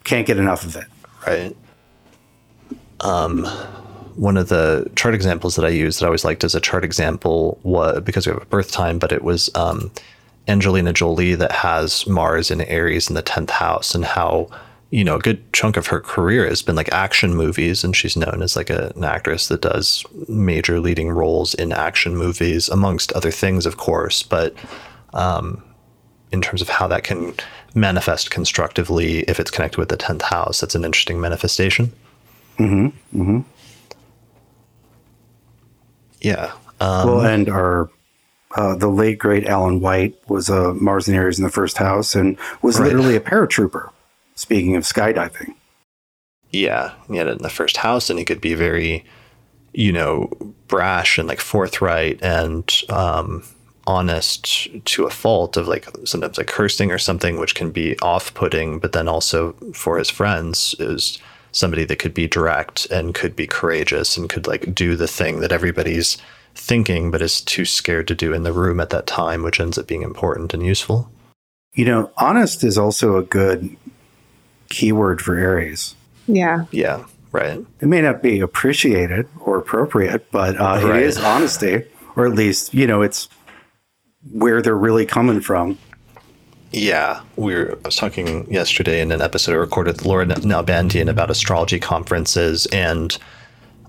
Can't 0.04 0.26
get 0.26 0.38
enough 0.38 0.64
of 0.64 0.76
it. 0.76 0.86
Right. 1.26 1.56
Um, 3.00 3.44
one 4.16 4.36
of 4.36 4.48
the 4.48 4.90
chart 4.96 5.14
examples 5.14 5.56
that 5.56 5.64
I 5.64 5.68
used 5.68 6.00
that 6.00 6.04
I 6.04 6.08
always 6.08 6.24
liked 6.24 6.44
as 6.44 6.54
a 6.54 6.60
chart 6.60 6.84
example 6.84 7.58
was 7.62 8.00
because 8.02 8.26
we 8.26 8.32
have 8.32 8.42
a 8.42 8.46
birth 8.46 8.70
time, 8.70 8.98
but 8.98 9.12
it 9.12 9.24
was 9.24 9.50
um, 9.54 9.90
Angelina 10.46 10.92
Jolie 10.92 11.34
that 11.34 11.52
has 11.52 12.06
Mars 12.06 12.50
in 12.50 12.60
Aries 12.62 13.08
in 13.08 13.14
the 13.14 13.22
tenth 13.22 13.50
house, 13.50 13.94
and 13.94 14.04
how 14.04 14.48
you 14.94 15.02
know, 15.02 15.16
a 15.16 15.18
good 15.18 15.52
chunk 15.52 15.76
of 15.76 15.88
her 15.88 15.98
career 15.98 16.46
has 16.48 16.62
been 16.62 16.76
like 16.76 16.92
action 16.92 17.34
movies, 17.34 17.82
and 17.82 17.96
she's 17.96 18.16
known 18.16 18.42
as 18.42 18.54
like 18.54 18.70
a, 18.70 18.92
an 18.94 19.02
actress 19.02 19.48
that 19.48 19.60
does 19.60 20.04
major 20.28 20.78
leading 20.78 21.10
roles 21.10 21.52
in 21.52 21.72
action 21.72 22.16
movies, 22.16 22.68
amongst 22.68 23.12
other 23.14 23.32
things, 23.32 23.66
of 23.66 23.76
course. 23.76 24.22
But 24.22 24.54
um, 25.12 25.64
in 26.30 26.40
terms 26.40 26.62
of 26.62 26.68
how 26.68 26.86
that 26.86 27.02
can 27.02 27.34
manifest 27.74 28.30
constructively 28.30 29.22
if 29.22 29.40
it's 29.40 29.50
connected 29.50 29.78
with 29.78 29.88
the 29.88 29.96
10th 29.96 30.22
house, 30.22 30.60
that's 30.60 30.76
an 30.76 30.84
interesting 30.84 31.20
manifestation. 31.20 31.92
Mm-hmm. 32.58 33.20
Mm-hmm. 33.20 33.40
Yeah. 36.20 36.52
Um, 36.80 37.08
well, 37.08 37.20
and 37.26 37.48
our 37.48 37.90
uh, 38.54 38.76
the 38.76 38.86
late 38.86 39.18
great 39.18 39.46
Alan 39.46 39.80
White 39.80 40.14
was 40.28 40.48
a 40.48 40.72
Mars 40.74 41.08
and 41.08 41.16
Aries 41.16 41.40
in 41.40 41.44
the 41.44 41.50
first 41.50 41.78
house 41.78 42.14
and 42.14 42.38
was 42.62 42.78
Right. 42.78 42.86
literally 42.86 43.16
a 43.16 43.20
paratrooper. 43.20 43.90
Speaking 44.34 44.76
of 44.76 44.82
skydiving, 44.82 45.54
yeah, 46.50 46.94
he 47.08 47.16
had 47.16 47.28
it 47.28 47.36
in 47.36 47.42
the 47.42 47.48
first 47.48 47.78
house, 47.78 48.10
and 48.10 48.18
he 48.18 48.24
could 48.24 48.40
be 48.40 48.54
very, 48.54 49.04
you 49.72 49.92
know, 49.92 50.30
brash 50.68 51.18
and 51.18 51.28
like 51.28 51.40
forthright 51.40 52.20
and 52.22 52.72
um, 52.88 53.44
honest 53.86 54.68
to 54.86 55.04
a 55.04 55.10
fault 55.10 55.56
of 55.56 55.68
like 55.68 55.86
sometimes 56.04 56.38
like 56.38 56.46
cursing 56.46 56.90
or 56.90 56.98
something, 56.98 57.38
which 57.38 57.54
can 57.54 57.70
be 57.70 57.98
off-putting. 58.00 58.78
But 58.78 58.92
then 58.92 59.08
also 59.08 59.52
for 59.72 59.98
his 59.98 60.10
friends 60.10 60.74
is 60.78 61.18
somebody 61.52 61.84
that 61.84 61.98
could 62.00 62.14
be 62.14 62.26
direct 62.26 62.86
and 62.86 63.14
could 63.14 63.36
be 63.36 63.46
courageous 63.46 64.16
and 64.16 64.28
could 64.28 64.46
like 64.46 64.74
do 64.74 64.96
the 64.96 65.06
thing 65.06 65.40
that 65.40 65.52
everybody's 65.52 66.18
thinking 66.56 67.10
but 67.10 67.22
is 67.22 67.40
too 67.40 67.64
scared 67.64 68.08
to 68.08 68.14
do 68.14 68.32
in 68.32 68.42
the 68.42 68.52
room 68.52 68.80
at 68.80 68.90
that 68.90 69.06
time, 69.06 69.42
which 69.42 69.60
ends 69.60 69.78
up 69.78 69.86
being 69.86 70.02
important 70.02 70.54
and 70.54 70.64
useful. 70.64 71.10
you 71.74 71.84
know, 71.84 72.10
honest 72.16 72.62
is 72.64 72.78
also 72.78 73.16
a 73.16 73.22
good 73.22 73.76
keyword 74.74 75.20
for 75.22 75.36
Aries. 75.36 75.94
Yeah. 76.26 76.64
Yeah, 76.70 77.04
right. 77.32 77.64
It 77.80 77.86
may 77.86 78.00
not 78.02 78.22
be 78.22 78.40
appreciated 78.40 79.26
or 79.40 79.58
appropriate, 79.58 80.30
but 80.30 80.56
uh, 80.60 80.80
Right. 80.82 80.96
it 80.96 81.02
is 81.06 81.18
honesty, 81.18 81.84
or 82.16 82.26
at 82.26 82.32
least 82.34 82.74
you 82.74 82.86
know 82.86 83.02
it's 83.02 83.28
where 84.32 84.62
they're 84.62 84.76
really 84.76 85.06
coming 85.06 85.40
from. 85.40 85.78
Yeah, 86.72 87.20
we 87.36 87.54
were. 87.54 87.78
I 87.84 87.88
was 87.88 87.96
talking 87.96 88.50
yesterday 88.52 89.00
in 89.00 89.12
an 89.12 89.20
episode 89.22 89.52
I 89.52 89.56
recorded 89.56 89.96
with 89.98 90.06
Laura 90.06 90.26
Nalbandian 90.26 91.08
about 91.08 91.30
astrology 91.30 91.78
conferences 91.78 92.66
and 92.72 93.16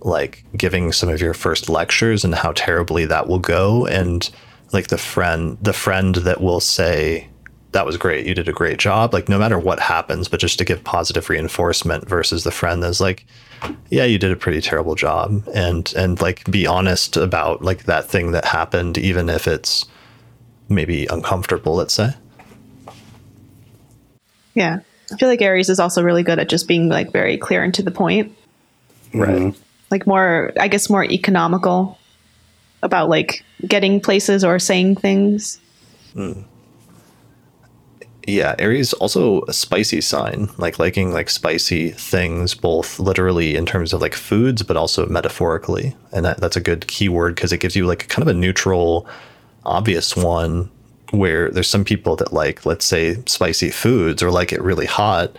like 0.02 0.44
giving 0.56 0.92
some 0.92 1.10
of 1.10 1.20
your 1.20 1.34
first 1.34 1.68
lectures 1.68 2.24
and 2.24 2.36
how 2.36 2.52
terribly 2.52 3.06
that 3.06 3.28
will 3.28 3.40
go, 3.40 3.88
and 3.88 4.30
like 4.72 4.88
the 4.90 4.98
friend, 5.00 5.58
the 5.62 5.74
friend 5.74 6.16
that 6.16 6.42
will 6.42 6.60
say 6.60 7.28
that 7.76 7.86
was 7.86 7.98
great, 7.98 8.26
you 8.26 8.34
did 8.34 8.48
a 8.48 8.54
great 8.54 8.80
job, 8.80 9.14
like 9.14 9.28
no 9.28 9.38
matter 9.38 9.60
what 9.60 9.82
happens, 9.82 10.30
but 10.30 10.40
just 10.40 10.58
to 10.60 10.66
give 10.66 10.82
positive 10.86 11.30
reinforcement 11.30 12.08
versus 12.08 12.46
the 12.46 12.52
friend 12.52 12.82
that's 12.82 13.02
like, 13.02 13.26
yeah, 13.90 14.06
you 14.06 14.18
did 14.18 14.32
a 14.32 14.36
pretty 14.38 14.62
terrible 14.62 14.96
job, 14.96 15.44
and 15.54 15.94
and 15.98 16.22
like 16.22 16.50
be 16.50 16.66
honest 16.66 17.18
about 17.18 17.62
like 17.62 17.84
that 17.84 18.06
thing 18.06 18.32
that 18.32 18.46
happened, 18.46 18.98
even 18.98 19.28
if 19.28 19.46
it's 19.46 19.86
maybe 20.70 21.06
uncomfortable. 21.08 21.76
Let's 21.76 21.94
say. 21.94 22.14
Yeah. 24.54 24.80
I 25.12 25.18
feel 25.18 25.28
like 25.28 25.42
Aries 25.42 25.70
is 25.70 25.80
also 25.80 26.02
really 26.02 26.24
good 26.24 26.40
at 26.40 26.48
just 26.48 26.70
being 26.70 26.88
like 26.88 27.12
very 27.12 27.38
clear 27.38 27.62
and 27.62 27.74
to 27.74 27.84
the 27.84 27.92
point. 27.92 28.34
Right. 29.14 29.30
Mm-hmm. 29.30 29.62
Like 29.92 30.08
more, 30.08 30.54
I 30.58 30.70
guess, 30.70 30.90
more 30.90 31.04
economical 31.04 32.00
about 32.82 33.10
like 33.10 33.44
getting 33.68 34.00
places 34.00 34.46
or 34.46 34.60
saying 34.60 34.96
things. 34.96 35.60
Mm. 36.16 36.46
Yeah, 38.28 38.56
Aries 38.58 38.92
also 38.94 39.44
a 39.44 39.54
spicy 39.54 40.02
sign, 40.02 40.50
like 40.58 40.80
liking 40.80 41.14
like 41.14 41.30
spicy 41.30 41.92
things, 41.92 42.56
both 42.56 43.00
literally 43.00 43.56
in 43.56 43.68
terms 43.68 43.94
of 43.94 44.02
like 44.02 44.16
foods, 44.16 44.64
but 44.64 44.76
also 44.76 45.06
metaphorically. 45.06 45.96
And 46.12 46.26
that, 46.26 46.40
that's 46.40 46.56
a 46.56 46.62
good 46.62 46.88
keyword 46.88 47.36
because 47.36 47.54
it 47.54 47.60
gives 47.60 47.76
you 47.76 47.86
like 47.86 48.08
kind 48.10 48.28
of 48.28 48.36
a 48.36 48.38
neutral, 48.38 49.08
obvious 49.64 50.16
one 50.16 50.72
where 51.12 51.52
there's 51.52 51.70
some 51.70 51.86
people 51.86 52.16
that 52.16 52.34
like, 52.34 52.66
let's 52.66 52.86
say, 52.86 53.24
spicy 53.28 53.70
foods 53.70 54.24
or 54.24 54.32
like 54.32 54.52
it 54.52 54.62
really 54.62 54.88
hot. 54.88 55.36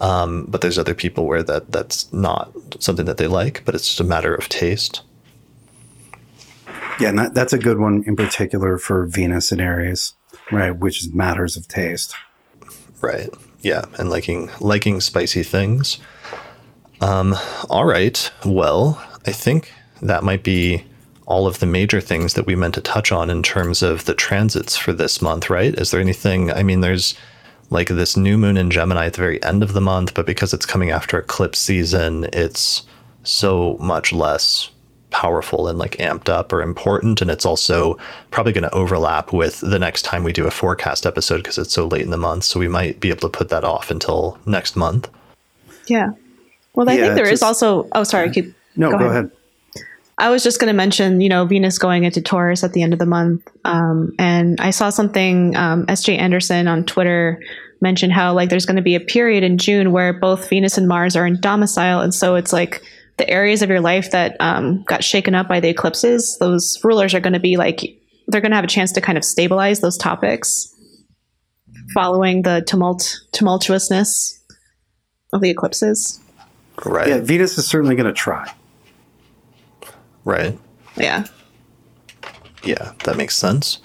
Um, 0.00 0.46
but 0.48 0.62
there's 0.62 0.78
other 0.78 0.94
people 0.94 1.26
where 1.26 1.42
that 1.42 1.70
that's 1.70 2.10
not 2.10 2.52
something 2.78 3.04
that 3.04 3.18
they 3.18 3.26
like, 3.26 3.62
but 3.66 3.74
it's 3.74 3.86
just 3.86 4.00
a 4.00 4.04
matter 4.04 4.34
of 4.34 4.48
taste. 4.48 5.02
Yeah, 6.98 7.10
and 7.10 7.18
that, 7.18 7.34
that's 7.34 7.52
a 7.52 7.58
good 7.58 7.78
one 7.78 8.02
in 8.06 8.16
particular 8.16 8.78
for 8.78 9.04
Venus 9.04 9.52
and 9.52 9.60
Aries, 9.60 10.14
right? 10.50 10.70
Which 10.70 11.02
is 11.02 11.12
matters 11.12 11.58
of 11.58 11.68
taste. 11.68 12.14
Right. 13.00 13.30
Yeah, 13.62 13.84
and 13.98 14.10
liking 14.10 14.50
liking 14.60 15.00
spicy 15.00 15.42
things. 15.42 15.98
Um 17.00 17.34
all 17.68 17.84
right. 17.84 18.30
Well, 18.44 19.02
I 19.26 19.32
think 19.32 19.72
that 20.02 20.24
might 20.24 20.42
be 20.42 20.84
all 21.26 21.46
of 21.46 21.60
the 21.60 21.66
major 21.66 22.00
things 22.00 22.34
that 22.34 22.46
we 22.46 22.56
meant 22.56 22.74
to 22.74 22.80
touch 22.80 23.12
on 23.12 23.30
in 23.30 23.42
terms 23.42 23.82
of 23.82 24.04
the 24.04 24.14
transits 24.14 24.76
for 24.76 24.92
this 24.92 25.22
month, 25.22 25.48
right? 25.48 25.74
Is 25.74 25.90
there 25.90 26.00
anything 26.00 26.52
I 26.52 26.62
mean 26.62 26.80
there's 26.80 27.14
like 27.70 27.88
this 27.88 28.16
new 28.16 28.36
moon 28.36 28.56
in 28.56 28.70
Gemini 28.70 29.06
at 29.06 29.12
the 29.14 29.20
very 29.20 29.42
end 29.44 29.62
of 29.62 29.72
the 29.74 29.80
month, 29.80 30.14
but 30.14 30.26
because 30.26 30.52
it's 30.52 30.66
coming 30.66 30.90
after 30.90 31.18
eclipse 31.18 31.60
season, 31.60 32.26
it's 32.32 32.82
so 33.22 33.76
much 33.78 34.12
less 34.12 34.70
powerful 35.10 35.68
and 35.68 35.78
like 35.78 35.96
amped 35.98 36.28
up 36.28 36.52
or 36.52 36.62
important 36.62 37.20
and 37.20 37.30
it's 37.30 37.44
also 37.44 37.96
probably 38.30 38.52
going 38.52 38.62
to 38.62 38.74
overlap 38.74 39.32
with 39.32 39.60
the 39.60 39.78
next 39.78 40.02
time 40.02 40.22
we 40.24 40.32
do 40.32 40.46
a 40.46 40.50
forecast 40.50 41.04
episode 41.06 41.38
because 41.38 41.58
it's 41.58 41.72
so 41.72 41.86
late 41.86 42.02
in 42.02 42.10
the 42.10 42.16
month 42.16 42.44
so 42.44 42.60
we 42.60 42.68
might 42.68 43.00
be 43.00 43.08
able 43.10 43.20
to 43.20 43.28
put 43.28 43.48
that 43.48 43.64
off 43.64 43.90
until 43.90 44.38
next 44.46 44.76
month 44.76 45.08
Yeah. 45.86 46.10
Well, 46.74 46.88
I 46.88 46.92
Yeah, 46.94 47.02
think 47.02 47.14
there 47.16 47.24
is 47.24 47.40
just- 47.40 47.42
also. 47.42 47.88
Oh, 47.92 48.04
sorry. 48.04 48.30
Keep. 48.30 48.54
No, 48.76 48.92
Go 48.92 48.98
go, 48.98 49.04
ahead. 49.06 49.24
ahead. 49.24 49.30
I 50.18 50.30
was 50.30 50.44
just 50.44 50.60
going 50.60 50.68
to 50.68 50.76
mention, 50.76 51.20
you 51.20 51.28
know, 51.28 51.44
Venus 51.46 51.78
going 51.78 52.04
into 52.04 52.20
Taurus 52.22 52.62
at 52.62 52.74
the 52.74 52.82
end 52.82 52.92
of 52.92 52.98
the 53.00 53.06
month. 53.06 53.42
Um, 53.64 54.12
and 54.18 54.60
I 54.60 54.70
saw 54.70 54.90
something, 54.90 55.56
um, 55.56 55.84
SJ 55.86 56.16
Anderson 56.18 56.68
on 56.68 56.84
Twitter 56.84 57.40
mentioned 57.80 58.12
how, 58.12 58.34
like, 58.34 58.50
there's 58.50 58.66
going 58.66 58.76
to 58.76 58.82
be 58.82 58.94
a 58.94 59.00
period 59.00 59.42
in 59.42 59.58
June 59.58 59.90
where 59.90 60.12
both 60.12 60.48
Venus 60.48 60.76
and 60.78 60.86
Mars 60.86 61.16
are 61.16 61.26
in 61.26 61.40
domicile. 61.40 62.00
And 62.00 62.14
so 62.14 62.34
it's 62.36 62.52
like 62.52 62.82
the 63.20 63.28
areas 63.28 63.60
of 63.60 63.68
your 63.68 63.80
life 63.80 64.10
that 64.12 64.36
um, 64.40 64.82
got 64.84 65.04
shaken 65.04 65.34
up 65.34 65.46
by 65.46 65.60
the 65.60 65.68
eclipses, 65.68 66.38
those 66.40 66.80
rulers 66.82 67.12
are 67.14 67.20
going 67.20 67.34
to 67.34 67.40
be 67.40 67.56
like, 67.58 67.80
they're 68.28 68.40
going 68.40 68.50
to 68.50 68.56
have 68.56 68.64
a 68.64 68.68
chance 68.68 68.92
to 68.92 69.00
kind 69.02 69.18
of 69.18 69.24
stabilize 69.24 69.80
those 69.80 69.98
topics 69.98 70.74
following 71.92 72.42
the 72.42 72.62
tumult, 72.66 73.20
tumultuousness 73.32 74.38
of 75.34 75.42
the 75.42 75.50
eclipses. 75.50 76.18
right 76.86 77.08
Yeah, 77.08 77.18
Venus 77.18 77.58
is 77.58 77.66
certainly 77.66 77.94
going 77.94 78.06
to 78.06 78.12
try. 78.12 78.50
right 80.24 80.58
Yeah. 80.96 81.26
yeah 82.64 82.92
that 83.04 83.16
makes 83.16 83.36
sense 83.36 83.80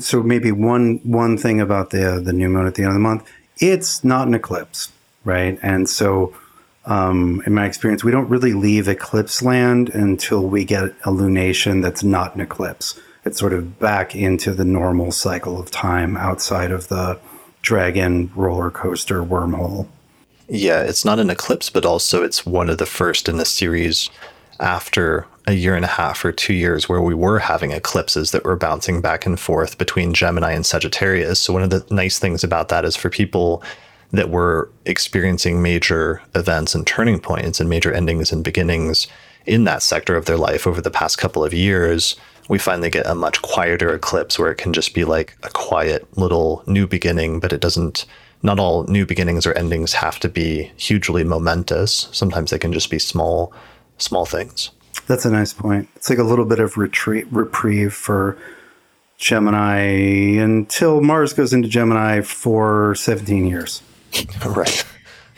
So 0.00 0.22
maybe 0.22 0.52
one 0.52 1.00
one 1.04 1.36
thing 1.38 1.60
about 1.60 1.90
the 1.90 2.20
the 2.22 2.32
new 2.32 2.48
moon 2.48 2.66
at 2.66 2.74
the 2.74 2.82
end 2.82 2.90
of 2.90 2.94
the 2.94 3.00
month, 3.00 3.30
it's 3.58 4.02
not 4.04 4.26
an 4.28 4.34
eclipse, 4.34 4.90
right? 5.24 5.58
And 5.62 5.88
so, 5.88 6.34
um, 6.86 7.42
in 7.46 7.54
my 7.54 7.66
experience, 7.66 8.04
we 8.04 8.12
don't 8.12 8.28
really 8.28 8.52
leave 8.52 8.88
eclipse 8.88 9.42
land 9.42 9.88
until 9.90 10.46
we 10.46 10.64
get 10.64 10.84
a 10.84 11.10
lunation 11.10 11.82
that's 11.82 12.04
not 12.04 12.34
an 12.34 12.40
eclipse. 12.40 13.00
It's 13.24 13.38
sort 13.38 13.54
of 13.54 13.78
back 13.78 14.14
into 14.14 14.52
the 14.52 14.66
normal 14.66 15.10
cycle 15.10 15.58
of 15.58 15.70
time 15.70 16.16
outside 16.16 16.70
of 16.70 16.88
the 16.88 17.18
dragon 17.62 18.30
roller 18.34 18.70
coaster 18.70 19.24
wormhole. 19.24 19.86
Yeah, 20.46 20.82
it's 20.82 21.06
not 21.06 21.18
an 21.18 21.30
eclipse, 21.30 21.70
but 21.70 21.86
also 21.86 22.22
it's 22.22 22.44
one 22.44 22.68
of 22.68 22.76
the 22.76 22.84
first 22.84 23.30
in 23.30 23.38
the 23.38 23.46
series 23.46 24.10
after 24.60 25.26
a 25.46 25.54
year 25.54 25.74
and 25.74 25.84
a 25.84 25.88
half 25.88 26.22
or 26.24 26.32
two 26.32 26.52
years 26.52 26.88
where 26.88 27.00
we 27.00 27.14
were 27.14 27.38
having 27.38 27.70
eclipses 27.72 28.30
that 28.30 28.44
were 28.44 28.56
bouncing 28.56 29.00
back 29.00 29.24
and 29.24 29.40
forth 29.40 29.78
between 29.78 30.12
Gemini 30.12 30.52
and 30.52 30.66
Sagittarius. 30.66 31.40
So, 31.40 31.54
one 31.54 31.62
of 31.62 31.70
the 31.70 31.84
nice 31.90 32.18
things 32.18 32.44
about 32.44 32.68
that 32.68 32.84
is 32.84 32.94
for 32.94 33.08
people 33.08 33.62
that 34.12 34.30
we're 34.30 34.68
experiencing 34.84 35.62
major 35.62 36.22
events 36.34 36.74
and 36.74 36.86
turning 36.86 37.18
points 37.18 37.60
and 37.60 37.68
major 37.68 37.92
endings 37.92 38.32
and 38.32 38.44
beginnings 38.44 39.06
in 39.46 39.64
that 39.64 39.82
sector 39.82 40.16
of 40.16 40.26
their 40.26 40.36
life 40.36 40.66
over 40.66 40.80
the 40.80 40.90
past 40.90 41.18
couple 41.18 41.44
of 41.44 41.52
years, 41.52 42.16
we 42.48 42.58
finally 42.58 42.90
get 42.90 43.06
a 43.06 43.14
much 43.14 43.42
quieter 43.42 43.94
eclipse 43.94 44.38
where 44.38 44.50
it 44.50 44.58
can 44.58 44.72
just 44.72 44.94
be 44.94 45.04
like 45.04 45.36
a 45.42 45.50
quiet 45.50 46.06
little 46.16 46.62
new 46.66 46.86
beginning, 46.86 47.40
but 47.40 47.52
it 47.52 47.60
doesn't. 47.60 48.06
Not 48.42 48.60
all 48.60 48.84
new 48.84 49.06
beginnings 49.06 49.46
or 49.46 49.54
endings 49.54 49.94
have 49.94 50.20
to 50.20 50.28
be 50.28 50.70
hugely 50.76 51.24
momentous. 51.24 52.10
Sometimes 52.12 52.50
they 52.50 52.58
can 52.58 52.74
just 52.74 52.90
be 52.90 52.98
small, 52.98 53.54
small 53.96 54.26
things. 54.26 54.70
That's 55.06 55.24
a 55.24 55.30
nice 55.30 55.54
point. 55.54 55.88
It's 55.96 56.10
like 56.10 56.18
a 56.18 56.24
little 56.24 56.44
bit 56.44 56.58
of 56.58 56.76
retreat 56.76 57.26
reprieve 57.30 57.94
for 57.94 58.36
Gemini 59.16 59.80
until 60.36 61.00
Mars 61.00 61.32
goes 61.32 61.54
into 61.54 61.68
Gemini 61.68 62.20
for 62.20 62.94
17 62.94 63.46
years. 63.46 63.80
Right. 64.46 64.84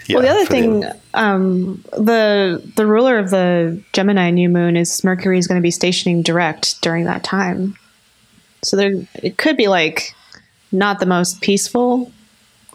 well, 0.09 0.23
the 0.23 0.29
other 0.29 0.45
for 0.45 0.51
thing, 0.51 0.85
um, 1.15 1.85
the 1.93 2.63
the 2.77 2.87
ruler 2.87 3.19
of 3.19 3.31
the 3.31 3.83
Gemini 3.93 4.31
new 4.31 4.49
moon 4.49 4.77
is 4.77 5.03
Mercury 5.05 5.39
is 5.39 5.47
going 5.47 5.61
to 5.61 5.63
be 5.63 5.71
stationing 5.71 6.23
direct 6.23 6.81
during 6.83 7.05
that 7.05 7.25
time, 7.25 7.77
so 8.63 8.77
there 8.77 8.93
it 9.15 9.37
could 9.39 9.57
be 9.57 9.69
like 9.69 10.15
not 10.73 11.01
the 11.01 11.07
most 11.07 11.41
peaceful 11.41 12.13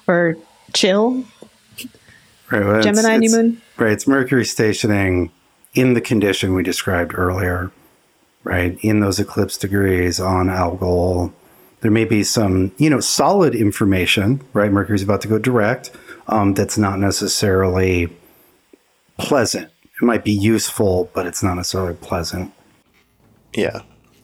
or 0.08 0.36
chill 0.74 1.26
Right, 2.52 2.66
well, 2.66 2.80
it's- 2.80 2.84
Gemini 2.84 3.18
new 3.18 3.32
moon. 3.32 3.62
Right, 3.78 3.94
it's 3.94 4.08
Mercury 4.08 4.46
stationing 4.46 5.32
in 5.74 5.94
the 5.94 6.02
condition 6.02 6.54
we 6.54 6.64
described 6.64 7.14
earlier, 7.16 7.72
right? 8.44 8.78
In 8.82 9.00
those 9.00 9.20
eclipse 9.20 9.58
degrees 9.58 10.20
on 10.20 10.50
Algol. 10.50 11.34
There 11.82 11.92
may 11.92 12.06
be 12.06 12.24
some, 12.24 12.72
you 12.78 12.90
know, 12.90 13.00
solid 13.00 13.56
information, 13.56 14.42
right? 14.54 14.72
Mercury's 14.72 15.04
about 15.04 15.22
to 15.22 15.28
go 15.28 15.40
direct. 15.40 15.92
Um, 16.28 16.54
that's 16.54 16.78
not 16.78 17.00
necessarily 17.00 18.16
pleasant. 19.18 19.72
It 19.84 20.06
might 20.06 20.24
be 20.24 20.32
useful, 20.32 21.10
but 21.14 21.26
it's 21.28 21.44
not 21.44 21.56
necessarily 21.56 21.96
pleasant. 21.96 22.54
Yeah. 23.54 23.82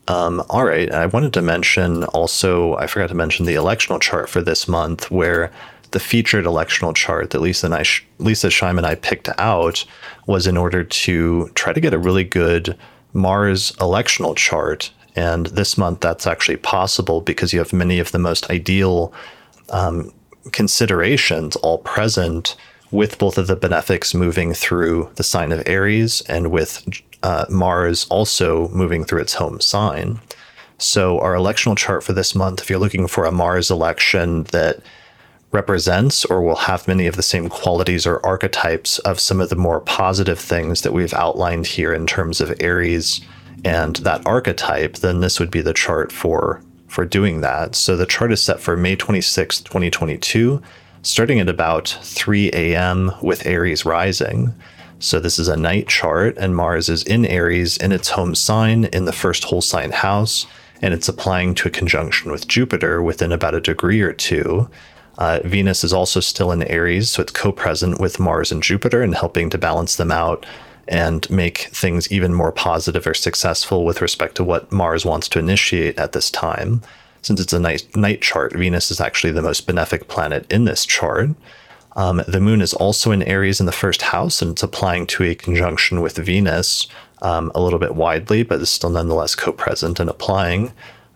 Um, 0.07 0.41
all 0.49 0.63
right. 0.63 0.91
I 0.91 1.05
wanted 1.07 1.33
to 1.33 1.41
mention 1.41 2.03
also, 2.05 2.75
I 2.77 2.87
forgot 2.87 3.09
to 3.09 3.15
mention 3.15 3.45
the 3.45 3.55
electional 3.55 3.99
chart 3.99 4.29
for 4.29 4.41
this 4.41 4.67
month, 4.67 5.11
where 5.11 5.51
the 5.91 5.99
featured 5.99 6.45
electional 6.45 6.95
chart 6.95 7.31
that 7.31 7.41
Leisa 7.41 7.65
and 7.65 7.73
I, 7.73 7.81
Leisa 8.23 8.49
Schaim 8.49 8.77
and 8.77 8.85
I 8.85 8.95
picked 8.95 9.29
out 9.37 9.85
was 10.25 10.47
in 10.47 10.57
order 10.57 10.83
to 10.83 11.49
try 11.55 11.73
to 11.73 11.79
get 11.79 11.93
a 11.93 11.97
really 11.97 12.23
good 12.23 12.77
Mars 13.13 13.71
electional 13.73 14.35
chart. 14.35 14.91
And 15.17 15.47
this 15.47 15.79
month, 15.79 16.01
that's 16.01 16.27
actually 16.27 16.57
possible 16.57 17.21
because 17.21 17.51
you 17.51 17.57
have 17.59 17.73
many 17.73 17.97
of 17.97 18.11
the 18.11 18.19
most 18.19 18.51
ideal 18.51 19.11
um, 19.71 20.13
considerations 20.51 21.55
all 21.57 21.79
present 21.79 22.55
with 22.91 23.17
both 23.17 23.39
of 23.39 23.47
the 23.47 23.55
benefics 23.55 24.13
moving 24.13 24.53
through 24.53 25.11
the 25.15 25.23
sign 25.23 25.51
of 25.51 25.67
Aries 25.67 26.21
and 26.29 26.51
with 26.51 26.87
uh, 27.23 27.45
Mars 27.49 28.05
also 28.09 28.69
moving 28.69 29.03
through 29.03 29.21
its 29.21 29.33
home 29.33 29.59
sign. 29.59 30.19
So, 30.77 31.19
our 31.19 31.33
electional 31.33 31.75
chart 31.75 32.03
for 32.03 32.13
this 32.13 32.35
month, 32.35 32.61
if 32.61 32.69
you're 32.69 32.77
looking 32.77 33.07
for 33.07 33.25
a 33.25 33.31
Mars 33.31 33.71
election 33.71 34.43
that 34.51 34.81
represents 35.51 36.25
or 36.25 36.43
will 36.43 36.55
have 36.55 36.87
many 36.87 37.07
of 37.07 37.15
the 37.15 37.23
same 37.23 37.49
qualities 37.49 38.05
or 38.05 38.23
archetypes 38.23 38.99
of 38.99 39.19
some 39.19 39.41
of 39.41 39.49
the 39.49 39.55
more 39.55 39.79
positive 39.79 40.39
things 40.39 40.83
that 40.83 40.93
we've 40.93 41.13
outlined 41.15 41.65
here 41.65 41.91
in 41.91 42.05
terms 42.05 42.39
of 42.39 42.53
Aries 42.59 43.21
and 43.67 43.97
that 43.97 44.25
archetype, 44.25 44.93
then 44.93 45.19
this 45.19 45.41
would 45.41 45.51
be 45.51 45.59
the 45.59 45.73
chart 45.73 46.09
for 46.09 46.61
for 46.87 47.03
doing 47.03 47.41
that. 47.41 47.75
So 47.75 47.97
the 47.97 48.05
chart 48.05 48.31
is 48.31 48.41
set 48.41 48.61
for 48.61 48.77
May 48.77 48.95
26, 48.95 49.59
2022, 49.59 50.61
starting 51.01 51.41
at 51.41 51.49
about 51.49 51.89
3 52.01 52.49
a.m. 52.53 53.11
with 53.21 53.45
Aries 53.45 53.83
rising. 53.83 54.53
So 54.99 55.19
this 55.19 55.37
is 55.37 55.49
a 55.49 55.57
night 55.57 55.89
chart, 55.89 56.37
and 56.37 56.55
Mars 56.55 56.87
is 56.87 57.03
in 57.03 57.25
Aries 57.25 57.75
in 57.75 57.91
its 57.91 58.11
home 58.11 58.35
sign 58.35 58.85
in 58.85 59.03
the 59.03 59.11
first 59.11 59.43
whole 59.43 59.61
sign 59.61 59.91
house, 59.91 60.47
and 60.81 60.93
it's 60.93 61.09
applying 61.09 61.53
to 61.55 61.67
a 61.67 61.71
conjunction 61.71 62.31
with 62.31 62.47
Jupiter 62.47 63.03
within 63.03 63.33
about 63.33 63.53
a 63.53 63.59
degree 63.59 63.99
or 63.99 64.13
two. 64.13 64.69
Uh, 65.17 65.41
Venus 65.43 65.83
is 65.83 65.91
also 65.91 66.21
still 66.21 66.53
in 66.53 66.63
Aries, 66.63 67.09
so 67.09 67.21
it's 67.21 67.33
co 67.33 67.51
present 67.51 67.99
with 67.99 68.17
Mars 68.17 68.49
and 68.49 68.63
Jupiter 68.63 69.01
and 69.01 69.13
helping 69.13 69.49
to 69.49 69.57
balance 69.57 69.97
them 69.97 70.11
out 70.11 70.45
and 70.87 71.29
make 71.29 71.69
things 71.71 72.11
even 72.11 72.33
more 72.33 72.51
positive 72.51 73.05
or 73.05 73.13
successful 73.13 73.85
with 73.85 74.01
respect 74.01 74.35
to 74.35 74.43
what 74.43 74.71
Mars 74.71 75.05
wants 75.05 75.27
to 75.29 75.39
initiate 75.39 75.97
at 75.97 76.13
this 76.13 76.31
time. 76.31 76.81
Since 77.21 77.41
it's 77.41 77.53
a 77.53 77.59
night, 77.59 77.95
night 77.95 78.21
chart, 78.21 78.53
Venus 78.53 78.91
is 78.91 79.01
actually 79.01 79.33
the 79.33 79.41
most 79.41 79.67
benefic 79.67 80.07
planet 80.07 80.49
in 80.51 80.65
this 80.65 80.85
chart. 80.85 81.29
Um, 81.95 82.21
the 82.27 82.39
moon 82.39 82.61
is 82.61 82.73
also 82.73 83.11
in 83.11 83.23
Aries 83.23 83.59
in 83.59 83.65
the 83.65 83.71
first 83.71 84.03
house, 84.03 84.41
and 84.41 84.51
it's 84.51 84.63
applying 84.63 85.07
to 85.07 85.23
a 85.23 85.35
conjunction 85.35 86.01
with 86.01 86.17
Venus 86.17 86.87
um, 87.21 87.51
a 87.55 87.59
little 87.59 87.79
bit 87.79 87.95
widely, 87.95 88.43
but 88.43 88.61
is 88.61 88.69
still 88.69 88.91
nonetheless 88.91 89.35
co 89.35 89.51
present 89.51 89.99
and 89.99 90.09
applying 90.09 90.71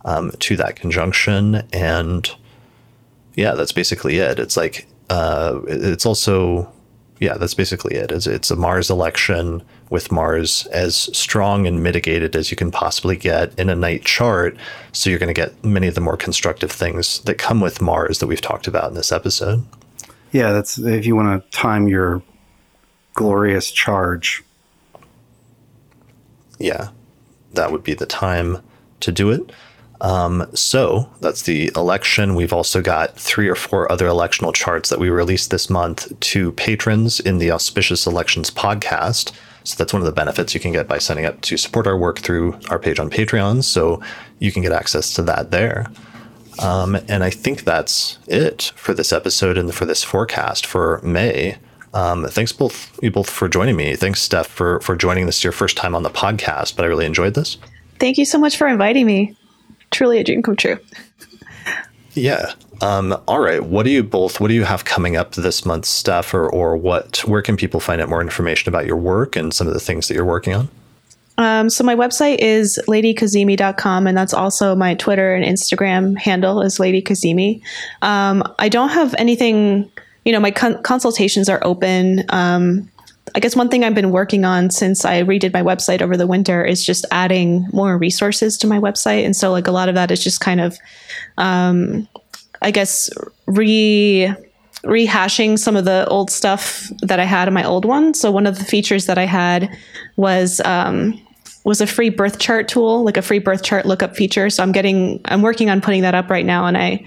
um, 0.05 0.31
to 0.39 0.57
that 0.57 0.75
conjunction. 0.75 1.63
And 1.71 2.29
yeah, 3.35 3.53
that's 3.53 3.71
basically 3.71 4.17
it. 4.17 4.39
It's 4.39 4.57
like, 4.57 4.87
uh, 5.09 5.61
it's 5.67 6.05
also 6.05 6.71
yeah, 7.21 7.37
that's 7.37 7.53
basically 7.53 7.95
it. 7.95 8.11
It's, 8.11 8.25
it's 8.25 8.49
a 8.49 8.55
Mars 8.55 8.89
election 8.89 9.61
with 9.91 10.11
Mars 10.11 10.65
as 10.71 10.95
strong 11.15 11.67
and 11.67 11.83
mitigated 11.83 12.35
as 12.35 12.49
you 12.49 12.57
can 12.57 12.71
possibly 12.71 13.15
get 13.15 13.57
in 13.59 13.69
a 13.69 13.75
night 13.75 14.03
chart. 14.03 14.57
So 14.91 15.07
you're 15.07 15.19
going 15.19 15.33
to 15.33 15.39
get 15.39 15.63
many 15.63 15.85
of 15.85 15.93
the 15.93 16.01
more 16.01 16.17
constructive 16.17 16.71
things 16.71 17.19
that 17.21 17.37
come 17.37 17.61
with 17.61 17.79
Mars 17.79 18.17
that 18.19 18.27
we've 18.27 18.41
talked 18.41 18.65
about 18.65 18.89
in 18.89 18.95
this 18.95 19.11
episode. 19.11 19.63
Yeah, 20.31 20.51
that's 20.51 20.79
if 20.79 21.05
you 21.05 21.15
want 21.15 21.43
to 21.43 21.49
time 21.51 21.87
your 21.87 22.23
glorious 23.13 23.69
charge. 23.69 24.43
Yeah, 26.57 26.89
that 27.53 27.71
would 27.71 27.83
be 27.83 27.93
the 27.93 28.07
time 28.07 28.63
to 29.01 29.11
do 29.11 29.29
it. 29.29 29.51
Um, 30.01 30.47
so 30.55 31.09
that's 31.21 31.43
the 31.43 31.71
election. 31.75 32.33
We've 32.33 32.53
also 32.53 32.81
got 32.81 33.15
three 33.15 33.47
or 33.47 33.55
four 33.55 33.89
other 33.91 34.07
electional 34.07 34.53
charts 34.53 34.89
that 34.89 34.99
we 34.99 35.09
released 35.09 35.51
this 35.51 35.69
month 35.69 36.19
to 36.19 36.51
patrons 36.53 37.19
in 37.19 37.37
the 37.37 37.51
Auspicious 37.51 38.07
Elections 38.07 38.49
podcast. 38.49 39.31
So 39.63 39.75
that's 39.77 39.93
one 39.93 40.01
of 40.01 40.07
the 40.07 40.11
benefits 40.11 40.55
you 40.55 40.59
can 40.59 40.71
get 40.71 40.87
by 40.87 40.97
signing 40.97 41.25
up 41.25 41.39
to 41.41 41.55
support 41.55 41.85
our 41.85 41.97
work 41.97 42.19
through 42.19 42.59
our 42.69 42.79
page 42.79 42.99
on 42.99 43.11
Patreon. 43.11 43.63
So 43.63 44.01
you 44.39 44.51
can 44.51 44.63
get 44.63 44.71
access 44.71 45.13
to 45.13 45.21
that 45.23 45.51
there. 45.51 45.85
Um, 46.57 46.95
and 47.07 47.23
I 47.23 47.29
think 47.29 47.63
that's 47.63 48.17
it 48.27 48.73
for 48.75 48.95
this 48.95 49.13
episode 49.13 49.55
and 49.55 49.73
for 49.73 49.85
this 49.85 50.03
forecast 50.03 50.65
for 50.65 50.99
May. 51.03 51.57
Um, 51.93 52.25
thanks 52.25 52.51
both 52.51 52.97
you 53.03 53.11
both 53.11 53.29
for 53.29 53.47
joining 53.47 53.75
me. 53.75 53.95
Thanks, 53.95 54.21
Steph, 54.21 54.47
for 54.47 54.79
for 54.79 54.95
joining 54.95 55.25
this 55.25 55.43
your 55.43 55.53
first 55.53 55.77
time 55.77 55.93
on 55.93 56.03
the 56.03 56.09
podcast. 56.09 56.75
But 56.75 56.85
I 56.85 56.87
really 56.87 57.05
enjoyed 57.05 57.35
this. 57.35 57.57
Thank 57.99 58.17
you 58.17 58.25
so 58.25 58.39
much 58.39 58.57
for 58.57 58.67
inviting 58.67 59.05
me 59.05 59.35
truly 59.91 60.19
a 60.19 60.23
dream 60.23 60.41
come 60.41 60.55
true. 60.55 60.77
Yeah. 62.13 62.53
Um, 62.81 63.15
all 63.27 63.39
right. 63.39 63.63
What 63.63 63.83
do 63.83 63.91
you 63.91 64.03
both? 64.03 64.39
What 64.39 64.47
do 64.47 64.53
you 64.53 64.63
have 64.63 64.85
coming 64.85 65.15
up 65.15 65.33
this 65.35 65.65
month, 65.65 65.85
Steph, 65.85 66.33
or 66.33 66.49
or 66.49 66.75
what? 66.75 67.19
Where 67.25 67.41
can 67.41 67.55
people 67.55 67.79
find 67.79 68.01
out 68.01 68.09
more 68.09 68.21
information 68.21 68.69
about 68.69 68.85
your 68.85 68.97
work 68.97 69.35
and 69.35 69.53
some 69.53 69.67
of 69.67 69.73
the 69.73 69.79
things 69.79 70.07
that 70.07 70.15
you're 70.15 70.25
working 70.25 70.53
on? 70.53 70.69
Um, 71.37 71.69
so 71.69 71.83
my 71.83 71.95
website 71.95 72.39
is 72.39 72.79
ladykazimi.com, 72.87 74.07
and 74.07 74.17
that's 74.17 74.33
also 74.33 74.75
my 74.75 74.95
Twitter 74.95 75.33
and 75.33 75.45
Instagram 75.45 76.17
handle 76.17 76.61
is 76.61 76.79
Lady 76.79 77.01
Kazimi. 77.01 77.61
Um, 78.01 78.43
I 78.59 78.69
don't 78.69 78.89
have 78.89 79.15
anything. 79.17 79.91
You 80.25 80.31
know, 80.31 80.39
my 80.39 80.51
con- 80.51 80.81
consultations 80.83 81.49
are 81.49 81.59
open. 81.63 82.25
Um, 82.29 82.90
I 83.35 83.39
guess 83.39 83.55
one 83.55 83.69
thing 83.69 83.83
I've 83.83 83.95
been 83.95 84.11
working 84.11 84.45
on 84.45 84.71
since 84.71 85.05
I 85.05 85.23
redid 85.23 85.53
my 85.53 85.61
website 85.61 86.01
over 86.01 86.17
the 86.17 86.27
winter 86.27 86.65
is 86.65 86.85
just 86.85 87.05
adding 87.11 87.67
more 87.71 87.97
resources 87.97 88.57
to 88.57 88.67
my 88.67 88.79
website. 88.79 89.25
And 89.25 89.35
so, 89.35 89.51
like, 89.51 89.67
a 89.67 89.71
lot 89.71 89.89
of 89.89 89.95
that 89.95 90.11
is 90.11 90.23
just 90.23 90.41
kind 90.41 90.59
of, 90.59 90.77
um, 91.37 92.07
I 92.61 92.71
guess, 92.71 93.09
re 93.45 94.33
rehashing 94.83 95.59
some 95.59 95.75
of 95.75 95.85
the 95.85 96.07
old 96.07 96.31
stuff 96.31 96.89
that 97.01 97.19
I 97.19 97.23
had 97.25 97.47
in 97.47 97.53
my 97.53 97.63
old 97.63 97.85
one. 97.85 98.15
So 98.15 98.31
one 98.31 98.47
of 98.47 98.57
the 98.57 98.65
features 98.65 99.05
that 99.05 99.17
I 99.17 99.25
had 99.25 99.77
was 100.15 100.59
um, 100.61 101.21
was 101.63 101.81
a 101.81 101.87
free 101.87 102.09
birth 102.09 102.39
chart 102.39 102.67
tool, 102.67 103.03
like 103.03 103.17
a 103.17 103.21
free 103.21 103.39
birth 103.39 103.63
chart 103.63 103.85
lookup 103.85 104.15
feature. 104.15 104.49
So 104.49 104.63
I'm 104.63 104.71
getting 104.71 105.21
I'm 105.25 105.41
working 105.41 105.69
on 105.69 105.81
putting 105.81 106.01
that 106.01 106.15
up 106.15 106.29
right 106.29 106.45
now, 106.45 106.65
and 106.65 106.77
I 106.77 107.05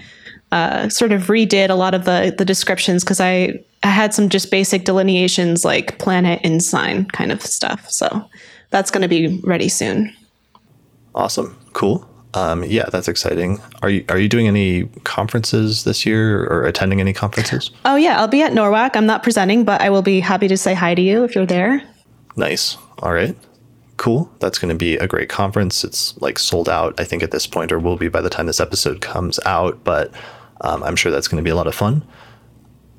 uh, 0.51 0.89
sort 0.89 1.11
of 1.11 1.23
redid 1.23 1.69
a 1.69 1.75
lot 1.75 1.93
of 1.93 2.05
the 2.05 2.33
the 2.35 2.45
descriptions 2.45 3.03
because 3.03 3.19
I 3.19 3.59
I 3.85 3.89
had 3.89 4.15
some 4.15 4.29
just 4.29 4.49
basic 4.49 4.83
delineations 4.83 5.63
like 5.63 5.99
planet 5.99 6.39
and 6.43 6.61
sign 6.61 7.05
kind 7.05 7.31
of 7.31 7.39
stuff. 7.43 7.87
So 7.87 8.27
that's 8.71 8.89
going 8.89 9.03
to 9.03 9.07
be 9.07 9.39
ready 9.43 9.69
soon. 9.69 10.11
Awesome. 11.13 11.55
Cool. 11.73 12.09
Um, 12.33 12.63
yeah, 12.63 12.85
that's 12.91 13.07
exciting. 13.07 13.61
Are 13.83 13.89
you 13.91 14.03
are 14.09 14.17
you 14.17 14.27
doing 14.27 14.47
any 14.47 14.85
conferences 15.03 15.83
this 15.83 16.03
year 16.03 16.45
or 16.45 16.65
attending 16.65 16.99
any 16.99 17.13
conferences? 17.13 17.69
Oh 17.85 17.95
yeah, 17.95 18.19
I'll 18.19 18.27
be 18.27 18.41
at 18.41 18.53
NORWAC. 18.53 18.95
I'm 18.95 19.05
not 19.05 19.21
presenting, 19.21 19.63
but 19.63 19.81
I 19.81 19.91
will 19.91 20.01
be 20.01 20.19
happy 20.19 20.47
to 20.47 20.57
say 20.57 20.73
hi 20.73 20.95
to 20.95 21.01
you 21.01 21.23
if 21.23 21.35
you're 21.35 21.45
there. 21.45 21.83
Nice. 22.35 22.77
All 23.03 23.13
right. 23.13 23.37
Cool. 23.97 24.29
That's 24.39 24.57
going 24.57 24.69
to 24.69 24.75
be 24.75 24.97
a 24.97 25.07
great 25.07 25.29
conference. 25.29 25.83
It's 25.83 26.19
like 26.19 26.39
sold 26.39 26.67
out, 26.67 26.99
I 26.99 27.03
think, 27.03 27.21
at 27.21 27.29
this 27.29 27.45
point, 27.45 27.71
or 27.71 27.77
will 27.77 27.97
be 27.97 28.09
by 28.09 28.21
the 28.21 28.31
time 28.31 28.47
this 28.47 28.59
episode 28.59 28.99
comes 28.99 29.39
out. 29.45 29.83
But 29.83 30.11
um, 30.61 30.81
I'm 30.81 30.95
sure 30.95 31.11
that's 31.11 31.27
going 31.27 31.41
to 31.41 31.47
be 31.47 31.51
a 31.51 31.55
lot 31.55 31.67
of 31.67 31.75
fun. 31.75 32.03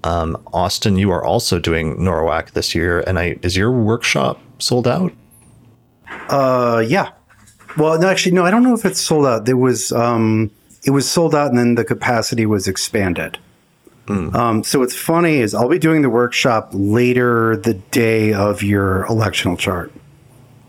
Um, 0.06 0.36
Austin, 0.52 0.96
you 0.96 1.10
are 1.10 1.24
also 1.24 1.58
doing 1.58 1.96
NORWAC 1.96 2.52
this 2.52 2.76
year, 2.76 3.00
and 3.00 3.18
I 3.18 3.38
is 3.42 3.56
your 3.56 3.72
workshop 3.72 4.40
sold 4.60 4.86
out? 4.86 5.12
Uh, 6.28 6.84
yeah. 6.86 7.10
Well, 7.76 7.98
no, 7.98 8.08
actually, 8.08 8.32
no. 8.32 8.44
I 8.44 8.52
don't 8.52 8.62
know 8.62 8.74
if 8.74 8.84
it's 8.84 9.00
sold 9.00 9.26
out. 9.26 9.46
There 9.46 9.56
was 9.56 9.90
um, 9.90 10.52
it 10.84 10.90
was 10.90 11.10
sold 11.10 11.34
out, 11.34 11.48
and 11.50 11.58
then 11.58 11.74
the 11.74 11.84
capacity 11.84 12.46
was 12.46 12.68
expanded. 12.68 13.38
Mm. 14.06 14.32
Um, 14.32 14.62
so 14.62 14.78
what's 14.78 14.94
funny 14.94 15.38
is 15.38 15.54
I'll 15.54 15.68
be 15.68 15.80
doing 15.80 16.02
the 16.02 16.10
workshop 16.10 16.70
later 16.72 17.56
the 17.56 17.74
day 17.74 18.32
of 18.32 18.62
your 18.62 19.06
electional 19.06 19.58
chart. 19.58 19.92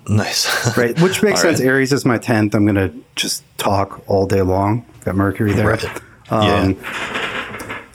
Nice, 0.07 0.76
right? 0.77 0.99
Which 0.99 1.22
makes 1.22 1.41
sense. 1.41 1.59
Right. 1.59 1.68
Aries 1.68 1.93
is 1.93 2.05
my 2.05 2.18
tenth. 2.18 2.55
I'm 2.55 2.65
going 2.65 2.76
to 2.76 2.91
just 3.15 3.43
talk 3.59 4.01
all 4.07 4.26
day 4.26 4.41
long. 4.41 4.84
Got 5.05 5.15
Mercury 5.15 5.53
there. 5.53 5.68
Right. 5.68 6.01
Um, 6.30 6.72
yeah. 6.72 7.27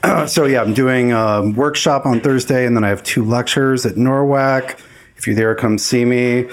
so 0.26 0.46
yeah, 0.46 0.62
I'm 0.62 0.74
doing 0.74 1.12
a 1.12 1.48
workshop 1.54 2.06
on 2.06 2.20
Thursday, 2.20 2.66
and 2.66 2.76
then 2.76 2.84
I 2.84 2.88
have 2.88 3.02
two 3.02 3.24
lectures 3.24 3.86
at 3.86 3.94
NORWAC. 3.94 4.78
If 5.16 5.26
you're 5.26 5.36
there, 5.36 5.54
come 5.54 5.78
see 5.78 6.04
me. 6.04 6.48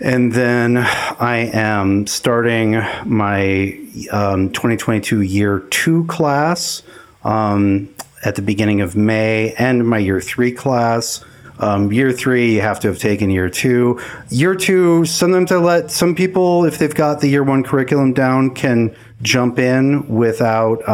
And 0.00 0.32
then 0.32 0.76
I 0.76 1.50
am 1.52 2.06
starting 2.06 2.72
my 3.04 3.78
um, 4.10 4.50
2022 4.50 5.22
year 5.22 5.60
two 5.70 6.04
class 6.06 6.82
um, 7.24 7.88
at 8.24 8.34
the 8.34 8.42
beginning 8.42 8.80
of 8.80 8.96
May, 8.96 9.54
and 9.54 9.88
my 9.88 9.98
year 9.98 10.20
three 10.20 10.52
class. 10.52 11.24
Um, 11.58 11.90
year 11.90 12.12
three, 12.12 12.56
you 12.56 12.60
have 12.60 12.80
to 12.80 12.88
have 12.88 12.98
taken 12.98 13.30
year 13.30 13.48
two. 13.48 13.98
Year 14.28 14.54
two, 14.54 15.06
sometimes 15.06 15.50
I 15.52 15.56
let 15.56 15.90
some 15.90 16.14
people, 16.14 16.64
if 16.66 16.78
they've 16.78 16.94
got 16.94 17.20
the 17.20 17.28
year 17.28 17.42
one 17.42 17.62
curriculum 17.62 18.12
down, 18.12 18.54
can 18.54 18.94
jump 19.22 19.58
in 19.58 20.06
without. 20.08 20.86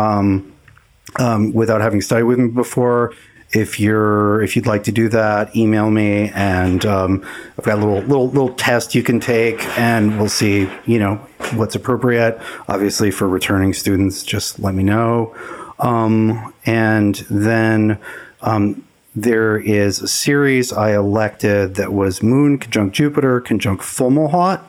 Um, 1.16 1.52
without 1.52 1.82
having 1.82 2.00
studied 2.00 2.24
with 2.24 2.38
me 2.38 2.48
before. 2.48 3.12
if 3.52 3.78
you're 3.78 4.42
if 4.42 4.56
you'd 4.56 4.66
like 4.66 4.84
to 4.84 4.92
do 4.92 5.08
that, 5.10 5.54
email 5.54 5.90
me, 5.90 6.30
and 6.34 6.84
um, 6.86 7.24
I've 7.58 7.64
got 7.64 7.78
a 7.78 7.84
little 7.84 8.00
little 8.00 8.28
little 8.28 8.54
test 8.54 8.94
you 8.94 9.02
can 9.02 9.20
take, 9.20 9.62
and 9.78 10.18
we'll 10.18 10.28
see 10.28 10.70
you 10.86 10.98
know 10.98 11.16
what's 11.54 11.74
appropriate. 11.74 12.40
Obviously, 12.68 13.10
for 13.10 13.28
returning 13.28 13.74
students, 13.74 14.22
just 14.22 14.58
let 14.58 14.74
me 14.74 14.82
know. 14.82 15.36
Um, 15.78 16.54
and 16.64 17.16
then 17.28 17.98
um, 18.40 18.84
there 19.14 19.58
is 19.58 20.00
a 20.00 20.08
series 20.08 20.72
I 20.72 20.94
elected 20.94 21.74
that 21.74 21.92
was 21.92 22.22
Moon 22.22 22.58
conjunct 22.58 22.96
Jupiter 22.96 23.40
conjunct 23.40 23.82
Fomalhaut 23.82 24.62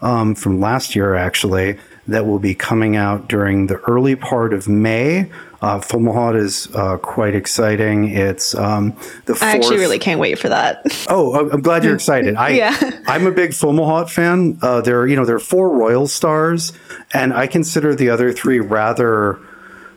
um, 0.00 0.34
from 0.34 0.60
last 0.60 0.94
year, 0.94 1.14
actually, 1.14 1.78
that 2.06 2.26
will 2.26 2.38
be 2.38 2.54
coming 2.54 2.96
out 2.96 3.28
during 3.28 3.66
the 3.66 3.76
early 3.76 4.14
part 4.14 4.52
of 4.52 4.68
May. 4.68 5.30
Uh, 5.60 5.80
Fomalhaut 5.80 6.36
is 6.36 6.68
uh, 6.74 6.98
quite 6.98 7.34
exciting. 7.34 8.10
It's 8.10 8.54
um, 8.54 8.90
the 9.26 9.34
fourth. 9.34 9.42
I 9.42 9.56
actually 9.56 9.78
really 9.78 9.98
can't 9.98 10.20
wait 10.20 10.38
for 10.38 10.48
that. 10.48 10.84
Oh, 11.10 11.48
I'm 11.50 11.62
glad 11.62 11.84
you're 11.84 11.94
excited. 11.94 12.36
I, 12.36 12.50
Yeah. 12.50 13.00
I'm 13.06 13.26
a 13.26 13.30
big 13.30 13.50
Fomalhaut 13.50 14.10
fan. 14.10 14.58
Uh, 14.60 14.82
there, 14.82 15.06
you 15.06 15.16
know, 15.16 15.24
there 15.24 15.36
are 15.36 15.40
four 15.40 15.70
royal 15.70 16.06
stars, 16.06 16.72
and 17.12 17.32
I 17.32 17.46
consider 17.46 17.94
the 17.94 18.10
other 18.10 18.30
three 18.30 18.60
rather, 18.60 19.38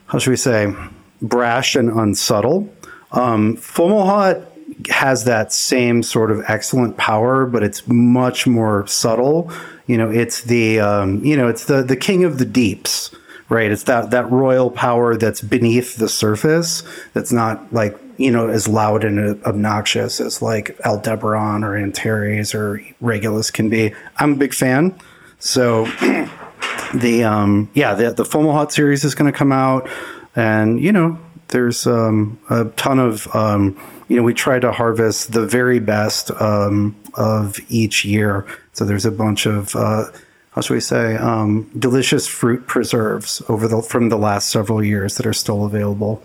how 0.07 0.19
should 0.19 0.29
we 0.29 0.37
say, 0.37 0.73
brash 1.21 1.75
and 1.75 1.89
unsubtle. 1.89 2.73
Um, 3.11 3.57
Fomalhaut 3.57 4.47
has 4.89 5.25
that 5.25 5.51
same 5.51 6.01
sort 6.01 6.31
of 6.31 6.43
excellent 6.47 6.97
power, 6.97 7.45
but 7.45 7.61
it's 7.61 7.85
much 7.87 8.47
more 8.47 8.87
subtle. 8.87 9.51
You 9.85 9.97
know, 9.97 10.09
it's 10.09 10.43
the 10.43 10.79
um, 10.79 11.23
you 11.25 11.35
know, 11.35 11.49
it's 11.49 11.65
the 11.65 11.83
the 11.83 11.97
king 11.97 12.23
of 12.23 12.37
the 12.37 12.45
deeps, 12.45 13.11
right? 13.51 13.69
It's 13.69 13.83
that 13.83 14.11
that 14.11 14.31
royal 14.31 14.71
power 14.71 15.17
that's 15.17 15.41
beneath 15.41 15.97
the 15.97 16.07
surface. 16.07 16.83
That's 17.13 17.33
not 17.33 17.71
like 17.73 17.99
you 18.17 18.31
know 18.31 18.47
as 18.47 18.67
loud 18.67 19.03
and 19.03 19.43
obnoxious 19.43 20.21
as 20.21 20.41
like 20.41 20.79
Aldebaran 20.85 21.63
or 21.63 21.75
Antares 21.75 22.55
or 22.55 22.81
Regulus 23.01 23.51
can 23.51 23.69
be. 23.69 23.93
I'm 24.17 24.33
a 24.33 24.37
big 24.37 24.53
fan. 24.53 24.97
So 25.39 25.85
the 26.95 27.23
um 27.25 27.69
yeah 27.73 27.93
the 27.93 28.11
the 28.11 28.23
Fomalhaut 28.23 28.71
series 28.71 29.03
is 29.03 29.13
going 29.15 29.31
to 29.31 29.37
come 29.37 29.51
out, 29.51 29.89
and 30.33 30.79
you 30.79 30.93
know 30.93 31.19
there's 31.49 31.85
um, 31.85 32.39
a 32.49 32.65
ton 32.77 32.99
of 32.99 33.27
um, 33.35 33.77
you 34.07 34.15
know 34.15 34.23
we 34.23 34.33
try 34.33 34.59
to 34.59 34.71
harvest 34.71 35.33
the 35.33 35.45
very 35.45 35.79
best 35.79 36.31
um, 36.39 36.95
of 37.15 37.59
each 37.67 38.05
year. 38.05 38.47
So 38.71 38.85
there's 38.85 39.05
a 39.05 39.11
bunch 39.11 39.45
of 39.45 39.75
uh, 39.75 40.05
how 40.51 40.61
should 40.61 40.73
we 40.73 40.81
say 40.81 41.15
um, 41.15 41.69
delicious 41.77 42.27
fruit 42.27 42.67
preserves 42.67 43.41
over 43.49 43.67
the 43.67 43.81
from 43.81 44.09
the 44.09 44.17
last 44.17 44.49
several 44.49 44.83
years 44.83 45.15
that 45.17 45.25
are 45.25 45.33
still 45.33 45.65
available. 45.65 46.21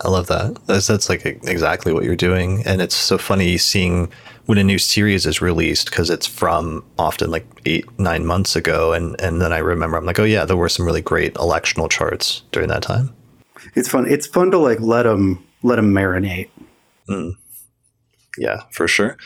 I 0.00 0.08
love 0.08 0.28
that. 0.28 0.58
That's, 0.66 0.86
that's 0.86 1.08
like 1.08 1.24
exactly 1.24 1.92
what 1.92 2.04
you're 2.04 2.16
doing. 2.16 2.62
And 2.64 2.80
it's 2.80 2.94
so 2.94 3.18
funny 3.18 3.58
seeing 3.58 4.12
when 4.46 4.58
a 4.58 4.64
new 4.64 4.78
series 4.78 5.26
is 5.26 5.40
released 5.40 5.90
because 5.90 6.08
it's 6.08 6.26
from 6.26 6.84
often 6.98 7.30
like 7.30 7.46
eight, 7.66 7.86
nine 7.98 8.24
months 8.24 8.54
ago. 8.54 8.92
And, 8.92 9.20
and 9.20 9.40
then 9.40 9.52
I 9.52 9.58
remember, 9.58 9.96
I'm 9.96 10.06
like, 10.06 10.20
oh, 10.20 10.24
yeah, 10.24 10.44
there 10.44 10.56
were 10.56 10.68
some 10.68 10.86
really 10.86 11.02
great 11.02 11.34
electional 11.34 11.90
charts 11.90 12.42
during 12.52 12.68
that 12.68 12.82
time. 12.82 13.12
It's 13.74 13.88
fun. 13.88 14.08
It's 14.08 14.26
fun 14.26 14.52
to 14.52 14.58
like 14.58 14.80
let 14.80 15.02
them 15.02 15.44
let 15.62 15.76
them 15.76 15.92
marinate. 15.92 16.50
Yeah, 18.38 18.62
for 18.70 18.86
sure. 18.86 19.16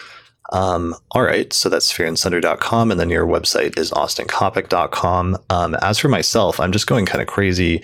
Um, 0.50 0.94
all 1.12 1.22
right. 1.22 1.52
So 1.52 1.68
that's 1.68 1.92
fearandsunder.com. 1.92 2.90
And 2.90 3.00
then 3.00 3.10
your 3.10 3.26
website 3.26 3.78
is 3.78 3.90
austincoppock.com. 3.90 5.38
Um, 5.50 5.74
as 5.76 5.98
for 5.98 6.08
myself, 6.08 6.60
I'm 6.60 6.72
just 6.72 6.86
going 6.86 7.06
kind 7.06 7.22
of 7.22 7.28
crazy 7.28 7.82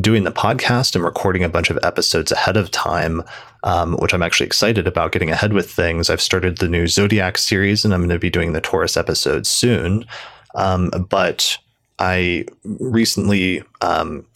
doing 0.00 0.24
the 0.24 0.32
podcast 0.32 0.94
and 0.94 1.04
recording 1.04 1.42
a 1.44 1.48
bunch 1.48 1.70
of 1.70 1.78
episodes 1.82 2.30
ahead 2.30 2.56
of 2.56 2.70
time, 2.70 3.22
um, 3.62 3.94
which 3.96 4.12
I'm 4.12 4.22
actually 4.22 4.46
excited 4.46 4.86
about 4.86 5.12
getting 5.12 5.30
ahead 5.30 5.52
with 5.52 5.70
things. 5.70 6.10
I've 6.10 6.20
started 6.20 6.58
the 6.58 6.68
new 6.68 6.86
Zodiac 6.86 7.38
series 7.38 7.84
and 7.84 7.94
I'm 7.94 8.00
going 8.00 8.10
to 8.10 8.18
be 8.18 8.30
doing 8.30 8.52
the 8.52 8.60
Taurus 8.60 8.96
episode 8.96 9.46
soon. 9.46 10.04
Um, 10.54 10.90
but 11.08 11.56
I 11.98 12.44
recently 12.64 13.62
um, 13.80 14.26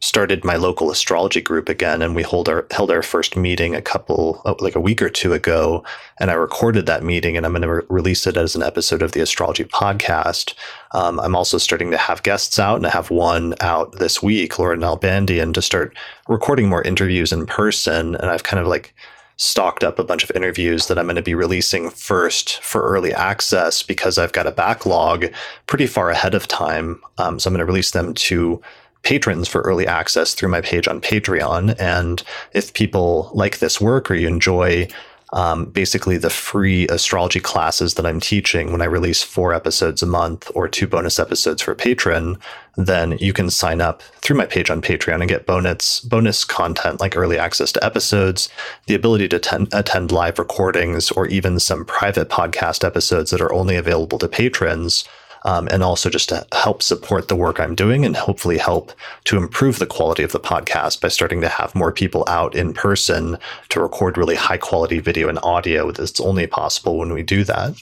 started 0.00 0.44
my 0.44 0.56
local 0.56 0.90
astrology 0.90 1.40
group 1.40 1.68
again 1.68 2.02
and 2.02 2.14
we 2.14 2.22
hold 2.22 2.48
our 2.48 2.66
held 2.70 2.90
our 2.90 3.02
first 3.02 3.36
meeting 3.36 3.74
a 3.74 3.80
couple 3.80 4.42
oh, 4.44 4.56
like 4.60 4.74
a 4.74 4.80
week 4.80 5.00
or 5.00 5.08
two 5.08 5.32
ago 5.32 5.82
and 6.20 6.30
i 6.30 6.34
recorded 6.34 6.84
that 6.84 7.02
meeting 7.02 7.36
and 7.36 7.46
i'm 7.46 7.52
going 7.52 7.62
to 7.62 7.72
re- 7.72 7.82
release 7.88 8.26
it 8.26 8.36
as 8.36 8.54
an 8.54 8.62
episode 8.62 9.00
of 9.00 9.12
the 9.12 9.20
astrology 9.20 9.64
podcast 9.64 10.54
um, 10.92 11.18
i'm 11.20 11.34
also 11.34 11.56
starting 11.56 11.90
to 11.90 11.96
have 11.96 12.22
guests 12.22 12.58
out 12.58 12.76
and 12.76 12.86
i 12.86 12.90
have 12.90 13.10
one 13.10 13.54
out 13.60 13.92
this 13.92 14.22
week 14.22 14.58
lauren 14.58 14.80
albandian 14.80 15.54
to 15.54 15.62
start 15.62 15.96
recording 16.28 16.68
more 16.68 16.82
interviews 16.82 17.32
in 17.32 17.46
person 17.46 18.16
and 18.16 18.30
i've 18.30 18.44
kind 18.44 18.60
of 18.60 18.66
like 18.66 18.94
stocked 19.38 19.84
up 19.84 19.98
a 19.98 20.04
bunch 20.04 20.24
of 20.24 20.30
interviews 20.34 20.86
that 20.86 20.98
I'm 20.98 21.04
going 21.04 21.16
to 21.16 21.22
be 21.22 21.34
releasing 21.34 21.90
first 21.90 22.62
for 22.62 22.80
early 22.82 23.12
access 23.12 23.82
because 23.82 24.16
I've 24.16 24.32
got 24.32 24.46
a 24.46 24.50
backlog 24.50 25.26
pretty 25.66 25.86
far 25.86 26.08
ahead 26.10 26.34
of 26.34 26.48
time. 26.48 27.02
Um, 27.18 27.38
so 27.38 27.48
I'm 27.48 27.52
going 27.52 27.58
to 27.58 27.66
release 27.66 27.90
them 27.90 28.14
to 28.14 28.62
patrons 29.06 29.46
for 29.46 29.60
early 29.60 29.86
access 29.86 30.34
through 30.34 30.48
my 30.48 30.60
page 30.60 30.88
on 30.88 31.00
Patreon. 31.00 31.76
And 31.78 32.24
if 32.52 32.74
people 32.74 33.30
like 33.32 33.60
this 33.60 33.80
work 33.80 34.10
or 34.10 34.16
you 34.16 34.26
enjoy 34.26 34.88
um, 35.32 35.66
basically 35.66 36.16
the 36.18 36.28
free 36.28 36.88
astrology 36.88 37.38
classes 37.38 37.94
that 37.94 38.04
I'm 38.04 38.18
teaching 38.18 38.72
when 38.72 38.82
I 38.82 38.86
release 38.86 39.22
four 39.22 39.54
episodes 39.54 40.02
a 40.02 40.06
month 40.06 40.50
or 40.56 40.66
two 40.66 40.88
bonus 40.88 41.20
episodes 41.20 41.62
for 41.62 41.70
a 41.70 41.76
patron, 41.76 42.36
then 42.76 43.16
you 43.18 43.32
can 43.32 43.48
sign 43.48 43.80
up 43.80 44.02
through 44.22 44.38
my 44.38 44.46
page 44.46 44.70
on 44.70 44.82
Patreon 44.82 45.20
and 45.20 45.28
get 45.28 45.46
bonus 45.46 46.00
bonus 46.00 46.44
content 46.44 47.00
like 47.00 47.16
early 47.16 47.38
access 47.38 47.70
to 47.72 47.84
episodes, 47.84 48.48
the 48.86 48.94
ability 48.96 49.28
to 49.28 49.36
attend, 49.36 49.68
attend 49.72 50.10
live 50.10 50.40
recordings, 50.40 51.12
or 51.12 51.28
even 51.28 51.60
some 51.60 51.84
private 51.84 52.28
podcast 52.28 52.82
episodes 52.82 53.30
that 53.30 53.40
are 53.40 53.52
only 53.52 53.76
available 53.76 54.18
to 54.18 54.26
patrons 54.26 55.04
um, 55.46 55.68
and 55.70 55.84
also 55.84 56.10
just 56.10 56.28
to 56.28 56.44
help 56.52 56.82
support 56.82 57.28
the 57.28 57.36
work 57.36 57.60
I'm 57.60 57.76
doing 57.76 58.04
and 58.04 58.16
hopefully 58.16 58.58
help 58.58 58.92
to 59.24 59.36
improve 59.36 59.78
the 59.78 59.86
quality 59.86 60.24
of 60.24 60.32
the 60.32 60.40
podcast 60.40 61.00
by 61.00 61.08
starting 61.08 61.40
to 61.40 61.48
have 61.48 61.74
more 61.74 61.92
people 61.92 62.24
out 62.26 62.56
in 62.56 62.74
person 62.74 63.38
to 63.68 63.80
record 63.80 64.18
really 64.18 64.34
high 64.34 64.58
quality 64.58 64.98
video 64.98 65.28
and 65.28 65.38
audio 65.44 65.92
that's 65.92 66.20
only 66.20 66.48
possible 66.48 66.98
when 66.98 67.12
we 67.12 67.22
do 67.22 67.44
that. 67.44 67.74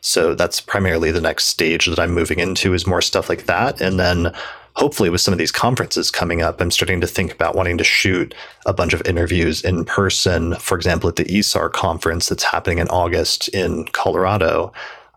So 0.00 0.34
that's 0.34 0.60
primarily 0.60 1.12
the 1.12 1.20
next 1.20 1.46
stage 1.46 1.86
that 1.86 2.00
I'm 2.00 2.10
moving 2.10 2.40
into 2.40 2.74
is 2.74 2.88
more 2.88 3.00
stuff 3.00 3.28
like 3.28 3.46
that. 3.46 3.80
And 3.80 4.00
then 4.00 4.34
hopefully 4.74 5.08
with 5.08 5.20
some 5.20 5.32
of 5.32 5.38
these 5.38 5.52
conferences 5.52 6.10
coming 6.10 6.42
up, 6.42 6.60
I'm 6.60 6.72
starting 6.72 7.00
to 7.02 7.06
think 7.06 7.32
about 7.32 7.54
wanting 7.54 7.78
to 7.78 7.84
shoot 7.84 8.34
a 8.66 8.72
bunch 8.72 8.94
of 8.94 9.02
interviews 9.06 9.62
in 9.62 9.84
person. 9.84 10.56
For 10.56 10.76
example, 10.76 11.08
at 11.08 11.14
the 11.14 11.24
ISAR 11.24 11.72
conference 11.72 12.28
that's 12.28 12.42
happening 12.42 12.78
in 12.78 12.88
August 12.88 13.46
in 13.48 13.84
Colorado. 13.92 14.72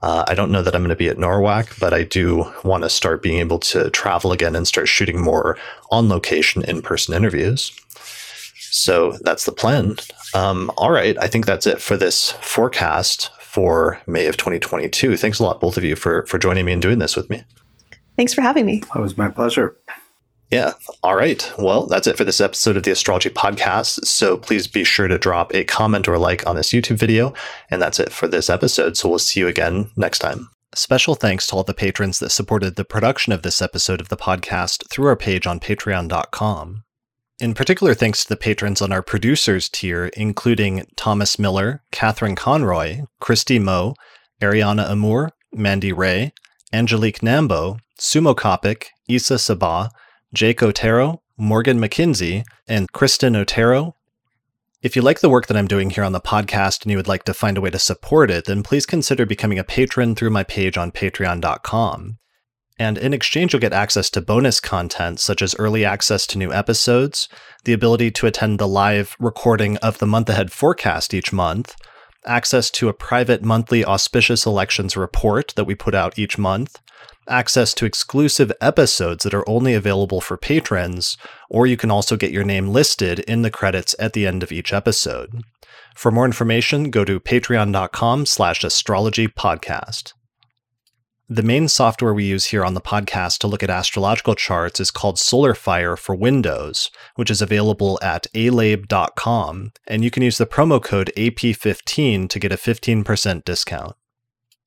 Uh, 0.06 0.24
I 0.28 0.36
don't 0.36 0.52
know 0.52 0.62
that 0.62 0.76
I'm 0.76 0.84
going 0.84 0.90
to 0.90 0.96
be 0.96 1.10
at 1.10 1.18
NORWAC, 1.18 1.80
but 1.80 1.92
I 1.92 2.04
do 2.04 2.46
want 2.64 2.84
to 2.84 2.92
start 2.92 3.24
being 3.24 3.40
able 3.40 3.58
to 3.58 3.90
travel 3.90 4.32
again 4.32 4.56
and 4.56 4.68
start 4.68 4.88
shooting 4.88 5.20
more 5.20 5.58
on 5.90 6.10
location 6.10 6.64
in 6.64 6.84
person 6.84 7.16
interviews. 7.16 7.76
So 8.70 9.14
that's 9.22 9.46
the 9.46 9.52
plan. 9.52 9.96
Um, 10.36 10.70
all 10.78 10.92
right. 10.92 11.18
I 11.20 11.26
think 11.26 11.48
that's 11.48 11.66
it 11.66 11.82
for 11.82 11.98
this 11.98 12.34
forecast 12.34 13.32
for 13.40 14.00
May 14.06 14.28
of 14.28 14.38
2022. 14.38 15.18
Thanks 15.18 15.40
a 15.40 15.44
lot, 15.44 15.60
both 15.60 15.76
of 15.76 15.84
you, 15.84 15.96
for, 15.96 16.24
for 16.28 16.38
joining 16.38 16.66
me 16.66 16.74
and 16.74 16.82
doing 16.84 17.00
this 17.00 17.16
with 17.16 17.28
me. 17.32 17.44
Thanks 18.16 18.32
for 18.32 18.42
having 18.42 18.68
me. 18.68 18.84
It 18.96 19.00
was 19.00 19.18
my 19.18 19.30
pleasure. 19.30 19.76
Yeah. 20.52 20.74
All 21.02 21.16
right. 21.16 21.52
Well, 21.58 21.88
that's 21.88 22.08
it 22.08 22.18
for 22.18 22.24
this 22.24 22.40
episode 22.40 22.78
of 22.78 22.84
the 22.84 22.92
Astrology 22.92 23.30
Podcast. 23.30 24.06
So 24.06 24.38
please 24.38 24.68
be 24.68 24.84
sure 24.84 25.08
to 25.08 25.18
drop 25.18 25.54
a 25.54 25.64
comment 25.64 26.08
or 26.08 26.18
like 26.18 26.46
on 26.46 26.56
this 26.56 26.70
YouTube 26.70 26.98
video. 26.98 27.34
And 27.72 27.82
that's 27.82 28.00
it 28.00 28.12
for 28.12 28.28
this 28.28 28.50
episode. 28.50 28.96
So 28.96 29.10
we'll 29.10 29.20
see 29.20 29.40
you 29.40 29.48
again 29.48 29.90
next 29.96 30.20
time. 30.20 30.50
Special 30.76 31.16
thanks 31.16 31.48
to 31.48 31.56
all 31.56 31.64
the 31.64 31.74
patrons 31.74 32.20
that 32.20 32.32
supported 32.32 32.76
the 32.76 32.86
production 32.86 33.32
of 33.32 33.42
this 33.42 33.62
episode 33.62 34.02
of 34.02 34.10
the 34.10 34.18
podcast 34.18 34.90
through 34.90 35.08
our 35.08 35.16
page 35.16 35.48
on 35.48 35.60
patreon.com. 35.60 36.84
In 37.40 37.54
particular, 37.54 37.94
thanks 37.94 38.24
to 38.24 38.30
the 38.30 38.38
patrons 38.38 38.82
on 38.82 38.92
our 38.92 39.02
producers 39.02 39.68
tier, 39.68 40.08
including 40.16 40.86
Thomas 40.96 41.40
Miller, 41.40 41.84
Catherine 41.92 42.36
Conroy, 42.36 43.02
Christy 43.20 43.58
Moe, 43.58 43.94
Ariana 44.42 44.90
Amour, 44.90 45.32
Mandy 45.54 45.92
Ray, 45.92 46.34
Angelique 46.74 47.20
Nambo, 47.20 47.80
Sumo 48.00 48.36
Kopic, 48.36 48.88
Issa 49.08 49.36
Sabah, 49.36 49.90
Jake 50.36 50.62
Otero, 50.62 51.22
Morgan 51.38 51.80
McKinsey, 51.80 52.44
and 52.68 52.92
Kristen 52.92 53.38
Otero. 53.38 53.96
If 54.82 54.96
you 54.96 55.02
like 55.02 55.22
the 55.22 55.30
work 55.30 55.48
that 55.48 55.56
I'm 55.56 55.68
doing 55.68 55.90
here 55.90 56.04
on 56.04 56.12
the 56.12 56.20
podcast 56.20 56.84
and 56.84 56.92
you 56.92 56.98
would 56.98 57.08
like 57.08 57.24
to 57.24 57.34
find 57.34 57.58
a 57.58 57.62
way 57.62 57.70
to 57.70 57.80
support 57.80 58.30
it, 58.30 58.44
then 58.44 58.62
please 58.62 58.86
consider 58.86 59.26
becoming 59.26 59.58
a 59.58 59.64
patron 59.64 60.14
through 60.14 60.32
my 60.32 60.44
page 60.44 60.78
on 60.78 60.92
patreon.com. 60.92 62.18
And 62.78 62.98
in 62.98 63.14
exchange, 63.14 63.54
you'll 63.54 63.62
get 63.62 63.72
access 63.72 64.10
to 64.10 64.22
bonus 64.22 64.60
content 64.60 65.22
such 65.22 65.42
as 65.42 65.56
early 65.58 65.86
access 65.86 66.28
to 66.28 66.38
new 66.38 66.52
episodes, 66.52 67.30
the 67.64 67.72
ability 67.72 68.12
to 68.12 68.28
attend 68.28 68.60
the 68.60 68.68
live 68.68 69.16
recording 69.18 69.78
of 69.78 70.00
the 70.00 70.06
month 70.06 70.30
ahead 70.30 70.52
forecast 70.52 71.14
each 71.14 71.32
month, 71.32 71.76
access 72.26 72.70
to 72.72 72.90
a 72.90 72.94
private 72.94 73.42
monthly 73.42 73.86
auspicious 73.86 74.46
elections 74.46 74.98
report 74.98 75.54
that 75.56 75.64
we 75.64 75.76
put 75.76 75.96
out 75.96 76.20
each 76.20 76.38
month, 76.38 76.82
access 77.28 77.74
to 77.76 77.86
exclusive 77.86 78.52
episodes 78.62 79.24
that 79.24 79.34
are 79.34 79.48
only 79.50 79.74
available 79.74 80.22
for 80.22 80.38
patrons, 80.38 81.18
or 81.50 81.68
you 81.68 81.78
can 81.78 81.92
also 81.92 82.18
get 82.18 82.32
your 82.32 82.44
name 82.44 82.68
listed 82.68 83.20
in 83.20 83.42
the 83.42 83.52
credits 83.52 83.96
at 84.00 84.14
the 84.14 84.28
end 84.28 84.44
of 84.44 84.52
each 84.52 84.74
episode. 84.74 85.42
For 85.96 86.12
more 86.12 86.26
information, 86.26 86.92
go 86.92 87.06
to 87.06 87.20
patreon.com 87.20 88.26
slash 88.26 88.64
astrology 88.64 89.28
podcast. 89.28 90.14
The 91.28 91.42
main 91.42 91.68
software 91.68 92.14
we 92.14 92.26
use 92.26 92.46
here 92.46 92.64
on 92.64 92.76
the 92.76 92.82
podcast 92.82 93.40
to 93.40 93.48
look 93.48 93.64
at 93.64 93.70
astrological 93.72 94.36
charts 94.36 94.80
is 94.80 94.92
called 94.92 95.16
SolarFire 95.16 95.98
for 95.98 96.14
Windows, 96.14 96.92
which 97.16 97.32
is 97.32 97.42
available 97.42 97.98
at 98.04 98.28
alabe.com, 98.36 99.72
and 99.88 100.04
you 100.04 100.12
can 100.12 100.22
use 100.22 100.38
the 100.38 100.46
promo 100.46 100.80
code 100.84 101.12
AP15 101.18 102.30
to 102.30 102.40
get 102.40 102.52
a 102.52 102.58
15% 102.58 103.44
discount. 103.44 103.96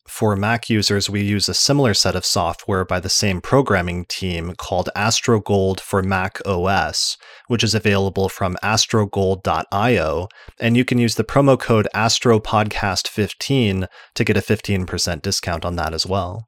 For 0.08 0.34
Mac 0.34 0.70
users, 0.70 1.10
we 1.10 1.20
use 1.20 1.48
a 1.48 1.54
similar 1.54 1.92
set 1.92 2.16
of 2.16 2.24
software 2.24 2.84
by 2.84 2.98
the 2.98 3.10
same 3.10 3.42
programming 3.42 4.06
team 4.06 4.54
called 4.56 4.88
AstroGold 4.96 5.80
for 5.80 6.02
Mac 6.02 6.40
OS, 6.46 7.18
which 7.46 7.62
is 7.62 7.74
available 7.74 8.30
from 8.30 8.56
astrogold.io, 8.62 10.28
and 10.58 10.76
you 10.76 10.84
can 10.84 10.98
use 10.98 11.14
the 11.16 11.24
promo 11.24 11.60
code 11.60 11.86
AstroPodcast15 11.94 13.86
to 14.14 14.24
get 14.24 14.36
a 14.36 14.40
15% 14.40 15.22
discount 15.22 15.64
on 15.64 15.76
that 15.76 15.92
as 15.92 16.06
well. 16.06 16.46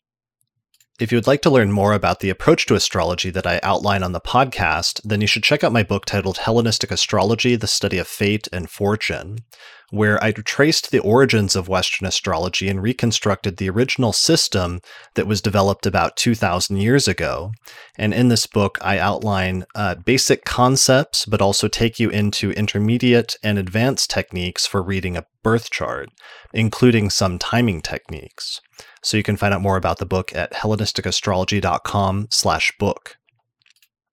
If 0.99 1.13
you 1.13 1.17
would 1.17 1.27
like 1.27 1.41
to 1.43 1.51
learn 1.51 1.73
more 1.73 1.95
about 1.95 2.21
the 2.21 2.29
approach 2.29 2.67
to 2.67 2.75
astrology 2.75 3.31
that 3.31 3.47
I 3.47 3.61
outline 3.63 4.03
on 4.03 4.13
the 4.13 4.21
podcast, 4.21 5.01
then 5.03 5.23
you 5.23 5.27
should 5.27 5.43
check 5.43 5.65
out 5.65 5.73
my 5.73 5.83
book 5.83 6.05
titled 6.05 6.37
Hellenistic 6.39 6.91
Astrology 6.91 7.57
The 7.57 7.67
Study 7.67 7.97
of 7.97 8.07
Fate 8.07 8.49
and 8.53 8.69
Fortune, 8.69 9.39
where 9.91 10.23
I 10.23 10.33
traced 10.33 10.91
the 10.91 11.01
origins 11.01 11.57
of 11.57 11.69
Western 11.69 12.07
astrology 12.07 12.69
and 12.69 12.83
reconstructed 12.83 13.57
the 13.57 13.71
original 13.71 14.13
system 14.13 14.81
that 15.15 15.27
was 15.27 15.43
developed 15.43 15.87
about 15.87 16.17
2,000 16.17 16.77
years 16.77 17.09
ago. 17.09 17.53
And 17.97 18.15
in 18.15 18.29
this 18.29 18.47
book, 18.47 18.79
I 18.81 18.99
outline 18.99 19.65
uh, 19.75 19.97
basic 19.97 20.45
concepts, 20.45 21.27
but 21.27 21.43
also 21.43 21.69
take 21.69 21.99
you 21.99 22.11
into 22.11 22.53
intermediate 22.53 23.37
and 23.43 23.59
advanced 23.59 24.11
techniques 24.11 24.67
for 24.67 24.83
reading 24.83 25.17
a 25.17 25.27
birth 25.43 25.71
chart, 25.71 26.09
including 26.53 27.11
some 27.11 27.39
timing 27.39 27.83
techniques. 27.83 28.61
So 29.03 29.17
you 29.17 29.23
can 29.23 29.37
find 29.37 29.55
out 29.55 29.63
more 29.63 29.77
about 29.77 29.99
the 29.99 30.07
book 30.07 30.35
at 30.35 30.53
hellenisticastrology.com 30.53 32.29
slash 32.31 32.73
book. 32.79 33.17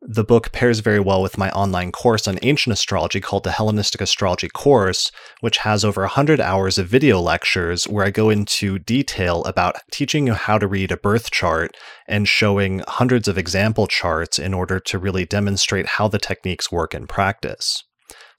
The 0.09 0.23
book 0.23 0.53
pairs 0.53 0.79
very 0.79 1.01
well 1.01 1.21
with 1.21 1.37
my 1.37 1.51
online 1.51 1.91
course 1.91 2.29
on 2.29 2.39
ancient 2.41 2.71
astrology 2.71 3.19
called 3.19 3.43
the 3.43 3.51
Hellenistic 3.51 3.99
Astrology 3.99 4.47
Course, 4.47 5.11
which 5.41 5.57
has 5.57 5.83
over 5.83 5.99
100 6.03 6.39
hours 6.39 6.77
of 6.77 6.87
video 6.87 7.19
lectures 7.19 7.89
where 7.89 8.05
I 8.05 8.09
go 8.09 8.29
into 8.29 8.79
detail 8.79 9.43
about 9.43 9.81
teaching 9.91 10.25
you 10.25 10.33
how 10.33 10.59
to 10.59 10.65
read 10.65 10.93
a 10.93 10.97
birth 10.97 11.29
chart 11.29 11.75
and 12.07 12.25
showing 12.25 12.83
hundreds 12.87 13.27
of 13.27 13.37
example 13.37 13.85
charts 13.85 14.39
in 14.39 14.53
order 14.53 14.79
to 14.79 14.97
really 14.97 15.25
demonstrate 15.25 15.87
how 15.87 16.07
the 16.07 16.19
techniques 16.19 16.71
work 16.71 16.95
in 16.95 17.05
practice. 17.05 17.83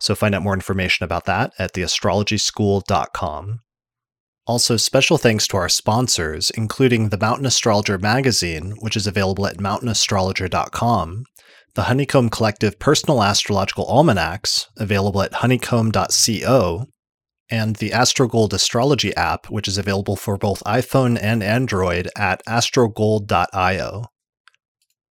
So 0.00 0.14
find 0.14 0.34
out 0.34 0.42
more 0.42 0.54
information 0.54 1.04
about 1.04 1.26
that 1.26 1.52
at 1.58 1.74
theastrologyschool.com. 1.74 3.60
Also, 4.46 4.78
special 4.78 5.18
thanks 5.18 5.46
to 5.46 5.58
our 5.58 5.68
sponsors, 5.68 6.48
including 6.48 7.10
the 7.10 7.18
Mountain 7.18 7.44
Astrologer 7.44 7.98
magazine, 7.98 8.74
which 8.80 8.96
is 8.96 9.06
available 9.06 9.46
at 9.46 9.58
mountainastrologer.com, 9.58 11.24
the 11.78 11.84
Honeycomb 11.84 12.28
Collective 12.28 12.76
Personal 12.80 13.22
Astrological 13.22 13.86
Almanacs, 13.86 14.66
available 14.78 15.22
at 15.22 15.34
honeycomb.co, 15.34 16.86
and 17.50 17.76
the 17.76 17.90
AstroGold 17.90 18.52
Astrology 18.52 19.14
app, 19.14 19.48
which 19.48 19.68
is 19.68 19.78
available 19.78 20.16
for 20.16 20.36
both 20.36 20.60
iPhone 20.64 21.16
and 21.22 21.40
Android 21.40 22.08
at 22.16 22.44
astrogold.io. 22.46 24.06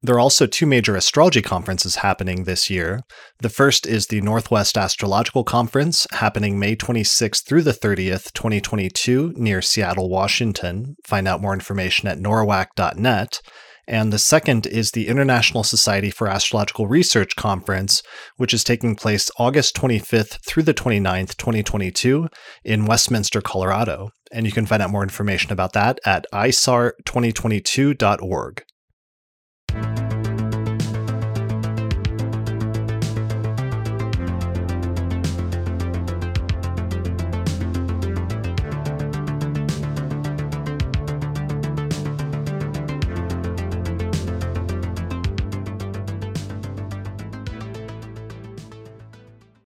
There 0.02 0.16
are 0.16 0.18
also 0.18 0.47
two 0.48 0.66
major 0.66 0.97
astrology 0.97 1.40
conferences 1.40 1.97
happening 1.97 2.43
this 2.43 2.68
year. 2.68 2.98
The 3.38 3.48
first 3.48 3.86
is 3.86 4.09
the 4.09 4.20
Northwest 4.20 4.76
Astrological 4.76 5.44
Conference, 5.44 6.09
happening 6.14 6.59
May 6.59 6.74
26th 6.74 7.47
through 7.47 7.62
the 7.62 7.70
30th, 7.70 8.32
2022, 8.32 9.34
near 9.36 9.62
Seattle, 9.62 10.10
Washington. 10.10 10.97
Find 11.06 11.28
out 11.28 11.40
more 11.40 11.55
information 11.55 12.09
at 12.09 12.18
norwac.net. 12.18 13.40
And 13.88 14.12
the 14.12 14.18
second 14.18 14.66
is 14.66 14.90
the 14.90 15.08
International 15.08 15.62
Society 15.62 16.10
for 16.10 16.28
Astrological 16.28 16.88
Research 16.88 17.36
Conference, 17.36 18.02
which 18.36 18.52
is 18.52 18.64
taking 18.64 18.96
place 18.96 19.30
August 19.38 19.76
25th 19.76 20.44
through 20.44 20.64
the 20.64 20.74
29th, 20.74 21.36
2022, 21.36 22.26
in 22.64 22.86
Westminster, 22.86 23.40
Colorado. 23.40 24.10
And 24.32 24.44
you 24.44 24.50
can 24.52 24.66
find 24.66 24.82
out 24.82 24.90
more 24.90 25.04
information 25.04 25.52
about 25.52 25.72
that 25.74 26.00
at 26.04 26.26
isar2022.org. 26.32 28.64